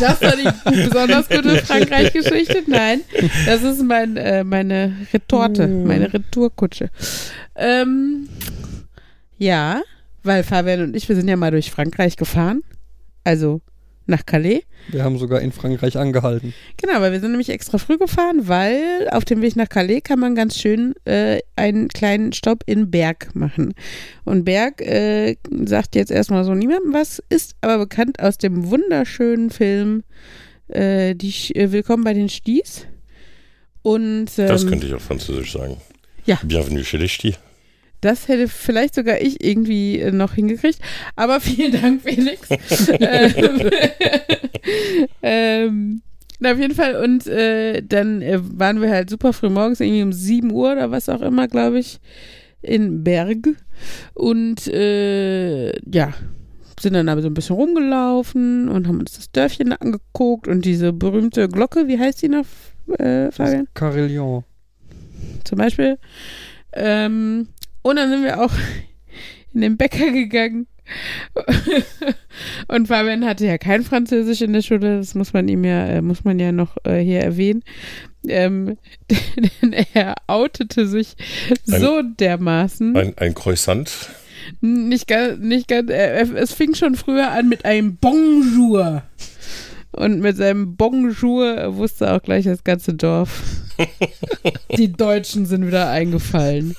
Das 0.00 0.20
war 0.22 0.34
die 0.36 0.48
besonders 0.84 1.28
gute 1.28 1.56
Frankreich-Geschichte? 1.64 2.62
Nein, 2.66 3.00
das 3.46 3.62
ist 3.62 3.82
mein, 3.82 4.16
äh, 4.16 4.44
meine 4.44 4.94
Retorte, 5.12 5.66
meine 5.66 6.12
Retourkutsche. 6.12 6.90
Ähm, 7.56 8.28
ja, 9.38 9.82
weil 10.22 10.44
Fabian 10.44 10.82
und 10.82 10.96
ich, 10.96 11.08
wir 11.08 11.16
sind 11.16 11.28
ja 11.28 11.36
mal 11.36 11.50
durch 11.50 11.70
Frankreich 11.70 12.16
gefahren. 12.16 12.62
Also 13.24 13.60
nach 14.06 14.26
Calais. 14.26 14.62
Wir 14.88 15.02
haben 15.02 15.18
sogar 15.18 15.40
in 15.40 15.50
Frankreich 15.52 15.96
angehalten. 15.96 16.52
Genau, 16.76 17.00
weil 17.00 17.12
wir 17.12 17.20
sind 17.20 17.30
nämlich 17.30 17.48
extra 17.48 17.78
früh 17.78 17.96
gefahren, 17.96 18.48
weil 18.48 19.08
auf 19.10 19.24
dem 19.24 19.40
Weg 19.40 19.56
nach 19.56 19.68
Calais 19.68 20.00
kann 20.02 20.18
man 20.20 20.34
ganz 20.34 20.58
schön 20.58 20.94
äh, 21.06 21.38
einen 21.56 21.88
kleinen 21.88 22.32
Stopp 22.32 22.62
in 22.66 22.90
Berg 22.90 23.34
machen. 23.34 23.74
Und 24.24 24.44
Berg 24.44 24.80
äh, 24.82 25.36
sagt 25.64 25.94
jetzt 25.96 26.10
erstmal 26.10 26.44
so 26.44 26.54
niemandem 26.54 26.92
was, 26.92 27.22
ist 27.30 27.56
aber 27.62 27.78
bekannt 27.78 28.20
aus 28.20 28.36
dem 28.38 28.70
wunderschönen 28.70 29.50
Film 29.50 30.02
äh, 30.68 31.14
die, 31.14 31.32
Sch- 31.32 31.54
äh, 31.56 31.72
Willkommen 31.72 32.04
bei 32.04 32.12
den 32.14 32.28
Sties. 32.28 32.86
Und 33.82 34.30
ähm, 34.38 34.48
Das 34.48 34.66
könnte 34.66 34.86
ich 34.86 34.94
auf 34.94 35.02
Französisch 35.02 35.52
sagen. 35.52 35.76
Ja. 36.26 36.38
Bienvenue 36.42 36.82
chez 36.84 36.98
les 36.98 37.10
Ch'tis. 37.10 37.34
Das 38.04 38.28
hätte 38.28 38.48
vielleicht 38.48 38.94
sogar 38.94 39.22
ich 39.22 39.42
irgendwie 39.42 39.98
äh, 39.98 40.12
noch 40.12 40.34
hingekriegt. 40.34 40.78
Aber 41.16 41.40
vielen 41.40 41.72
Dank, 41.72 42.02
Felix. 42.02 42.48
ähm, 43.00 43.70
ähm, 45.22 46.02
na, 46.38 46.52
auf 46.52 46.58
jeden 46.58 46.74
Fall. 46.74 46.96
Und 46.96 47.26
äh, 47.26 47.80
dann 47.80 48.20
äh, 48.20 48.40
waren 48.42 48.82
wir 48.82 48.90
halt 48.90 49.08
super 49.08 49.32
früh 49.32 49.48
morgens, 49.48 49.80
irgendwie 49.80 50.02
um 50.02 50.12
7 50.12 50.52
Uhr 50.52 50.72
oder 50.72 50.90
was 50.90 51.08
auch 51.08 51.22
immer, 51.22 51.48
glaube 51.48 51.78
ich, 51.78 51.98
in 52.60 53.04
Berg. 53.04 53.38
Und 54.12 54.66
äh, 54.66 55.70
ja, 55.90 56.12
sind 56.78 56.92
dann 56.92 57.08
aber 57.08 57.22
so 57.22 57.28
ein 57.28 57.34
bisschen 57.34 57.56
rumgelaufen 57.56 58.68
und 58.68 58.86
haben 58.86 59.00
uns 59.00 59.12
das 59.12 59.32
Dörfchen 59.32 59.72
angeguckt 59.72 60.46
und 60.46 60.66
diese 60.66 60.92
berühmte 60.92 61.48
Glocke, 61.48 61.88
wie 61.88 61.98
heißt 61.98 62.20
die 62.20 62.28
noch, 62.28 62.44
äh, 62.98 63.30
Fabian? 63.30 63.66
Carillon. 63.72 64.44
zum 65.44 65.56
Beispiel. 65.56 65.96
Ähm, 66.74 67.48
und 67.84 67.96
dann 67.96 68.10
sind 68.10 68.24
wir 68.24 68.42
auch 68.42 68.52
in 69.54 69.60
den 69.60 69.76
Bäcker 69.76 70.10
gegangen. 70.10 70.66
Und 72.68 72.88
Fabian 72.88 73.24
hatte 73.24 73.46
ja 73.46 73.56
kein 73.56 73.82
Französisch 73.82 74.42
in 74.42 74.52
der 74.52 74.60
Schule, 74.60 74.98
das 74.98 75.14
muss 75.14 75.32
man 75.32 75.48
ihm 75.48 75.64
ja, 75.64 75.86
äh, 75.86 76.02
muss 76.02 76.24
man 76.24 76.38
ja 76.38 76.52
noch 76.52 76.76
äh, 76.84 76.98
hier 76.98 77.20
erwähnen. 77.20 77.62
Ähm, 78.26 78.76
denn 79.62 79.72
er 79.94 80.14
outete 80.26 80.86
sich 80.86 81.14
so 81.64 82.02
dermaßen. 82.02 82.96
Ein, 82.96 83.16
ein 83.16 83.34
Croissant. 83.34 83.90
Nicht 84.60 85.06
ganz, 85.06 85.38
nicht 85.40 85.68
ganz, 85.68 85.90
äh, 85.90 86.26
es 86.34 86.52
fing 86.52 86.74
schon 86.74 86.96
früher 86.96 87.30
an 87.30 87.48
mit 87.48 87.64
einem 87.64 87.96
Bonjour. 87.96 89.02
Und 89.92 90.20
mit 90.20 90.36
seinem 90.36 90.76
Bonjour 90.76 91.76
wusste 91.76 92.12
auch 92.12 92.22
gleich 92.22 92.44
das 92.44 92.64
ganze 92.64 92.94
Dorf. 92.94 93.42
Die 94.76 94.92
Deutschen 94.92 95.46
sind 95.46 95.66
wieder 95.66 95.88
eingefallen. 95.88 96.74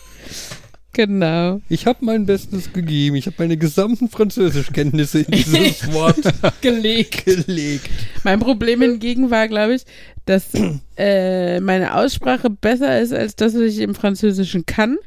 Genau. 0.95 1.59
Ich 1.67 1.87
habe 1.87 2.05
mein 2.05 2.25
Bestes 2.25 2.71
gegeben. 2.71 3.17
Ich 3.17 3.25
habe 3.25 3.35
meine 3.39 3.57
gesamten 3.57 4.07
Französischkenntnisse 4.07 5.19
in 5.23 5.31
dieses 5.31 5.91
Wort 5.93 6.21
Gelegt. 6.61 7.25
gelegt. 7.25 7.89
Mein 8.23 8.39
Problem 8.39 8.81
hingegen 8.81 9.29
war, 9.29 9.49
glaube 9.49 9.75
ich, 9.75 9.83
dass 10.25 10.51
äh, 10.97 11.59
meine 11.59 11.95
Aussprache 11.95 12.49
besser 12.49 13.01
ist 13.01 13.11
als 13.11 13.35
das, 13.35 13.55
was 13.55 13.63
ich 13.63 13.79
im 13.79 13.93
Französischen 13.93 14.65
kann. 14.65 14.97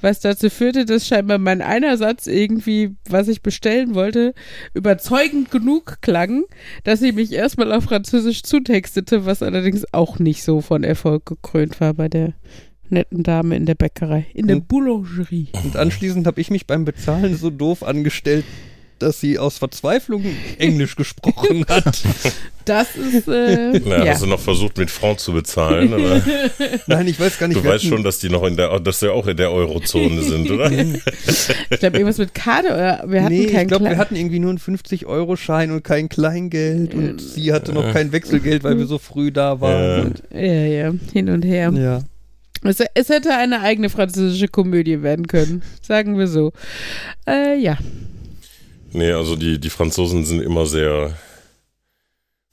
was 0.00 0.20
dazu 0.20 0.50
führte, 0.50 0.84
dass 0.84 1.08
scheinbar 1.08 1.38
mein 1.38 1.62
einer 1.62 1.96
Satz 1.96 2.28
irgendwie, 2.28 2.94
was 3.08 3.26
ich 3.26 3.42
bestellen 3.42 3.96
wollte, 3.96 4.34
überzeugend 4.72 5.50
genug 5.50 5.96
klang, 6.00 6.44
dass 6.84 7.00
sie 7.00 7.10
mich 7.10 7.32
erstmal 7.32 7.72
auf 7.72 7.84
Französisch 7.84 8.44
zutextete, 8.44 9.26
was 9.26 9.42
allerdings 9.42 9.84
auch 9.92 10.20
nicht 10.20 10.44
so 10.44 10.60
von 10.60 10.84
Erfolg 10.84 11.26
gekrönt 11.26 11.80
war 11.80 11.92
bei 11.94 12.08
der 12.08 12.34
netten 12.90 13.22
Dame 13.22 13.56
in 13.56 13.66
der 13.66 13.74
Bäckerei, 13.74 14.26
in 14.34 14.46
der 14.46 14.56
Und- 14.56 14.68
Boulangerie. 14.68 15.48
Und 15.64 15.76
anschließend 15.76 16.26
habe 16.26 16.40
ich 16.40 16.50
mich 16.50 16.66
beim 16.66 16.84
Bezahlen 16.84 17.36
so 17.36 17.50
doof 17.50 17.82
angestellt, 17.82 18.44
dass 19.00 19.20
sie 19.20 19.38
aus 19.40 19.58
Verzweiflung 19.58 20.24
Englisch 20.58 20.94
gesprochen 20.94 21.66
hat. 21.68 22.02
Das 22.64 22.94
ist, 22.96 23.26
äh, 23.28 23.80
Na, 23.84 24.04
ja. 24.04 24.12
hast 24.12 24.22
du 24.22 24.26
noch 24.26 24.38
versucht, 24.40 24.78
mit 24.78 24.88
Franc 24.88 25.18
zu 25.18 25.32
bezahlen? 25.32 25.92
Aber 25.92 26.22
Nein, 26.86 27.08
ich 27.08 27.18
weiß 27.18 27.38
gar 27.38 27.48
nicht. 27.48 27.58
du 27.62 27.64
weißt 27.68 27.84
schon, 27.84 28.04
dass 28.04 28.20
die 28.20 28.28
noch 28.30 28.44
in 28.44 28.56
der, 28.56 28.78
dass 28.80 29.00
sie 29.00 29.12
auch 29.12 29.26
in 29.26 29.36
der 29.36 29.50
Eurozone 29.50 30.22
sind, 30.22 30.48
oder? 30.50 30.70
Ich 30.70 31.78
glaube, 31.80 31.96
irgendwas 31.98 32.18
mit 32.18 32.34
Karte 32.34 32.68
oder 32.68 33.04
wir 33.06 33.24
hatten 33.24 33.34
nee, 33.34 33.46
kein 33.46 33.62
ich 33.62 33.68
glaube, 33.68 33.86
wir 33.86 33.98
hatten 33.98 34.14
irgendwie 34.16 34.38
nur 34.38 34.50
einen 34.50 34.58
50-Euro-Schein 34.60 35.72
und 35.72 35.82
kein 35.82 36.08
Kleingeld 36.08 36.94
und 36.94 37.20
sie 37.20 37.52
hatte 37.52 37.72
noch 37.72 37.92
kein 37.92 38.12
Wechselgeld, 38.12 38.62
weil 38.62 38.78
wir 38.78 38.86
so 38.86 38.98
früh 38.98 39.32
da 39.32 39.60
waren. 39.60 40.14
Ja, 40.32 40.40
ja, 40.40 40.94
hin 41.12 41.28
und 41.30 41.42
her. 41.44 41.72
Ja. 41.74 42.00
Es, 42.64 42.80
es 42.94 43.08
hätte 43.10 43.34
eine 43.34 43.60
eigene 43.60 43.90
französische 43.90 44.48
Komödie 44.48 45.02
werden 45.02 45.26
können, 45.26 45.62
sagen 45.82 46.18
wir 46.18 46.26
so. 46.26 46.52
Äh, 47.26 47.58
ja. 47.58 47.76
Nee, 48.92 49.12
also 49.12 49.36
die, 49.36 49.60
die 49.60 49.70
Franzosen 49.70 50.24
sind 50.24 50.40
immer 50.40 50.66
sehr, 50.66 51.16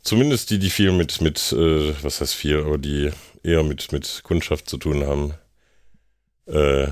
zumindest 0.03 0.49
die, 0.49 0.59
die 0.59 0.69
viel 0.69 0.91
mit, 0.91 1.21
mit 1.21 1.53
äh, 1.53 1.93
was 2.03 2.19
heißt 2.19 2.35
viel, 2.35 2.59
aber 2.59 2.77
die 2.77 3.11
eher 3.43 3.63
mit, 3.63 3.91
mit 3.91 4.21
Kundschaft 4.23 4.69
zu 4.69 4.77
tun 4.77 5.05
haben, 5.05 5.33
äh, 6.47 6.87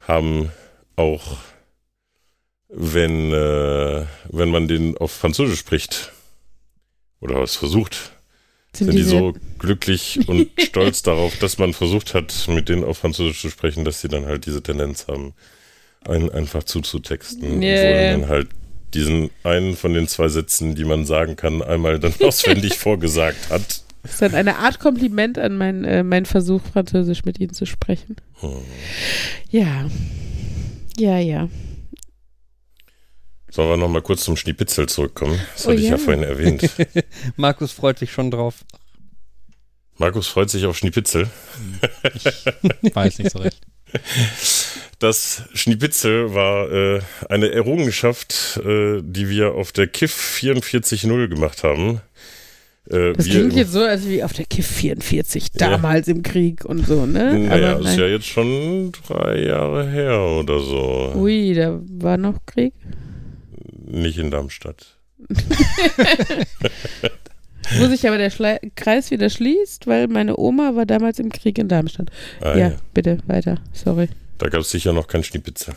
haben 0.00 0.50
auch, 0.96 1.36
wenn, 2.68 3.32
äh, 3.32 4.06
wenn 4.30 4.50
man 4.50 4.68
den 4.68 4.96
auf 4.96 5.12
Französisch 5.12 5.58
spricht, 5.58 6.12
oder 7.20 7.42
es 7.42 7.56
versucht, 7.56 8.12
sind 8.78 8.94
die 8.94 9.02
so 9.02 9.34
glücklich 9.58 10.20
und 10.26 10.48
stolz 10.58 11.02
darauf, 11.02 11.36
dass 11.38 11.58
man 11.58 11.72
versucht 11.72 12.14
hat, 12.14 12.46
mit 12.48 12.68
denen 12.68 12.84
auf 12.84 12.98
Französisch 12.98 13.40
zu 13.40 13.50
sprechen, 13.50 13.84
dass 13.84 14.00
sie 14.00 14.08
dann 14.08 14.26
halt 14.26 14.46
diese 14.46 14.62
Tendenz 14.62 15.06
haben, 15.08 15.34
einen 16.06 16.30
einfach 16.30 16.64
zuzutexten. 16.64 17.62
Ja, 17.62 17.74
obwohl 17.74 18.18
man 18.18 18.28
halt 18.28 18.48
diesen 18.94 19.30
einen 19.44 19.76
von 19.76 19.92
den 19.94 20.08
zwei 20.08 20.28
Sätzen, 20.28 20.74
die 20.74 20.84
man 20.84 21.04
sagen 21.04 21.36
kann, 21.36 21.62
einmal 21.62 21.98
dann 21.98 22.14
auswendig 22.22 22.74
vorgesagt 22.78 23.50
hat. 23.50 23.82
Das 24.02 24.12
ist 24.12 24.22
dann 24.22 24.34
eine 24.34 24.56
Art 24.56 24.78
Kompliment 24.78 25.38
an 25.38 25.56
mein, 25.56 25.84
äh, 25.84 26.02
mein 26.02 26.24
Versuch, 26.24 26.62
Französisch 26.72 27.24
mit 27.24 27.40
Ihnen 27.40 27.52
zu 27.52 27.66
sprechen. 27.66 28.16
Hm. 28.40 28.50
Ja. 29.50 29.86
Ja, 30.96 31.18
ja. 31.18 31.48
Sollen 33.58 33.70
wir 33.70 33.76
nochmal 33.76 34.02
kurz 34.02 34.22
zum 34.22 34.36
Schnipitzel 34.36 34.88
zurückkommen? 34.88 35.36
Das 35.56 35.66
Oh 35.66 35.70
hatte 35.70 35.80
ich 35.80 35.86
ja 35.86 35.96
ja. 35.96 35.98
vorhin 35.98 36.22
erwähnt. 36.22 36.70
Markus 37.36 37.72
freut 37.72 37.98
sich 37.98 38.12
schon 38.12 38.30
drauf. 38.30 38.54
Markus 39.96 40.28
freut 40.28 40.48
sich 40.48 40.64
auf 40.64 40.78
Schnipitzel. 40.78 41.28
Ich 42.82 42.94
weiß 42.94 43.18
nicht 43.18 43.32
so 43.32 43.40
recht. 43.40 43.58
Das 45.00 45.42
Schnipitzel 45.54 46.34
war 46.34 46.70
äh, 46.70 47.00
eine 47.28 47.50
Errungenschaft, 47.50 48.60
äh, 48.64 49.00
die 49.02 49.28
wir 49.28 49.54
auf 49.54 49.72
der 49.72 49.88
KIF 49.88 50.38
44.0 50.40 51.26
gemacht 51.28 51.64
haben. 51.64 52.00
Äh, 52.88 53.12
Das 53.14 53.26
klingt 53.26 53.54
jetzt 53.54 53.72
so, 53.72 53.82
als 53.82 54.06
wie 54.08 54.22
auf 54.22 54.32
der 54.34 54.44
KIF 54.44 54.66
44, 54.68 55.50
damals 55.52 56.06
im 56.06 56.22
Krieg 56.22 56.64
und 56.64 56.86
so, 56.86 57.06
ne? 57.06 57.36
Naja, 57.40 57.72
Aber 57.72 57.80
ist 57.80 57.86
nein. 57.86 57.98
ja 57.98 58.06
jetzt 58.06 58.26
schon 58.26 58.92
drei 59.08 59.40
Jahre 59.46 59.88
her 59.88 60.20
oder 60.20 60.60
so. 60.60 61.12
Ui, 61.16 61.54
da 61.54 61.80
war 61.88 62.16
noch 62.16 62.44
Krieg. 62.46 62.72
Nicht 63.90 64.18
in 64.18 64.30
Darmstadt. 64.30 64.98
Wo 67.78 67.86
sich 67.86 68.06
aber 68.06 68.18
der 68.18 68.30
Schle 68.30 68.60
Kreis 68.76 69.10
wieder 69.10 69.28
schließt, 69.30 69.86
weil 69.86 70.08
meine 70.08 70.38
Oma 70.38 70.74
war 70.74 70.86
damals 70.86 71.18
im 71.18 71.30
Krieg 71.30 71.58
in 71.58 71.68
Darmstadt. 71.68 72.10
Ah, 72.40 72.56
ja, 72.56 72.68
ja. 72.68 72.76
bitte, 72.94 73.18
weiter. 73.26 73.56
Sorry. 73.72 74.08
Da 74.38 74.48
gab 74.48 74.60
es 74.60 74.70
sicher 74.70 74.92
noch 74.92 75.06
kein 75.08 75.24
Schnipitzel. 75.24 75.74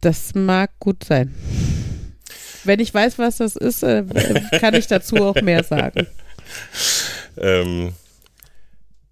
Das 0.00 0.34
mag 0.34 0.70
gut 0.78 1.04
sein. 1.04 1.34
Wenn 2.64 2.80
ich 2.80 2.94
weiß, 2.94 3.18
was 3.18 3.38
das 3.38 3.56
ist, 3.56 3.82
äh, 3.82 4.04
kann 4.60 4.74
ich 4.74 4.86
dazu 4.86 5.16
auch 5.16 5.40
mehr 5.42 5.64
sagen. 5.64 6.06
Ähm, 7.40 7.92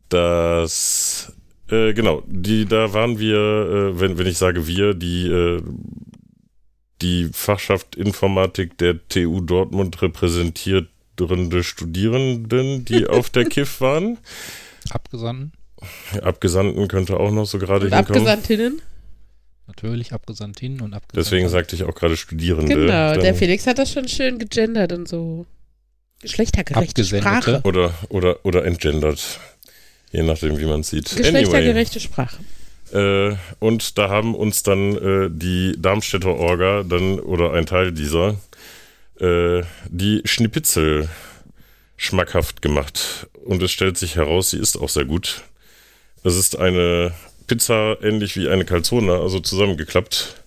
das, 0.09 1.33
äh, 1.71 1.93
genau, 1.93 2.25
die, 2.27 2.65
da 2.65 2.93
waren 2.93 3.21
wir, 3.21 3.37
äh, 3.37 4.01
wenn, 4.01 4.19
wenn 4.19 4.27
ich 4.27 4.39
sage 4.39 4.67
wir, 4.67 4.95
die, 4.95 5.29
äh, 5.29 5.63
die 7.03 7.29
Fachschaft 7.33 7.97
Informatik 7.97 8.79
der 8.79 9.07
TU 9.09 9.41
Dortmund 9.41 10.01
repräsentierende 10.03 11.63
Studierenden, 11.63 12.85
die 12.85 13.07
auf 13.09 13.31
der 13.31 13.45
KIF 13.45 13.81
waren. 13.81 14.19
Abgesandten, 14.91 15.53
Abgesandten 16.23 16.89
könnte 16.89 17.19
auch 17.19 17.31
noch 17.31 17.47
so 17.47 17.59
gerade 17.59 17.87
hinkommen. 17.87 18.07
Abgesandtinnen? 18.07 18.83
natürlich 19.67 20.13
Abgesandtinnen 20.13 20.81
und 20.81 20.95
Abgesandten. 20.95 21.17
Deswegen 21.17 21.49
sagte 21.49 21.77
ich 21.77 21.85
auch 21.85 21.95
gerade 21.95 22.17
Studierende. 22.17 22.75
Genau, 22.75 23.21
der 23.21 23.35
Felix 23.35 23.67
hat 23.67 23.79
das 23.79 23.93
schon 23.93 24.09
schön 24.09 24.39
gegendert 24.39 24.93
und 24.93 25.09
so. 25.09 25.47
Geschlechtergerechte. 26.23 27.05
Sprache. 27.05 27.61
Oder, 27.65 27.93
oder, 28.09 28.45
oder 28.45 28.65
entgendert. 28.65 29.41
Je 30.13 30.23
nachdem, 30.23 30.59
wie 30.59 30.65
man 30.65 30.81
es 30.81 30.91
sieht. 30.91 31.15
Geschlechtergerechte 31.15 32.01
Sprache. 32.01 32.39
Äh, 32.93 33.37
und 33.59 33.99
da 33.99 34.09
haben 34.09 34.35
uns 34.35 34.63
dann 34.63 34.97
äh, 34.97 35.29
die 35.31 35.75
Darmstädter 35.79 36.35
Orga 36.37 36.83
dann, 36.83 37.19
oder 37.21 37.53
ein 37.53 37.67
Teil 37.67 37.93
dieser, 37.93 38.37
äh, 39.21 39.63
die 39.89 40.23
Schnipitzel 40.25 41.09
schmackhaft 41.97 42.63
gemacht. 42.63 43.29
Und 43.45 43.63
es 43.63 43.71
stellt 43.73 43.99
sich 43.99 44.17
heraus, 44.17 44.51
sie 44.51 44.59
ist 44.59 44.77
auch 44.77 44.89
sehr 44.89 45.05
gut. 45.05 45.43
Es 46.23 46.37
ist 46.37 46.59
eine 46.59 47.13
Pizza 47.47 47.97
ähnlich 48.03 48.37
wie 48.37 48.49
eine 48.49 48.65
Calzone, 48.65 49.15
also 49.15 49.41
zusammengeklappt 49.41 50.43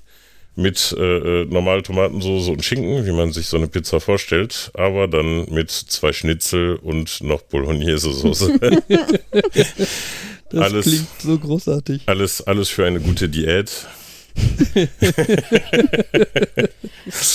mit 0.56 0.94
äh, 0.98 1.44
äh, 1.44 1.46
normal 1.46 1.82
Tomatensoße 1.84 2.52
und 2.52 2.66
Schinken, 2.66 3.06
wie 3.06 3.14
man 3.14 3.32
sich 3.32 3.48
so 3.48 3.56
eine 3.56 3.68
Pizza 3.68 4.02
vorstellt, 4.02 4.72
aber 4.74 5.08
dann 5.08 5.46
mit 5.50 5.72
zwei 5.72 6.12
Schnitzel 6.12 6.76
und 6.76 7.22
noch 7.22 7.42
Bolognese-Soße. 7.44 8.60
Das 10.52 10.62
Alles- 10.62 10.86
klingt 10.86 11.08
so 11.22 11.38
großartig. 11.38 12.04
alles, 12.08 12.42
alles 12.42 12.70
für 12.70 12.86
eine 12.86 13.00
gute 13.00 13.30
Diät. 13.30 13.88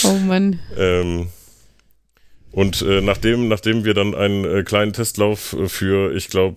Oh 0.04 0.12
Mann. 0.26 0.60
Ähm, 0.76 1.28
und 2.52 2.82
äh, 2.82 3.00
nachdem, 3.00 3.48
nachdem 3.48 3.84
wir 3.84 3.94
dann 3.94 4.14
einen 4.14 4.44
äh, 4.44 4.62
kleinen 4.62 4.92
Testlauf 4.92 5.54
äh, 5.54 5.68
für, 5.68 6.14
ich 6.14 6.28
glaube, 6.28 6.56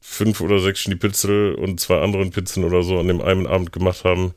fünf 0.00 0.40
oder 0.40 0.58
sechs 0.60 0.80
Schnipitzel 0.80 1.54
und 1.54 1.80
zwei 1.80 2.00
anderen 2.00 2.30
Pizzen 2.30 2.64
oder 2.64 2.82
so 2.82 2.98
an 2.98 3.08
dem 3.08 3.20
einen 3.20 3.46
Abend 3.46 3.72
gemacht 3.72 4.04
haben, 4.04 4.34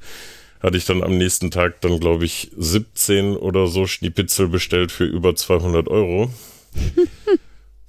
hatte 0.60 0.78
ich 0.78 0.86
dann 0.86 1.04
am 1.04 1.18
nächsten 1.18 1.52
Tag 1.52 1.82
dann, 1.82 2.00
glaube 2.00 2.26
ich, 2.26 2.52
17 2.58 3.36
oder 3.36 3.68
so 3.68 3.88
Schnipitzel 3.88 4.48
bestellt 4.48 4.92
für 4.92 5.06
über 5.06 5.36
200 5.36 5.88
Euro. 5.88 6.32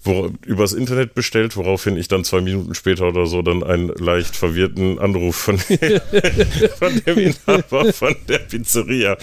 Wo, 0.08 0.32
übers 0.46 0.72
Internet 0.72 1.14
bestellt, 1.14 1.54
woraufhin 1.58 1.98
ich 1.98 2.08
dann 2.08 2.24
zwei 2.24 2.40
Minuten 2.40 2.74
später 2.74 3.08
oder 3.08 3.26
so 3.26 3.42
dann 3.42 3.62
einen 3.62 3.88
leicht 3.88 4.34
verwirrten 4.34 4.98
Anruf 4.98 5.36
von, 5.36 5.58
von 6.78 7.02
dem 7.04 7.18
Inhaber 7.18 7.92
von 7.92 8.16
der 8.26 8.38
Pizzeria 8.38 9.18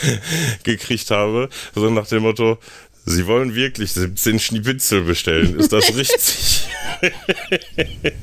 gekriegt 0.63 1.09
habe. 1.09 1.49
So 1.73 1.89
nach 1.89 2.05
dem 2.05 2.21
Motto, 2.21 2.59
Sie 3.03 3.25
wollen 3.25 3.55
wirklich 3.55 3.93
17 3.93 4.39
Schnipitzel 4.39 5.01
bestellen, 5.01 5.59
ist 5.59 5.73
das 5.73 5.95
richtig? 5.95 6.67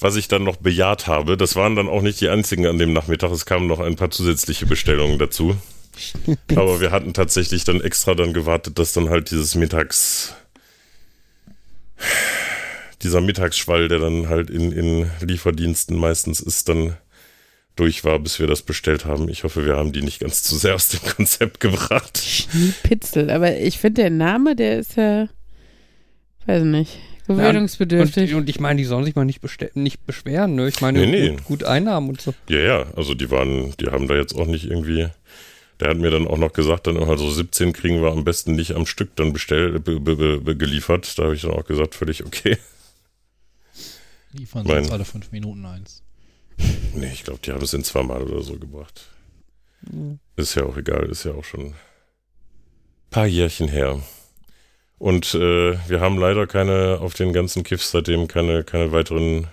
Was 0.00 0.16
ich 0.16 0.28
dann 0.28 0.44
noch 0.44 0.56
bejaht 0.56 1.06
habe, 1.06 1.38
das 1.38 1.56
waren 1.56 1.76
dann 1.76 1.88
auch 1.88 2.02
nicht 2.02 2.20
die 2.20 2.28
einzigen 2.28 2.66
an 2.66 2.76
dem 2.76 2.92
Nachmittag, 2.92 3.30
es 3.30 3.46
kamen 3.46 3.66
noch 3.66 3.80
ein 3.80 3.96
paar 3.96 4.10
zusätzliche 4.10 4.66
Bestellungen 4.66 5.18
dazu. 5.18 5.56
Aber 6.54 6.80
wir 6.80 6.90
hatten 6.90 7.14
tatsächlich 7.14 7.64
dann 7.64 7.80
extra 7.80 8.14
dann 8.14 8.34
gewartet, 8.34 8.78
dass 8.78 8.92
dann 8.92 9.08
halt 9.08 9.30
dieses 9.30 9.54
Mittags 9.54 10.34
dieser 13.02 13.20
Mittagsschwall, 13.20 13.88
der 13.88 13.98
dann 13.98 14.28
halt 14.28 14.50
in, 14.50 14.72
in 14.72 15.10
Lieferdiensten 15.20 15.96
meistens 15.96 16.40
ist, 16.40 16.68
dann 16.68 16.96
durch 17.76 18.04
war, 18.04 18.18
bis 18.18 18.38
wir 18.40 18.46
das 18.46 18.62
bestellt 18.62 19.04
haben. 19.04 19.28
Ich 19.28 19.44
hoffe, 19.44 19.66
wir 19.66 19.76
haben 19.76 19.92
die 19.92 20.00
nicht 20.02 20.20
ganz 20.20 20.42
zu 20.42 20.56
sehr 20.56 20.74
aus 20.74 20.88
dem 20.88 21.00
Konzept 21.16 21.60
gebracht. 21.60 22.16
Schniepitzel. 22.18 23.30
Aber 23.30 23.56
ich 23.58 23.78
finde, 23.78 24.02
der 24.02 24.10
Name, 24.10 24.56
der 24.56 24.78
ist 24.78 24.96
ja, 24.96 25.28
weiß 26.46 26.62
nicht, 26.62 26.98
gewöhnungsbedürftig. 27.26 28.32
Und, 28.32 28.40
und 28.42 28.48
ich 28.48 28.60
meine, 28.60 28.78
die 28.78 28.84
sollen 28.84 29.04
sich 29.04 29.14
mal 29.14 29.26
nicht, 29.26 29.42
bestell- 29.44 29.70
nicht 29.74 30.06
beschweren, 30.06 30.54
ne? 30.54 30.68
Ich 30.68 30.80
meine, 30.80 31.00
Nee, 31.00 31.06
nee. 31.06 31.28
Gut, 31.30 31.44
gut 31.44 31.64
Einnahmen 31.64 32.08
und 32.08 32.20
so. 32.20 32.32
Ja, 32.48 32.60
ja, 32.60 32.86
also 32.96 33.14
die 33.14 33.30
waren, 33.30 33.74
die 33.78 33.86
haben 33.88 34.08
da 34.08 34.14
jetzt 34.14 34.34
auch 34.34 34.46
nicht 34.46 34.64
irgendwie. 34.64 35.08
Der 35.80 35.90
hat 35.90 35.98
mir 35.98 36.10
dann 36.10 36.26
auch 36.26 36.38
noch 36.38 36.52
gesagt, 36.52 36.86
dann 36.86 36.96
also 36.96 37.30
17 37.30 37.72
kriegen 37.72 38.00
wir 38.00 38.10
am 38.10 38.24
besten 38.24 38.54
nicht 38.54 38.72
am 38.72 38.86
Stück 38.86 39.14
dann 39.16 39.32
bestellt, 39.32 39.84
be, 39.84 40.00
be, 40.00 40.40
be, 40.40 40.56
geliefert. 40.56 41.18
Da 41.18 41.24
habe 41.24 41.34
ich 41.34 41.42
dann 41.42 41.50
auch 41.52 41.66
gesagt, 41.66 41.94
völlig 41.94 42.24
okay. 42.24 42.56
Liefern 44.32 44.66
Mein- 44.66 44.84
sonst 44.84 44.92
alle 44.92 45.04
fünf 45.04 45.32
Minuten 45.32 45.64
eins. 45.66 46.02
Nee, 46.94 47.10
ich 47.12 47.24
glaube, 47.24 47.40
die 47.44 47.52
haben 47.52 47.62
es 47.62 47.74
in 47.74 47.84
zweimal 47.84 48.22
oder 48.22 48.42
so 48.42 48.58
gebracht. 48.58 49.06
Ist 50.36 50.54
ja 50.54 50.64
auch 50.64 50.76
egal, 50.78 51.10
ist 51.10 51.24
ja 51.24 51.32
auch 51.32 51.44
schon 51.44 51.66
ein 51.66 51.74
paar 53.10 53.26
Jährchen 53.26 53.68
her. 53.68 54.00
Und 54.98 55.34
äh, 55.34 55.78
wir 55.88 56.00
haben 56.00 56.18
leider 56.18 56.46
keine, 56.46 56.98
auf 57.00 57.12
den 57.12 57.34
ganzen 57.34 57.62
Kiffs 57.62 57.90
seitdem 57.90 58.28
keine, 58.28 58.64
keine 58.64 58.92
weiteren 58.92 59.46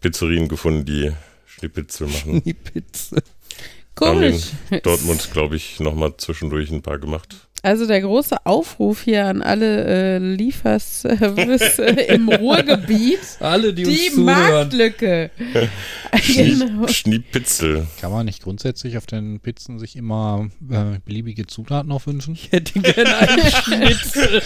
Pizzerien 0.00 0.48
gefunden, 0.48 0.84
die 0.84 1.12
Schnipitzel 1.46 2.08
machen. 2.08 2.42
Die 2.44 2.56
Pizza. 3.94 4.08
Haben 4.10 4.22
in 4.22 4.30
Komisch. 4.32 4.52
Dortmund, 4.82 5.30
glaube 5.32 5.56
ich, 5.56 5.80
nochmal 5.80 6.16
zwischendurch 6.16 6.70
ein 6.70 6.82
paar 6.82 6.98
gemacht. 6.98 7.43
Also 7.64 7.86
der 7.86 8.02
große 8.02 8.44
Aufruf 8.44 9.04
hier 9.04 9.24
an 9.24 9.40
alle 9.40 9.86
äh, 9.86 10.18
Lieferservice 10.18 11.78
äh, 11.78 12.14
im 12.14 12.28
Ruhrgebiet. 12.40 13.20
Alle, 13.40 13.72
die, 13.72 13.86
uns 13.86 13.94
Die 13.94 14.10
zuhören. 14.10 14.24
Marktlücke. 14.26 15.30
genau. 16.36 16.86
Schnipitzel. 16.88 17.86
Kann 18.02 18.12
man 18.12 18.26
nicht 18.26 18.42
grundsätzlich 18.42 18.98
auf 18.98 19.06
den 19.06 19.40
Pizzen 19.40 19.78
sich 19.78 19.96
immer 19.96 20.50
äh, 20.70 20.98
beliebige 21.06 21.46
Zutaten 21.46 21.88
noch 21.88 22.06
wünschen? 22.06 22.34
Ich 22.34 22.52
hätte 22.52 22.80
gerne 22.80 23.16
einen 23.16 23.50
Schnitzel. 23.50 24.42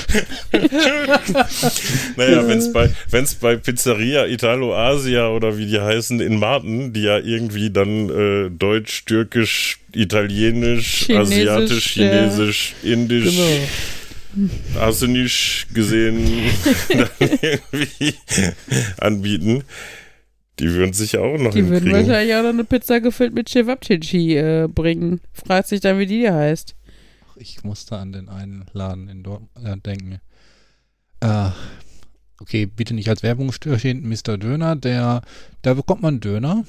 Naja, 2.17 2.47
wenn 2.47 2.59
es 2.59 2.73
bei, 2.73 2.91
wenn's 3.11 3.35
bei 3.35 3.57
Pizzeria 3.57 4.27
Italo 4.27 4.75
Asia 4.77 5.29
oder 5.29 5.59
wie 5.59 5.67
die 5.67 5.81
heißen 5.81 6.21
in 6.21 6.39
Marten, 6.39 6.93
die 6.93 7.03
ja 7.03 7.19
irgendwie 7.19 7.71
dann 7.71 8.09
äh, 8.11 8.51
Deutsch, 8.51 9.05
Türkisch, 9.07 9.81
Italienisch, 9.93 11.07
Chinesisch, 11.07 11.49
Asiatisch, 11.49 11.97
ja. 11.97 12.11
Chinesisch, 12.11 12.75
Indisch, 12.83 13.25
Genau. 13.37 14.79
Arsenisch 14.79 15.67
gesehen 15.73 16.25
dann 16.91 17.09
irgendwie 17.21 18.15
anbieten, 19.01 19.65
die 20.59 20.71
würden 20.71 20.93
sich 20.93 21.13
ja 21.13 21.21
auch 21.21 21.39
noch 21.39 21.53
Die 21.53 21.67
würden 21.69 21.85
hinkriegen. 21.89 22.09
wahrscheinlich 22.09 22.35
auch 22.37 22.43
noch 22.43 22.51
eine 22.51 22.65
Pizza 22.65 23.01
gefüllt 23.01 23.33
mit 23.35 23.49
Cevapcici 23.49 24.37
äh, 24.37 24.69
bringen. 24.69 25.21
Fragt 25.33 25.69
sich 25.69 25.81
dann, 25.81 25.99
wie 25.99 26.07
die 26.07 26.29
heißt. 26.31 26.75
Ich 27.37 27.65
musste 27.65 27.97
an 27.97 28.13
den 28.13 28.29
einen 28.29 28.67
Laden 28.73 29.09
in 29.09 29.23
Dortmund 29.23 29.51
äh, 29.67 29.77
denken. 29.79 30.21
Äh, 31.21 31.51
okay, 32.41 32.67
bitte 32.67 32.95
nicht 32.95 33.09
als 33.09 33.23
Werbung 33.23 33.53
stehen, 33.53 34.09
Mr. 34.09 34.37
Döner, 34.37 34.77
der, 34.77 35.23
da 35.63 35.75
bekommt 35.75 36.03
man 36.03 36.21
Döner, 36.21 36.65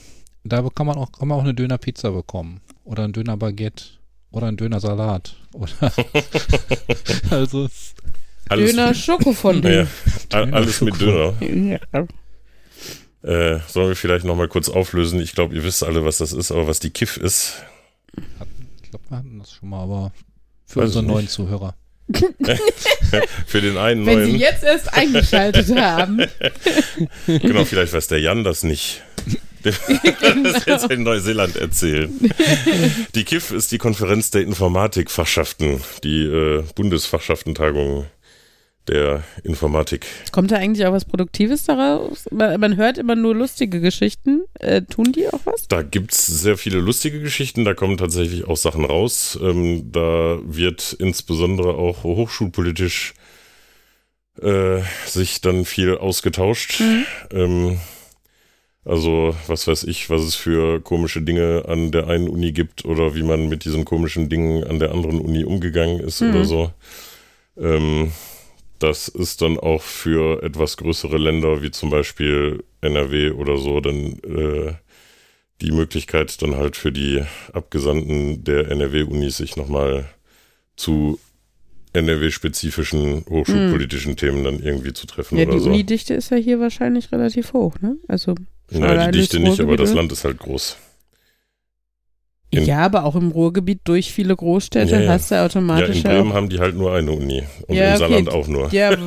da 0.50 0.68
kann 0.74 0.86
man 0.88 0.98
auch, 0.98 1.12
kann 1.12 1.28
man 1.28 1.38
auch 1.40 1.44
eine 1.44 1.54
Dönerpizza 1.54 2.10
bekommen. 2.12 2.62
Oder 2.84 3.04
ein 3.06 3.14
Dönerbaguette. 3.14 3.84
Oder 4.32 4.48
ein 4.48 4.58
Dönersalat. 4.58 5.36
Oder 5.54 5.72
also 7.32 7.66
es- 7.66 7.94
Alles, 8.50 8.72
Döner 8.72 8.94
Schokofondue. 8.94 9.88
ja, 10.32 10.40
a- 10.40 10.50
alles 10.52 10.82
mit 10.82 11.00
Döner. 11.02 11.34
Ja. 11.42 12.08
Äh, 13.22 13.60
sollen 13.68 13.90
wir 13.90 13.96
vielleicht 13.96 14.26
nochmal 14.26 14.48
kurz 14.48 14.70
auflösen? 14.70 15.20
Ich 15.20 15.34
glaube, 15.34 15.54
ihr 15.56 15.64
wisst 15.64 15.84
alle, 15.84 16.06
was 16.06 16.20
das 16.20 16.32
ist, 16.32 16.52
aber 16.52 16.68
was 16.68 16.80
die 16.80 16.90
Kiff 16.92 17.18
ist. 17.18 17.56
ich 18.84 18.90
glaube, 18.92 19.06
wir 19.10 19.18
hatten 19.18 19.40
das 19.40 19.52
schon 19.52 19.70
mal, 19.70 19.84
aber 19.84 20.12
für 20.66 20.80
Weiß 20.82 20.86
unsere 20.96 21.06
ich 21.06 21.12
neuen. 21.12 21.28
Zuhörer. 21.28 21.76
Für 23.46 23.62
den 23.62 23.78
einen 23.78 24.04
Wenn 24.08 24.26
Sie 24.26 24.32
neuen. 24.32 24.40
jetzt 24.42 24.64
erst 24.64 24.92
eingeschaltet 24.94 25.70
haben. 25.76 26.26
Genau, 27.28 27.66
vielleicht 27.66 27.94
weiß 27.94 28.08
der 28.08 28.20
Jan 28.20 28.44
das 28.44 28.64
nicht. 28.64 29.04
Wird 29.64 29.80
das 30.44 30.66
jetzt 30.66 30.92
in 30.92 31.04
Neuseeland 31.04 31.56
erzählen. 31.56 32.10
Die 33.16 33.24
KIF 33.24 33.52
ist 33.52 33.72
die 33.72 33.78
Konferenz 33.78 34.32
der 34.32 34.42
Informatikfachschaften, 34.42 35.82
die 36.04 36.24
äh, 36.24 36.64
Bundesfachschaftentagung 36.76 38.06
der 38.88 39.24
Informatik. 39.44 40.06
Kommt 40.32 40.52
da 40.52 40.56
eigentlich 40.56 40.86
auch 40.88 40.92
was 40.92 41.06
Produktives 41.06 41.66
daraus? 41.66 42.26
Man, 42.32 42.60
man 42.60 42.76
hört 42.76 42.98
immer 42.98 43.16
nur 43.16 43.36
lustige 43.36 43.82
Geschichten. 43.82 44.42
Äh, 44.60 44.82
tun 44.82 45.12
die 45.12 45.28
auch 45.28 45.42
was? 45.46 45.68
Da 45.68 45.84
gibt's 45.84 46.26
sehr 46.26 46.58
viele 46.58 46.80
lustige 46.80 47.20
Geschichten, 47.20 47.66
da 47.66 47.74
kommen 47.74 47.98
tatsächlich 47.98 48.46
auch 48.48 48.58
Sachen 48.58 48.86
raus. 48.86 49.38
Ähm, 49.42 49.92
da 49.92 50.40
wird 50.44 50.94
insbesondere 51.00 51.76
auch 51.76 52.04
hochschulpolitisch 52.04 53.14
äh, 54.42 54.82
sich 55.06 55.42
dann 55.42 55.66
viel 55.66 55.98
ausgetauscht. 55.98 56.82
Ähm, 57.32 57.80
also, 58.90 59.36
was 59.48 59.68
weiß 59.68 59.84
ich, 59.86 60.10
was 60.10 60.22
es 60.24 60.36
für 60.36 60.82
komische 60.82 61.22
Dinge 61.22 61.64
an 61.68 61.92
der 61.92 62.08
einen 62.08 62.28
Uni 62.28 62.52
gibt 62.52 62.86
oder 62.86 63.16
wie 63.16 63.24
man 63.24 63.48
mit 63.48 63.64
diesen 63.66 63.86
komischen 63.86 64.28
Dingen 64.30 64.64
an 64.64 64.80
der 64.80 64.92
anderen 64.92 65.20
Uni 65.22 65.44
umgegangen 65.44 66.00
ist 66.00 66.22
Mhm. 66.22 66.30
oder 66.30 66.46
so. 66.46 66.72
Ähm, 67.58 68.12
das 68.80 69.08
ist 69.10 69.42
dann 69.42 69.58
auch 69.60 69.82
für 69.82 70.42
etwas 70.44 70.78
größere 70.78 71.18
Länder 71.18 71.62
wie 71.62 71.72
zum 71.72 71.90
Beispiel 71.90 72.64
NRW 72.82 73.32
oder 73.32 73.58
so 73.58 73.82
dann 73.82 74.20
äh, 74.24 74.74
die 75.62 75.72
Möglichkeit 75.72 76.42
dann 76.42 76.56
halt 76.56 76.78
für 76.78 76.92
die 76.92 77.22
Abgesandten 77.52 78.44
der 78.46 78.70
NRW-Unis 78.72 79.38
sich 79.38 79.58
nochmal 79.58 80.06
zu 80.78 81.20
NRW-spezifischen 81.92 83.26
hochschulpolitischen 83.30 84.16
Themen 84.16 84.44
dann 84.44 84.60
irgendwie 84.62 84.94
zu 84.94 85.06
treffen 85.08 85.38
Ja, 85.38 85.44
oder 85.46 85.54
die 85.56 85.60
so. 85.60 85.70
Unidichte 85.70 86.14
ist 86.14 86.32
ja 86.32 86.38
hier 86.38 86.60
wahrscheinlich 86.60 87.12
relativ 87.12 87.54
hoch, 87.54 87.76
ne? 87.82 87.98
Also. 88.08 88.36
Nein, 88.72 88.84
allein 88.84 89.12
die 89.12 89.20
Dichte 89.20 89.40
das 89.40 89.50
nicht, 89.50 89.60
aber 89.62 89.78
das 89.78 89.94
Land 89.94 90.12
ist 90.12 90.24
halt 90.24 90.38
groß. 90.40 90.78
In- 92.52 92.66
Ja, 92.66 92.80
aber 92.80 93.04
auch 93.04 93.16
im 93.16 93.30
Ruhrgebiet 93.30 93.82
durch 93.84 94.12
viele 94.12 94.36
Großstädte 94.36 94.96
Ja, 94.96 95.02
ja. 95.02 95.10
hast 95.12 95.30
du 95.30 95.36
Ja, 95.36 95.46
automatisch 95.46 95.98
in 95.98 96.04
Bremen 96.04 96.34
haben 96.34 96.50
die 96.50 96.60
halt 96.60 96.76
nur 96.76 96.94
eine 96.96 97.12
Uni 97.12 97.44
und 97.68 97.76
Ja, 97.76 97.84
im 97.84 97.90
okay. 97.90 97.98
Saarland 98.00 98.30
auch 98.30 98.48
nur. 98.48 98.74
Ja, 98.74 98.90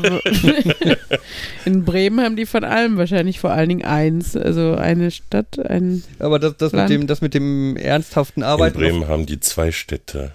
in 1.65 1.85
Bremen 1.85 2.21
haben 2.25 2.37
die 2.37 2.47
von 2.47 2.63
allem 2.63 2.97
wahrscheinlich 2.99 3.41
vor 3.41 3.51
allen 3.51 3.69
Dingen 3.69 3.85
eins. 3.85 4.37
Also 4.37 4.75
eine 4.77 5.11
Stadt, 5.11 5.59
ein 5.59 6.05
Aber 6.21 6.39
das, 6.39 6.57
das, 6.57 6.71
mit 6.73 6.79
Land. 6.79 6.91
dem, 6.91 7.07
das 7.09 7.21
mit 7.21 7.35
dem 7.35 7.77
ernsthaften 7.77 8.43
In 8.43 8.45
Arbeiten. 8.49 8.79
Bremen 8.79 9.09
haben 9.09 9.27
die 9.27 9.41
zwei 9.41 9.73
Städte. 9.73 10.33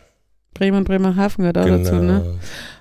Bremen 0.53 0.80
und 0.80 0.84
Bremerhaven 0.86 1.43
gehört 1.43 1.57
auch 1.59 1.65
dazu, 1.65 1.95
ne? 1.95 2.39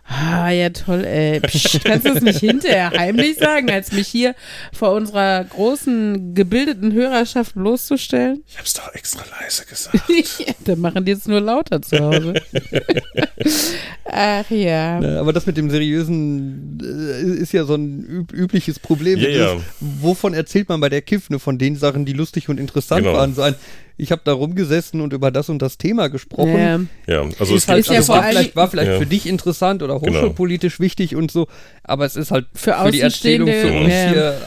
Ah, 0.08 0.50
ja, 0.50 0.70
toll, 0.70 1.04
ey. 1.04 1.40
Psst, 1.46 1.84
kannst 1.84 2.06
du 2.06 2.12
es 2.12 2.22
nicht 2.22 2.38
hinterher 2.38 2.90
heimlich 2.96 3.38
sagen, 3.38 3.70
als 3.70 3.90
mich 3.92 4.06
hier 4.06 4.34
vor 4.72 4.92
unserer 4.92 5.42
großen, 5.44 6.34
gebildeten 6.34 6.92
Hörerschaft 6.92 7.54
bloßzustellen? 7.54 8.44
Ich 8.46 8.56
hab's 8.58 8.74
doch 8.74 8.94
extra 8.94 9.24
leise 9.40 9.64
gesagt. 9.66 9.98
ja, 10.38 10.54
dann 10.64 10.80
machen 10.80 11.04
die 11.04 11.12
jetzt 11.12 11.26
nur 11.26 11.40
lauter 11.40 11.82
zu 11.82 11.98
Hause. 11.98 12.34
Ach 14.04 14.48
ja. 14.50 15.00
Ne, 15.00 15.18
Aber 15.18 15.32
das 15.32 15.46
mit 15.46 15.56
dem 15.56 15.70
seriösen 15.70 16.78
äh, 16.82 17.40
ist 17.42 17.52
ja 17.52 17.64
so 17.64 17.74
ein 17.74 18.04
üb 18.08 18.32
übliches 18.32 18.78
Problem. 18.78 19.18
Ja, 19.18 19.28
ja. 19.28 19.56
Wovon 19.80 20.34
erzählt 20.34 20.68
man 20.68 20.80
bei 20.80 20.88
der 20.88 21.02
Kiff? 21.02 21.28
Von 21.38 21.58
den 21.58 21.74
Sachen, 21.76 22.04
die 22.04 22.12
lustig 22.12 22.48
und 22.48 22.58
interessant 22.60 23.02
Genau. 23.04 23.16
waren. 23.18 23.34
So 23.34 23.42
ein, 23.42 23.56
ich 23.96 24.12
habe 24.12 24.22
da 24.24 24.32
rumgesessen 24.32 25.00
und 25.00 25.12
über 25.12 25.30
das 25.30 25.48
und 25.48 25.60
das 25.62 25.78
Thema 25.78 26.08
gesprochen. 26.08 26.88
Ja. 27.06 27.14
Ja, 27.14 27.22
also 27.38 27.54
es 27.54 27.62
Ist 27.62 27.68
halt 27.68 27.84
gibt 27.84 27.90
ja 27.92 27.96
also 27.98 28.12
vor 28.12 28.22
war 28.22 28.28
vielleicht, 28.30 28.56
war 28.56 28.68
vielleicht 28.70 28.90
Ja. 28.92 28.98
für 28.98 29.06
dich 29.06 29.26
interessant 29.26 29.82
oder 29.82 29.98
Genau. 29.98 30.16
hochschulpolitisch 30.18 30.80
wichtig 30.80 31.16
und 31.16 31.30
so, 31.30 31.46
aber 31.82 32.04
es 32.04 32.16
ist 32.16 32.30
halt 32.30 32.46
Für 32.54 32.74
für 32.74 32.90
die 32.90 33.00
Erzählung 33.00 33.48
für 33.48 33.72
uns 33.72 33.92
ja. 33.92 34.10
hier. 34.10 34.40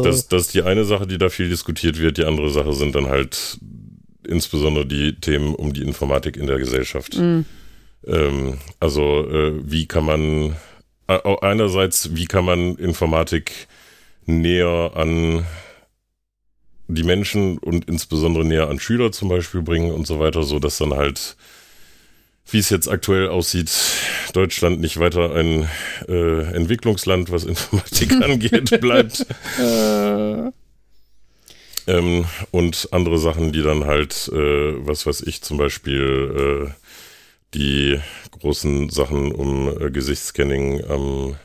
äh, 0.00 0.02
Das, 0.02 0.28
das 0.28 0.42
ist 0.42 0.54
die 0.54 0.62
eine 0.62 0.84
Sache, 0.84 1.06
die 1.06 1.18
da 1.18 1.28
viel 1.28 1.48
diskutiert 1.48 1.98
wird. 2.00 2.18
Die 2.18 2.24
andere 2.24 2.50
Sache 2.50 2.72
sind 2.72 2.94
dann 2.94 3.06
halt 3.06 3.58
insbesondere 4.26 4.86
die 4.86 5.14
Themen 5.20 5.54
um 5.54 5.72
die 5.72 5.82
Informatik 5.82 6.36
in 6.36 6.46
der 6.46 6.58
Gesellschaft. 6.58 7.16
Mhm. 7.16 7.44
Ähm, 8.06 8.58
also 8.80 9.26
äh, 9.28 9.52
wie 9.64 9.86
kann 9.86 10.04
man 10.04 10.56
äh, 11.08 11.18
einerseits, 11.42 12.14
wie 12.14 12.26
kann 12.26 12.44
man 12.44 12.76
Informatik 12.76 13.66
näher 14.26 14.92
an 14.94 15.44
die 16.88 17.02
Menschen 17.02 17.58
und 17.58 17.88
insbesondere 17.88 18.44
näher 18.44 18.68
an 18.68 18.78
Schüler 18.78 19.12
zum 19.12 19.28
Beispiel 19.28 19.62
bringen 19.62 19.92
und 19.92 20.06
so 20.06 20.18
weiter, 20.18 20.42
so 20.42 20.58
dass 20.58 20.78
dann 20.78 20.94
halt, 20.94 21.36
wie 22.50 22.58
es 22.58 22.70
jetzt 22.70 22.88
aktuell 22.88 23.28
aussieht, 23.28 23.70
Deutschland 24.32 24.80
nicht 24.80 24.98
weiter 24.98 25.34
ein 25.34 25.68
äh, 26.08 26.42
Entwicklungsland, 26.54 27.30
was 27.30 27.44
Informatik 27.44 28.12
angeht, 28.22 28.80
bleibt. 28.80 29.26
Ähm, 31.86 32.24
und 32.50 32.88
andere 32.92 33.18
Sachen, 33.18 33.52
die 33.52 33.62
dann 33.62 33.84
halt, 33.84 34.30
äh, 34.32 34.86
was 34.86 35.06
weiß 35.06 35.22
ich, 35.22 35.42
zum 35.42 35.58
Beispiel 35.58 36.68
äh, 36.68 36.84
die 37.54 38.00
großen 38.30 38.90
Sachen 38.90 39.32
um 39.32 39.68
äh, 39.68 39.90
Gesichtsscanning 39.90 40.84
am 40.88 41.36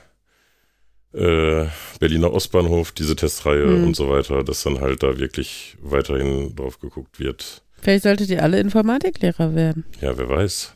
äh, 1.14 1.66
Berliner 2.00 2.32
Ostbahnhof, 2.34 2.92
diese 2.92 3.16
Testreihe 3.16 3.66
Mhm. 3.66 3.84
und 3.88 3.96
so 3.96 4.10
weiter, 4.10 4.44
dass 4.44 4.64
dann 4.64 4.80
halt 4.82 5.02
da 5.04 5.18
wirklich 5.18 5.76
weiterhin 5.82 6.56
drauf 6.56 6.80
geguckt 6.80 7.20
wird. 7.20 7.62
Vielleicht 7.82 8.04
solltet 8.04 8.30
ihr 8.30 8.44
alle 8.44 8.60
Informatiklehrer 8.60 9.56
werden. 9.56 9.86
Ja, 10.02 10.18
wer 10.18 10.28
weiß. 10.30 10.76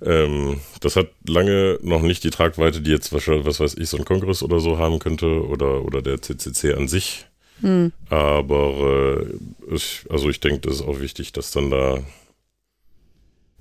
Ähm, 0.00 0.60
das 0.80 0.94
hat 0.96 1.08
lange 1.26 1.78
noch 1.82 2.02
nicht 2.02 2.22
die 2.22 2.30
Tragweite, 2.30 2.80
die 2.80 2.92
jetzt 2.92 3.12
wahrscheinlich, 3.12 3.44
was 3.44 3.58
weiß 3.60 3.74
ich, 3.74 3.88
so 3.88 3.96
ein 3.96 4.04
Kongress 4.04 4.42
oder 4.42 4.60
so 4.60 4.78
haben 4.78 5.00
könnte 5.00 5.26
oder, 5.46 5.84
oder 5.84 6.00
der 6.00 6.22
CCC 6.22 6.74
an 6.74 6.86
sich. 6.86 7.26
Hm. 7.60 7.92
Aber 8.08 9.18
äh, 9.26 9.74
ich, 9.74 10.04
also 10.08 10.30
ich 10.30 10.38
denke, 10.38 10.60
das 10.60 10.76
ist 10.76 10.82
auch 10.82 11.00
wichtig, 11.00 11.32
dass 11.32 11.50
dann 11.50 11.70
da 11.70 11.98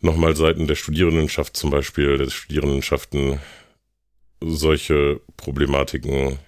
nochmal 0.02 0.36
Seiten 0.36 0.68
der 0.68 0.76
Studierendenschaft 0.76 1.58
zum 1.58 1.72
Beispiel, 1.72 2.18
der 2.20 2.30
Studierendenschaften 2.30 3.40
solche 4.40 5.22
Problematiken 5.36 6.40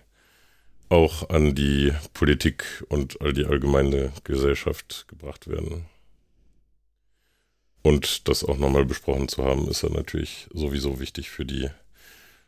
auch 0.90 1.30
an 1.30 1.56
die 1.56 1.94
Politik 2.14 2.84
und 2.90 3.22
all 3.22 3.34
die 3.34 3.46
allgemeine 3.46 4.12
Gesellschaft 4.24 5.06
gebracht 5.08 5.48
werden. 5.48 5.86
Und 7.84 8.28
das 8.28 8.44
auch 8.44 8.58
nochmal 8.58 8.86
besprochen 8.86 9.28
zu 9.28 9.44
haben, 9.44 9.68
ist 9.68 9.84
ja 9.84 9.90
natürlich 9.90 10.48
sowieso 10.54 11.00
wichtig 11.00 11.30
für 11.30 11.46
die 11.46 11.70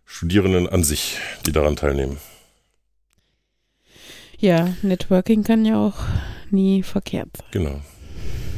Studierenden 0.06 0.68
an 0.68 0.84
sich, 0.84 1.18
die 1.46 1.52
daran 1.52 1.76
teilnehmen. 1.76 2.18
Ja, 4.38 4.76
Networking 4.82 5.44
kann 5.44 5.66
ja 5.66 5.78
auch 5.78 6.00
nie 6.50 6.84
verkehrt 6.84 7.30
sein. 7.38 7.48
Genau. 7.52 7.82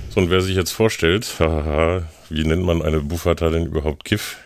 So, 0.10 0.22
und 0.22 0.30
wer 0.30 0.42
sich 0.42 0.56
jetzt 0.56 0.72
vorstellt, 0.72 1.26
hahaha, 1.40 2.08
wie 2.30 2.46
nennt 2.46 2.64
man 2.64 2.82
eine 2.82 3.02
Buffata 3.02 3.50
denn 3.50 3.66
überhaupt 3.68 4.06
KIF? 4.06 4.38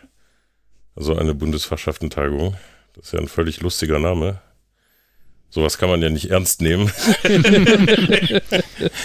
Also 0.98 1.16
eine 1.16 1.36
Bundesfachschaftentagung. 1.36 2.58
Das 2.96 3.06
ist 3.06 3.14
ja 3.14 3.20
ein 3.20 3.28
völlig 3.28 3.62
lustiger 3.62 4.00
Name. 4.00 4.40
Sowas 5.50 5.78
kann 5.78 5.90
man 5.90 6.02
ja 6.02 6.10
nicht 6.10 6.30
ernst 6.32 6.62
nehmen. 6.62 6.92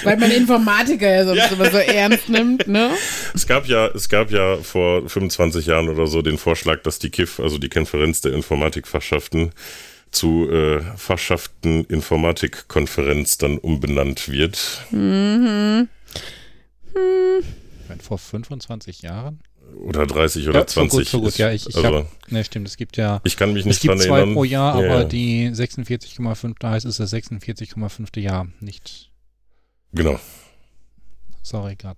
Weil 0.03 0.16
man 0.16 0.32
Informatiker 0.32 1.09
ja 1.09 1.24
sonst 1.24 1.38
ja. 1.38 1.47
immer 1.49 1.70
so 1.70 1.76
ernst 1.76 2.28
nimmt, 2.30 2.66
ne? 2.66 2.90
Es 3.34 3.47
gab 3.47 3.66
ja, 3.66 3.86
es 3.88 4.09
gab 4.09 4.30
ja 4.32 4.57
vor 4.57 5.09
25 5.09 5.66
Jahren 5.66 5.88
oder 5.88 6.07
so 6.07 6.22
den 6.22 6.38
Vorschlag, 6.38 6.82
dass 6.82 6.99
die 6.99 7.11
KIF, 7.11 7.38
also 7.38 7.59
die 7.59 7.68
Konferenz 7.68 8.22
der 8.22 8.32
Informatikfachschaften, 8.32 9.53
zu 10.11 10.51
äh, 10.51 10.80
Fachschaften 10.97 11.84
Informatikkonferenz 11.84 13.38
dann 13.38 13.59
umbenannt 13.59 14.28
wird. 14.28 14.86
Mhm. 14.90 15.88
Hm. 16.95 17.43
Vor 18.01 18.18
25 18.18 19.03
Jahren? 19.03 19.40
Oder 19.77 20.07
30 20.07 20.49
oder 20.49 20.61
ja, 20.61 20.66
20. 20.66 20.93
So 20.93 20.99
gut, 20.99 21.09
so 21.09 21.20
gut. 21.20 21.39
Ja, 21.39 21.53
ich, 21.53 21.68
ich 21.68 21.77
also, 21.77 21.99
hab, 21.99 22.31
ne, 22.33 22.45
stimmt, 22.45 22.68
es 22.68 22.77
gibt 22.77 22.97
ja. 22.97 23.20
Ich 23.25 23.37
kann 23.37 23.53
mich 23.53 23.64
nicht 23.64 23.77
es 23.77 23.81
gibt 23.81 23.93
dran 23.93 24.01
zwei 24.01 24.18
erinnern. 24.18 24.35
pro 24.35 24.45
Jahr, 24.45 24.75
aber 24.75 24.87
ja. 24.87 25.05
die 25.05 25.49
46,5, 25.49 26.55
da 26.59 26.70
heißt 26.70 26.87
es 26.87 26.97
das 26.99 27.12
46,5. 27.12 28.20
Jahr, 28.20 28.49
nicht. 28.61 29.11
Genau. 29.93 30.18
Sorry, 31.43 31.77
Gott. 31.77 31.97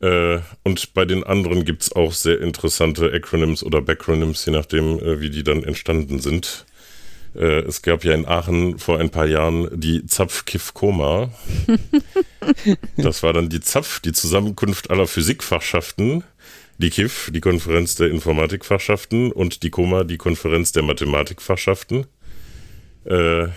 Äh, 0.00 0.40
und 0.64 0.94
bei 0.94 1.04
den 1.04 1.24
anderen 1.24 1.64
gibt 1.64 1.82
es 1.82 1.92
auch 1.92 2.12
sehr 2.12 2.40
interessante 2.40 3.12
Acronyms 3.12 3.62
oder 3.62 3.80
Backronyms, 3.80 4.44
je 4.44 4.52
nachdem, 4.52 4.98
äh, 4.98 5.20
wie 5.20 5.30
die 5.30 5.44
dann 5.44 5.64
entstanden 5.64 6.20
sind. 6.20 6.66
Äh, 7.34 7.62
es 7.62 7.82
gab 7.82 8.04
ja 8.04 8.14
in 8.14 8.26
Aachen 8.26 8.78
vor 8.78 8.98
ein 8.98 9.10
paar 9.10 9.26
Jahren 9.26 9.68
die 9.72 10.06
Zapf-Kiff-Koma. 10.06 11.30
das 12.96 13.22
war 13.22 13.32
dann 13.32 13.48
die 13.48 13.60
Zapf, 13.60 14.00
die 14.00 14.12
Zusammenkunft 14.12 14.90
aller 14.90 15.06
Physikfachschaften, 15.06 16.22
die 16.78 16.90
KIF, 16.90 17.30
die 17.32 17.40
Konferenz 17.40 17.94
der 17.94 18.10
Informatikfachschaften 18.10 19.32
und 19.32 19.62
die 19.62 19.70
KOMA, 19.70 20.04
die 20.04 20.16
Konferenz 20.16 20.72
der 20.72 20.82
Mathematikfachschaften. 20.82 22.06
Äh, 23.04 23.48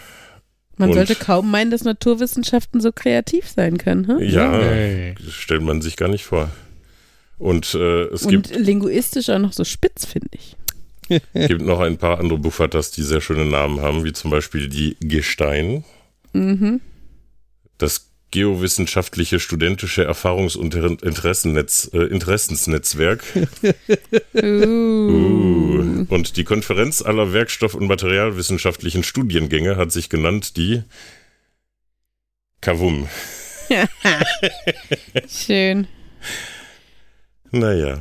man 0.77 0.93
sollte 0.93 1.15
kaum 1.15 1.49
meinen, 1.49 1.71
dass 1.71 1.83
Naturwissenschaften 1.83 2.81
so 2.81 2.91
kreativ 2.91 3.49
sein 3.49 3.79
können. 3.79 4.07
Hm? 4.07 4.19
Ja, 4.19 4.51
hey. 4.59 5.15
stellt 5.29 5.63
man 5.63 5.81
sich 5.81 5.97
gar 5.97 6.07
nicht 6.07 6.23
vor. 6.23 6.51
Und 7.39 7.73
äh, 7.73 8.03
es 8.05 8.23
und 8.23 8.31
gibt. 8.31 8.55
linguistisch 8.55 9.29
auch 9.29 9.39
noch 9.39 9.53
so 9.53 9.63
spitz, 9.63 10.05
finde 10.05 10.29
ich. 10.31 10.55
Es 11.33 11.47
gibt 11.47 11.61
noch 11.61 11.79
ein 11.79 11.97
paar 11.97 12.19
andere 12.19 12.37
Buffatas, 12.37 12.91
die 12.91 13.01
sehr 13.01 13.21
schöne 13.21 13.45
Namen 13.45 13.81
haben, 13.81 14.03
wie 14.03 14.13
zum 14.13 14.29
Beispiel 14.29 14.69
die 14.69 14.97
Gestein. 14.99 15.83
Mhm. 16.33 16.81
Das 17.77 18.06
Geowissenschaftliche 18.31 19.39
Studentische 19.39 20.07
Erfahrungs- 20.07 20.57
und 20.57 20.75
Interessennetz, 20.75 21.89
äh, 21.93 22.03
Interessensnetzwerk. 22.03 23.23
uh. 24.35 24.39
Uh. 24.43 26.05
Und 26.09 26.37
die 26.37 26.43
Konferenz 26.43 27.01
aller 27.01 27.33
Werkstoff- 27.33 27.73
und 27.75 27.87
Materialwissenschaftlichen 27.87 29.03
Studiengänge 29.03 29.77
hat 29.77 29.91
sich 29.91 30.09
genannt 30.09 30.57
die 30.57 30.83
Kavum. 32.61 33.07
Schön. 35.29 35.87
Naja. 37.51 37.99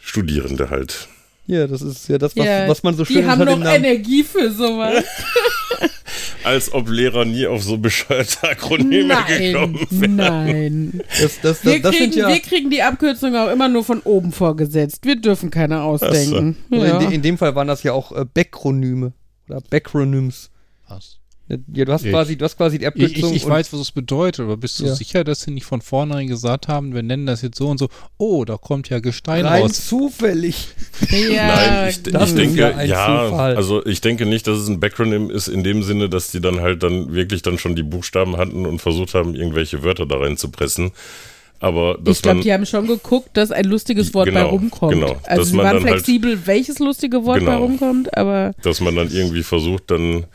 Studierende 0.00 0.70
halt. 0.70 1.08
Ja, 1.46 1.66
das 1.66 1.82
ist 1.82 2.08
ja 2.08 2.16
das, 2.18 2.36
was, 2.36 2.46
ja, 2.46 2.68
was 2.68 2.82
man 2.82 2.94
so 2.94 3.04
schön 3.04 3.16
Die 3.16 3.26
haben 3.26 3.44
noch 3.44 3.74
Energie 3.74 4.22
für 4.22 4.52
sowas. 4.52 5.04
Als 6.50 6.72
ob 6.72 6.88
Lehrer 6.88 7.24
nie 7.24 7.46
auf 7.46 7.62
so 7.62 7.78
bescheuerte 7.78 8.42
Akronyme 8.42 9.04
nein, 9.04 9.38
gekommen 9.38 9.86
wären. 9.90 10.16
Nein. 10.16 11.00
Das, 11.20 11.40
das, 11.40 11.62
das, 11.62 11.64
wir, 11.64 11.80
kriegen, 11.80 12.12
ja 12.12 12.26
wir 12.26 12.40
kriegen 12.40 12.70
die 12.70 12.82
Abkürzung 12.82 13.36
auch 13.36 13.52
immer 13.52 13.68
nur 13.68 13.84
von 13.84 14.00
oben 14.00 14.32
vorgesetzt. 14.32 15.04
Wir 15.06 15.14
dürfen 15.14 15.52
keine 15.52 15.82
ausdenken. 15.82 16.56
So. 16.68 16.84
Ja. 16.84 16.98
In, 16.98 17.12
in, 17.12 17.22
dem 17.22 17.38
Fall 17.38 17.54
waren 17.54 17.68
das 17.68 17.84
ja 17.84 17.92
auch 17.92 18.10
äh, 18.10 18.24
Backronyme 18.24 19.12
oder 19.48 19.60
Backronyms. 19.60 20.50
Was? 20.88 21.19
Ja, 21.72 21.84
du 21.84 21.92
hast 21.92 22.04
ich, 22.04 22.12
quasi, 22.12 22.36
du 22.36 22.44
hast 22.44 22.56
quasi 22.56 22.78
die 22.78 22.86
Abkürzung. 22.86 23.30
Ich, 23.30 23.36
ich, 23.36 23.42
ich 23.42 23.48
weiß, 23.48 23.72
was 23.72 23.80
es 23.80 23.90
bedeutet, 23.90 24.44
aber 24.44 24.56
bist 24.56 24.78
du 24.78 24.84
ja. 24.84 24.94
sicher, 24.94 25.24
dass 25.24 25.42
sie 25.42 25.50
nicht 25.50 25.64
von 25.64 25.80
vornherein 25.80 26.28
gesagt 26.28 26.68
haben, 26.68 26.94
wir 26.94 27.02
nennen 27.02 27.26
das 27.26 27.42
jetzt 27.42 27.58
so 27.58 27.68
und 27.68 27.78
so, 27.78 27.88
oh, 28.18 28.44
da 28.44 28.56
kommt 28.56 28.88
ja 28.88 29.00
Gestein 29.00 29.44
Rein 29.44 29.62
raus. 29.62 29.86
zufällig. 29.86 30.68
Ja, 31.10 31.46
Nein, 31.46 31.88
ich, 31.88 32.06
ich 32.06 32.34
denke, 32.34 32.74
ja, 32.86 33.28
Zufall. 33.28 33.56
also 33.56 33.84
ich 33.84 34.00
denke 34.00 34.26
nicht, 34.26 34.46
dass 34.46 34.58
es 34.58 34.68
ein 34.68 34.80
Backronym 34.80 35.30
ist 35.30 35.48
in 35.48 35.64
dem 35.64 35.82
Sinne, 35.82 36.08
dass 36.08 36.30
die 36.30 36.40
dann 36.40 36.60
halt 36.60 36.82
dann 36.82 37.12
wirklich 37.12 37.42
dann 37.42 37.58
schon 37.58 37.74
die 37.74 37.82
Buchstaben 37.82 38.36
hatten 38.36 38.64
und 38.64 38.80
versucht 38.80 39.14
haben, 39.14 39.34
irgendwelche 39.34 39.82
Wörter 39.82 40.06
da 40.06 40.18
reinzupressen. 40.18 40.92
Aber 41.58 41.98
ich 42.06 42.22
glaube, 42.22 42.40
die 42.40 42.52
haben 42.52 42.64
schon 42.64 42.86
geguckt, 42.86 43.30
dass 43.34 43.50
ein 43.50 43.64
lustiges 43.64 44.14
Wort 44.14 44.26
genau, 44.26 44.44
bei 44.44 44.50
rumkommt. 44.50 44.92
Genau, 44.92 45.16
also 45.24 45.42
sie 45.42 45.56
waren 45.56 45.66
halt 45.66 45.82
flexibel, 45.82 46.36
halt, 46.36 46.46
welches 46.46 46.78
lustige 46.78 47.24
Wort 47.24 47.40
genau, 47.40 47.50
bei 47.50 47.56
rumkommt, 47.58 48.16
aber. 48.16 48.54
Dass 48.62 48.80
man 48.80 48.94
dann 48.94 49.10
irgendwie 49.10 49.42
versucht, 49.42 49.90
dann 49.90 50.26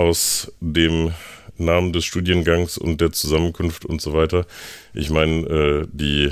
aus 0.00 0.50
dem 0.60 1.12
Namen 1.58 1.92
des 1.92 2.06
Studiengangs 2.06 2.78
und 2.78 3.00
der 3.00 3.12
Zusammenkunft 3.12 3.84
und 3.84 4.00
so 4.00 4.14
weiter. 4.14 4.46
Ich 4.94 5.10
meine, 5.10 5.46
äh, 5.46 5.86
die 5.92 6.30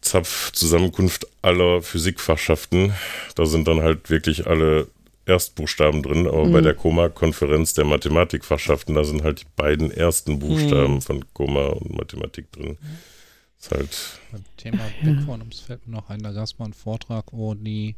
Zapf-Zusammenkunft 0.00 1.26
aller 1.40 1.80
Physikfachschaften, 1.82 2.92
da 3.36 3.46
sind 3.46 3.68
dann 3.68 3.80
halt 3.80 4.10
wirklich 4.10 4.48
alle 4.48 4.88
Erstbuchstaben 5.24 6.02
drin, 6.02 6.26
aber 6.26 6.46
mhm. 6.46 6.52
bei 6.52 6.60
der 6.60 6.74
Koma-Konferenz 6.74 7.74
der 7.74 7.84
Mathematikfachschaften, 7.84 8.96
da 8.96 9.04
sind 9.04 9.22
halt 9.22 9.42
die 9.42 9.46
beiden 9.54 9.92
ersten 9.92 10.40
Buchstaben 10.40 10.94
mhm. 10.94 11.02
von 11.02 11.24
Koma 11.32 11.66
und 11.66 11.96
Mathematik 11.96 12.50
drin. 12.50 12.76
Ist 13.60 13.70
halt. 13.70 14.20
Beim 14.32 14.44
Thema 14.56 14.80
Background 15.04 15.54
fällt 15.54 15.86
mir 15.86 15.94
noch 15.94 16.10
ein, 16.10 16.20
da 16.24 16.32
gab 16.32 16.42
es 16.42 16.58
mal 16.58 16.64
einen 16.64 16.74
Vortrag, 16.74 17.26
wo 17.30 17.54
die 17.54 17.94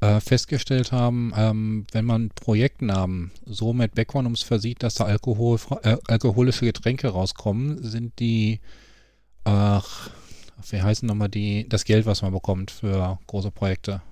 äh, 0.00 0.20
festgestellt 0.20 0.92
haben, 0.92 1.32
ähm, 1.36 1.86
wenn 1.92 2.04
man 2.04 2.30
Projektnamen 2.30 3.32
so 3.46 3.72
mit 3.72 3.94
Backgrounds 3.94 4.42
versieht, 4.42 4.82
dass 4.82 4.94
da 4.94 5.04
Alkohol, 5.04 5.58
äh, 5.82 5.96
alkoholische 6.06 6.66
Getränke 6.66 7.08
rauskommen, 7.08 7.82
sind 7.82 8.18
die, 8.18 8.60
ach, 9.44 10.10
wie 10.70 10.82
heißen 10.82 11.06
nochmal 11.06 11.28
die, 11.28 11.68
das 11.68 11.84
Geld, 11.84 12.06
was 12.06 12.22
man 12.22 12.32
bekommt 12.32 12.70
für 12.70 13.18
große 13.26 13.50
Projekte? 13.50 14.02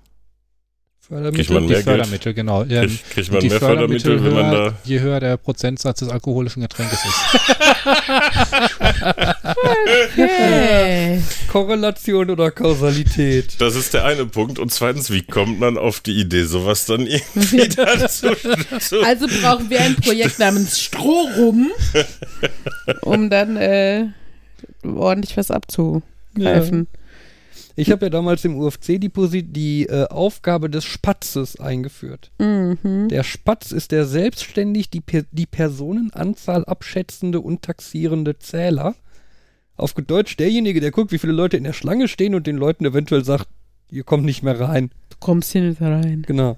Fördermittel. 1.08 1.54
man 1.54 1.66
mehr 1.66 1.76
die 1.78 1.82
Fördermittel, 1.84 2.34
Geld? 2.34 2.36
genau. 2.36 2.64
Ja, 2.64 2.80
kriegt, 2.80 3.10
kriegt 3.10 3.32
man 3.32 3.46
mehr 3.46 3.60
Fördermittel, 3.60 4.24
wenn 4.24 4.34
man 4.34 4.50
da. 4.50 4.74
Je 4.82 4.98
höher 4.98 5.20
der 5.20 5.36
Prozentsatz 5.36 6.00
des 6.00 6.08
alkoholischen 6.08 6.62
Getränkes 6.62 6.98
ist. 7.04 7.40
okay. 10.12 11.22
Korrelation 11.52 12.30
oder 12.30 12.50
Kausalität? 12.50 13.54
Das 13.58 13.76
ist 13.76 13.94
der 13.94 14.04
eine 14.04 14.26
Punkt. 14.26 14.58
Und 14.58 14.72
zweitens, 14.72 15.10
wie 15.10 15.22
kommt 15.22 15.60
man 15.60 15.78
auf 15.78 16.00
die 16.00 16.18
Idee, 16.20 16.42
sowas 16.42 16.86
dann 16.86 17.06
irgendwie 17.06 17.68
dazu 17.76 18.30
zu 18.80 19.00
Also 19.02 19.28
brauchen 19.42 19.70
wir 19.70 19.80
ein 19.82 19.94
Projekt 19.94 20.40
namens 20.40 20.80
Strohrum, 20.80 21.70
um 23.02 23.30
dann 23.30 23.56
äh, 23.56 24.06
ordentlich 24.82 25.36
was 25.36 25.52
abzugreifen. 25.52 26.88
Ja. 26.92 27.00
Ich 27.78 27.90
habe 27.90 28.06
ja 28.06 28.10
damals 28.10 28.42
im 28.46 28.56
UFC 28.56 28.98
die, 28.98 29.10
die 29.42 29.86
äh, 29.86 30.06
Aufgabe 30.08 30.70
des 30.70 30.84
Spatzes 30.84 31.60
eingeführt. 31.60 32.32
Mhm. 32.38 33.08
Der 33.10 33.22
Spatz 33.22 33.70
ist 33.70 33.92
der 33.92 34.06
selbstständig 34.06 34.88
die, 34.88 35.02
die 35.30 35.46
Personenanzahl 35.46 36.64
abschätzende 36.64 37.40
und 37.40 37.60
taxierende 37.60 38.38
Zähler. 38.38 38.94
Auf 39.76 39.92
Deutsch 39.92 40.38
derjenige, 40.38 40.80
der 40.80 40.90
guckt, 40.90 41.12
wie 41.12 41.18
viele 41.18 41.34
Leute 41.34 41.58
in 41.58 41.64
der 41.64 41.74
Schlange 41.74 42.08
stehen 42.08 42.34
und 42.34 42.46
den 42.46 42.56
Leuten 42.56 42.86
eventuell 42.86 43.24
sagt, 43.24 43.46
ihr 43.90 44.04
kommt 44.04 44.24
nicht 44.24 44.42
mehr 44.42 44.58
rein. 44.58 44.90
Du 45.10 45.16
kommst 45.20 45.52
hier 45.52 45.62
nicht 45.62 45.82
rein. 45.82 46.24
Genau. 46.26 46.56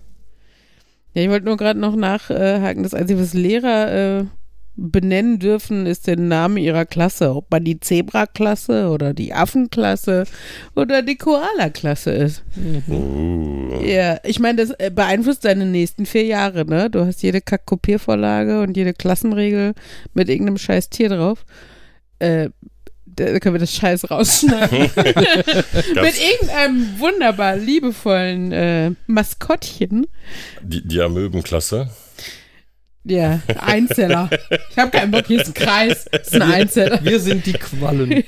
Ja, 1.15 1.23
ich 1.23 1.29
wollte 1.31 1.47
nur 1.47 1.57
gerade 1.57 1.81
noch 1.81 1.97
nachhaken. 1.97 2.85
Das 2.85 2.95
Einzige, 2.95 3.21
was 3.21 3.35
Lehrer 3.35 4.21
äh, 4.21 4.25
benennen 4.81 5.41
dürfen, 5.41 5.87
ist 5.87 6.07
der 6.07 6.17
Name 6.17 6.61
ihrer 6.61 6.87
Klasse. 6.87 7.35
Ob 7.35 7.51
man 7.51 7.65
die 7.65 7.81
Zebra-Klasse 7.81 8.89
oder 8.89 9.13
die 9.13 9.35
Affenklasse 9.35 10.25
oder 10.77 11.03
die 11.03 11.17
Koala-Klasse 11.17 12.13
ist. 12.13 12.45
Mhm. 12.55 13.81
Ja, 13.85 14.19
ich 14.25 14.39
meine, 14.39 14.65
das 14.65 14.71
äh, 14.79 14.91
beeinflusst 14.95 15.45
deine 15.45 15.67
nächsten 15.67 16.07
vier 16.07 16.25
Jahre, 16.25 16.65
ne? 16.65 16.89
Du 16.89 17.05
hast 17.05 17.23
jede 17.23 17.41
Kack-Kopiervorlage 17.41 18.61
und 18.63 18.77
jede 18.77 18.95
Klassenregel 18.95 19.75
mit 20.15 20.29
irgendeinem 20.29 20.59
scheiß 20.59 20.91
Tier 20.91 21.09
drauf. 21.09 21.45
Äh, 22.21 22.51
Da 23.05 23.41
können 23.41 23.57
wir 23.57 23.61
das 23.61 23.75
Scheiß 23.75 24.11
rausschneiden. 24.13 24.79
Mit 24.95 26.15
irgendeinem 26.21 27.01
wunderbar 27.01 27.57
liebevollen 27.57 28.53
äh, 28.53 28.93
Maskottchen. 29.09 30.07
die, 30.63 30.87
die 30.87 31.01
Amöbenklasse. 31.01 31.91
Ja, 33.09 33.41
Einzeller. 33.59 34.29
Ich 34.71 34.77
habe 34.77 34.91
keinen 34.91 35.11
Bock, 35.11 35.27
hier 35.27 35.41
ist 35.41 35.49
ein 35.49 35.55
Kreis. 35.55 36.05
Das 36.11 36.29
ist 36.29 36.35
ein 36.35 36.43
Einzeller. 36.43 37.03
Wir 37.03 37.19
sind 37.21 37.47
die 37.47 37.55
Quallen. 37.55 38.25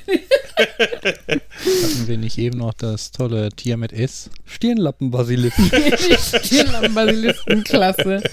Hatten 0.55 2.07
wir 2.07 2.17
nicht 2.17 2.37
eben 2.37 2.57
noch 2.57 2.73
das 2.73 3.11
tolle 3.11 3.49
Tier 3.49 3.77
mit 3.77 3.93
S? 3.93 4.29
Stirnlappenbasilisk. 4.45 5.55
Die 5.57 6.15
Stirnlampenbasiliskenklasse. 6.47 8.23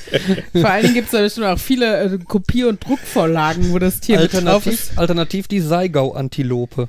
Vor 0.53 0.71
allen 0.71 0.83
Dingen 0.83 0.95
gibt 0.95 1.07
es 1.07 1.13
da 1.13 1.21
bestimmt 1.21 1.47
auch 1.47 1.59
viele 1.59 2.15
äh, 2.15 2.19
Kopier- 2.19 2.69
und 2.69 2.85
Druckvorlagen, 2.85 3.73
wo 3.73 3.79
das 3.79 4.01
Tier 4.01 4.21
mit 4.21 4.33
drauf 4.33 4.67
ist. 4.67 4.91
Alternativ, 4.91 4.99
alternativ 4.99 5.49
die 5.49 5.61
Seigau-Antilope. 5.61 6.89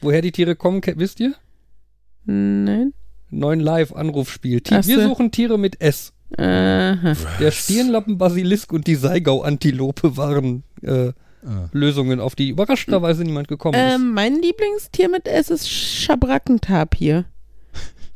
Woher 0.00 0.22
die 0.22 0.32
Tiere 0.32 0.54
kommen, 0.54 0.80
wisst 0.94 1.18
ihr? 1.20 1.34
Nein. 2.24 2.92
Neuen 3.30 3.60
Live-Anrufspiel. 3.60 4.62
Wir 4.64 5.02
suchen 5.02 5.32
Tiere 5.32 5.58
mit 5.58 5.80
S. 5.80 6.12
Aha. 6.36 7.14
Der 7.40 7.50
Stirnlappenbasilisk 7.50 8.72
und 8.72 8.86
die 8.86 8.96
Seigau-Antilope 8.96 10.16
waren 10.16 10.62
äh, 10.82 11.12
Ah. 11.48 11.68
Lösungen, 11.72 12.18
auf 12.18 12.34
die 12.34 12.48
überraschenderweise 12.48 13.22
niemand 13.22 13.46
gekommen 13.46 13.78
Ähm, 13.78 14.12
mein 14.14 14.34
Lieblingstier 14.34 15.08
mit 15.08 15.28
S 15.28 15.48
ist 15.48 15.70
Schabrackentapir. 15.70 17.24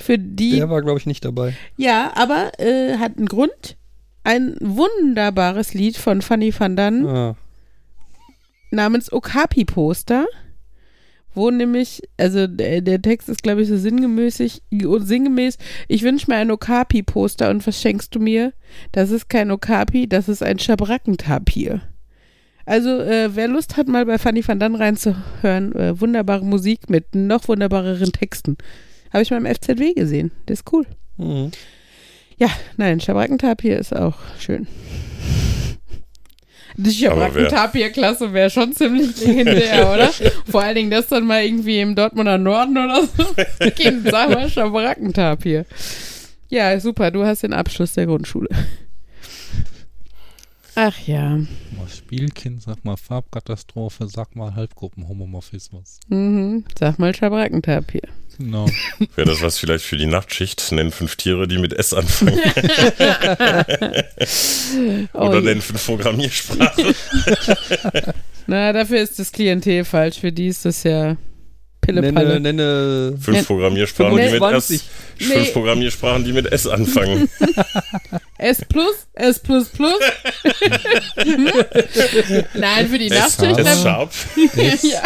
Für 0.02 0.14
ist. 0.14 0.20
die. 0.24 0.56
Der 0.56 0.68
war, 0.68 0.82
glaube 0.82 0.98
ich, 0.98 1.06
nicht 1.06 1.24
dabei. 1.24 1.54
Ja, 1.76 2.11
aber 2.16 2.58
äh, 2.58 2.96
hat 2.96 3.16
einen 3.18 3.26
Grund. 3.26 3.76
Ein 4.24 4.56
wunderbares 4.61 5.74
Lied 5.74 5.96
von 5.96 6.22
Fanny 6.22 6.52
van 6.58 6.74
Dan 6.74 7.06
Ah. 7.06 7.36
namens 8.72 9.12
Okapi-Poster. 9.12 10.26
Wo 11.35 11.51
nämlich, 11.51 12.03
also 12.16 12.47
der, 12.47 12.81
der 12.81 13.01
Text 13.01 13.28
ist, 13.28 13.43
glaube 13.43 13.62
ich, 13.62 13.68
so 13.68 13.76
sinngemäßig, 13.76 14.62
sinngemäß, 14.70 15.59
ich 15.89 16.03
wünsche 16.03 16.28
mir 16.28 16.37
ein 16.37 16.51
Okapi-Poster 16.51 17.51
und 17.51 17.66
was 17.66 17.81
schenkst 17.81 18.14
du 18.14 18.18
mir? 18.18 18.53
Das 18.93 19.11
ist 19.11 19.28
kein 19.28 19.51
Okapi, 19.51 20.09
das 20.09 20.28
ist 20.28 20.43
ein 20.43 20.59
Schabrackentapir. 20.59 21.83
Also, 22.66 23.01
äh, 23.01 23.35
wer 23.35 23.49
Lust 23.49 23.76
hat, 23.76 23.89
mal 23.89 24.07
bei 24.07 24.18
Fanny 24.18 24.47
van 24.47 24.61
Dan 24.61 24.74
reinzuhören, 24.74 25.74
äh, 25.74 26.01
wunderbare 26.01 26.45
Musik 26.45 26.91
mit 26.91 27.14
noch 27.14 27.49
wunderbareren 27.49 28.12
Texten. 28.12 28.57
Habe 29.12 29.22
ich 29.22 29.31
mal 29.31 29.39
im 29.39 29.47
FZW 29.47 29.95
gesehen. 29.95 30.31
Das 30.47 30.61
ist 30.61 30.72
cool. 30.72 30.87
Mhm. 31.16 31.51
Ja, 32.39 32.49
nein, 32.76 33.01
Schabrackentapir 33.01 33.78
ist 33.78 33.95
auch 33.95 34.16
schön. 34.39 34.66
Die 36.76 36.90
Schabrackentapir-Klasse 36.90 38.32
wäre 38.32 38.50
schon 38.50 38.72
ziemlich 38.72 39.20
legendär, 39.24 39.92
oder? 39.92 40.10
Vor 40.50 40.62
allen 40.62 40.74
Dingen 40.74 40.90
das 40.90 41.08
dann 41.08 41.26
mal 41.26 41.44
irgendwie 41.44 41.80
im 41.80 41.94
Dortmunder 41.94 42.38
Norden 42.38 42.78
oder 42.78 43.02
so. 43.02 43.24
Kind, 43.76 44.08
sag 44.10 44.30
mal 44.30 44.48
Schabrackentapir. 44.48 45.66
Ja, 46.48 46.78
super, 46.80 47.10
du 47.10 47.24
hast 47.24 47.42
den 47.42 47.52
Abschluss 47.52 47.94
der 47.94 48.06
Grundschule. 48.06 48.48
Ach 50.83 50.97
ja. 51.07 51.37
Mal 51.37 51.89
Spielkind, 51.95 52.62
sag 52.62 52.87
mal 52.87 52.97
Farbkatastrophe, 52.97 54.09
sag 54.09 54.35
mal 54.35 54.55
Halbgruppenhomomorphismus. 54.55 56.01
Mhm. 56.09 56.64
Sag 56.78 56.99
mal 56.99 57.14
Schabrackentapir. 57.14 58.01
Genau. 58.39 58.64
Wäre 59.14 59.28
das 59.28 59.43
was 59.43 59.59
vielleicht 59.59 59.85
für 59.85 59.99
die 59.99 60.07
Nachtschicht? 60.07 60.72
Nennen 60.72 60.91
fünf 60.91 61.16
Tiere, 61.16 61.47
die 61.47 61.59
mit 61.59 61.74
S 61.74 61.93
anfangen. 61.93 62.39
Oh 65.12 65.18
Oder 65.28 65.39
je. 65.41 65.45
nennen 65.45 65.61
fünf 65.61 65.85
Programmiersprachen. 65.85 66.85
Na, 68.47 68.72
dafür 68.72 69.01
ist 69.03 69.18
das 69.18 69.33
Klientel 69.33 69.85
falsch. 69.85 70.18
Für 70.20 70.33
die 70.33 70.47
ist 70.47 70.64
das 70.64 70.83
ja 70.85 71.18
Pille-Palle. 71.83 72.41
Nenne, 72.41 72.53
nenne 72.55 73.18
Fünf 73.20 73.37
Nenn- 73.39 73.45
Programmiersprachen, 73.47 74.16
die 74.16 74.22
mit 74.22 74.33
S. 74.33 74.39
25. 74.39 74.83
Nee. 75.18 75.26
Fünf 75.26 75.53
Programmiersprachen, 75.53 76.24
die 76.24 76.33
mit 76.33 76.47
S 76.51 76.66
anfangen. 76.66 77.28
S 78.43 78.64
plus, 78.66 79.07
S 79.12 79.38
plus 79.38 79.68
plus. 79.68 80.01
Nein, 82.55 82.88
für 82.88 82.99
die 82.99 83.11
S, 83.11 83.38
Nachtschicht 83.38 83.59
S 83.59 83.64
dann 83.66 83.78
sharp. 83.82 84.11
ja, 84.82 85.03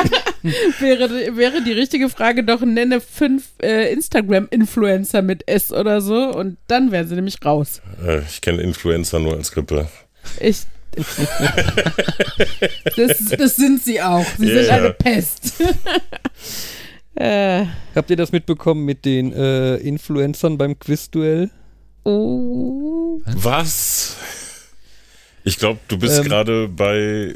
wäre, 0.81 1.37
wäre 1.37 1.63
die 1.63 1.73
richtige 1.73 2.09
Frage 2.09 2.45
doch, 2.45 2.61
nenne 2.61 3.01
fünf 3.01 3.47
äh, 3.61 3.93
Instagram-Influencer 3.93 5.23
mit 5.23 5.49
S 5.49 5.73
oder 5.73 6.01
so 6.01 6.15
und 6.31 6.59
dann 6.69 6.93
wären 6.93 7.09
sie 7.09 7.17
nämlich 7.17 7.45
raus. 7.45 7.81
Äh, 8.07 8.21
Ich 8.21 8.41
kenne 8.41 8.63
Influencer 8.63 9.19
nur 9.19 9.35
als 9.35 9.51
Grippe. 9.51 9.89
Ich. 10.41 10.61
das, 12.97 13.19
das 13.37 13.57
sind 13.57 13.83
sie 13.83 14.01
auch. 14.01 14.25
Sie 14.39 14.47
Ja, 14.47 14.63
sind 14.63 14.71
eine 14.71 14.91
Pest. 14.93 15.55
äh, 17.17 17.65
Habt 17.97 18.11
ihr 18.11 18.17
das 18.17 18.31
mitbekommen 18.31 18.85
mit 18.85 19.05
den 19.05 19.33
äh, 19.33 19.75
Influencern 19.79 20.57
beim 20.57 20.79
Quizduell? 20.79 21.51
Oh. 22.05 23.21
Was? 23.27 24.17
Ich 25.45 25.59
glaube, 25.59 25.79
du 25.89 25.99
bist 25.99 26.19
Ähm. 26.19 26.25
gerade 26.25 26.69
bei 26.69 27.35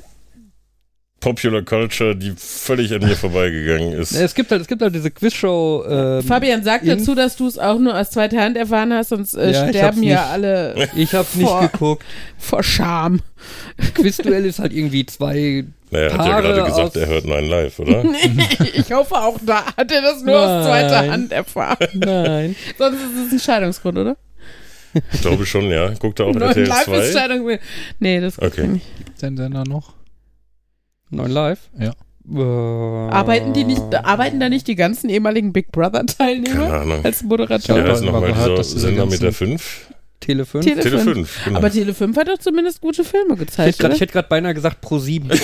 Popular 1.21 1.63
Culture, 1.63 2.15
die 2.15 2.33
völlig 2.37 2.95
an 2.95 3.01
mir 3.01 3.17
vorbeigegangen 3.17 3.93
ist. 3.93 4.13
Es 4.13 4.35
gibt 4.35 4.51
halt, 4.53 4.63
es 4.63 4.69
gibt 4.69 4.81
halt 4.81 4.95
diese 4.95 5.11
Quizshow. 5.11 5.85
Ähm, 5.89 6.23
Fabian, 6.23 6.63
sag 6.63 6.85
dazu, 6.85 7.15
dass 7.17 7.35
du 7.37 7.49
es 7.49 7.59
auch 7.59 7.79
nur 7.79 7.99
aus 7.99 8.11
zweiter 8.11 8.41
Hand 8.41 8.57
erfahren 8.57 8.93
hast, 8.93 9.09
sonst 9.09 9.35
äh, 9.35 9.51
Ja, 9.51 9.69
sterben 9.69 10.03
ja 10.05 10.21
nicht. 10.23 10.31
alle 10.33 10.89
Ich 10.95 11.13
hab's 11.15 11.35
nicht 11.35 11.49
Vor- 11.49 11.69
geguckt. 11.69 12.05
vor 12.39 12.63
Scham. 12.63 13.21
Quizduell 13.95 14.47
ist 14.47 14.61
halt 14.61 14.73
irgendwie 14.73 15.05
zwei. 15.07 15.65
naja, 15.91 16.07
er 16.07 16.19
hat 16.19 16.27
ja 16.27 16.41
gerade 16.41 16.63
gesagt, 16.71 16.79
aus- 16.91 16.97
er 16.97 17.07
hört 17.09 17.25
Nein 17.27 17.47
Live, 17.49 17.79
oder? 17.81 18.05
ich 18.75 18.93
hoffe 18.93 19.17
auch, 19.17 19.39
da 19.45 19.65
hat 19.77 19.91
er 19.91 20.01
das 20.03 20.23
nur 20.23 20.39
aus 20.39 20.47
Nein. 20.47 20.89
zweiter 20.89 21.11
Hand 21.13 21.33
erfahren. 21.33 21.89
Nein. 21.95 22.57
Sonst 22.79 22.97
ist 22.99 23.27
es 23.27 23.33
ein 23.33 23.41
Scheidungsgrund, 23.41 23.99
oder? 23.99 24.17
Ich 25.13 25.21
glaube 25.21 25.47
schon, 25.47 25.71
ja. 25.71 25.91
Guckt 25.95 26.21
er 26.21 26.27
auch 26.27 26.35
Neun 26.35 26.43
RTL 26.43 26.67
Live 26.67 26.89
ist 26.89 27.13
2? 27.13 27.21
Scheidung. 27.21 27.51
Nee, 27.99 28.21
das 28.21 28.41
Okay. 28.41 28.67
nicht. 28.67 28.87
Gibt's 29.05 29.21
den 29.21 29.37
Sender 29.37 29.65
noch? 29.65 29.95
Neun 31.11 31.31
Live? 31.31 31.71
Ja. 31.79 31.93
Äh, 32.31 33.11
Arbeiten 33.11 33.55
die 33.55 33.65
nicht, 33.65 33.83
arbeiten 33.95 34.39
da 34.39 34.51
nicht 34.51 34.67
die 34.69 34.75
ganzen 34.75 35.09
ehemaligen 35.09 35.53
Big 35.55 35.73
Brother 35.73 36.05
Teilnehmer 36.05 37.01
als 37.03 37.23
Ja, 37.23 37.27
Moderator? 37.27 37.77
Wie 37.77 37.81
aber 37.81 37.91
heißt 37.93 38.03
immer 38.03 38.13
nochmal 38.13 38.33
gehört, 38.33 38.59
diese 38.59 38.79
Sender 38.81 39.07
mit 39.07 39.15
der 39.15 39.29
ganzen- 39.29 39.49
5? 39.59 39.88
Tele 40.29 40.45
5? 40.45 40.63
Tele- 40.63 40.83
Tele 40.83 40.99
Tele 40.99 41.15
5, 41.15 41.45
genau. 41.47 41.59
Aber 41.59 41.71
Tele 41.73 41.95
5 41.95 42.15
hat 42.19 42.29
doch 42.29 42.37
zumindest 42.39 42.83
gute 42.83 43.03
Filme 43.03 43.35
gezeigt, 43.35 43.79
ich 43.83 44.01
hätte 44.01 44.07
gerade 44.13 44.29
beinahe 44.29 44.53
gesagt 44.53 44.83
Pro 44.83 44.99
7. 44.99 45.31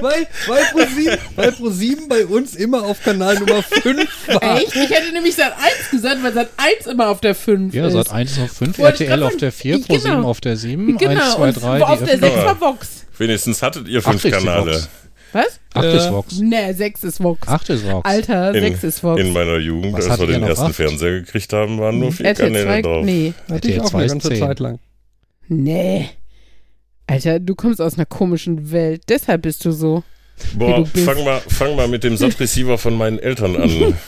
weil, 0.00 0.26
weil, 0.48 0.64
Pro 0.72 0.80
7 0.80 1.18
weil 1.36 1.52
Pro 1.52 1.70
7 1.70 2.08
bei 2.08 2.26
uns 2.26 2.54
immer 2.56 2.82
auf 2.82 3.00
Kanal 3.02 3.36
Nummer 3.38 3.62
5 3.62 4.08
war. 4.26 4.56
Echt? 4.58 4.74
Ich 4.74 4.90
hätte 4.90 5.12
nämlich 5.12 5.34
Sat 5.36 5.52
1 5.52 5.90
gesagt, 5.90 6.22
weil 6.22 6.32
Sat 6.32 6.48
1 6.56 6.86
immer 6.88 7.08
auf 7.08 7.20
der 7.20 7.34
5 7.36 7.72
Ja, 7.74 7.86
ist. 7.86 7.92
seit 7.92 8.10
1 8.10 8.38
auf 8.40 8.50
5, 8.50 8.78
Wollte 8.78 9.04
RTL 9.06 9.22
auf 9.22 9.36
der 9.36 9.52
4, 9.52 9.78
sagen. 9.78 9.86
Pro 9.86 9.96
7 9.98 10.10
Genau. 10.16 10.28
auf 10.28 10.40
der 10.40 10.56
7, 10.56 10.98
Genau, 10.98 11.10
1, 11.22 11.34
2, 11.34 11.48
und 11.48 11.62
3, 11.62 11.82
auf 11.84 11.98
die 12.00 12.04
der 12.06 12.14
6 12.18 12.22
öffentliche. 12.24 12.46
war 12.46 12.60
Vox. 12.60 12.88
Wenigstens 13.18 13.62
hattet 13.62 13.88
ihr 13.88 14.02
fünf 14.02 14.16
Acht 14.16 14.24
ist 14.24 14.24
die 14.24 14.30
Kanäle. 14.46 14.74
Vox. 14.74 14.88
Was? 15.36 15.60
8 15.74 15.84
Äh, 15.84 15.96
ist 15.98 16.10
Vox. 16.12 16.38
Nee, 16.40 16.72
6 16.72 17.04
ist 17.04 17.22
Vox. 17.22 17.46
8 17.46 17.68
ist 17.70 17.84
Vox. 17.90 18.08
Alter, 18.08 18.54
In- 18.54 18.60
6 18.62 18.84
ist 18.84 19.02
Vox. 19.04 19.20
In 19.20 19.32
meiner 19.32 19.58
Jugend, 19.58 19.92
Was 19.92 20.08
als 20.08 20.20
wir 20.20 20.26
den 20.28 20.42
ersten 20.42 20.66
acht? 20.66 20.74
Fernseher 20.74 21.20
gekriegt 21.20 21.52
haben, 21.52 21.78
waren 21.78 21.98
nur 21.98 22.12
vier 22.12 22.26
RTL 22.26 22.46
Kanäle 22.46 22.64
2, 22.64 22.82
drauf. 22.82 23.04
nee. 23.04 23.32
Hatte 23.50 23.70
ich 23.70 23.80
auch 23.80 23.90
2 23.90 23.98
eine 23.98 24.08
ganze 24.08 24.28
10. 24.30 24.38
Zeit 24.38 24.60
lang. 24.60 24.78
Nee. 25.48 26.08
Alter, 27.06 27.38
du 27.38 27.54
kommst 27.54 27.80
aus 27.80 27.94
einer 27.94 28.06
komischen 28.06 28.70
Welt. 28.72 29.02
Deshalb 29.08 29.42
bist 29.42 29.64
du 29.64 29.70
so. 29.72 30.02
Boah, 30.54 30.78
du 30.78 30.84
bist. 30.86 31.04
fang 31.06 31.22
mal, 31.24 31.40
fang 31.48 31.76
mal 31.76 31.86
mit 31.88 32.02
dem 32.04 32.16
Sat-Receiver 32.16 32.78
von 32.78 32.94
meinen 32.96 33.18
Eltern 33.18 33.56
an. 33.56 33.94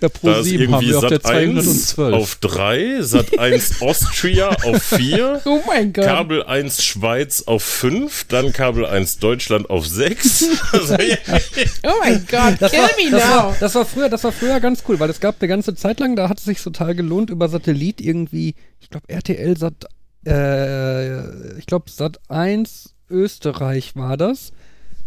Ja, 0.00 0.08
Pro 0.08 0.28
Da 0.28 0.38
ist 0.38 0.46
7 0.46 0.72
haben 0.72 0.82
irgendwie 0.82 0.90
wir 0.90 0.98
auf 0.98 1.06
der 1.06 1.20
Sat 1.20 1.26
1 1.26 1.86
212. 1.88 2.14
auf 2.14 2.34
3, 2.36 3.02
Sat 3.02 3.38
1 3.38 3.82
Austria 3.82 4.48
auf 4.50 4.82
4, 4.82 5.42
Oh 5.44 5.60
mein 5.66 5.92
Gott. 5.92 6.04
Kabel 6.04 6.42
1 6.44 6.84
Schweiz 6.84 7.42
auf 7.46 7.62
5, 7.62 8.24
dann 8.28 8.52
Kabel 8.52 8.86
1 8.86 9.18
Deutschland 9.18 9.70
auf 9.70 9.86
6. 9.86 10.44
Also, 10.72 10.94
Oh 10.94 11.92
mein 12.00 12.24
Gott. 12.30 12.56
Das 12.60 12.70
Kill 12.70 12.80
war, 12.80 12.90
me 12.96 13.10
das, 13.10 13.24
now. 13.24 13.30
war, 13.30 13.56
das, 13.58 13.74
war 13.74 13.84
früher, 13.84 14.08
das 14.08 14.24
war 14.24 14.32
früher 14.32 14.60
ganz 14.60 14.84
cool, 14.88 15.00
weil 15.00 15.10
es 15.10 15.20
gab 15.20 15.36
eine 15.40 15.48
ganze 15.48 15.74
Zeit 15.74 15.98
lang, 16.00 16.14
da 16.14 16.28
hat 16.28 16.38
es 16.38 16.44
sich 16.44 16.62
total 16.62 16.94
gelohnt, 16.94 17.30
über 17.30 17.48
Satellit 17.48 18.00
irgendwie, 18.00 18.54
ich 18.80 18.90
glaube 18.90 19.08
RTL 19.08 19.56
Sat, 19.56 19.86
äh, 20.26 21.58
ich 21.58 21.66
glaube 21.66 21.90
Sat 21.90 22.20
1 22.28 22.94
Österreich 23.10 23.96
war 23.96 24.16
das, 24.16 24.52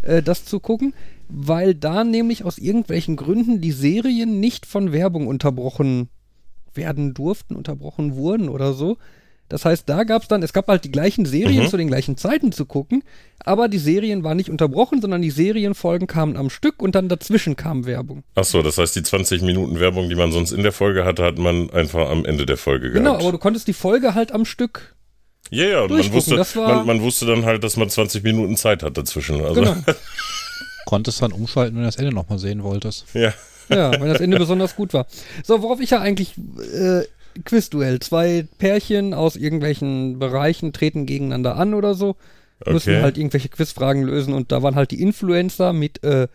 äh, 0.01 0.21
das 0.21 0.45
zu 0.45 0.59
gucken, 0.59 0.93
weil 1.33 1.73
da 1.75 2.03
nämlich 2.03 2.43
aus 2.43 2.57
irgendwelchen 2.57 3.15
Gründen 3.15 3.61
die 3.61 3.71
Serien 3.71 4.39
nicht 4.39 4.65
von 4.65 4.91
Werbung 4.91 5.27
unterbrochen 5.27 6.09
werden 6.73 7.13
durften, 7.13 7.55
unterbrochen 7.55 8.15
wurden 8.15 8.49
oder 8.49 8.73
so. 8.73 8.97
Das 9.49 9.65
heißt, 9.65 9.83
da 9.89 10.05
gab 10.05 10.21
es 10.21 10.29
dann, 10.29 10.43
es 10.43 10.53
gab 10.53 10.67
halt 10.69 10.85
die 10.85 10.91
gleichen 10.91 11.25
Serien 11.25 11.63
Mhm. 11.65 11.67
zu 11.67 11.75
den 11.75 11.89
gleichen 11.89 12.15
Zeiten 12.15 12.53
zu 12.53 12.65
gucken, 12.65 13.03
aber 13.39 13.67
die 13.67 13.79
Serien 13.79 14.23
waren 14.23 14.37
nicht 14.37 14.49
unterbrochen, 14.49 15.01
sondern 15.01 15.21
die 15.21 15.29
Serienfolgen 15.29 16.07
kamen 16.07 16.37
am 16.37 16.49
Stück 16.49 16.81
und 16.81 16.95
dann 16.95 17.09
dazwischen 17.09 17.57
kam 17.57 17.85
Werbung. 17.85 18.23
Achso, 18.35 18.61
das 18.61 18.77
heißt, 18.77 18.95
die 18.95 19.03
20 19.03 19.41
Minuten 19.41 19.77
Werbung, 19.81 20.07
die 20.07 20.15
man 20.15 20.31
sonst 20.31 20.51
in 20.53 20.63
der 20.63 20.71
Folge 20.71 21.03
hatte, 21.03 21.23
hat 21.25 21.37
man 21.37 21.69
einfach 21.71 22.09
am 22.09 22.23
Ende 22.23 22.45
der 22.45 22.55
Folge 22.55 22.91
Genau, 22.91 23.11
gehabt. 23.11 23.23
aber 23.23 23.31
du 23.33 23.37
konntest 23.39 23.67
die 23.67 23.73
Folge 23.73 24.15
halt 24.15 24.31
am 24.31 24.45
Stück. 24.45 24.95
Ja, 25.49 25.65
ja, 25.65 25.81
und 25.81 25.91
man 25.91 26.13
wusste, 26.13 26.45
man, 26.55 26.85
man 26.85 27.01
wusste 27.01 27.25
dann 27.25 27.43
halt, 27.43 27.65
dass 27.65 27.75
man 27.75 27.89
20 27.89 28.23
Minuten 28.23 28.55
Zeit 28.55 28.83
hat 28.83 28.97
dazwischen. 28.97 29.41
Also, 29.41 29.55
Genau. 29.55 29.75
Konntest 30.91 31.21
dann 31.21 31.31
umschalten, 31.31 31.75
wenn 31.75 31.83
du 31.83 31.87
das 31.87 31.95
Ende 31.95 32.13
nochmal 32.13 32.37
sehen 32.37 32.63
wolltest. 32.63 33.05
ja. 33.13 33.33
Ja, 33.69 33.91
wenn 33.93 34.09
das 34.11 34.19
Ende 34.19 34.37
besonders 34.37 34.75
gut 34.75 34.93
war. 34.93 35.05
So, 35.45 35.61
worauf 35.61 35.79
ich 35.79 35.91
ja 35.91 36.01
eigentlich 36.01 36.33
äh, 36.37 37.03
Quizduell. 37.45 37.99
Zwei 38.01 38.45
Pärchen 38.57 39.13
aus 39.13 39.37
irgendwelchen 39.37 40.19
Bereichen 40.19 40.73
treten 40.73 41.05
gegeneinander 41.05 41.55
an 41.55 41.73
oder 41.73 41.93
so. 41.93 42.17
Müssen 42.67 42.89
Okay. 42.95 43.01
halt 43.01 43.17
irgendwelche 43.17 43.47
Quizfragen 43.47 44.03
lösen 44.03 44.33
und 44.33 44.51
da 44.51 44.61
waren 44.61 44.75
halt 44.75 44.91
die 44.91 45.01
Influencer 45.01 45.71
mit 45.71 46.03
äh, 46.03 46.27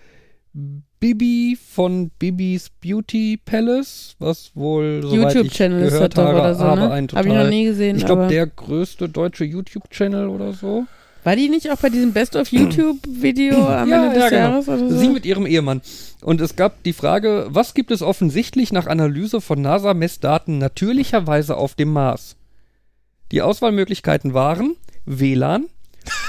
Bibi 0.99 1.59
von 1.61 2.11
Bibis 2.19 2.71
Beauty 2.81 3.39
Palace, 3.45 4.17
was 4.19 4.53
wohl 4.55 5.03
ich 5.05 5.13
YouTube-Channel 5.13 5.83
ist 5.85 6.01
das 6.01 6.09
doch 6.15 6.25
habe, 6.25 6.39
oder 6.41 6.55
so, 6.55 6.65
habe 6.65 6.81
ne? 6.81 6.91
ein 6.91 7.09
Hab 7.13 7.21
ich 7.27 7.27
noch 7.29 7.35
total- 7.35 7.51
nie 7.51 7.65
gesehen. 7.67 7.97
Ich 7.99 8.07
glaube, 8.07 8.29
der 8.29 8.47
größte 8.47 9.11
deutsche 9.11 9.45
YouTube-Channel 9.45 10.29
oder 10.29 10.55
so. 10.55 10.87
War 11.27 11.35
die 11.35 11.49
nicht 11.49 11.69
auch 11.73 11.79
bei 11.79 11.91
diesem 11.91 12.13
Best 12.13 12.37
of 12.37 12.53
YouTube-Video 12.53 13.57
am 13.69 13.89
Ja, 13.89 14.05
Ende 14.05 14.15
des 14.15 14.23
ja, 14.23 14.29
genau. 14.29 14.41
Jahres 14.43 14.69
oder 14.69 14.79
so? 14.79 14.97
Sie 14.97 15.09
mit 15.09 15.27
ihrem 15.27 15.45
Ehemann. 15.45 15.83
Und 16.21 16.41
es 16.41 16.55
gab 16.55 16.85
die 16.85 16.93
Frage, 16.93 17.49
was 17.51 17.75
gibt 17.75 17.91
es 17.91 18.01
offensichtlich 18.01 18.71
nach 18.71 18.87
Analyse 18.87 19.41
von 19.41 19.61
NASA-Messdaten 19.61 20.59
natürlicherweise 20.59 21.57
auf 21.57 21.75
dem 21.75 21.93
Mars? 21.93 22.37
Die 23.33 23.43
Auswahlmöglichkeiten 23.43 24.35
waren 24.35 24.77
WLAN, 25.05 25.65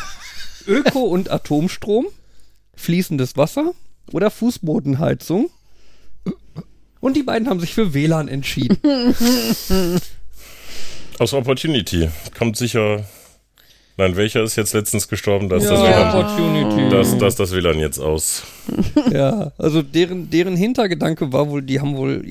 Öko- 0.66 1.06
und 1.06 1.30
Atomstrom, 1.30 2.08
fließendes 2.74 3.38
Wasser 3.38 3.74
oder 4.12 4.32
Fußbodenheizung. 4.32 5.52
Und 7.02 7.16
die 7.16 7.22
beiden 7.22 7.48
haben 7.48 7.60
sich 7.60 7.76
für 7.76 7.94
WLAN 7.94 8.30
entschieden. 8.30 8.80
Aus 11.20 11.34
Opportunity. 11.36 12.10
Kommt 12.36 12.58
sicher. 12.58 13.06
Nein, 14.00 14.16
welcher 14.16 14.44
ist 14.44 14.56
jetzt 14.56 14.74
letztens 14.74 15.08
gestorben? 15.08 15.50
Da 15.50 15.56
ist 15.58 15.68
das, 15.70 15.80
ja, 15.80 16.14
WLAN, 16.14 16.16
Opportunity. 16.16 16.90
das, 16.96 17.18
das, 17.18 17.36
das 17.36 17.52
WLAN 17.52 17.80
jetzt 17.80 17.98
aus. 18.00 18.44
Ja, 19.12 19.52
also 19.58 19.82
deren, 19.82 20.30
deren 20.30 20.56
Hintergedanke 20.56 21.34
war 21.34 21.50
wohl, 21.50 21.64
die 21.64 21.80
haben 21.80 21.98
wohl, 21.98 22.24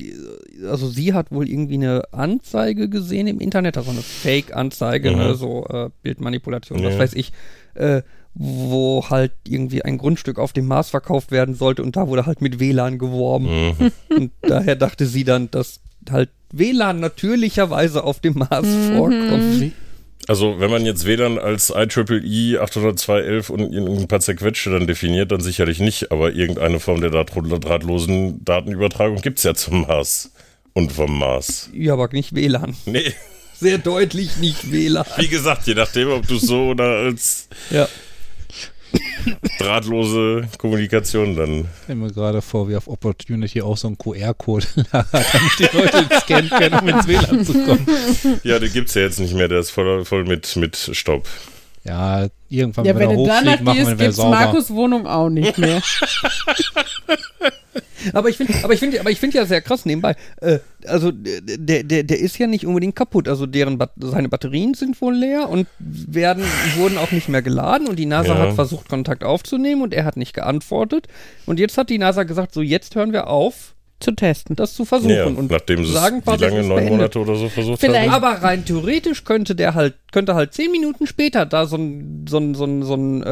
also 0.69 0.87
sie 0.87 1.13
hat 1.13 1.29
wohl 1.31 1.49
irgendwie 1.49 1.73
eine 1.75 2.03
Anzeige 2.13 2.87
gesehen 2.87 3.27
im 3.27 3.39
Internet, 3.41 3.75
also 3.77 3.91
eine 3.91 4.01
Fake-Anzeige, 4.01 5.11
Mhm. 5.11 5.17
ne, 5.17 5.35
so 5.35 5.65
äh, 5.67 5.89
Bildmanipulation, 6.03 6.81
was 6.83 6.93
Ja. 6.93 6.99
weiß 6.99 7.13
ich, 7.15 7.33
äh, 7.75 8.01
wo 8.33 9.03
halt 9.09 9.33
irgendwie 9.47 9.83
ein 9.83 9.97
Grundstück 9.97 10.39
auf 10.39 10.53
dem 10.53 10.67
Mars 10.67 10.91
verkauft 10.91 11.31
werden 11.31 11.53
sollte 11.55 11.83
und 11.83 11.95
da 11.97 12.07
wurde 12.07 12.25
halt 12.25 12.39
mit 12.41 12.59
WLAN 12.61 12.97
geworben. 12.99 13.73
Mhm. 13.79 13.91
Und 14.15 14.31
daher 14.41 14.75
dachte 14.77 15.05
sie 15.05 15.23
dann, 15.25 15.51
dass 15.51 15.79
halt 16.09 16.29
WLAN 16.53 17.01
natürlicherweise 17.01 18.03
auf 18.05 18.19
dem 18.21 18.35
Mars 18.37 18.67
vorkommt. 18.95 19.73
Also, 20.27 20.59
wenn 20.59 20.69
man 20.69 20.85
jetzt 20.85 21.05
WLAN 21.05 21.37
als 21.39 21.69
IEEE 21.69 22.61
802.11 22.61 23.49
und 23.49 24.01
ein 24.01 24.07
paar 24.07 24.19
zerquetschte 24.19 24.71
dann 24.71 24.87
definiert, 24.87 25.31
dann 25.31 25.39
sicherlich 25.41 25.79
nicht, 25.79 26.11
aber 26.11 26.33
irgendeine 26.33 26.79
Form 26.79 26.99
der 26.99 27.11
draht 27.11 27.31
drahtlosen 27.33 28.43
Datenübertragung 28.43 29.21
gibt's 29.21 29.43
ja 29.43 29.53
zum 29.53 29.81
Mars 29.87 30.31
und 30.73 30.91
vom 30.91 31.17
Mars. 31.17 31.69
Ja, 31.73 31.93
aber 31.93 32.09
nicht 32.11 32.35
WLAN. 32.35 32.75
Nee, 32.85 33.13
Sehr 33.59 33.77
deutlich 33.77 34.37
nicht 34.37 34.71
WLAN. 34.71 35.05
wie 35.17 35.29
gesagt, 35.29 35.65
je 35.65 35.75
nachdem, 35.75 36.09
ob 36.09 36.27
du 36.27 36.35
es 36.35 36.43
so 36.43 36.69
oder 36.71 36.97
als 36.97 37.47
Ja. 37.69 37.87
drahtlose 39.59 40.47
Kommunikation 40.57 41.35
dann. 41.35 41.61
Ich 41.61 41.83
stelle 41.83 41.99
mir 41.99 42.11
gerade 42.11 42.41
vor, 42.41 42.69
wie 42.69 42.75
auf 42.75 42.87
Opportunity 42.87 43.61
auch 43.61 43.77
so 43.77 43.87
ein 43.87 43.97
QR-Code 43.97 44.65
lag, 44.91 45.05
damit 45.11 45.59
die 45.59 45.77
Leute 45.77 46.07
scannen 46.21 46.49
können, 46.49 46.79
um 46.79 46.87
ins 46.87 47.07
WLAN 47.07 47.45
zu 47.45 47.53
kommen. 47.53 47.87
Ja, 48.43 48.59
den 48.59 48.71
gibt's 48.71 48.93
ja 48.93 49.01
jetzt 49.01 49.19
nicht 49.19 49.33
mehr, 49.33 49.47
der 49.47 49.59
ist 49.59 49.71
voll, 49.71 50.05
voll 50.05 50.25
mit, 50.25 50.55
mit 50.55 50.75
Staub. 50.93 51.27
Ja, 51.87 52.27
irgendwann, 52.49 52.85
ja, 52.85 52.95
wenn 52.95 53.09
wenn 53.09 53.17
du 53.17 53.25
danach 53.25 53.41
hochfliegt, 53.41 53.63
machen 53.63 53.77
wir 53.77 53.85
gehst, 53.85 53.97
gibt's 53.97 54.15
sauber. 54.17 54.29
Markus 54.31 54.69
Wohnung 54.71 55.07
auch 55.07 55.29
nicht 55.29 55.57
mehr. 55.57 55.81
Aber 58.13 58.29
ich 58.29 58.37
finde, 58.37 58.53
aber 58.63 58.73
ich 58.73 58.79
finde, 58.79 58.99
aber 58.99 59.11
ich 59.11 59.19
finde 59.19 59.37
ja 59.37 59.45
sehr 59.45 59.61
krass 59.61 59.85
nebenbei. 59.85 60.15
Äh, 60.39 60.59
also 60.85 61.11
der, 61.11 61.83
der, 61.83 62.03
der 62.03 62.19
ist 62.19 62.37
ja 62.37 62.47
nicht 62.47 62.65
unbedingt 62.65 62.95
kaputt. 62.95 63.27
Also 63.27 63.45
deren 63.45 63.77
Bat 63.77 63.91
seine 63.97 64.29
Batterien 64.29 64.75
sind 64.75 65.01
wohl 65.01 65.15
leer 65.15 65.49
und 65.49 65.67
werden 65.79 66.43
wurden 66.77 66.97
auch 66.97 67.11
nicht 67.11 67.27
mehr 67.27 67.41
geladen 67.41 67.87
und 67.87 67.97
die 67.97 68.05
NASA 68.05 68.35
Ja. 68.35 68.39
hat 68.39 68.53
versucht 68.53 68.87
Kontakt 68.87 69.23
aufzunehmen 69.23 69.81
und 69.81 69.93
er 69.93 70.05
hat 70.05 70.15
nicht 70.15 70.33
geantwortet. 70.33 71.07
Und 71.45 71.59
jetzt 71.59 71.77
hat 71.77 71.89
die 71.89 71.97
NASA 71.97 72.23
gesagt, 72.23 72.53
so 72.53 72.61
jetzt 72.61 72.95
hören 72.95 73.13
wir 73.13 73.27
auf, 73.27 73.73
zu 73.99 74.11
testen. 74.11 74.55
das 74.55 74.73
zu 74.75 74.85
versuchen 74.85 75.11
Ja, 75.15 75.25
und 75.25 75.49
nachdem 75.49 75.83
sie 75.83 75.91
sagen 75.91 76.21
wie 76.25 76.37
lange, 76.37 76.63
neun. 76.63 76.85
Monate 76.87 77.19
oder 77.19 77.35
so 77.35 77.49
versucht 77.49 77.79
Vielleicht- 77.79 78.11
haben. 78.11 78.23
Aber 78.23 78.43
rein 78.43 78.63
theoretisch 78.63 79.23
könnte 79.23 79.55
der 79.55 79.73
halt, 79.73 79.95
könnte 80.11 80.35
halt 80.35 80.53
zehn 80.53 80.71
Minuten 80.71 81.07
später 81.07 81.45
da 81.47 81.65
so 81.65 81.77
ein, 81.77 82.25
so 82.29 82.37
ein, 82.37 82.53
so 82.53 82.65
ein, 82.65 82.83
so 82.83 82.93
ein 82.93 83.23
äh, 83.23 83.29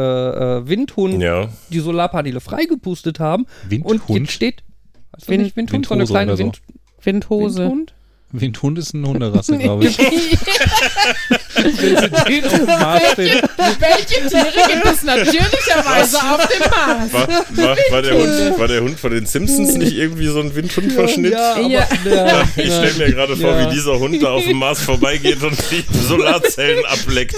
äh, 0.58 0.68
Windhund 0.68 1.22
Ja, 1.22 1.50
die 1.70 1.80
Solarpaneele 1.80 2.40
freigepustet 2.40 3.20
haben. 3.20 3.46
Und 3.64 3.72
Windhund? 3.72 4.20
jetzt 4.22 4.32
steht, 4.32 4.64
weißt 5.12 5.28
du 5.28 5.32
Wind- 5.32 5.44
nicht, 5.44 5.56
Windhund, 5.56 5.86
so 5.86 5.94
eine 5.94 6.02
Windhose 6.02 6.14
kleine 6.14 6.32
so. 6.38 6.44
Wind, 6.44 6.62
Windhose. 7.04 7.60
Windhund? 7.60 7.94
Windhund 8.42 8.78
ist 8.80 8.94
eine 8.94 9.08
Hunderasse, 9.08 9.58
glaube 9.58 9.86
ich. 9.88 9.98
Wenn 9.98 11.76
sie 11.76 11.96
den 11.96 11.98
auf 12.46 12.52
dem 12.54 12.66
Mars 12.66 13.02
stehen. 13.14 13.42
Welche 13.80 14.28
Tiere 14.28 14.52
gibt 14.68 14.86
es 14.86 15.04
natürlicherweise 15.04 16.18
auf 16.18 16.48
dem 16.48 16.60
Mars? 16.70 17.14
war, 17.14 17.28
war, 17.28 17.78
war, 17.92 18.02
der 18.02 18.14
Hund, 18.18 18.60
war 18.60 18.68
der 18.68 18.82
Hund 18.82 19.00
von 19.00 19.12
den 19.12 19.26
Simpsons 19.26 19.74
nicht 19.76 19.94
irgendwie 19.96 20.28
so 20.28 20.40
ein 20.42 20.54
Windhundverschnitt? 20.56 21.32
Ja, 21.34 21.60
Ja. 21.68 21.88
ja. 22.06 22.44
Ich 22.56 22.66
stelle 22.74 22.94
mir 22.98 23.12
gerade 23.14 23.36
vor, 23.38 23.50
Ja. 23.52 23.70
wie 23.70 23.74
dieser 23.76 23.98
Hund 24.00 24.22
da 24.22 24.32
auf 24.32 24.44
dem 24.44 24.58
Mars 24.58 24.82
vorbeigeht 24.82 25.42
und 25.44 25.58
die 25.72 25.84
Solarzellen 26.08 26.86
ableckt. 26.86 27.36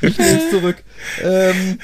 Ich 0.00 0.18
nehm's 0.18 0.50
zurück. 0.50 0.76
Ähm, 1.22 1.78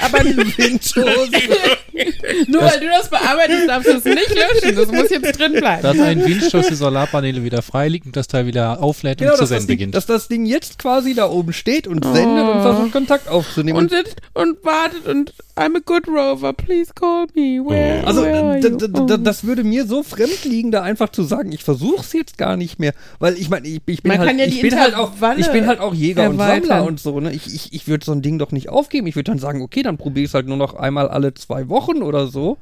Aber 0.00 0.18
Windhose. 0.24 1.30
nur 2.48 2.62
weil 2.62 2.80
du 2.80 2.86
das 2.88 3.10
bearbeitest, 3.10 3.68
darfst 3.68 3.88
du 3.88 3.96
es 3.96 4.04
nicht 4.04 4.30
löschen. 4.34 4.76
Das 4.76 4.86
muss 4.88 5.10
jetzt 5.10 5.38
drin 5.38 5.49
bleiben. 5.52 5.82
Dass 5.82 5.98
ein 5.98 6.24
Windstoß 6.24 6.68
die 6.68 6.74
Solarpaneele 6.74 7.42
wieder 7.44 7.62
frei 7.62 7.88
liegt 7.88 8.06
und 8.06 8.16
das 8.16 8.28
Teil 8.28 8.46
wieder 8.46 8.82
auflädt 8.82 9.18
Genau, 9.18 9.32
und 9.32 9.38
zu 9.38 9.46
senden 9.46 9.66
beginnt. 9.66 9.94
dass 9.94 10.06
das 10.06 10.28
Ding 10.28 10.46
jetzt 10.46 10.78
quasi 10.78 11.14
da 11.14 11.28
oben 11.28 11.52
steht 11.52 11.86
und 11.86 12.04
sendet 12.04 12.46
und 12.48 12.62
versucht 12.62 12.92
Kontakt 12.92 13.28
aufzunehmen. 13.28 13.78
und, 13.78 13.90
sitzt 13.90 14.16
und 14.34 14.64
wartet 14.64 15.06
und 15.06 15.32
I'm 15.56 15.76
a 15.76 15.80
good 15.84 16.08
rover, 16.08 16.52
please 16.54 16.92
call 16.94 17.26
me. 17.34 17.60
Where, 17.62 18.06
also 18.06 18.22
where 18.22 18.60
d- 18.60 19.18
das 19.22 19.44
würde 19.44 19.62
mir 19.62 19.86
so 19.86 20.02
fremd 20.02 20.44
liegen, 20.44 20.70
da 20.70 20.82
einfach 20.82 21.10
zu 21.10 21.22
sagen, 21.22 21.52
ich 21.52 21.62
versuch's 21.64 22.12
jetzt 22.14 22.38
gar 22.38 22.56
nicht 22.56 22.78
mehr, 22.78 22.92
weil 23.18 23.34
ich 23.34 23.50
meine, 23.50 23.68
ich, 23.68 23.80
ich 23.86 24.02
bin 24.02 24.12
Man 24.12 24.20
halt, 24.20 24.38
ja 24.38 24.46
ich 24.46 24.62
bin 24.62 24.78
halt 24.80 24.94
auch, 24.94 25.12
ich 25.36 25.48
bin 25.48 25.66
halt 25.66 25.80
auch 25.80 25.92
Jäger 25.94 26.30
und. 26.30 26.38
Sammler 26.38 26.84
und 26.84 26.98
so, 26.98 27.20
ne? 27.20 27.32
Ich, 27.32 27.46
ich, 27.54 27.72
ich 27.74 27.88
würde 27.88 28.04
so 28.04 28.12
ein 28.12 28.22
Ding 28.22 28.38
doch 28.38 28.52
nicht 28.52 28.70
aufgeben. 28.70 29.06
Ich 29.06 29.16
würde 29.16 29.30
dann 29.30 29.38
sagen, 29.38 29.60
okay, 29.60 29.82
dann 29.82 29.98
probiere 29.98 30.24
ich 30.24 30.30
es 30.30 30.34
halt 30.34 30.46
nur 30.46 30.56
noch 30.56 30.74
einmal 30.74 31.08
alle 31.08 31.34
zwei 31.34 31.68
Wochen 31.68 32.02
oder 32.02 32.26
so. 32.28 32.56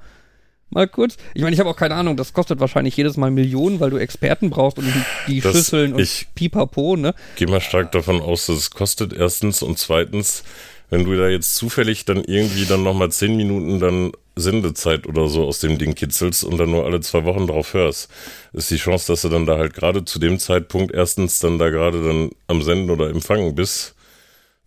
Mal 0.70 0.86
kurz. 0.86 1.16
Ich 1.34 1.42
meine, 1.42 1.54
ich 1.54 1.60
habe 1.60 1.70
auch 1.70 1.76
keine 1.76 1.94
Ahnung, 1.94 2.16
das 2.16 2.32
kostet 2.34 2.60
wahrscheinlich 2.60 2.96
jedes 2.96 3.16
Mal 3.16 3.30
Millionen, 3.30 3.80
weil 3.80 3.90
du 3.90 3.96
Experten 3.96 4.50
brauchst 4.50 4.78
und 4.78 4.86
die, 5.26 5.40
Das- 5.40 5.52
Schüsseln 5.56 5.94
und 5.94 6.00
ich- 6.00 6.26
Pipapo, 6.34 6.96
ne? 6.96 7.14
Gehe 7.36 7.48
mal 7.48 7.60
stark 7.60 7.92
davon 7.92 8.20
aus, 8.20 8.46
dass 8.46 8.56
es 8.56 8.70
kostet 8.70 9.12
erstens 9.14 9.62
und 9.62 9.78
zweitens, 9.78 10.44
wenn 10.90 11.04
du 11.04 11.16
da 11.16 11.28
jetzt 11.28 11.54
zufällig 11.54 12.04
dann 12.04 12.22
irgendwie 12.24 12.66
dann 12.66 12.82
nochmal 12.82 13.10
zehn 13.10 13.36
Minuten 13.36 13.78
dann 13.80 14.12
Sendezeit 14.36 15.06
oder 15.06 15.26
so 15.28 15.46
aus 15.46 15.58
dem 15.60 15.78
Ding 15.78 15.94
kitzelst 15.94 16.44
und 16.44 16.58
dann 16.58 16.70
nur 16.70 16.84
alle 16.84 17.00
zwei 17.00 17.24
Wochen 17.24 17.46
drauf 17.46 17.74
hörst, 17.74 18.08
ist 18.52 18.70
die 18.70 18.76
Chance, 18.76 19.10
dass 19.12 19.22
du 19.22 19.28
dann 19.30 19.46
da 19.46 19.58
halt 19.58 19.74
gerade 19.74 20.04
zu 20.04 20.18
dem 20.18 20.38
Zeitpunkt 20.38 20.94
erstens 20.94 21.38
dann 21.40 21.58
da 21.58 21.70
gerade 21.70 22.02
dann 22.04 22.30
am 22.46 22.62
Senden 22.62 22.90
oder 22.90 23.08
Empfangen 23.10 23.54
bist. 23.54 23.94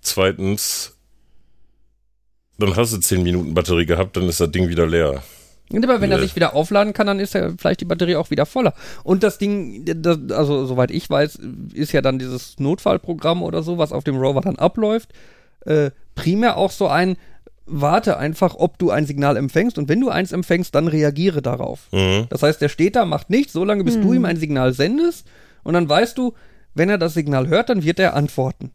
Zweitens, 0.01 0.95
dann 2.57 2.75
hast 2.75 2.91
du 2.93 2.97
zehn 2.97 3.23
Minuten 3.23 3.53
Batterie 3.53 3.85
gehabt, 3.85 4.17
dann 4.17 4.27
ist 4.27 4.39
das 4.39 4.51
Ding 4.51 4.67
wieder 4.67 4.85
leer. 4.87 5.23
Und 5.71 5.83
aber 5.83 6.01
wenn 6.01 6.11
er 6.11 6.17
Nee. 6.17 6.23
sich 6.23 6.35
wieder 6.35 6.53
aufladen 6.55 6.93
kann, 6.93 7.07
dann 7.07 7.19
ist 7.19 7.33
ja 7.33 7.49
vielleicht 7.57 7.81
die 7.81 7.85
Batterie 7.85 8.15
auch 8.15 8.29
wieder 8.31 8.45
voller. 8.45 8.73
Und 9.03 9.23
das 9.23 9.37
Ding, 9.37 9.83
das, 9.85 10.17
also 10.31 10.65
soweit 10.65 10.91
ich 10.91 11.09
weiß, 11.09 11.39
ist 11.73 11.91
ja 11.91 12.01
dann 12.01 12.19
dieses 12.19 12.59
Notfallprogramm 12.59 13.41
oder 13.43 13.63
so, 13.63 13.77
was 13.77 13.91
auf 13.91 14.03
dem 14.03 14.17
Rover 14.17 14.41
dann 14.41 14.57
abläuft, 14.57 15.09
äh, 15.65 15.91
primär 16.15 16.57
auch 16.57 16.71
so 16.71 16.87
ein, 16.87 17.17
warte 17.65 18.17
einfach, 18.17 18.55
ob 18.55 18.77
du 18.79 18.89
ein 18.91 19.05
Signal 19.05 19.37
empfängst 19.37 19.77
und 19.77 19.87
wenn 19.87 20.01
du 20.01 20.09
eins 20.09 20.31
empfängst, 20.31 20.73
dann 20.75 20.87
reagiere 20.87 21.41
darauf. 21.41 21.87
Mhm. 21.91 22.25
Das 22.29 22.43
heißt, 22.43 22.59
der 22.61 22.69
steht 22.69 22.95
da, 22.95 23.05
macht 23.05 23.29
nichts, 23.29 23.53
solange 23.53 23.83
bis 23.83 23.99
du 23.99 24.11
ihm 24.13 24.25
ein 24.25 24.37
Signal 24.37 24.73
sendest 24.73 25.25
und 25.63 25.73
dann 25.73 25.87
weißt 25.87 26.17
du, 26.17 26.33
wenn 26.73 26.89
er 26.89 26.97
das 26.97 27.13
Signal 27.13 27.47
hört, 27.47 27.69
dann 27.69 27.83
wird 27.83 27.99
er 27.99 28.15
antworten. 28.15 28.71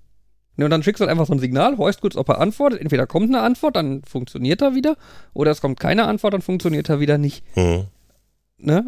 Ne, 0.57 0.65
und 0.65 0.71
dann 0.71 0.83
schickst 0.83 1.01
du 1.01 1.03
halt 1.03 1.11
einfach 1.11 1.27
so 1.27 1.35
ein 1.35 1.39
Signal, 1.39 1.77
horchst 1.77 2.01
kurz, 2.01 2.17
ob 2.17 2.29
er 2.31 2.41
antwortet. 2.41 2.81
Entweder 2.81 3.07
kommt 3.07 3.29
eine 3.29 3.41
Antwort, 3.41 3.77
dann 3.77 4.03
funktioniert 4.05 4.63
er 4.63 4.75
wieder, 4.75 4.97
oder 5.35 5.51
es 5.51 5.61
kommt 5.61 5.79
keine 5.79 6.07
Antwort, 6.07 6.35
dann 6.35 6.43
funktioniert 6.43 6.89
er 6.89 7.01
wieder 7.01 7.19
nicht. 7.19 7.45
Mhm. 7.57 7.85
Ne? 8.59 8.87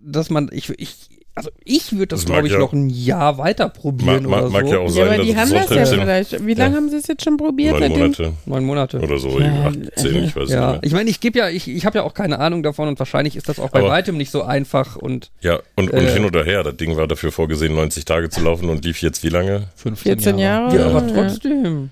Dass 0.00 0.30
man, 0.30 0.50
ich, 0.52 0.68
ich, 0.70 1.21
also 1.34 1.50
ich 1.64 1.92
würde 1.92 2.08
das, 2.08 2.20
Das 2.20 2.26
glaube 2.26 2.46
ich, 2.46 2.52
ja- 2.52 2.58
noch 2.58 2.72
ein 2.72 2.90
Jahr 2.90 3.38
weiter 3.38 3.68
probieren 3.70 4.24
Mag, 4.26 4.42
oder 4.44 4.50
mag, 4.50 4.52
mag 4.52 4.66
so. 4.66 4.72
ja 4.72 4.78
auch 4.80 4.84
Ja, 4.84 4.90
sein, 4.90 5.06
aber 5.08 5.16
dass 5.16 5.26
die 5.26 5.36
haben 5.36 5.48
so 5.48 5.54
das 5.54 5.70
ja 5.70 5.86
vielleicht. 5.86 6.46
Wie 6.46 6.54
lange 6.54 6.76
haben 6.76 6.90
sie 6.90 6.96
es 6.96 7.06
jetzt 7.06 7.24
schon 7.24 7.36
probiert? 7.36 7.78
neun? 7.80 7.90
Monate 7.90 8.32
Neun 8.46 8.64
Monate. 8.64 9.00
oder 9.00 9.18
so, 9.18 9.40
Ja, 9.40 9.66
acht, 9.66 9.78
zehn, 9.96 10.24
ich 10.24 10.36
weiß 10.36 10.50
Ja, 10.50 10.72
nicht 10.72 10.86
ich 10.86 10.92
meine, 10.92 11.08
ich 11.10 11.20
gebe 11.20 11.38
ja, 11.38 11.48
ich, 11.48 11.68
ich 11.68 11.86
habe 11.86 11.98
ja 11.98 12.04
auch 12.04 12.14
keine 12.14 12.38
Ahnung 12.38 12.62
davon 12.62 12.88
und 12.88 12.98
wahrscheinlich 12.98 13.36
ist 13.36 13.48
das 13.48 13.58
auch 13.58 13.70
bei 13.70 13.80
Aber- 13.80 13.88
weitem 13.88 14.16
nicht 14.16 14.30
so 14.30 14.42
einfach 14.42 14.96
und 14.96 15.30
mehr. 15.42 15.54
Ja, 15.54 15.60
und, 15.76 15.90
und 15.90 16.00
Äh. 16.02 16.12
hin 16.12 16.24
oder 16.24 16.44
her, 16.44 16.62
das 16.64 16.76
Ding 16.76 16.96
war 16.96 17.06
dafür 17.08 17.32
vorgesehen, 17.32 17.74
90 17.74 18.04
Tage 18.04 18.28
zu 18.28 18.42
laufen 18.42 18.68
und 18.68 18.84
lief 18.84 19.00
jetzt 19.00 19.22
wie 19.24 19.28
lange? 19.30 19.68
15 19.76 19.94
14 20.18 20.38
Jahre. 20.38 20.74
ja, 20.76 20.80
Ja. 20.82 20.86
aber 20.96 21.06
trotzdem. 21.06 21.90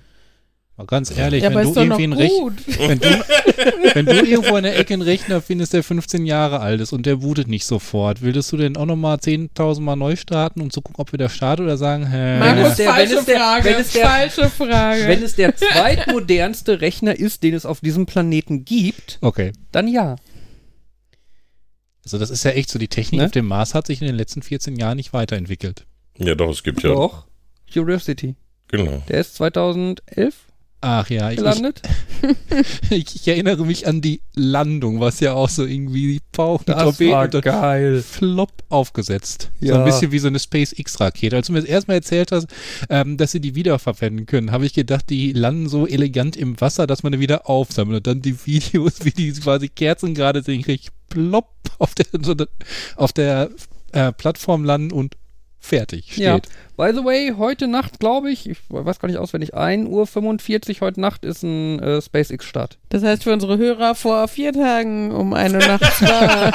Mal 0.81 0.87
ganz 0.87 1.15
ehrlich, 1.15 1.43
Ja, 1.43 1.53
wenn 1.53 1.73
du 1.73 1.79
irgendwie 1.79 2.03
einen 2.03 2.17
wenn 2.17 2.99
du, 2.99 3.25
wenn 3.93 4.05
du 4.05 4.25
irgendwo 4.25 4.57
in 4.57 4.63
der 4.63 4.77
Ecke 4.79 4.93
einen 4.93 5.01
Rechner 5.03 5.41
findest, 5.41 5.73
der 5.73 5.83
15 5.83 6.25
Jahre 6.25 6.59
alt 6.59 6.81
ist 6.81 6.91
und 6.93 7.05
der 7.05 7.17
bootet 7.17 7.47
nicht 7.47 7.65
sofort, 7.65 8.21
willst 8.21 8.51
du 8.51 8.57
den 8.57 8.77
auch 8.77 8.85
nochmal 8.85 9.17
10.000 9.17 9.81
Mal 9.81 9.95
neu 9.95 10.15
starten, 10.15 10.61
um 10.61 10.69
zu 10.71 10.81
gucken, 10.81 11.01
ob 11.01 11.13
wieder 11.13 11.29
startet 11.29 11.65
oder 11.65 11.77
sagen, 11.77 12.07
hä, 12.07 12.39
Markus, 12.39 12.75
der- 12.77 12.89
falsche 12.93 13.15
es 13.19 13.25
der- 13.25 13.37
Frage. 13.37 13.65
wenn 13.65 13.75
es 13.81 13.91
der- 13.93 14.07
falsche 14.07 14.49
Frage. 14.49 15.07
Wenn 15.07 15.23
es 15.23 15.35
der 15.35 15.55
zweitmodernste 15.55 16.81
Rechner 16.81 17.15
ist, 17.17 17.43
den 17.43 17.53
es 17.53 17.65
auf 17.65 17.79
diesem 17.81 18.05
Planeten 18.05 18.65
gibt, 18.65 19.17
okay. 19.21 19.51
dann 19.71 19.87
ja. 19.87 20.15
Also 22.03 22.17
das 22.17 22.29
ist 22.31 22.43
ja 22.43 22.51
echt 22.51 22.69
so, 22.69 22.79
die 22.79 22.87
Technik 22.87 23.19
Ne? 23.19 23.25
auf 23.25 23.31
dem 23.31 23.45
Mars 23.45 23.73
hat 23.75 23.85
sich 23.87 24.01
in 24.01 24.07
den 24.07 24.15
letzten 24.15 24.41
14 24.41 24.75
Jahren 24.75 24.95
nicht 24.97 25.13
weiterentwickelt. 25.13 25.85
Ja, 26.17 26.33
doch, 26.35 26.49
es 26.49 26.63
gibt 26.63 26.81
ja, 26.83 26.89
Doch. 26.89 27.25
Curiosity. 27.71 28.35
genau. 28.67 29.03
Der 29.07 29.21
ist 29.21 29.35
2011 29.35 30.35
Ach 30.83 31.07
ja, 31.11 31.29
ich, 31.29 31.37
gelandet. 31.37 31.81
ich, 32.89 33.15
ich 33.15 33.27
erinnere 33.27 33.65
mich 33.65 33.87
an 33.87 34.01
die 34.01 34.21
Landung, 34.33 34.99
was 34.99 35.19
ja 35.19 35.33
auch 35.33 35.49
so 35.49 35.63
irgendwie 35.65 36.19
Pauken, 36.31 36.73
Torpeden 36.75 37.13
und 37.19 37.33
dann 37.35 37.41
geil. 37.41 38.01
flop 38.01 38.51
aufgesetzt. 38.69 39.51
So 39.59 39.67
Ja. 39.67 39.79
ein 39.79 39.85
bisschen 39.85 40.11
wie 40.11 40.17
so 40.19 40.27
eine 40.27 40.39
SpaceX-Rakete. 40.39 41.35
Als 41.35 41.47
du 41.47 41.53
mir 41.53 41.61
das 41.61 41.69
erstmal 41.69 41.97
erzählt 41.97 42.31
hast, 42.31 42.47
ähm, 42.89 43.17
dass 43.17 43.31
sie 43.31 43.39
die 43.39 43.53
wiederverwenden 43.53 44.25
können, 44.25 44.51
habe 44.51 44.65
ich 44.65 44.73
gedacht, 44.73 45.05
die 45.09 45.33
landen 45.33 45.69
so 45.69 45.85
elegant 45.85 46.35
im 46.35 46.59
Wasser, 46.59 46.87
dass 46.87 47.03
man 47.03 47.11
die 47.11 47.19
wieder 47.19 47.47
aufsammelt. 47.49 47.97
Und 47.97 48.07
dann 48.07 48.21
die 48.23 48.43
Videos, 48.45 49.03
wie 49.05 49.11
die 49.11 49.31
quasi 49.33 49.69
Kerzen 49.69 50.15
gerade 50.15 50.41
sind, 50.41 50.67
richtig 50.67 50.89
plopp 51.09 51.49
auf 51.77 51.93
der, 51.93 52.05
so 52.23 52.33
der- 52.33 52.47
auf 52.95 53.13
der 53.13 53.49
äh, 53.91 54.11
Plattform 54.13 54.63
landen 54.65 54.91
und 54.91 55.15
fertig 55.59 56.13
steht. 56.13 56.23
Ja. 56.23 56.39
By 56.81 56.93
the 56.95 57.03
way, 57.05 57.31
heute 57.37 57.67
Nacht, 57.67 57.99
glaube 57.99 58.31
ich, 58.31 58.49
ich 58.49 58.57
weiß 58.69 58.97
gar 58.99 59.07
nicht 59.07 59.19
auswendig, 59.19 59.53
1.45 59.55 59.87
Uhr 60.81 60.87
heute 60.87 60.99
Nacht 60.99 61.23
ist 61.25 61.43
ein 61.43 61.77
äh, 61.77 62.01
SpaceX-Start. 62.01 62.79
Das 62.89 63.03
heißt 63.03 63.21
für 63.23 63.31
unsere 63.31 63.59
Hörer 63.59 63.93
vor 63.93 64.27
vier 64.27 64.51
Tagen 64.51 65.11
um 65.11 65.35
eine 65.35 65.59
Nacht 65.59 66.01
war 66.01 66.51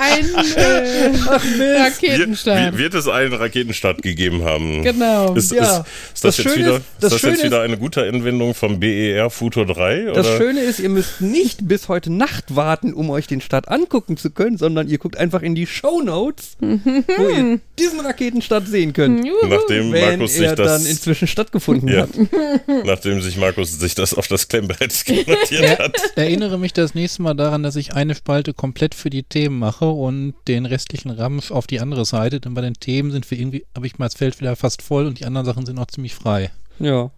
ein 0.00 0.24
äh, 0.54 1.80
Raketenstart. 1.82 2.66
wird, 2.66 2.78
wird 2.78 2.94
es 2.94 3.08
einen 3.08 3.32
Raketenstart 3.32 4.00
gegeben 4.00 4.44
haben? 4.44 4.84
genau. 4.84 5.34
Ist, 5.34 5.50
Ja. 5.50 5.62
ist, 5.62 5.86
ist 6.14 6.24
das, 6.24 6.36
Das 6.36 6.36
jetzt 6.38 6.52
Schöne 6.54 6.64
wieder, 6.64 6.76
ist- 6.76 6.84
das 7.00 7.12
das 7.14 7.22
jetzt 7.22 7.42
wieder 7.42 7.60
eine 7.62 7.78
gute 7.78 8.02
Anwendung 8.08 8.54
vom 8.54 8.78
BER 8.78 9.28
Futur 9.28 9.66
3? 9.66 10.12
Das 10.14 10.24
oder? 10.24 10.36
Schöne 10.36 10.60
ist, 10.60 10.78
ihr 10.78 10.88
müsst 10.88 11.20
nicht 11.20 11.66
bis 11.66 11.88
heute 11.88 12.12
Nacht 12.12 12.54
warten, 12.54 12.94
um 12.94 13.10
euch 13.10 13.26
den 13.26 13.40
Start 13.40 13.66
angucken 13.68 14.16
zu 14.16 14.30
können, 14.30 14.56
sondern 14.56 14.86
ihr 14.86 14.98
guckt 14.98 15.16
einfach 15.18 15.42
in 15.42 15.56
die 15.56 15.66
Shownotes, 15.66 16.56
wo 16.60 17.28
ihr 17.28 17.58
diesen 17.78 17.98
Raketenstart 17.98 18.68
sehen 18.68 18.92
könnt. 18.92 19.24
Juhu. 19.26 19.47
Nachdem 19.48 19.92
Wenn 19.92 20.18
Markus 20.18 20.36
er 20.36 20.48
sich 20.50 20.56
dann 20.56 20.66
das, 20.66 20.86
inzwischen 20.86 21.26
stattgefunden 21.28 21.88
Ja. 21.88 22.02
hat. 22.02 22.10
nachdem 22.84 23.20
sich 23.22 23.36
Markus 23.36 23.78
sich 23.78 23.94
das 23.94 24.14
auf 24.14 24.28
das 24.28 24.48
Klemmbrett 24.48 25.04
notiert 25.26 25.78
hat. 25.78 25.96
Erinnere 26.16 26.58
mich 26.58 26.72
das 26.72 26.94
nächste 26.94 27.22
Mal 27.22 27.34
daran, 27.34 27.62
dass 27.62 27.76
ich 27.76 27.94
eine 27.94 28.14
Spalte 28.14 28.54
komplett 28.54 28.94
für 28.94 29.10
die 29.10 29.22
Themen 29.22 29.58
mache 29.58 29.86
und 29.88 30.34
den 30.48 30.66
restlichen 30.66 31.10
Ramsch 31.10 31.50
auf 31.50 31.66
die 31.66 31.80
andere 31.80 32.04
Seite. 32.04 32.40
Denn 32.40 32.54
bei 32.54 32.60
den 32.60 32.74
Themen 32.74 33.10
sind 33.10 33.30
wir 33.30 33.38
irgendwie, 33.38 33.64
habe 33.74 33.86
ich 33.86 33.98
mal 33.98 34.06
das 34.06 34.14
Feld 34.14 34.40
wieder 34.40 34.56
fast 34.56 34.82
voll 34.82 35.06
und 35.06 35.20
die 35.20 35.24
anderen 35.24 35.46
Sachen 35.46 35.66
sind 35.66 35.76
noch 35.76 35.86
ziemlich 35.86 36.14
frei. 36.14 36.50
Ja, 36.78 37.10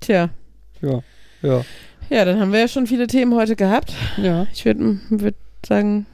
Tja. 0.00 0.30
ja, 0.80 1.02
ja, 1.42 1.64
Ja, 2.10 2.24
dann 2.24 2.40
haben 2.40 2.52
wir 2.52 2.60
ja 2.60 2.68
schon 2.68 2.86
viele 2.86 3.06
Themen 3.06 3.34
heute 3.34 3.56
gehabt. 3.56 3.92
ja. 4.16 4.46
Ich 4.52 4.64
würde 4.64 4.98
würd 5.10 5.34
sagen, 5.66 6.06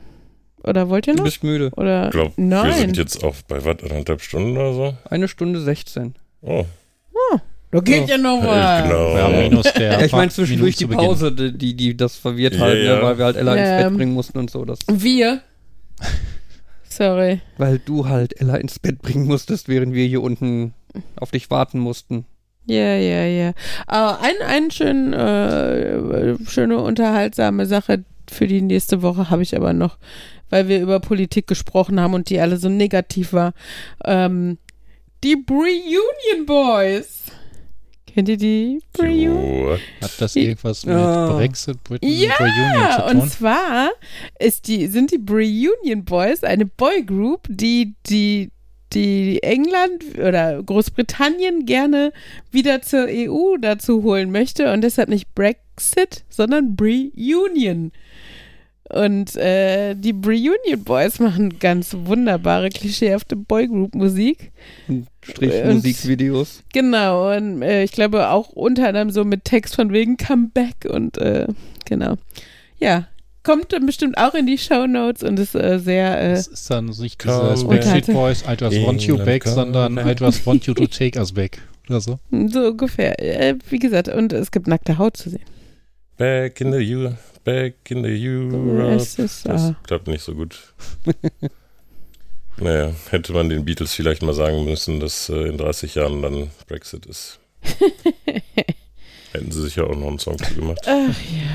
oder 0.64 0.88
wollt 0.88 1.06
ihr 1.06 1.12
Du 1.14 1.18
noch? 1.18 1.24
bist 1.24 1.42
müde. 1.44 1.70
Oder 1.76 2.06
Ich 2.06 2.10
glaube, 2.12 2.32
wir 2.36 2.72
sind 2.74 2.96
jetzt 2.96 3.22
auf 3.24 3.44
bei 3.44 3.64
was, 3.64 3.82
anderthalb 3.82 4.20
Stunden 4.22 4.56
oder 4.56 4.72
so? 4.72 4.94
Eine 5.08 5.28
Stunde 5.28 5.60
16. 5.60 6.14
Oh, 6.42 6.64
da 7.70 7.80
geht 7.80 8.08
ja 8.08 8.16
noch 8.16 8.42
was. 8.42 8.82
genau. 8.84 9.16
Ja, 9.16 9.28
minus 9.28 9.70
der 9.74 9.92
Ja, 9.92 10.00
ich 10.00 10.12
meine 10.12 10.30
zwischendurch 10.30 10.76
die. 10.76 10.86
Pause, 10.86 11.30
die, 11.32 11.74
die 11.74 11.96
das 11.96 12.16
verwirrt 12.16 12.54
Ja, 12.54 12.60
halt, 12.60 12.82
ja. 12.84 12.96
Ne, 12.96 13.02
weil 13.02 13.18
wir 13.18 13.24
halt 13.26 13.36
Ella 13.36 13.54
ins 13.54 13.68
Ähm. 13.68 13.88
Bett 13.90 13.96
bringen 13.98 14.14
mussten 14.14 14.38
und 14.38 14.50
so. 14.50 14.64
Das, 14.64 14.80
Wir. 14.90 15.40
Sorry. 16.88 17.40
weil 17.58 17.78
du 17.78 18.08
halt 18.08 18.40
Ella 18.40 18.56
ins 18.56 18.78
Bett 18.78 19.00
bringen 19.02 19.26
musstest, 19.26 19.68
während 19.68 19.92
wir 19.94 20.06
hier 20.06 20.22
unten 20.22 20.72
auf 21.16 21.30
dich 21.30 21.50
warten 21.50 21.78
mussten. 21.78 22.24
Ja, 22.66 22.96
ja, 22.96 23.24
ja. 23.24 23.52
Aber 23.86 24.20
ein, 24.20 24.34
ein 24.46 24.70
schön, 24.70 25.12
äh, 25.12 26.36
schöne, 26.46 26.78
unterhaltsame 26.78 27.66
Sache 27.66 28.04
für 28.30 28.46
die 28.46 28.62
nächste 28.62 29.02
Woche 29.02 29.30
habe 29.30 29.42
ich 29.42 29.56
aber 29.56 29.72
noch, 29.72 29.98
weil 30.50 30.68
wir 30.68 30.80
über 30.80 31.00
Politik 31.00 31.46
gesprochen 31.46 32.00
haben 32.00 32.14
und 32.14 32.30
die 32.30 32.40
alle 32.40 32.56
so 32.56 32.68
negativ 32.68 33.32
war. 33.32 33.52
Ähm, 34.04 34.58
die 35.24 35.36
Reunion 35.48 36.46
Boys. 36.46 37.24
Kennt 38.06 38.28
ihr 38.30 38.36
die 38.36 38.80
Reunion? 38.98 39.78
Hat 40.00 40.10
das 40.20 40.34
irgendwas 40.34 40.84
mit 40.86 40.94
Ja. 40.96 41.32
Brexit, 41.32 41.82
Britain, 41.84 42.08
Ja, 42.10 42.32
Reunion 42.38 42.92
zu 42.96 43.04
und 43.06 43.20
tun? 43.20 43.28
zwar 43.30 43.90
ist 44.38 44.66
die, 44.68 44.86
sind 44.86 45.10
die 45.12 45.20
Reunion 45.28 46.04
Boys 46.04 46.42
eine 46.42 46.66
Boygroup, 46.66 47.46
die, 47.48 47.94
die, 48.08 48.50
die 48.94 49.42
England 49.42 50.02
oder 50.18 50.62
Großbritannien 50.62 51.66
gerne 51.66 52.12
wieder 52.50 52.80
zur 52.82 53.06
EU 53.08 53.56
dazu 53.60 54.02
holen 54.02 54.30
möchte 54.30 54.72
und 54.72 54.82
deshalb 54.82 55.08
nicht 55.08 55.34
Brexit, 55.34 56.24
sondern 56.30 56.76
Reunion. 56.80 57.92
Und 58.90 59.36
äh, 59.36 59.94
die 59.94 60.12
Reunion 60.24 60.82
Boys 60.82 61.18
machen 61.18 61.58
ganz 61.58 61.94
wunderbare, 61.94 62.70
klischeehafte 62.70 63.36
Boygroup-Musik. 63.36 64.50
Strich 65.22 65.52
Und- 65.62 65.74
Musikvideos. 65.74 66.62
Genau, 66.72 67.36
und 67.36 67.60
äh, 67.60 67.82
ich 67.84 67.92
glaube 67.92 68.30
auch 68.30 68.48
unter 68.48 68.88
anderem 68.88 69.10
so 69.10 69.24
mit 69.24 69.44
Text 69.44 69.74
von 69.74 69.92
wegen 69.92 70.16
Come 70.16 70.50
Back 70.54 70.86
und 70.88 71.18
äh, 71.18 71.46
genau. 71.84 72.14
Ja, 72.78 73.08
kommt 73.48 73.86
bestimmt 73.86 74.18
auch 74.18 74.34
in 74.34 74.46
die 74.46 74.58
Show 74.58 74.86
Notes 74.86 75.22
und 75.22 75.38
ist 75.38 75.54
äh, 75.54 75.78
sehr 75.78 76.20
äh, 76.20 76.34
Das 76.34 76.48
ist 76.48 76.70
dann 76.70 76.84
nicht 76.84 77.24
dieses 77.24 77.64
back. 77.64 77.80
Backstreet 77.80 78.06
Boys, 78.08 78.42
I 78.42 78.54
just 78.60 78.82
want 78.82 79.02
you 79.02 79.16
back, 79.16 79.44
sondern. 79.44 79.96
I 79.96 80.12
just 80.12 80.46
want 80.46 80.66
you 80.66 80.74
to 80.74 80.86
take 80.86 81.18
us 81.18 81.32
back. 81.32 81.58
Oder 81.88 82.02
so. 82.02 82.18
so 82.30 82.68
ungefähr. 82.68 83.18
Äh, 83.18 83.56
wie 83.70 83.78
gesagt, 83.78 84.08
und 84.08 84.34
es 84.34 84.50
gibt 84.50 84.66
nackte 84.66 84.98
Haut 84.98 85.16
zu 85.16 85.30
sehen. 85.30 85.44
Back 86.18 86.60
in 86.60 86.72
the 86.72 86.94
U, 86.94 87.10
back 87.44 87.76
in 87.88 88.04
the 88.04 88.28
Europe. 88.28 88.96
Es 88.96 89.18
ist, 89.18 89.46
Das 89.48 89.72
klappt 89.84 90.08
nicht 90.08 90.22
so 90.22 90.34
gut. 90.34 90.74
naja, 92.58 92.92
hätte 93.08 93.32
man 93.32 93.48
den 93.48 93.64
Beatles 93.64 93.94
vielleicht 93.94 94.20
mal 94.20 94.34
sagen 94.34 94.66
müssen, 94.66 95.00
dass 95.00 95.30
äh, 95.30 95.48
in 95.48 95.56
30 95.56 95.94
Jahren 95.94 96.20
dann 96.20 96.50
Brexit 96.66 97.06
ist. 97.06 97.40
Hätten 99.32 99.52
sie 99.52 99.62
sicher 99.62 99.88
auch 99.88 99.96
noch 99.96 100.08
einen 100.08 100.18
Song 100.18 100.38
zu 100.38 100.54
gemacht. 100.54 100.80
ach 100.86 101.14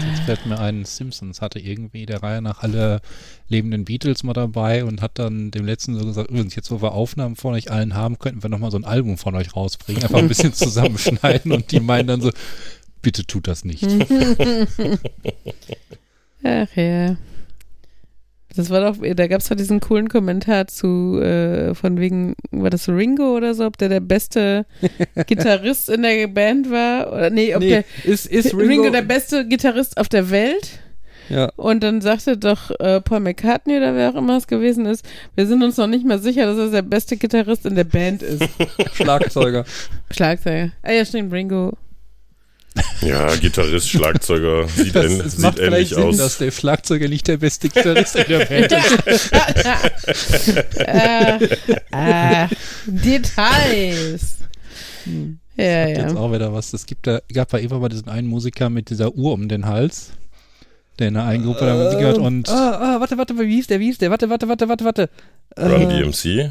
Jetzt 0.10 0.24
fällt 0.26 0.46
mir 0.46 0.60
ein, 0.60 0.86
Simpsons 0.86 1.42
hatte 1.42 1.60
irgendwie 1.60 2.06
der 2.06 2.22
Reihe 2.22 2.42
nach 2.42 2.62
alle 2.62 3.02
lebenden 3.48 3.86
Beatles 3.86 4.24
mal 4.24 4.34
dabei 4.34 4.86
und 4.86 5.02
hat 5.02 5.18
dann 5.18 5.50
dem 5.52 5.66
letzten 5.66 5.98
so 5.98 6.06
gesagt, 6.06 6.30
übrigens, 6.30 6.56
jetzt 6.56 6.70
wo 6.72 6.82
wir 6.82 6.92
Aufnahmen 6.92 7.36
von 7.36 7.54
euch 7.54 7.72
allen 7.72 7.96
haben, 7.96 8.20
könnten 8.20 8.44
wir 8.44 8.50
nochmal 8.50 8.70
so 8.72 8.78
ein 8.78 8.86
Album 8.86 9.18
von 9.18 9.36
euch 9.36 9.56
rausbringen. 9.56 10.04
Einfach 10.04 10.20
ein 10.20 10.28
bisschen 10.28 10.54
zusammenschneiden 10.54 11.52
und 11.52 11.72
die 11.72 11.80
meinen 11.80 12.08
dann 12.08 12.22
so, 12.22 12.32
bitte 13.02 13.26
tut 13.26 13.48
das 13.48 13.66
nicht. 13.66 13.84
Ach 16.44 16.76
ja. 16.76 17.18
Das 18.56 18.70
war 18.70 18.82
doch, 18.82 18.98
da 19.16 19.28
gab 19.28 19.42
es 19.42 19.50
doch 19.50 19.56
diesen 19.56 19.80
coolen 19.80 20.10
Kommentar 20.10 20.68
zu, 20.68 21.20
äh, 21.20 21.74
von 21.74 22.00
wegen, 22.00 22.36
war 22.52 22.70
das 22.70 22.88
Ringo 22.88 23.36
oder 23.36 23.56
so, 23.56 23.66
ob 23.66 23.78
der 23.78 23.90
der 23.90 24.00
beste 24.00 24.66
Gitarrist 25.28 25.90
in 25.90 26.04
der 26.04 26.28
Band 26.28 26.70
war? 26.70 27.12
Oder 27.12 27.30
nee, 27.30 27.56
ob 27.56 27.62
Nee, 27.62 27.70
der 27.70 27.84
ist, 28.04 28.28
ist 28.28 28.54
Ringo, 28.54 28.84
Ringo, 28.84 28.90
der 28.92 29.02
beste 29.02 29.48
Gitarrist 29.48 29.98
auf 29.98 30.08
der 30.08 30.30
Welt? 30.30 30.80
Ja, 31.30 31.50
Und 31.56 31.84
dann 31.84 32.02
sagte 32.02 32.38
doch 32.38 32.70
äh, 32.80 33.00
Paul 33.02 33.22
McCartney 33.22 33.78
oder 33.78 33.96
wer 33.96 34.10
auch 34.10 34.16
immer 34.16 34.38
es 34.38 34.48
gewesen 34.48 34.86
ist, 34.86 35.06
wir 35.36 35.48
sind 35.48 35.64
uns 35.64 35.78
noch 35.78 35.88
nicht 35.88 36.06
mal 36.06 36.20
sicher, 36.20 36.46
dass 36.46 36.58
er 36.58 36.70
der 36.70 36.82
beste 36.82 37.18
Gitarrist 37.18 37.66
in 37.66 37.76
der 37.76 37.86
Band 37.86 38.22
ist. 38.22 38.44
Schlagzeuger. 38.94 39.64
Schlagzeuger. 40.12 40.72
Ah 40.82 40.92
ja, 40.92 41.06
stimmt, 41.06 41.32
Ringo. 41.32 41.78
Ja, 43.02 43.36
Gitarrist, 43.36 43.90
Schlagzeuger, 43.90 44.68
sieht, 44.68 44.96
Das, 44.96 45.06
es 45.12 45.34
sieht 45.38 45.60
ähnlich 45.60 45.90
Sinn, 45.90 46.04
aus. 46.04 46.18
dass 46.18 46.38
der 46.40 46.50
Schlagzeuger 46.52 47.08
nicht 47.08 47.28
der 47.28 47.38
beste 47.38 47.70
Gitarrist 47.70 48.16
in 48.16 48.26
der 48.28 48.46
Band 48.46 48.72
ist. 49.06 49.32
äh, 50.80 51.36
äh, 51.92 52.48
Details. 52.86 54.38
Ja, 55.56 55.82
Hat 55.84 55.90
jetzt 55.90 55.98
ja. 56.14 56.16
auch 56.16 56.32
wieder 56.34 56.54
was. 56.54 56.74
Es 56.74 56.86
gibt 56.86 57.06
da, 57.06 57.20
gab 57.32 57.50
da 57.50 57.58
immer 57.58 57.80
mal 57.80 57.90
diesen 57.90 58.08
einen 58.10 58.28
Musiker 58.28 58.70
mit 58.70 58.90
dieser 58.90 59.14
Uhr 59.14 59.34
um 59.34 59.48
den 59.48 59.66
Hals. 59.68 60.12
der 61.00 61.10
in 61.10 61.18
einer 61.18 61.28
eigenen 61.28 61.52
Gruppe 61.52 61.66
da 61.66 61.76
Musik 61.76 62.00
hört 62.00 62.18
und 62.18 62.50
Ah, 62.50 62.96
ah, 62.96 63.00
warte, 63.00 63.18
warte, 63.18 63.38
wie 63.38 63.56
hieß 63.56 63.68
der, 63.68 63.80
wie 63.80 63.86
hieß 63.86 63.98
der? 64.00 64.10
Warte, 64.10 64.30
warte, 64.30 64.48
warte, 64.48 64.68
warte, 64.70 64.86
warte. 64.86 65.10
Run 65.60 65.92
Äh, 65.92 66.02
DMC. 66.02 66.50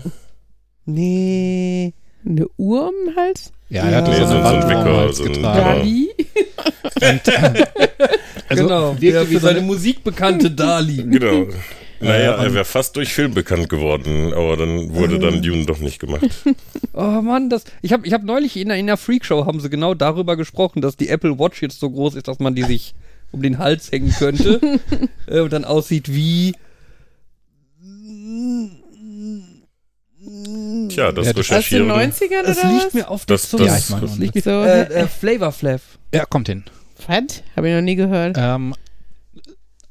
nee. 0.84 1.94
Eine 2.24 2.46
Uhr 2.56 2.88
um 2.88 2.94
den 3.06 3.16
Hals? 3.16 3.52
Ja, 3.72 3.84
er 3.88 3.96
hat 3.98 4.08
Nee, 4.08 4.14
so 4.20 4.26
so- 4.26 4.34
eine 4.34 4.62
so 4.62 4.68
damals 4.68 5.16
so 5.16 5.24
ein- 5.24 5.32
getragen. 5.32 5.58
Ja. 5.58 5.74
Dali? 5.74 6.08
Also 8.48 8.64
genau, 8.64 8.94
der 8.94 9.22
wie 9.28 9.34
für 9.34 9.40
so 9.40 9.46
seine 9.46 9.58
eine- 9.58 9.66
Musik 9.66 10.04
bekannte 10.04 10.50
Dali. 10.50 10.96
Genau. 11.10 11.46
Naja, 12.00 12.34
und- 12.34 12.44
er 12.44 12.54
wäre 12.54 12.64
fast 12.64 12.96
durch 12.96 13.14
Film 13.14 13.32
bekannt 13.32 13.68
geworden, 13.68 14.34
aber 14.34 14.56
dann 14.56 14.92
wurde 14.94 15.18
dann 15.20 15.40
Dune 15.40 15.64
doch 15.66 15.78
nicht 15.78 15.98
gemacht. 16.00 16.22
Oh 16.94 17.00
Mann, 17.22 17.48
das. 17.48 17.64
Ich 17.80 17.92
habe 17.94 18.06
ich 18.06 18.12
hab 18.12 18.22
neulich 18.22 18.56
in, 18.58 18.70
einer- 18.70 18.78
in 18.78 18.86
einer 18.86 18.98
Freakshow 18.98 19.46
haben 19.46 19.60
sie 19.60 19.70
genau 19.70 19.94
darüber 19.94 20.36
gesprochen, 20.36 20.82
dass 20.82 20.96
die 20.98 21.08
Apple 21.08 21.38
Watch 21.38 21.62
jetzt 21.62 21.80
so 21.80 21.88
groß 21.90 22.16
ist, 22.16 22.28
dass 22.28 22.38
man 22.38 22.54
die 22.54 22.64
sich 22.64 22.94
um 23.30 23.40
den 23.40 23.56
Hals 23.58 23.90
hängen 23.90 24.12
könnte 24.18 24.60
äh, 25.26 25.40
und 25.40 25.52
dann 25.54 25.64
aussieht 25.64 26.12
wie. 26.14 26.54
Tja, 30.88 31.12
das 31.12 31.26
Ja, 31.26 31.32
das- 31.32 31.50
Aus 31.50 31.68
den 31.68 31.82
Recherchieren. 31.82 31.88
90ern 31.90 32.42
Das 32.46 32.58
oder 32.58 32.72
liegt 32.72 32.86
was? 32.86 32.94
mir 32.94 33.08
auf 33.10 33.26
der 33.26 33.34
Das- 33.36 33.48
Zunge. 33.50 33.64
das- 33.66 33.88
Ja, 33.88 33.96
ich 33.96 34.02
meine 34.02 34.16
liegt 34.18 34.34
mir, 34.34 34.42
So, 34.42 34.50
äh, 34.50 34.82
äh, 34.82 35.06
Flavor 35.06 35.52
Flav. 35.52 35.80
Ja, 36.14 36.24
kommt 36.26 36.48
hin. 36.48 36.64
Was? 37.06 37.42
Habe 37.56 37.68
ich 37.68 37.74
noch 37.74 37.82
nie 37.82 37.96
gehört. 37.96 38.36
Ähm, 38.38 38.74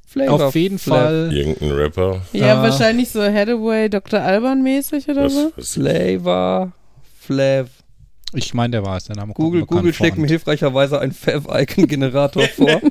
Flavor 0.07 0.47
auf 0.47 0.55
jeden 0.55 0.79
Flav. 0.79 0.97
Fall. 1.05 1.29
Irgendein 1.33 1.71
Rapper. 1.71 2.21
Ja, 2.33 2.59
Ah. 2.59 2.63
wahrscheinlich 2.63 3.09
so 3.09 3.21
Hathaway, 3.23 3.89
Dr. 3.89 4.19
Alban 4.21 4.61
mäßig 4.63 5.07
oder 5.09 5.25
Was, 5.25 5.33
so. 5.33 5.51
was, 5.55 5.73
Flavor 5.73 6.71
Flav. 7.19 7.67
Ich 8.33 8.53
meine, 8.53 8.71
der 8.71 8.85
war 8.85 8.97
es. 8.97 9.05
Der 9.05 9.15
Name 9.17 9.33
Google, 9.33 9.65
Google 9.65 9.93
schlägt 9.93 10.17
mir 10.17 10.27
hilfreicherweise 10.27 10.99
einen 10.99 11.11
Fav-Icon-Generator 11.11 12.43
vor. 12.55 12.81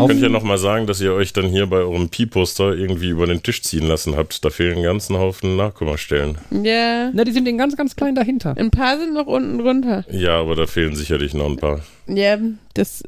Auf- 0.00 0.08
könnt 0.08 0.20
ihr 0.22 0.28
noch 0.28 0.42
mal 0.42 0.58
sagen, 0.58 0.86
dass 0.86 1.00
ihr 1.00 1.12
euch 1.12 1.32
dann 1.32 1.46
hier 1.46 1.66
bei 1.66 1.78
eurem 1.78 2.08
Pi-Poster 2.08 2.72
irgendwie 2.74 3.08
über 3.08 3.26
den 3.26 3.42
Tisch 3.42 3.62
ziehen 3.62 3.86
lassen 3.86 4.16
habt? 4.16 4.44
Da 4.44 4.50
fehlen 4.50 4.74
einen 4.74 4.82
ganzen 4.84 5.16
Haufen 5.18 5.56
Nachkommastellen. 5.56 6.38
Ja. 6.62 7.10
Na, 7.12 7.24
die 7.24 7.32
sind 7.32 7.44
den 7.46 7.58
ganz, 7.58 7.76
ganz 7.76 7.96
klein 7.96 8.14
dahinter. 8.14 8.54
Ein 8.56 8.70
paar 8.70 8.98
sind 8.98 9.14
noch 9.14 9.26
unten 9.26 9.58
drunter. 9.58 10.04
Ja, 10.10 10.40
aber 10.40 10.56
da 10.56 10.66
fehlen 10.66 10.94
sicherlich 10.96 11.34
noch 11.34 11.46
ein 11.46 11.56
paar. 11.56 11.80
Ja, 12.06 12.38
das, 12.74 13.02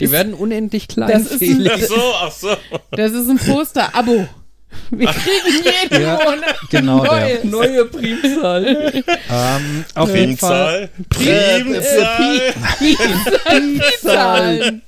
Die 0.00 0.04
ist, 0.06 0.12
werden 0.12 0.34
unendlich 0.34 0.88
klein. 0.88 1.08
das 1.10 1.22
ist 1.24 1.32
ein- 1.32 1.38
Felix. 1.38 1.88
so, 1.88 1.94
ach 2.20 2.32
so. 2.32 2.48
das 2.90 3.12
ist 3.12 3.28
ein 3.28 3.38
Poster-Abo. 3.38 4.26
Wir 4.90 5.06
kriegen 5.08 5.64
jeden 5.90 6.02
Ja, 6.02 6.14
Monat 6.14 6.56
genau 6.70 7.04
der. 7.04 7.44
neues. 7.44 7.44
Neue 7.44 7.84
Primzahl. 7.86 9.04
Ähm, 9.30 9.84
auf 9.94 10.14
jeden 10.14 10.36
Fall. 10.36 10.88
Primzahl. 11.08 12.54
Primzahl. 12.78 13.40
Primzahlen. 13.44 14.82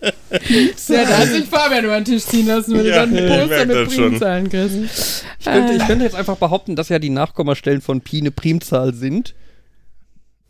Ja, 0.89 1.05
da 1.05 1.19
hat 1.19 1.29
sich 1.29 1.45
Fabian 1.45 1.85
über 1.85 1.97
den 2.01 2.05
Tisch 2.05 2.25
ziehen 2.25 2.47
lassen, 2.47 2.79
wenn 2.79 2.87
Ja, 2.87 3.07
du 3.07 3.13
dann 3.15 3.17
ein 3.17 3.25
ich 3.25 3.49
Poster 3.49 3.67
mit 3.67 3.77
das. 3.77 3.95
Primzahlen 3.95 4.49
kriegst. 4.51 5.25
Ich 5.39 5.45
könnte, 5.47 5.73
ich 5.75 5.87
könnte 5.87 6.05
jetzt 6.05 6.15
einfach 6.17 6.37
behaupten, 6.37 6.77
dass 6.77 6.89
ja 6.89 6.99
die 6.99 7.11
Nachkommastellen 7.11 7.81
von 7.81 8.01
Pi 8.01 8.19
eine 8.21 8.31
Primzahl 8.31 8.95
sind. 8.95 9.35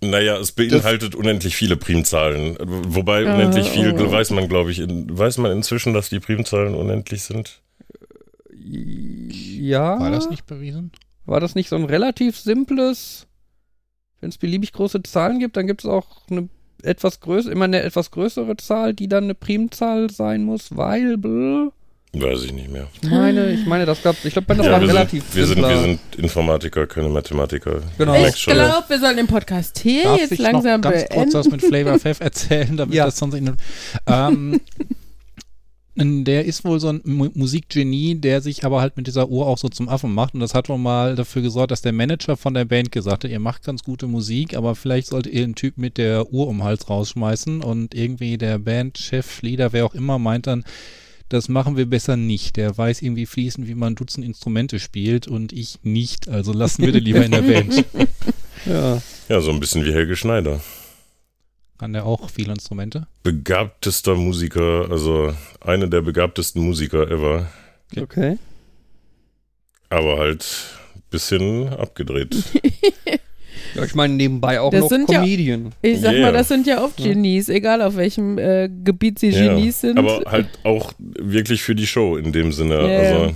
Naja, 0.01 0.37
es 0.39 0.51
beinhaltet 0.53 1.15
unendlich 1.15 1.55
viele 1.55 1.77
Primzahlen. 1.77 2.57
Wobei 2.61 3.25
unendlich 3.25 3.69
viel 3.71 3.93
oh. 3.97 4.11
weiß 4.11 4.31
man, 4.31 4.49
glaube 4.49 4.73
ich. 4.73 4.81
In, 4.81 5.17
weiß 5.17 5.39
man 5.39 5.53
inzwischen, 5.53 5.95
dass 5.95 6.09
die 6.09 6.19
Primzahlen 6.19 6.75
unendlich 6.75 7.23
sind? 7.23 7.61
Ja. 8.65 9.99
War 10.01 10.11
das 10.11 10.31
nicht 10.31 10.47
bewiesen? 10.47 10.93
War 11.27 11.41
das 11.41 11.55
nicht 11.55 11.69
so 11.69 11.77
ein 11.77 11.85
relativ 11.85 12.37
simples, 12.39 13.27
wenn 14.21 14.31
es 14.31 14.39
beliebig 14.39 14.73
große 14.73 15.03
Zahlen 15.03 15.39
gibt, 15.39 15.57
dann 15.57 15.67
gibt 15.67 15.85
es 15.85 15.91
auch 15.91 16.29
eine 16.31 16.49
etwas 16.83 17.21
größere, 17.21 17.53
immer 17.53 17.67
eine 17.67 17.83
etwas 17.83 18.11
größere 18.11 18.57
Zahl, 18.57 18.93
die 18.95 19.07
dann 19.09 19.25
eine 19.25 19.35
Primzahl 19.35 20.11
sein 20.11 20.45
muss, 20.45 20.77
weil, 20.77 21.17
bläh. 21.17 21.69
Weiß 22.15 22.43
ich 22.45 22.53
nicht 22.53 22.71
mehr. 22.71 22.89
ich 23.01 23.09
meine, 23.09 23.53
ich 23.53 23.65
meine, 23.65 23.87
das 23.87 24.03
gab, 24.03 24.23
ich 24.23 24.33
glaube, 24.35 24.55
das 24.55 24.67
Ja, 24.67 24.73
war 24.73 24.81
wir, 24.83 24.89
relativ 24.89 25.25
sind, 25.31 25.37
wir, 25.37 25.47
sind, 25.47 25.63
wir 25.63 25.79
sind 25.81 26.01
Informatiker, 26.19 26.87
keine 26.87 27.09
Mathematiker. 27.09 27.81
Genau. 27.97 28.27
Ich 28.27 28.45
glaube, 28.45 28.85
wir 28.89 28.99
sollen 28.99 29.17
den 29.17 29.27
Podcast 29.27 29.79
hier 29.79 30.03
Darf 30.05 30.19
jetzt 30.21 30.33
ich 30.33 30.39
langsam 30.39 30.83
noch 30.83 30.91
ganz 30.91 31.09
kurz 31.09 31.33
was 31.35 31.49
beenden. 31.49 31.51
mit 31.53 31.75
Flavor 31.75 31.99
Flav 31.99 32.21
erzählen, 32.21 32.77
damit 32.77 32.95
Ja. 32.95 33.07
das 33.07 33.17
sonst 33.17 33.35
in, 33.35 33.57
ähm, 34.07 34.61
der 35.95 36.45
ist 36.47 36.65
wohl 36.65 36.81
so 36.81 36.89
ein 36.89 37.03
Mu 37.05 37.29
Musikgenie, 37.35 38.15
der 38.15 38.41
sich 38.41 38.65
aber 38.65 38.81
halt 38.81 38.97
mit 38.97 39.07
dieser 39.07 39.29
Uhr 39.29 39.47
auch 39.47 39.59
so 39.59 39.69
zum 39.69 39.89
Affen 39.89 40.15
macht 40.15 40.35
und 40.35 40.41
das 40.41 40.55
hat 40.55 40.69
wohl 40.69 40.79
mal 40.79 41.17
dafür 41.17 41.43
gesorgt, 41.43 41.71
dass 41.71 41.83
der 41.83 41.93
Manager 41.93 42.37
von 42.37 42.55
der 42.55 42.65
Band 42.65 42.93
gesagt 42.93 43.25
hat, 43.25 43.31
ihr 43.31 43.41
macht 43.41 43.65
ganz 43.65 43.83
gute 43.83 44.07
Musik, 44.07 44.57
aber 44.57 44.75
vielleicht 44.75 45.09
solltet 45.09 45.35
ihr 45.35 45.45
einen 45.45 45.55
Typ 45.55 45.77
mit 45.77 45.99
der 45.99 46.33
Uhr 46.33 46.49
um 46.49 46.59
den 46.59 46.65
Hals 46.65 46.89
rausschmeißen 46.89 47.63
und 47.63 47.95
irgendwie 47.95 48.39
der 48.39 48.59
Bandchef, 48.59 49.43
Leader, 49.43 49.73
wer 49.73 49.85
auch 49.85 49.95
immer, 49.95 50.19
meint 50.19 50.47
dann, 50.47 50.65
das 51.29 51.49
machen 51.49 51.77
wir 51.79 51.87
besser 51.87 52.17
nicht. 52.17 52.57
Der 52.57 52.77
weiß 52.77 53.01
irgendwie 53.01 53.25
fließend, 53.25 53.67
wie 53.67 53.75
man 53.75 53.95
Dutzend 53.95 54.25
Instrumente 54.25 54.79
spielt 54.79 55.29
und 55.29 55.53
ich 55.53 55.79
nicht. 55.83 56.29
Also 56.29 56.53
lassen 56.53 56.83
wir 56.85 56.93
den 56.93 57.05
lieber 57.05 57.25
in 57.25 57.33
der 57.33 57.43
Band. 57.43 57.85
Ja. 58.65 59.03
Ja, 59.29 59.41
so 59.41 59.51
ein 59.51 59.59
bisschen 59.59 59.85
wie 59.85 59.93
Helge 59.93 60.15
Schneider. 60.15 60.61
Kann 61.83 61.95
der 61.95 62.07
auch 62.07 62.31
viele 62.31 62.53
Instrumente? 62.53 63.09
Begabtester 63.25 64.15
Musiker, 64.15 64.87
also 64.89 65.35
einer 65.61 65.89
der 65.89 66.01
begabtesten 66.03 66.63
Musiker 66.63 67.11
ever. 67.11 67.49
Okay. 68.01 68.39
Aber 69.89 70.17
halt 70.19 70.47
ein 70.95 71.03
bisschen 71.11 71.69
abgedreht. 71.71 72.37
Ja, 73.75 73.85
ich 73.85 73.95
meine, 73.95 74.15
nebenbei 74.15 74.61
auch 74.61 74.71
Das 74.71 74.83
noch 74.83 74.89
sind 74.91 75.11
ja- 75.11 75.21
Comedian. 75.21 75.73
Ich 75.83 76.01
sag 76.01 76.13
Yeah. 76.13 76.27
mal, 76.27 76.33
das 76.33 76.49
sind 76.49 76.67
ja 76.67 76.85
oft 76.85 76.97
Genies, 76.99 77.49
egal 77.49 77.81
auf 77.83 77.97
welchem 77.97 78.37
äh, 78.39 78.69
Gebiet 78.69 79.19
sie 79.19 79.31
Ja, 79.31 79.55
Genies 79.55 79.81
sind. 79.81 79.99
Aber 79.99 80.23
halt 80.31 80.49
auch 80.65 80.93
wirklich 80.99 81.63
für 81.63 81.75
die 81.75 81.87
Show 81.87 82.17
in 82.17 82.33
dem 82.33 82.53
Sinne. 82.53 82.75
Ja, 82.75 82.99
Also, 82.99 83.35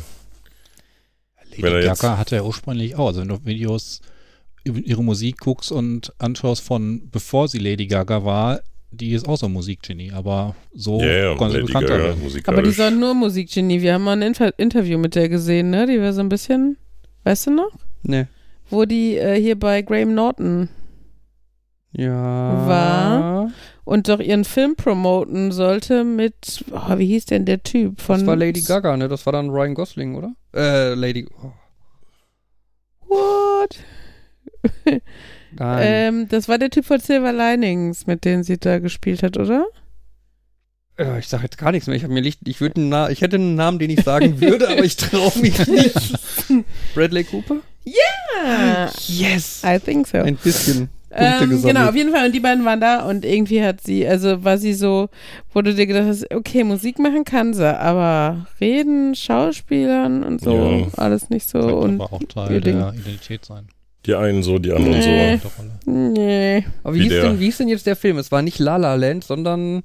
Lady 1.56 1.86
er 1.86 1.94
Gaga 1.94 2.18
hatte 2.18 2.36
ja 2.36 2.42
ursprünglich 2.42 2.96
auch, 2.96 3.08
also 3.08 3.22
wenn 3.22 3.28
du 3.28 3.44
Videos 3.44 4.02
ihre 4.66 5.02
Musik 5.02 5.38
guckst 5.38 5.72
und 5.72 6.12
anschaust 6.18 6.62
von 6.62 7.08
bevor 7.10 7.48
sie 7.48 7.58
Lady 7.58 7.86
Gaga 7.86 8.24
war, 8.24 8.60
die 8.90 9.12
ist 9.12 9.28
auch 9.28 9.36
so 9.36 9.46
ein 9.46 9.52
Musikgenie, 9.52 10.12
aber 10.12 10.54
so 10.74 10.98
konnte 11.36 11.64
sie 11.66 11.72
Gaga, 11.72 11.88
werden. 11.88 12.22
musikalisch. 12.22 12.58
Aber 12.58 12.62
die 12.66 12.74
sind 12.74 12.98
nur 13.00 13.14
Musikgenie. 13.14 13.80
Wir 13.82 13.94
haben 13.94 14.04
mal 14.04 14.12
ein 14.12 14.22
Inter 14.22 14.58
Interview 14.58 14.96
mit 14.98 15.14
der 15.14 15.28
gesehen, 15.28 15.70
ne? 15.70 15.86
Die 15.86 16.00
war 16.00 16.12
so 16.12 16.20
ein 16.20 16.28
bisschen, 16.28 16.76
weißt 17.24 17.48
du 17.48 17.50
noch? 17.50 17.72
Ne. 18.02 18.28
Wo 18.70 18.84
die 18.84 19.16
äh, 19.16 19.40
hier 19.40 19.58
bei 19.58 19.82
Graham 19.82 20.14
Norton 20.14 20.68
Ja. 21.92 22.66
War? 22.66 23.50
und 23.84 24.08
doch 24.08 24.18
ihren 24.18 24.44
Film 24.44 24.74
promoten 24.74 25.52
sollte 25.52 26.02
mit, 26.02 26.64
oh, 26.72 26.98
wie 26.98 27.06
hieß 27.06 27.26
denn 27.26 27.44
der 27.44 27.62
Typ 27.62 28.00
von. 28.00 28.18
Das 28.18 28.26
war 28.26 28.34
Lady 28.36 28.60
Gaga, 28.62 28.96
ne? 28.96 29.06
Das 29.08 29.24
war 29.26 29.32
dann 29.32 29.48
Ryan 29.50 29.74
Gosling, 29.74 30.14
oder? 30.16 30.34
Äh, 30.54 30.94
Lady. 30.94 31.26
Oh, 31.42 31.52
What? 33.08 33.78
nein. 35.52 35.82
Ähm, 35.82 36.28
das 36.28 36.48
war 36.48 36.58
der 36.58 36.70
Typ 36.70 36.84
von 36.84 36.98
Silver 37.00 37.32
Linings, 37.32 38.06
mit 38.06 38.24
dem 38.24 38.42
sie 38.42 38.58
da 38.58 38.78
gespielt 38.78 39.22
hat, 39.22 39.36
oder? 39.36 39.66
Ja, 40.98 41.18
ich 41.18 41.28
sag 41.28 41.42
jetzt 41.42 41.58
gar 41.58 41.72
nichts 41.72 41.86
mehr. 41.86 41.96
Ich 41.96 42.04
habe 42.04 42.14
mir 42.14 42.20
Licht, 42.20 42.40
ich 42.46 42.60
würde 42.60 42.80
einen 42.80 43.12
ich 43.12 43.20
hätte 43.20 43.36
einen 43.36 43.54
Namen, 43.54 43.78
den 43.78 43.90
ich 43.90 44.02
sagen 44.02 44.40
würde, 44.40 44.68
aber 44.68 44.82
ich 44.84 44.96
traue 44.96 45.38
mich 45.40 45.66
nicht. 45.66 46.18
Bradley 46.94 47.24
Cooper? 47.24 47.56
Ah, 48.44 48.88
Yes. 49.06 49.62
I 49.64 49.78
think 49.78 50.06
so. 50.06 50.18
Ein 50.18 50.36
bisschen 50.36 50.88
Ähm, 51.10 51.62
genau, 51.62 51.88
auf 51.88 51.94
jeden 51.94 52.12
Fall. 52.12 52.26
Und 52.26 52.34
die 52.34 52.40
beiden 52.40 52.64
waren 52.64 52.80
da 52.80 53.04
und 53.08 53.24
irgendwie 53.24 53.62
hat 53.62 53.80
sie, 53.82 54.06
also 54.06 54.42
war 54.44 54.58
sie 54.58 54.74
so, 54.74 55.08
wo 55.52 55.62
du 55.62 55.74
dir 55.74 55.86
gedacht 55.86 56.06
hast, 56.06 56.30
okay, 56.34 56.64
Musik 56.64 56.98
machen 56.98 57.24
kann 57.24 57.54
sie, 57.54 57.78
aber 57.78 58.46
reden, 58.60 59.14
Schauspielern 59.14 60.22
und 60.24 60.40
so, 60.40 60.54
Ja. 60.54 60.86
alles 60.98 61.30
nicht 61.30 61.48
so. 61.48 61.58
Und 61.58 62.00
aber 62.00 62.12
auch 62.12 62.22
Teil 62.24 62.60
Ding. 62.60 62.78
der 62.78 62.92
Identität 62.94 63.44
sein. 63.44 63.68
Die 64.06 64.14
einen 64.14 64.42
so, 64.42 64.58
die 64.58 64.72
anderen 64.72 64.98
Nee. 64.98 65.40
so. 65.42 65.90
Nee. 65.90 66.64
Aber 66.84 66.94
wie 66.94 66.98
Wie 66.98 67.02
hieß, 67.04 67.12
der- 67.12 67.22
denn, 67.22 67.40
wie 67.40 67.44
hieß 67.46 67.56
denn 67.58 67.68
jetzt 67.68 67.86
der 67.86 67.96
Film? 67.96 68.18
Es 68.18 68.30
war 68.30 68.42
nicht 68.42 68.58
La 68.58 68.76
La 68.76 68.94
Land, 68.94 69.24
sondern 69.24 69.82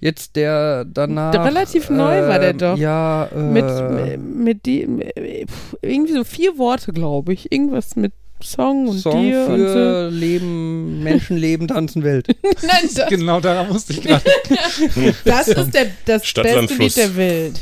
jetzt 0.00 0.36
der 0.36 0.84
danach. 0.84 1.30
Der 1.32 1.44
relativ 1.44 1.88
neu 1.90 2.22
war 2.26 2.38
der 2.38 2.50
ähm, 2.50 2.58
doch. 2.58 2.76
Ja, 2.76 3.26
äh, 3.26 3.38
Mit, 3.38 4.20
mit 4.20 4.66
die, 4.66 4.86
irgendwie 5.82 6.12
so 6.14 6.24
vier 6.24 6.58
Worte, 6.58 6.92
glaube 6.92 7.32
ich. 7.32 7.50
Irgendwas 7.52 7.96
mit 7.96 8.12
Song 8.42 8.88
und 8.88 8.98
Song 8.98 9.22
dir 9.22 9.46
und 9.48 9.58
so. 9.58 9.72
für 9.72 10.08
Leben, 10.10 11.02
Menschenleben, 11.02 11.68
Tanzen, 11.68 12.02
Welt. 12.02 12.26
Nein, 12.62 12.90
das, 12.94 13.08
Genau 13.08 13.40
daran 13.40 13.68
musste 13.68 13.92
ich 13.94 14.02
gerade. 14.02 14.24
das 15.24 15.48
ist 15.48 15.72
der, 15.74 15.86
das 16.04 16.26
Stadt, 16.26 16.44
Land, 16.46 16.68
beste 16.68 16.82
Lied 16.82 16.92
Fluss. 16.92 16.94
der 16.94 17.16
Welt. 17.16 17.60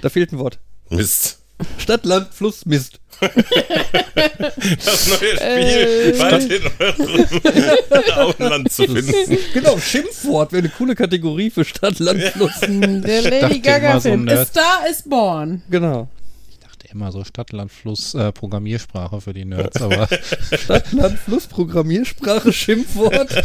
Da 0.00 0.08
fehlt 0.08 0.32
ein 0.32 0.38
Wort. 0.38 0.58
Mist. 0.90 1.40
Stadt, 1.78 2.04
Land, 2.06 2.28
Fluss, 2.32 2.64
Mist. 2.66 3.00
Das 3.20 5.08
neue 5.08 5.40
Äh, 5.40 6.14
Spiel 6.14 6.18
bald 6.18 6.50
in 6.52 6.62
eurem 6.78 8.34
Auenland 8.40 8.72
zu 8.72 8.84
finden. 8.84 9.38
Genau, 9.52 9.78
Schimpfwort 9.78 10.52
wäre 10.52 10.60
eine 10.64 10.68
coole 10.70 10.94
Kategorie 10.94 11.50
für 11.50 11.64
Stadt, 11.64 11.98
Land, 11.98 12.22
Fluss. 12.22 12.60
Der 12.60 13.22
Lady 13.22 13.60
Gaga-Film. 13.60 14.28
so, 14.28 14.34
A? 14.34 14.44
Star 14.44 14.88
is 14.90 15.02
Born. 15.02 15.62
Genau. 15.70 16.08
Ich 16.50 16.58
dachte 16.58 16.86
immer 16.92 17.12
so 17.12 17.24
Stadt, 17.24 17.52
Land, 17.52 17.72
Fluss, 17.72 18.14
äh, 18.14 18.32
Programmiersprache 18.32 19.20
für 19.20 19.32
die 19.34 19.44
Nerds, 19.44 19.80
aber 19.80 20.08
Stadt, 20.56 20.92
Land, 20.92 21.18
Fluss, 21.18 21.46
Programmiersprache, 21.46 22.52
Schimpfwort. 22.52 23.30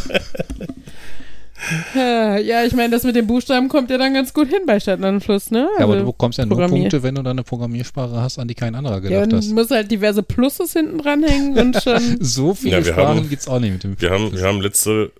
Ja, 1.95 2.63
ich 2.63 2.73
meine, 2.73 2.89
das 2.91 3.03
mit 3.03 3.15
den 3.15 3.27
Buchstaben 3.27 3.67
kommt 3.69 3.89
ja 3.89 3.97
dann 3.97 4.13
ganz 4.13 4.33
gut 4.33 4.47
hin 4.47 4.61
bei 4.65 4.79
Stadt 4.79 4.99
Fluss, 5.23 5.51
ne? 5.51 5.67
Ja, 5.77 5.83
aber 5.83 5.93
Also, 5.93 6.05
du 6.05 6.11
bekommst 6.11 6.37
ja 6.37 6.45
nur 6.45 6.65
Punkte, 6.67 7.03
wenn 7.03 7.15
du 7.15 7.21
dann 7.21 7.31
eine 7.37 7.43
Programmiersprache 7.43 8.15
hast, 8.21 8.39
an 8.39 8.47
die 8.47 8.55
kein 8.55 8.75
anderer 8.75 8.95
ja, 8.95 8.99
gedacht 9.01 9.31
dann 9.31 9.39
hast. 9.39 9.51
muss 9.51 9.69
halt 9.71 9.91
diverse 9.91 10.23
Pluses 10.23 10.73
hinten 10.73 10.97
dranhängen 10.99 11.57
und 11.57 11.75
schon. 11.83 12.17
So 12.21 12.53
viele 12.53 12.77
Ja, 12.79 12.85
wir 12.85 12.93
Sprachen 12.93 13.17
haben- 13.19 13.29
gibt's 13.29 13.47
auch 13.47 13.59
nicht 13.59 13.71
mit 13.73 13.83
dem 13.83 13.99
Wir 14.01 14.09
haben, 14.11 14.31
wir 14.31 14.43
haben 14.43 14.61
letzte 14.61 15.11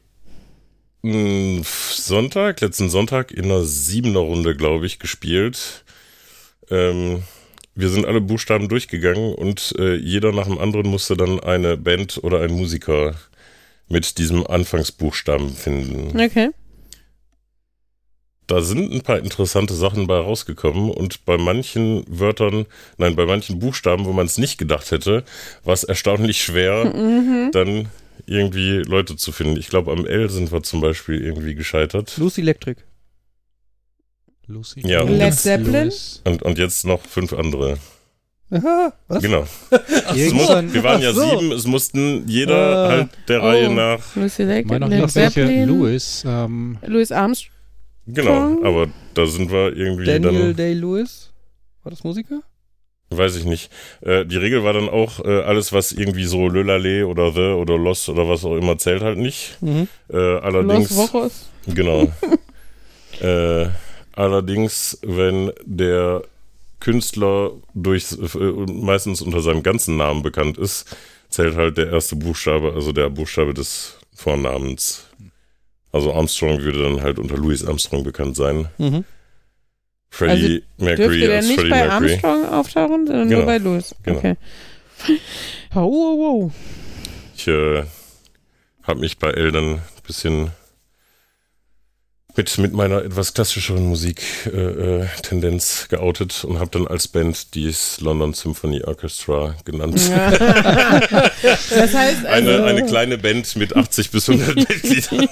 mh, 1.01 1.61
Sonntag, 1.95 2.61
letzten 2.61 2.89
Sonntag 2.89 3.31
in 3.31 3.45
einer 3.45 3.63
siebener 3.63 4.19
Runde, 4.19 4.55
glaube 4.55 4.85
ich, 4.85 4.99
gespielt. 4.99 5.83
Ähm, 6.69 7.23
wir 7.75 7.89
sind 7.89 8.05
alle 8.05 8.21
Buchstaben 8.21 8.67
durchgegangen 8.67 9.33
und 9.35 9.73
äh, 9.79 9.95
jeder 9.95 10.31
nach 10.31 10.45
dem 10.47 10.57
anderen 10.57 10.87
musste 10.89 11.15
dann 11.15 11.39
eine 11.39 11.77
Band 11.77 12.19
oder 12.23 12.41
einen 12.41 12.55
Musiker 12.55 13.15
mit 13.89 14.17
diesem 14.17 14.45
Anfangsbuchstaben 14.47 15.49
finden. 15.53 16.19
Okay. 16.19 16.49
Da 18.47 18.61
sind 18.61 18.91
ein 18.91 19.01
paar 19.01 19.19
interessante 19.19 19.75
Sachen 19.75 20.07
bei 20.07 20.17
rausgekommen 20.17 20.89
und 20.89 21.23
bei 21.25 21.37
manchen 21.37 22.03
Wörtern, 22.07 22.65
nein, 22.97 23.15
bei 23.15 23.25
manchen 23.27 23.59
Buchstaben, 23.59 24.05
wo 24.05 24.11
man 24.13 24.25
es 24.25 24.39
nicht 24.39 24.57
gedacht 24.57 24.89
hätte, 24.89 25.23
war 25.63 25.73
es 25.75 25.83
erstaunlich 25.83 26.41
schwer, 26.41 26.85
Mhm. 26.95 27.51
dann 27.51 27.89
irgendwie 28.25 28.77
Leute 28.79 29.15
zu 29.15 29.31
finden. 29.31 29.57
Ich 29.57 29.67
glaube, 29.69 29.91
am 29.91 30.05
L 30.05 30.29
sind 30.29 30.51
wir 30.51 30.63
zum 30.63 30.81
Beispiel 30.81 31.21
irgendwie 31.23 31.53
gescheitert. 31.55 32.17
Lucy 32.17 32.41
Electric. 32.41 32.81
Lucy. 34.47 34.81
Ja, 34.85 35.03
Led 35.03 35.33
Zeppelin? 35.35 35.91
Und, 36.25 36.41
und 36.41 36.57
jetzt 36.57 36.85
noch 36.85 37.01
fünf 37.05 37.33
andere. 37.33 37.77
Aha, 38.51 38.93
was? 39.07 39.21
Genau. 39.21 39.45
Es 40.15 40.33
muss, 40.33 40.49
wir 40.73 40.83
waren 40.83 41.01
ja 41.01 41.13
so. 41.13 41.21
sieben, 41.21 41.51
es 41.51 41.65
mussten 41.67 42.27
jeder 42.27 42.55
Ah. 42.55 42.89
halt 42.89 43.09
der 43.27 43.41
Oh. 43.43 43.45
Reihe 43.45 43.69
nach. 43.69 44.15
Lucy 44.15 44.43
Lake, 44.43 44.79
noch 44.79 44.89
Led 44.89 45.09
Zeppelin, 45.11 45.67
Louis. 45.67 46.23
Ähm, 46.27 46.77
Louis 46.85 47.11
Armstrong. 47.11 47.53
Genau, 48.07 48.63
aber 48.63 48.87
da 49.13 49.25
sind 49.27 49.51
wir 49.51 49.75
irgendwie 49.77 50.05
Daniel 50.05 50.47
dann, 50.47 50.55
Day-Lewis. 50.55 51.31
War 51.83 51.91
das 51.91 52.03
Musiker? 52.03 52.41
weiß 53.11 53.37
ich 53.37 53.45
nicht. 53.45 53.71
Äh, 54.01 54.25
die 54.25 54.37
Regel 54.37 54.63
war 54.63 54.73
dann 54.73 54.87
auch, 54.87 55.23
äh, 55.25 55.41
alles, 55.41 55.73
was 55.73 55.91
irgendwie 55.91 56.25
so 56.25 56.47
Lölale 56.47 57.07
oder 57.07 57.31
The 57.31 57.53
oder 57.59 57.75
Los 57.77 58.07
oder 58.07 58.29
was 58.29 58.45
auch 58.45 58.55
immer 58.55 58.77
zählt 58.77 59.01
halt 59.01 59.17
nicht. 59.17 59.57
Mhm. 59.61 59.87
Äh, 60.11 60.17
allerdings. 60.17 60.91
Los 60.91 60.97
Wochos. 61.13 61.49
Genau. 61.67 62.11
äh, 63.21 63.67
allerdings, 64.13 64.99
wenn 65.03 65.51
der 65.65 66.21
Künstler 66.79 67.51
durch, 67.73 68.11
äh, 68.13 68.39
meistens 68.71 69.21
unter 69.21 69.41
seinem 69.41 69.63
ganzen 69.63 69.97
Namen 69.97 70.21
bekannt 70.23 70.57
ist, 70.57 70.95
zählt 71.29 71.55
halt 71.55 71.77
der 71.77 71.91
erste 71.91 72.15
Buchstabe, 72.15 72.73
also 72.73 72.91
der 72.91 73.09
Buchstabe 73.09 73.53
des 73.53 73.97
Vornamens. 74.15 75.05
Also 75.91 76.13
Armstrong 76.13 76.61
würde 76.61 76.83
dann 76.83 77.01
halt 77.01 77.19
unter 77.19 77.35
Louis 77.37 77.65
Armstrong 77.65 78.03
bekannt 78.03 78.35
sein. 78.35 78.67
Mhm. 78.77 79.05
Freddie 80.11 80.63
Mercury 80.77 81.19
Dürfte 81.19 81.35
als 81.35 81.47
nicht 81.47 81.55
Freddie 81.59 81.69
bei 81.69 81.87
Mercury. 81.87 82.11
Armstrong 82.11 82.45
auftauchen, 82.49 83.07
sondern 83.07 83.27
Genau. 83.29 83.39
nur 83.41 83.45
bei 83.45 83.57
Louis. 83.57 83.95
Genau. 84.03 84.17
Okay. 84.19 84.35
Oh, 85.75 85.81
wow, 85.81 86.17
wow. 86.43 86.51
Ich 87.35 87.47
äh, 87.47 87.83
habe 88.83 88.99
mich 88.99 89.17
bei 89.17 89.29
Eltern 89.31 89.75
ein 89.75 89.81
bisschen 90.05 90.51
mit, 92.35 92.57
mit 92.57 92.73
meiner 92.73 93.03
etwas 93.03 93.33
klassischeren 93.33 93.85
Musik-Tendenz 93.87 95.09
äh, 95.09 95.21
Tendenz 95.21 95.87
geoutet 95.89 96.43
und 96.45 96.59
habe 96.59 96.69
dann 96.71 96.87
als 96.87 97.07
Band 97.07 97.55
dies 97.55 97.99
London 98.01 98.33
Symphony 98.33 98.83
Orchestra 98.83 99.55
genannt. 99.65 99.99
Ja. 100.09 100.29
das 101.41 101.93
heißt 101.93 102.25
also, 102.25 102.27
Eine, 102.27 102.63
eine 102.63 102.85
kleine 102.85 103.17
Band 103.17 103.55
mit 103.55 103.75
80 103.75 104.11
bis 104.11 104.29
100 104.29 104.55
Mitgliedern. 104.69 105.27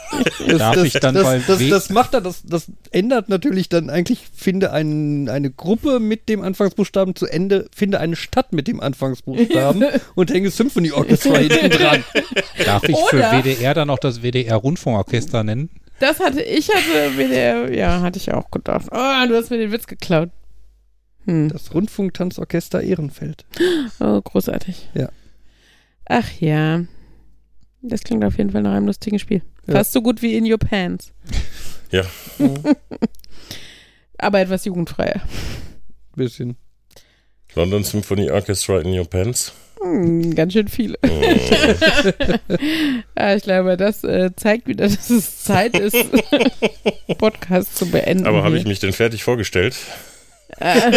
Das, 0.48 0.58
Darf 0.58 0.76
das, 0.76 0.84
ich 0.86 0.94
dann 0.94 1.16
das, 1.16 1.46
das, 1.70 1.90
macht 1.90 2.14
er, 2.14 2.22
das, 2.22 2.42
das 2.44 2.66
ändert 2.92 3.30
natürlich 3.30 3.70
dann 3.70 3.90
eigentlich, 3.90 4.26
finde 4.36 4.72
ein, 4.72 5.30
eine 5.30 5.52
Gruppe 5.52 6.00
mit 6.00 6.28
dem 6.30 6.42
Anfangsbuchstaben 6.42 7.16
zu 7.16 7.28
Ende, 7.28 7.68
finde 7.76 8.00
eine 8.00 8.16
Stadt 8.16 8.54
mit 8.54 8.68
dem 8.68 8.80
Anfangsbuchstaben 8.80 9.86
und 10.16 10.32
hänge 10.32 10.50
Symphony 10.50 10.92
Orchestra 10.92 11.38
hinten 11.38 11.70
dran. 11.70 12.04
darf 12.66 12.84
ich 12.84 12.98
für 13.10 13.18
Oder- 13.18 13.44
WDR 13.44 13.74
dann 13.76 13.88
noch 13.88 14.00
das 14.00 14.24
WDR-Rundfunkorchester 14.24 15.44
nennen? 15.44 15.70
Das 16.00 16.20
hatte 16.20 16.42
ich 16.42 16.70
hatte 16.70 17.18
WDR, 17.18 17.74
ja, 17.74 18.02
hatte 18.02 18.18
ich 18.18 18.32
auch 18.34 18.52
gedacht. 18.52 18.88
Oh, 18.92 19.28
du 19.28 19.36
hast 19.36 19.50
mir 19.50 19.58
den 19.58 19.72
Witz 19.72 19.88
geklaut. 19.88 20.30
Hm. 21.26 21.50
Das 21.50 21.74
Rundfunktanzorchester 21.74 22.82
Ehrenfeld. 22.82 23.46
Oh, 24.00 24.22
großartig. 24.22 24.90
Ja. 24.94 25.10
Ach 26.06 26.30
ja. 26.40 26.86
Das 27.82 28.04
klingt 28.04 28.24
auf 28.24 28.38
jeden 28.38 28.52
Fall 28.52 28.64
nach 28.64 28.74
einem 28.74 28.88
lustigen 28.88 29.20
Spiel. 29.20 29.42
Ja. 29.68 29.76
Fast 29.76 29.92
so 29.94 30.02
gut 30.02 30.22
wie 30.22 30.36
In 30.36 30.50
Your 30.52 30.60
Pants. 30.60 31.14
Ja. 31.90 32.04
Aber 34.18 34.42
etwas 34.42 34.66
jugendfreier. 34.66 35.22
Bisschen. 36.18 36.58
London 37.56 37.86
Symphony 37.86 38.30
Orchestra 38.30 38.82
in 38.82 38.90
Your 38.90 39.10
Pants. 39.10 39.54
Hm, 39.82 40.36
ganz 40.36 40.54
schön 40.54 40.68
viele. 40.68 40.98
Oh. 41.04 41.22
Ah, 43.16 43.34
ich 43.36 43.44
glaube, 43.44 43.78
das 43.78 44.04
äh, 44.04 44.30
zeigt 44.36 44.68
wieder, 44.68 44.84
dass 44.90 45.10
es 45.10 45.44
Zeit 45.44 45.78
ist, 45.78 45.98
Podcast 47.18 47.76
zu 47.76 47.90
beenden. 47.90 48.28
Aber 48.28 48.44
habe 48.44 48.58
ich 48.58 48.66
mich 48.66 48.80
denn 48.80 48.94
fertig 48.94 49.24
vorgestellt? 49.24 49.76
Äh, 50.60 50.92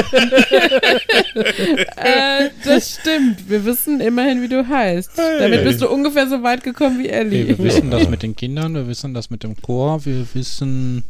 äh, 1.96 2.50
das 2.64 2.98
stimmt. 3.00 3.48
Wir 3.48 3.64
wissen 3.64 4.00
immerhin, 4.00 4.42
wie 4.42 4.48
du 4.48 4.68
heißt. 4.68 5.12
Damit 5.16 5.64
bist 5.64 5.80
du 5.80 5.88
ungefähr 5.88 6.28
so 6.28 6.42
weit 6.42 6.62
gekommen 6.62 7.02
wie 7.02 7.08
Ellie. 7.08 7.48
wir 7.48 7.58
wissen 7.58 7.90
das 7.90 8.08
mit 8.08 8.22
den 8.22 8.36
Kindern, 8.36 8.74
wir 8.74 8.86
wissen 8.86 9.14
das 9.14 9.30
mit 9.30 9.42
dem 9.42 9.60
Chor, 9.60 10.04
wir 10.04 10.26
wissen. 10.34 11.04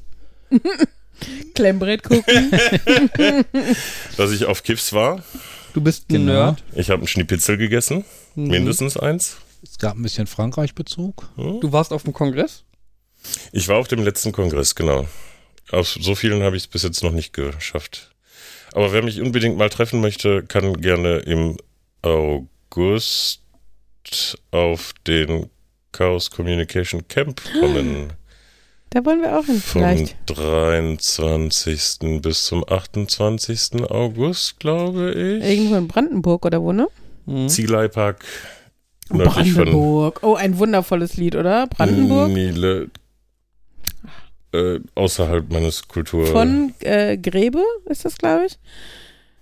Klemmbrett 1.55 2.02
gucken. 2.02 2.51
Dass 4.16 4.32
ich 4.32 4.47
auf 4.47 4.62
Kiffs 4.62 4.92
war. 4.92 5.22
Du 5.72 5.80
bist 5.80 6.05
ein 6.10 6.14
Genau. 6.14 6.32
Nerd. 6.32 6.62
Ich 6.74 6.90
habe 6.90 7.01
einen 7.01 7.09
Schnipitzel 7.09 7.56
gegessen. 7.56 8.05
Mhm. 8.34 8.48
Mindestens 8.48 8.97
eins. 8.97 9.36
Es 9.62 9.78
gab 9.78 9.97
ein 9.97 10.02
bisschen 10.02 10.26
Frankreich-Bezug. 10.26 11.28
Hm? 11.36 11.60
Du 11.60 11.72
warst 11.72 11.92
auf 11.92 12.02
dem 12.05 12.12
Kongress? 12.12 12.64
Ich 13.52 13.68
war 13.68 13.76
auf 13.76 13.88
dem 13.88 14.02
letzten 14.02 14.32
Kongress, 14.32 14.74
genau. 14.74 15.06
Aus 15.70 15.94
so 15.94 16.14
vielen 16.14 16.42
habe 16.42 16.56
ich 16.56 16.64
es 16.64 16.66
bis 16.66 16.82
jetzt 16.82 17.02
noch 17.02 17.12
nicht 17.12 17.32
geschafft. 17.32 18.10
Aber 18.72 18.92
wer 18.92 19.02
mich 19.02 19.20
unbedingt 19.20 19.59
mal 19.59 19.68
treffen 19.68 20.01
möchte, 20.01 20.42
kann 20.44 20.80
gerne 20.80 21.18
im 21.18 21.56
August 22.02 23.42
auf 24.51 24.94
den 25.06 25.51
Chaos 25.92 26.30
Communication 26.30 27.06
Camp 27.09 27.42
kommen. 27.60 28.12
Da 28.90 29.04
wollen 29.04 29.22
wir 29.22 29.38
auch 29.38 29.44
hin, 29.44 29.60
Vom 29.60 29.82
vielleicht. 29.82 30.16
23. 30.26 32.20
bis 32.20 32.46
zum 32.46 32.64
28. 32.68 33.84
August, 33.88 34.58
glaube 34.58 35.12
ich. 35.12 35.48
Irgendwo 35.48 35.76
in 35.76 35.86
Brandenburg 35.86 36.44
oder 36.44 36.60
wo, 36.60 36.72
ne? 36.72 36.88
Mhm. 37.26 37.48
Ziegelei-Park. 37.48 38.24
Brandenburg. 39.08 40.20
Oh, 40.22 40.34
ein 40.34 40.58
wundervolles 40.58 41.16
Lied, 41.16 41.36
oder? 41.36 41.68
Brandenburg. 41.68 42.30
Nile, 42.30 42.88
äh, 44.52 44.80
außerhalb 44.94 45.52
meines 45.52 45.86
Kultur. 45.86 46.26
Von 46.26 46.74
äh, 46.80 47.16
Grebe 47.16 47.62
ist 47.86 48.04
das, 48.04 48.18
glaube 48.18 48.46
ich. 48.46 48.58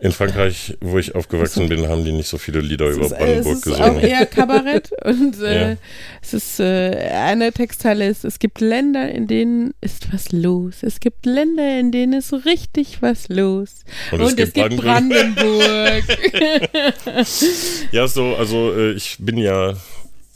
In 0.00 0.12
Frankreich, 0.12 0.76
wo 0.80 0.96
ich 0.98 1.16
aufgewachsen 1.16 1.68
bin, 1.68 1.88
haben 1.88 2.04
die 2.04 2.12
nicht 2.12 2.28
so 2.28 2.38
viele 2.38 2.60
Lieder 2.60 2.86
über 2.88 3.06
es 3.06 3.10
ist, 3.10 3.18
äh, 3.18 3.24
Brandenburg 3.24 3.56
es 3.56 3.66
ist 3.66 3.72
auch 3.74 3.78
gesungen. 3.80 4.00
eher 4.04 4.26
Kabarett 4.26 4.90
und 5.04 5.40
äh, 5.42 5.70
Ja. 5.72 5.76
es 6.22 6.34
ist 6.34 6.60
äh, 6.60 7.10
eine 7.14 7.52
Textteile 7.52 8.06
ist, 8.06 8.24
es 8.24 8.38
gibt 8.38 8.60
Länder, 8.60 9.10
in 9.10 9.26
denen 9.26 9.74
ist 9.80 10.12
was 10.12 10.30
los. 10.30 10.82
Es 10.82 11.00
gibt 11.00 11.26
Länder, 11.26 11.80
in 11.80 11.90
denen 11.90 12.12
ist 12.12 12.32
richtig 12.46 13.02
was 13.02 13.28
los. 13.28 13.80
Und, 14.12 14.20
Und, 14.20 14.38
es 14.38 14.52
gibt 14.52 14.76
Brandenburg. 14.76 16.04
Ja, 17.92 18.06
so, 18.06 18.36
also 18.36 18.72
äh, 18.76 18.92
ich 18.92 19.16
bin 19.18 19.36
ja 19.38 19.74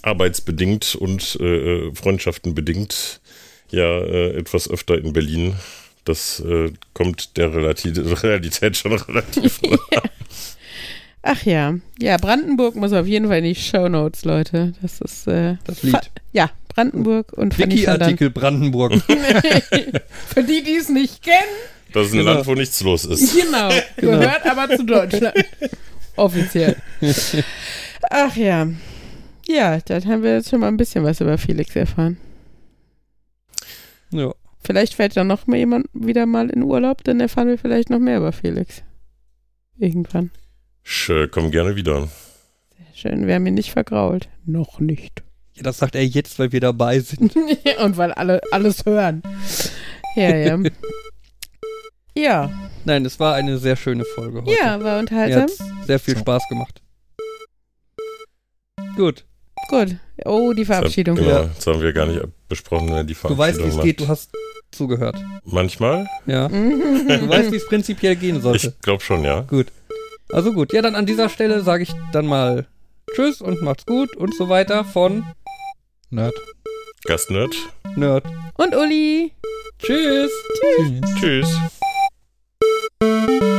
arbeitsbedingt 0.03 0.97
und 0.97 1.39
äh, 1.41 1.45
äh, 1.87 1.95
freundschaftenbedingt 1.95 3.21
ja 3.71 4.01
äh, 4.01 4.37
etwas 4.37 4.69
öfter 4.69 4.99
in 4.99 5.13
Berlin. 5.13 5.55
Das 6.05 6.41
äh, 6.41 6.73
kommt 6.95 7.37
der 7.37 7.55
Relati 7.55 7.89
Realität 7.97 8.77
schon 8.77 8.93
relativ 8.95 9.61
nah. 9.71 10.03
Ach 11.25 11.41
ja, 11.45 11.75
ja, 12.01 12.17
Brandenburg 12.17 12.75
muss 12.75 12.93
auf 12.93 13.07
jeden 13.07 13.29
Fall 13.29 13.39
in 13.39 13.45
die 13.45 13.55
Shownotes, 13.55 14.25
Leute. 14.25 14.73
Das 14.83 15.01
ist 15.01 15.29
äh, 15.29 15.57
Das 15.65 15.83
Lied. 15.85 16.11
ja 16.33 16.51
Brandenburg 16.69 17.33
und. 17.35 17.57
Wiki-Artikel 17.59 18.31
Brandenburg. 18.31 18.95
Für 20.35 20.43
die, 20.43 20.65
die 20.65 20.77
es 20.77 20.89
nicht 20.89 21.23
kennen, 21.23 21.37
Das 21.93 22.09
ist 22.09 22.15
ein 22.15 22.19
Genau. 22.21 22.33
Land, 22.33 22.47
wo 22.49 22.55
nichts 22.55 22.81
los 22.83 23.05
ist. 23.05 23.37
genau, 23.41 23.69
gehört 23.97 24.45
aber 24.47 24.75
zu 24.77 24.85
Deutschland. 24.85 25.35
Offiziell. 26.17 26.77
Ach 28.11 28.35
ja. 28.37 28.67
Ja, 29.47 29.79
dann 29.81 30.05
haben 30.07 30.23
wir 30.25 30.35
jetzt 30.35 30.51
schon 30.51 30.61
mal 30.61 30.69
ein 30.69 30.77
bisschen 30.77 31.05
was 31.05 31.21
über 31.21 31.39
Felix 31.39 31.77
erfahren. 31.77 32.17
ja. 34.11 34.33
Vielleicht 34.65 34.95
fährt 34.95 35.17
dann 35.17 35.27
noch 35.27 35.47
mal 35.47 35.57
jemand 35.57 35.87
wieder 35.93 36.25
mal 36.27 36.49
in 36.51 36.63
Urlaub, 36.63 37.03
dann 37.05 37.21
erfahren 37.21 37.49
wir 37.49 37.59
vielleicht 37.59 37.91
noch 37.91 37.99
mehr 37.99 38.19
über 38.19 38.33
Felix. 38.33 38.83
Irgendwann. 39.79 40.31
Sch, 40.85 41.11
äh, 41.11 41.29
komm 41.29 41.51
gerne 41.51 41.75
wieder. 41.77 42.09
Schön, 42.95 43.27
wir 43.27 43.35
haben 43.35 43.47
ihn 43.47 43.55
nicht 43.55 43.73
vergrault. 43.73 44.29
Noch 44.45 44.79
nicht. 44.79 45.23
Ja, 45.55 45.63
das 45.65 45.79
sagt 45.79 45.95
er 45.95 46.05
jetzt, 46.07 46.39
weil 46.39 46.53
wir 46.53 46.61
dabei 46.61 47.01
sind. 47.01 47.35
Und 47.83 47.97
weil 47.97 48.13
alle 48.13 48.41
alles 48.53 48.85
hören. 48.87 49.23
Ja, 50.17 50.37
ja. 50.37 50.59
Ja, 52.15 52.51
Nein, 52.85 53.05
es 53.07 53.19
war 53.21 53.35
eine 53.35 53.59
sehr 53.59 53.77
schöne 53.77 54.05
Folge 54.05 54.43
heute. 54.43 54.53
ja, 54.61 54.83
war 54.83 54.99
unterhaltsam. 54.99 55.49
sehr 55.87 55.99
viel. 55.99 56.17
Spaß 56.19 56.49
gemacht. 56.49 56.83
Gut. 58.97 59.25
Gut. 59.69 59.97
Oh, 60.25 60.53
die 60.53 60.65
Verabschiedung. 60.65 61.17
Genau, 61.17 61.29
Ja. 61.29 61.45
das 61.45 61.67
haben 61.67 61.81
wir 61.81 61.93
gar 61.93 62.07
nicht 62.07 62.21
besprochen, 62.53 62.91
wer 62.91 63.05
die 63.05 63.15
Du 63.15 63.37
weißt, 63.37 63.59
wie 63.59 63.69
es 63.69 63.81
geht, 63.81 64.01
du 64.01 64.09
hast 64.09 64.31
zugehört. 64.71 65.17
Manchmal? 65.45 66.07
Ja. 66.27 66.49
Du 66.49 67.29
weißt, 67.29 67.51
wie 67.51 67.57
es 67.57 67.67
prinzipiell 67.67 68.17
gehen 68.17 68.41
sollte. 68.43 68.69
Ich 68.69 68.81
glaube 68.81 69.03
schon, 69.03 69.25
ja. 69.25 69.41
Gut. 69.41 69.69
Also 70.31 70.53
gut, 70.53 70.73
ja, 70.73 70.83
dann 70.83 70.95
an 70.95 71.07
dieser 71.07 71.29
Stelle 71.29 71.63
sage 71.63 71.83
ich 71.83 71.93
dann 72.13 72.27
mal 72.27 72.67
Tschüss 73.15 73.41
und 73.41 73.63
macht's 73.63 73.87
gut 73.87 74.17
und 74.17 74.35
so 74.35 74.49
weiter 74.49 74.85
von 74.85 75.25
Nerd. 76.11 76.35
Gastnerd. 77.05 77.55
Nerd. 77.97 78.25
Und 78.57 78.75
Uli. 78.75 79.33
Tschüss. 79.79 80.31
Tschüss. 81.19 81.49
Tschüss. 83.01 83.52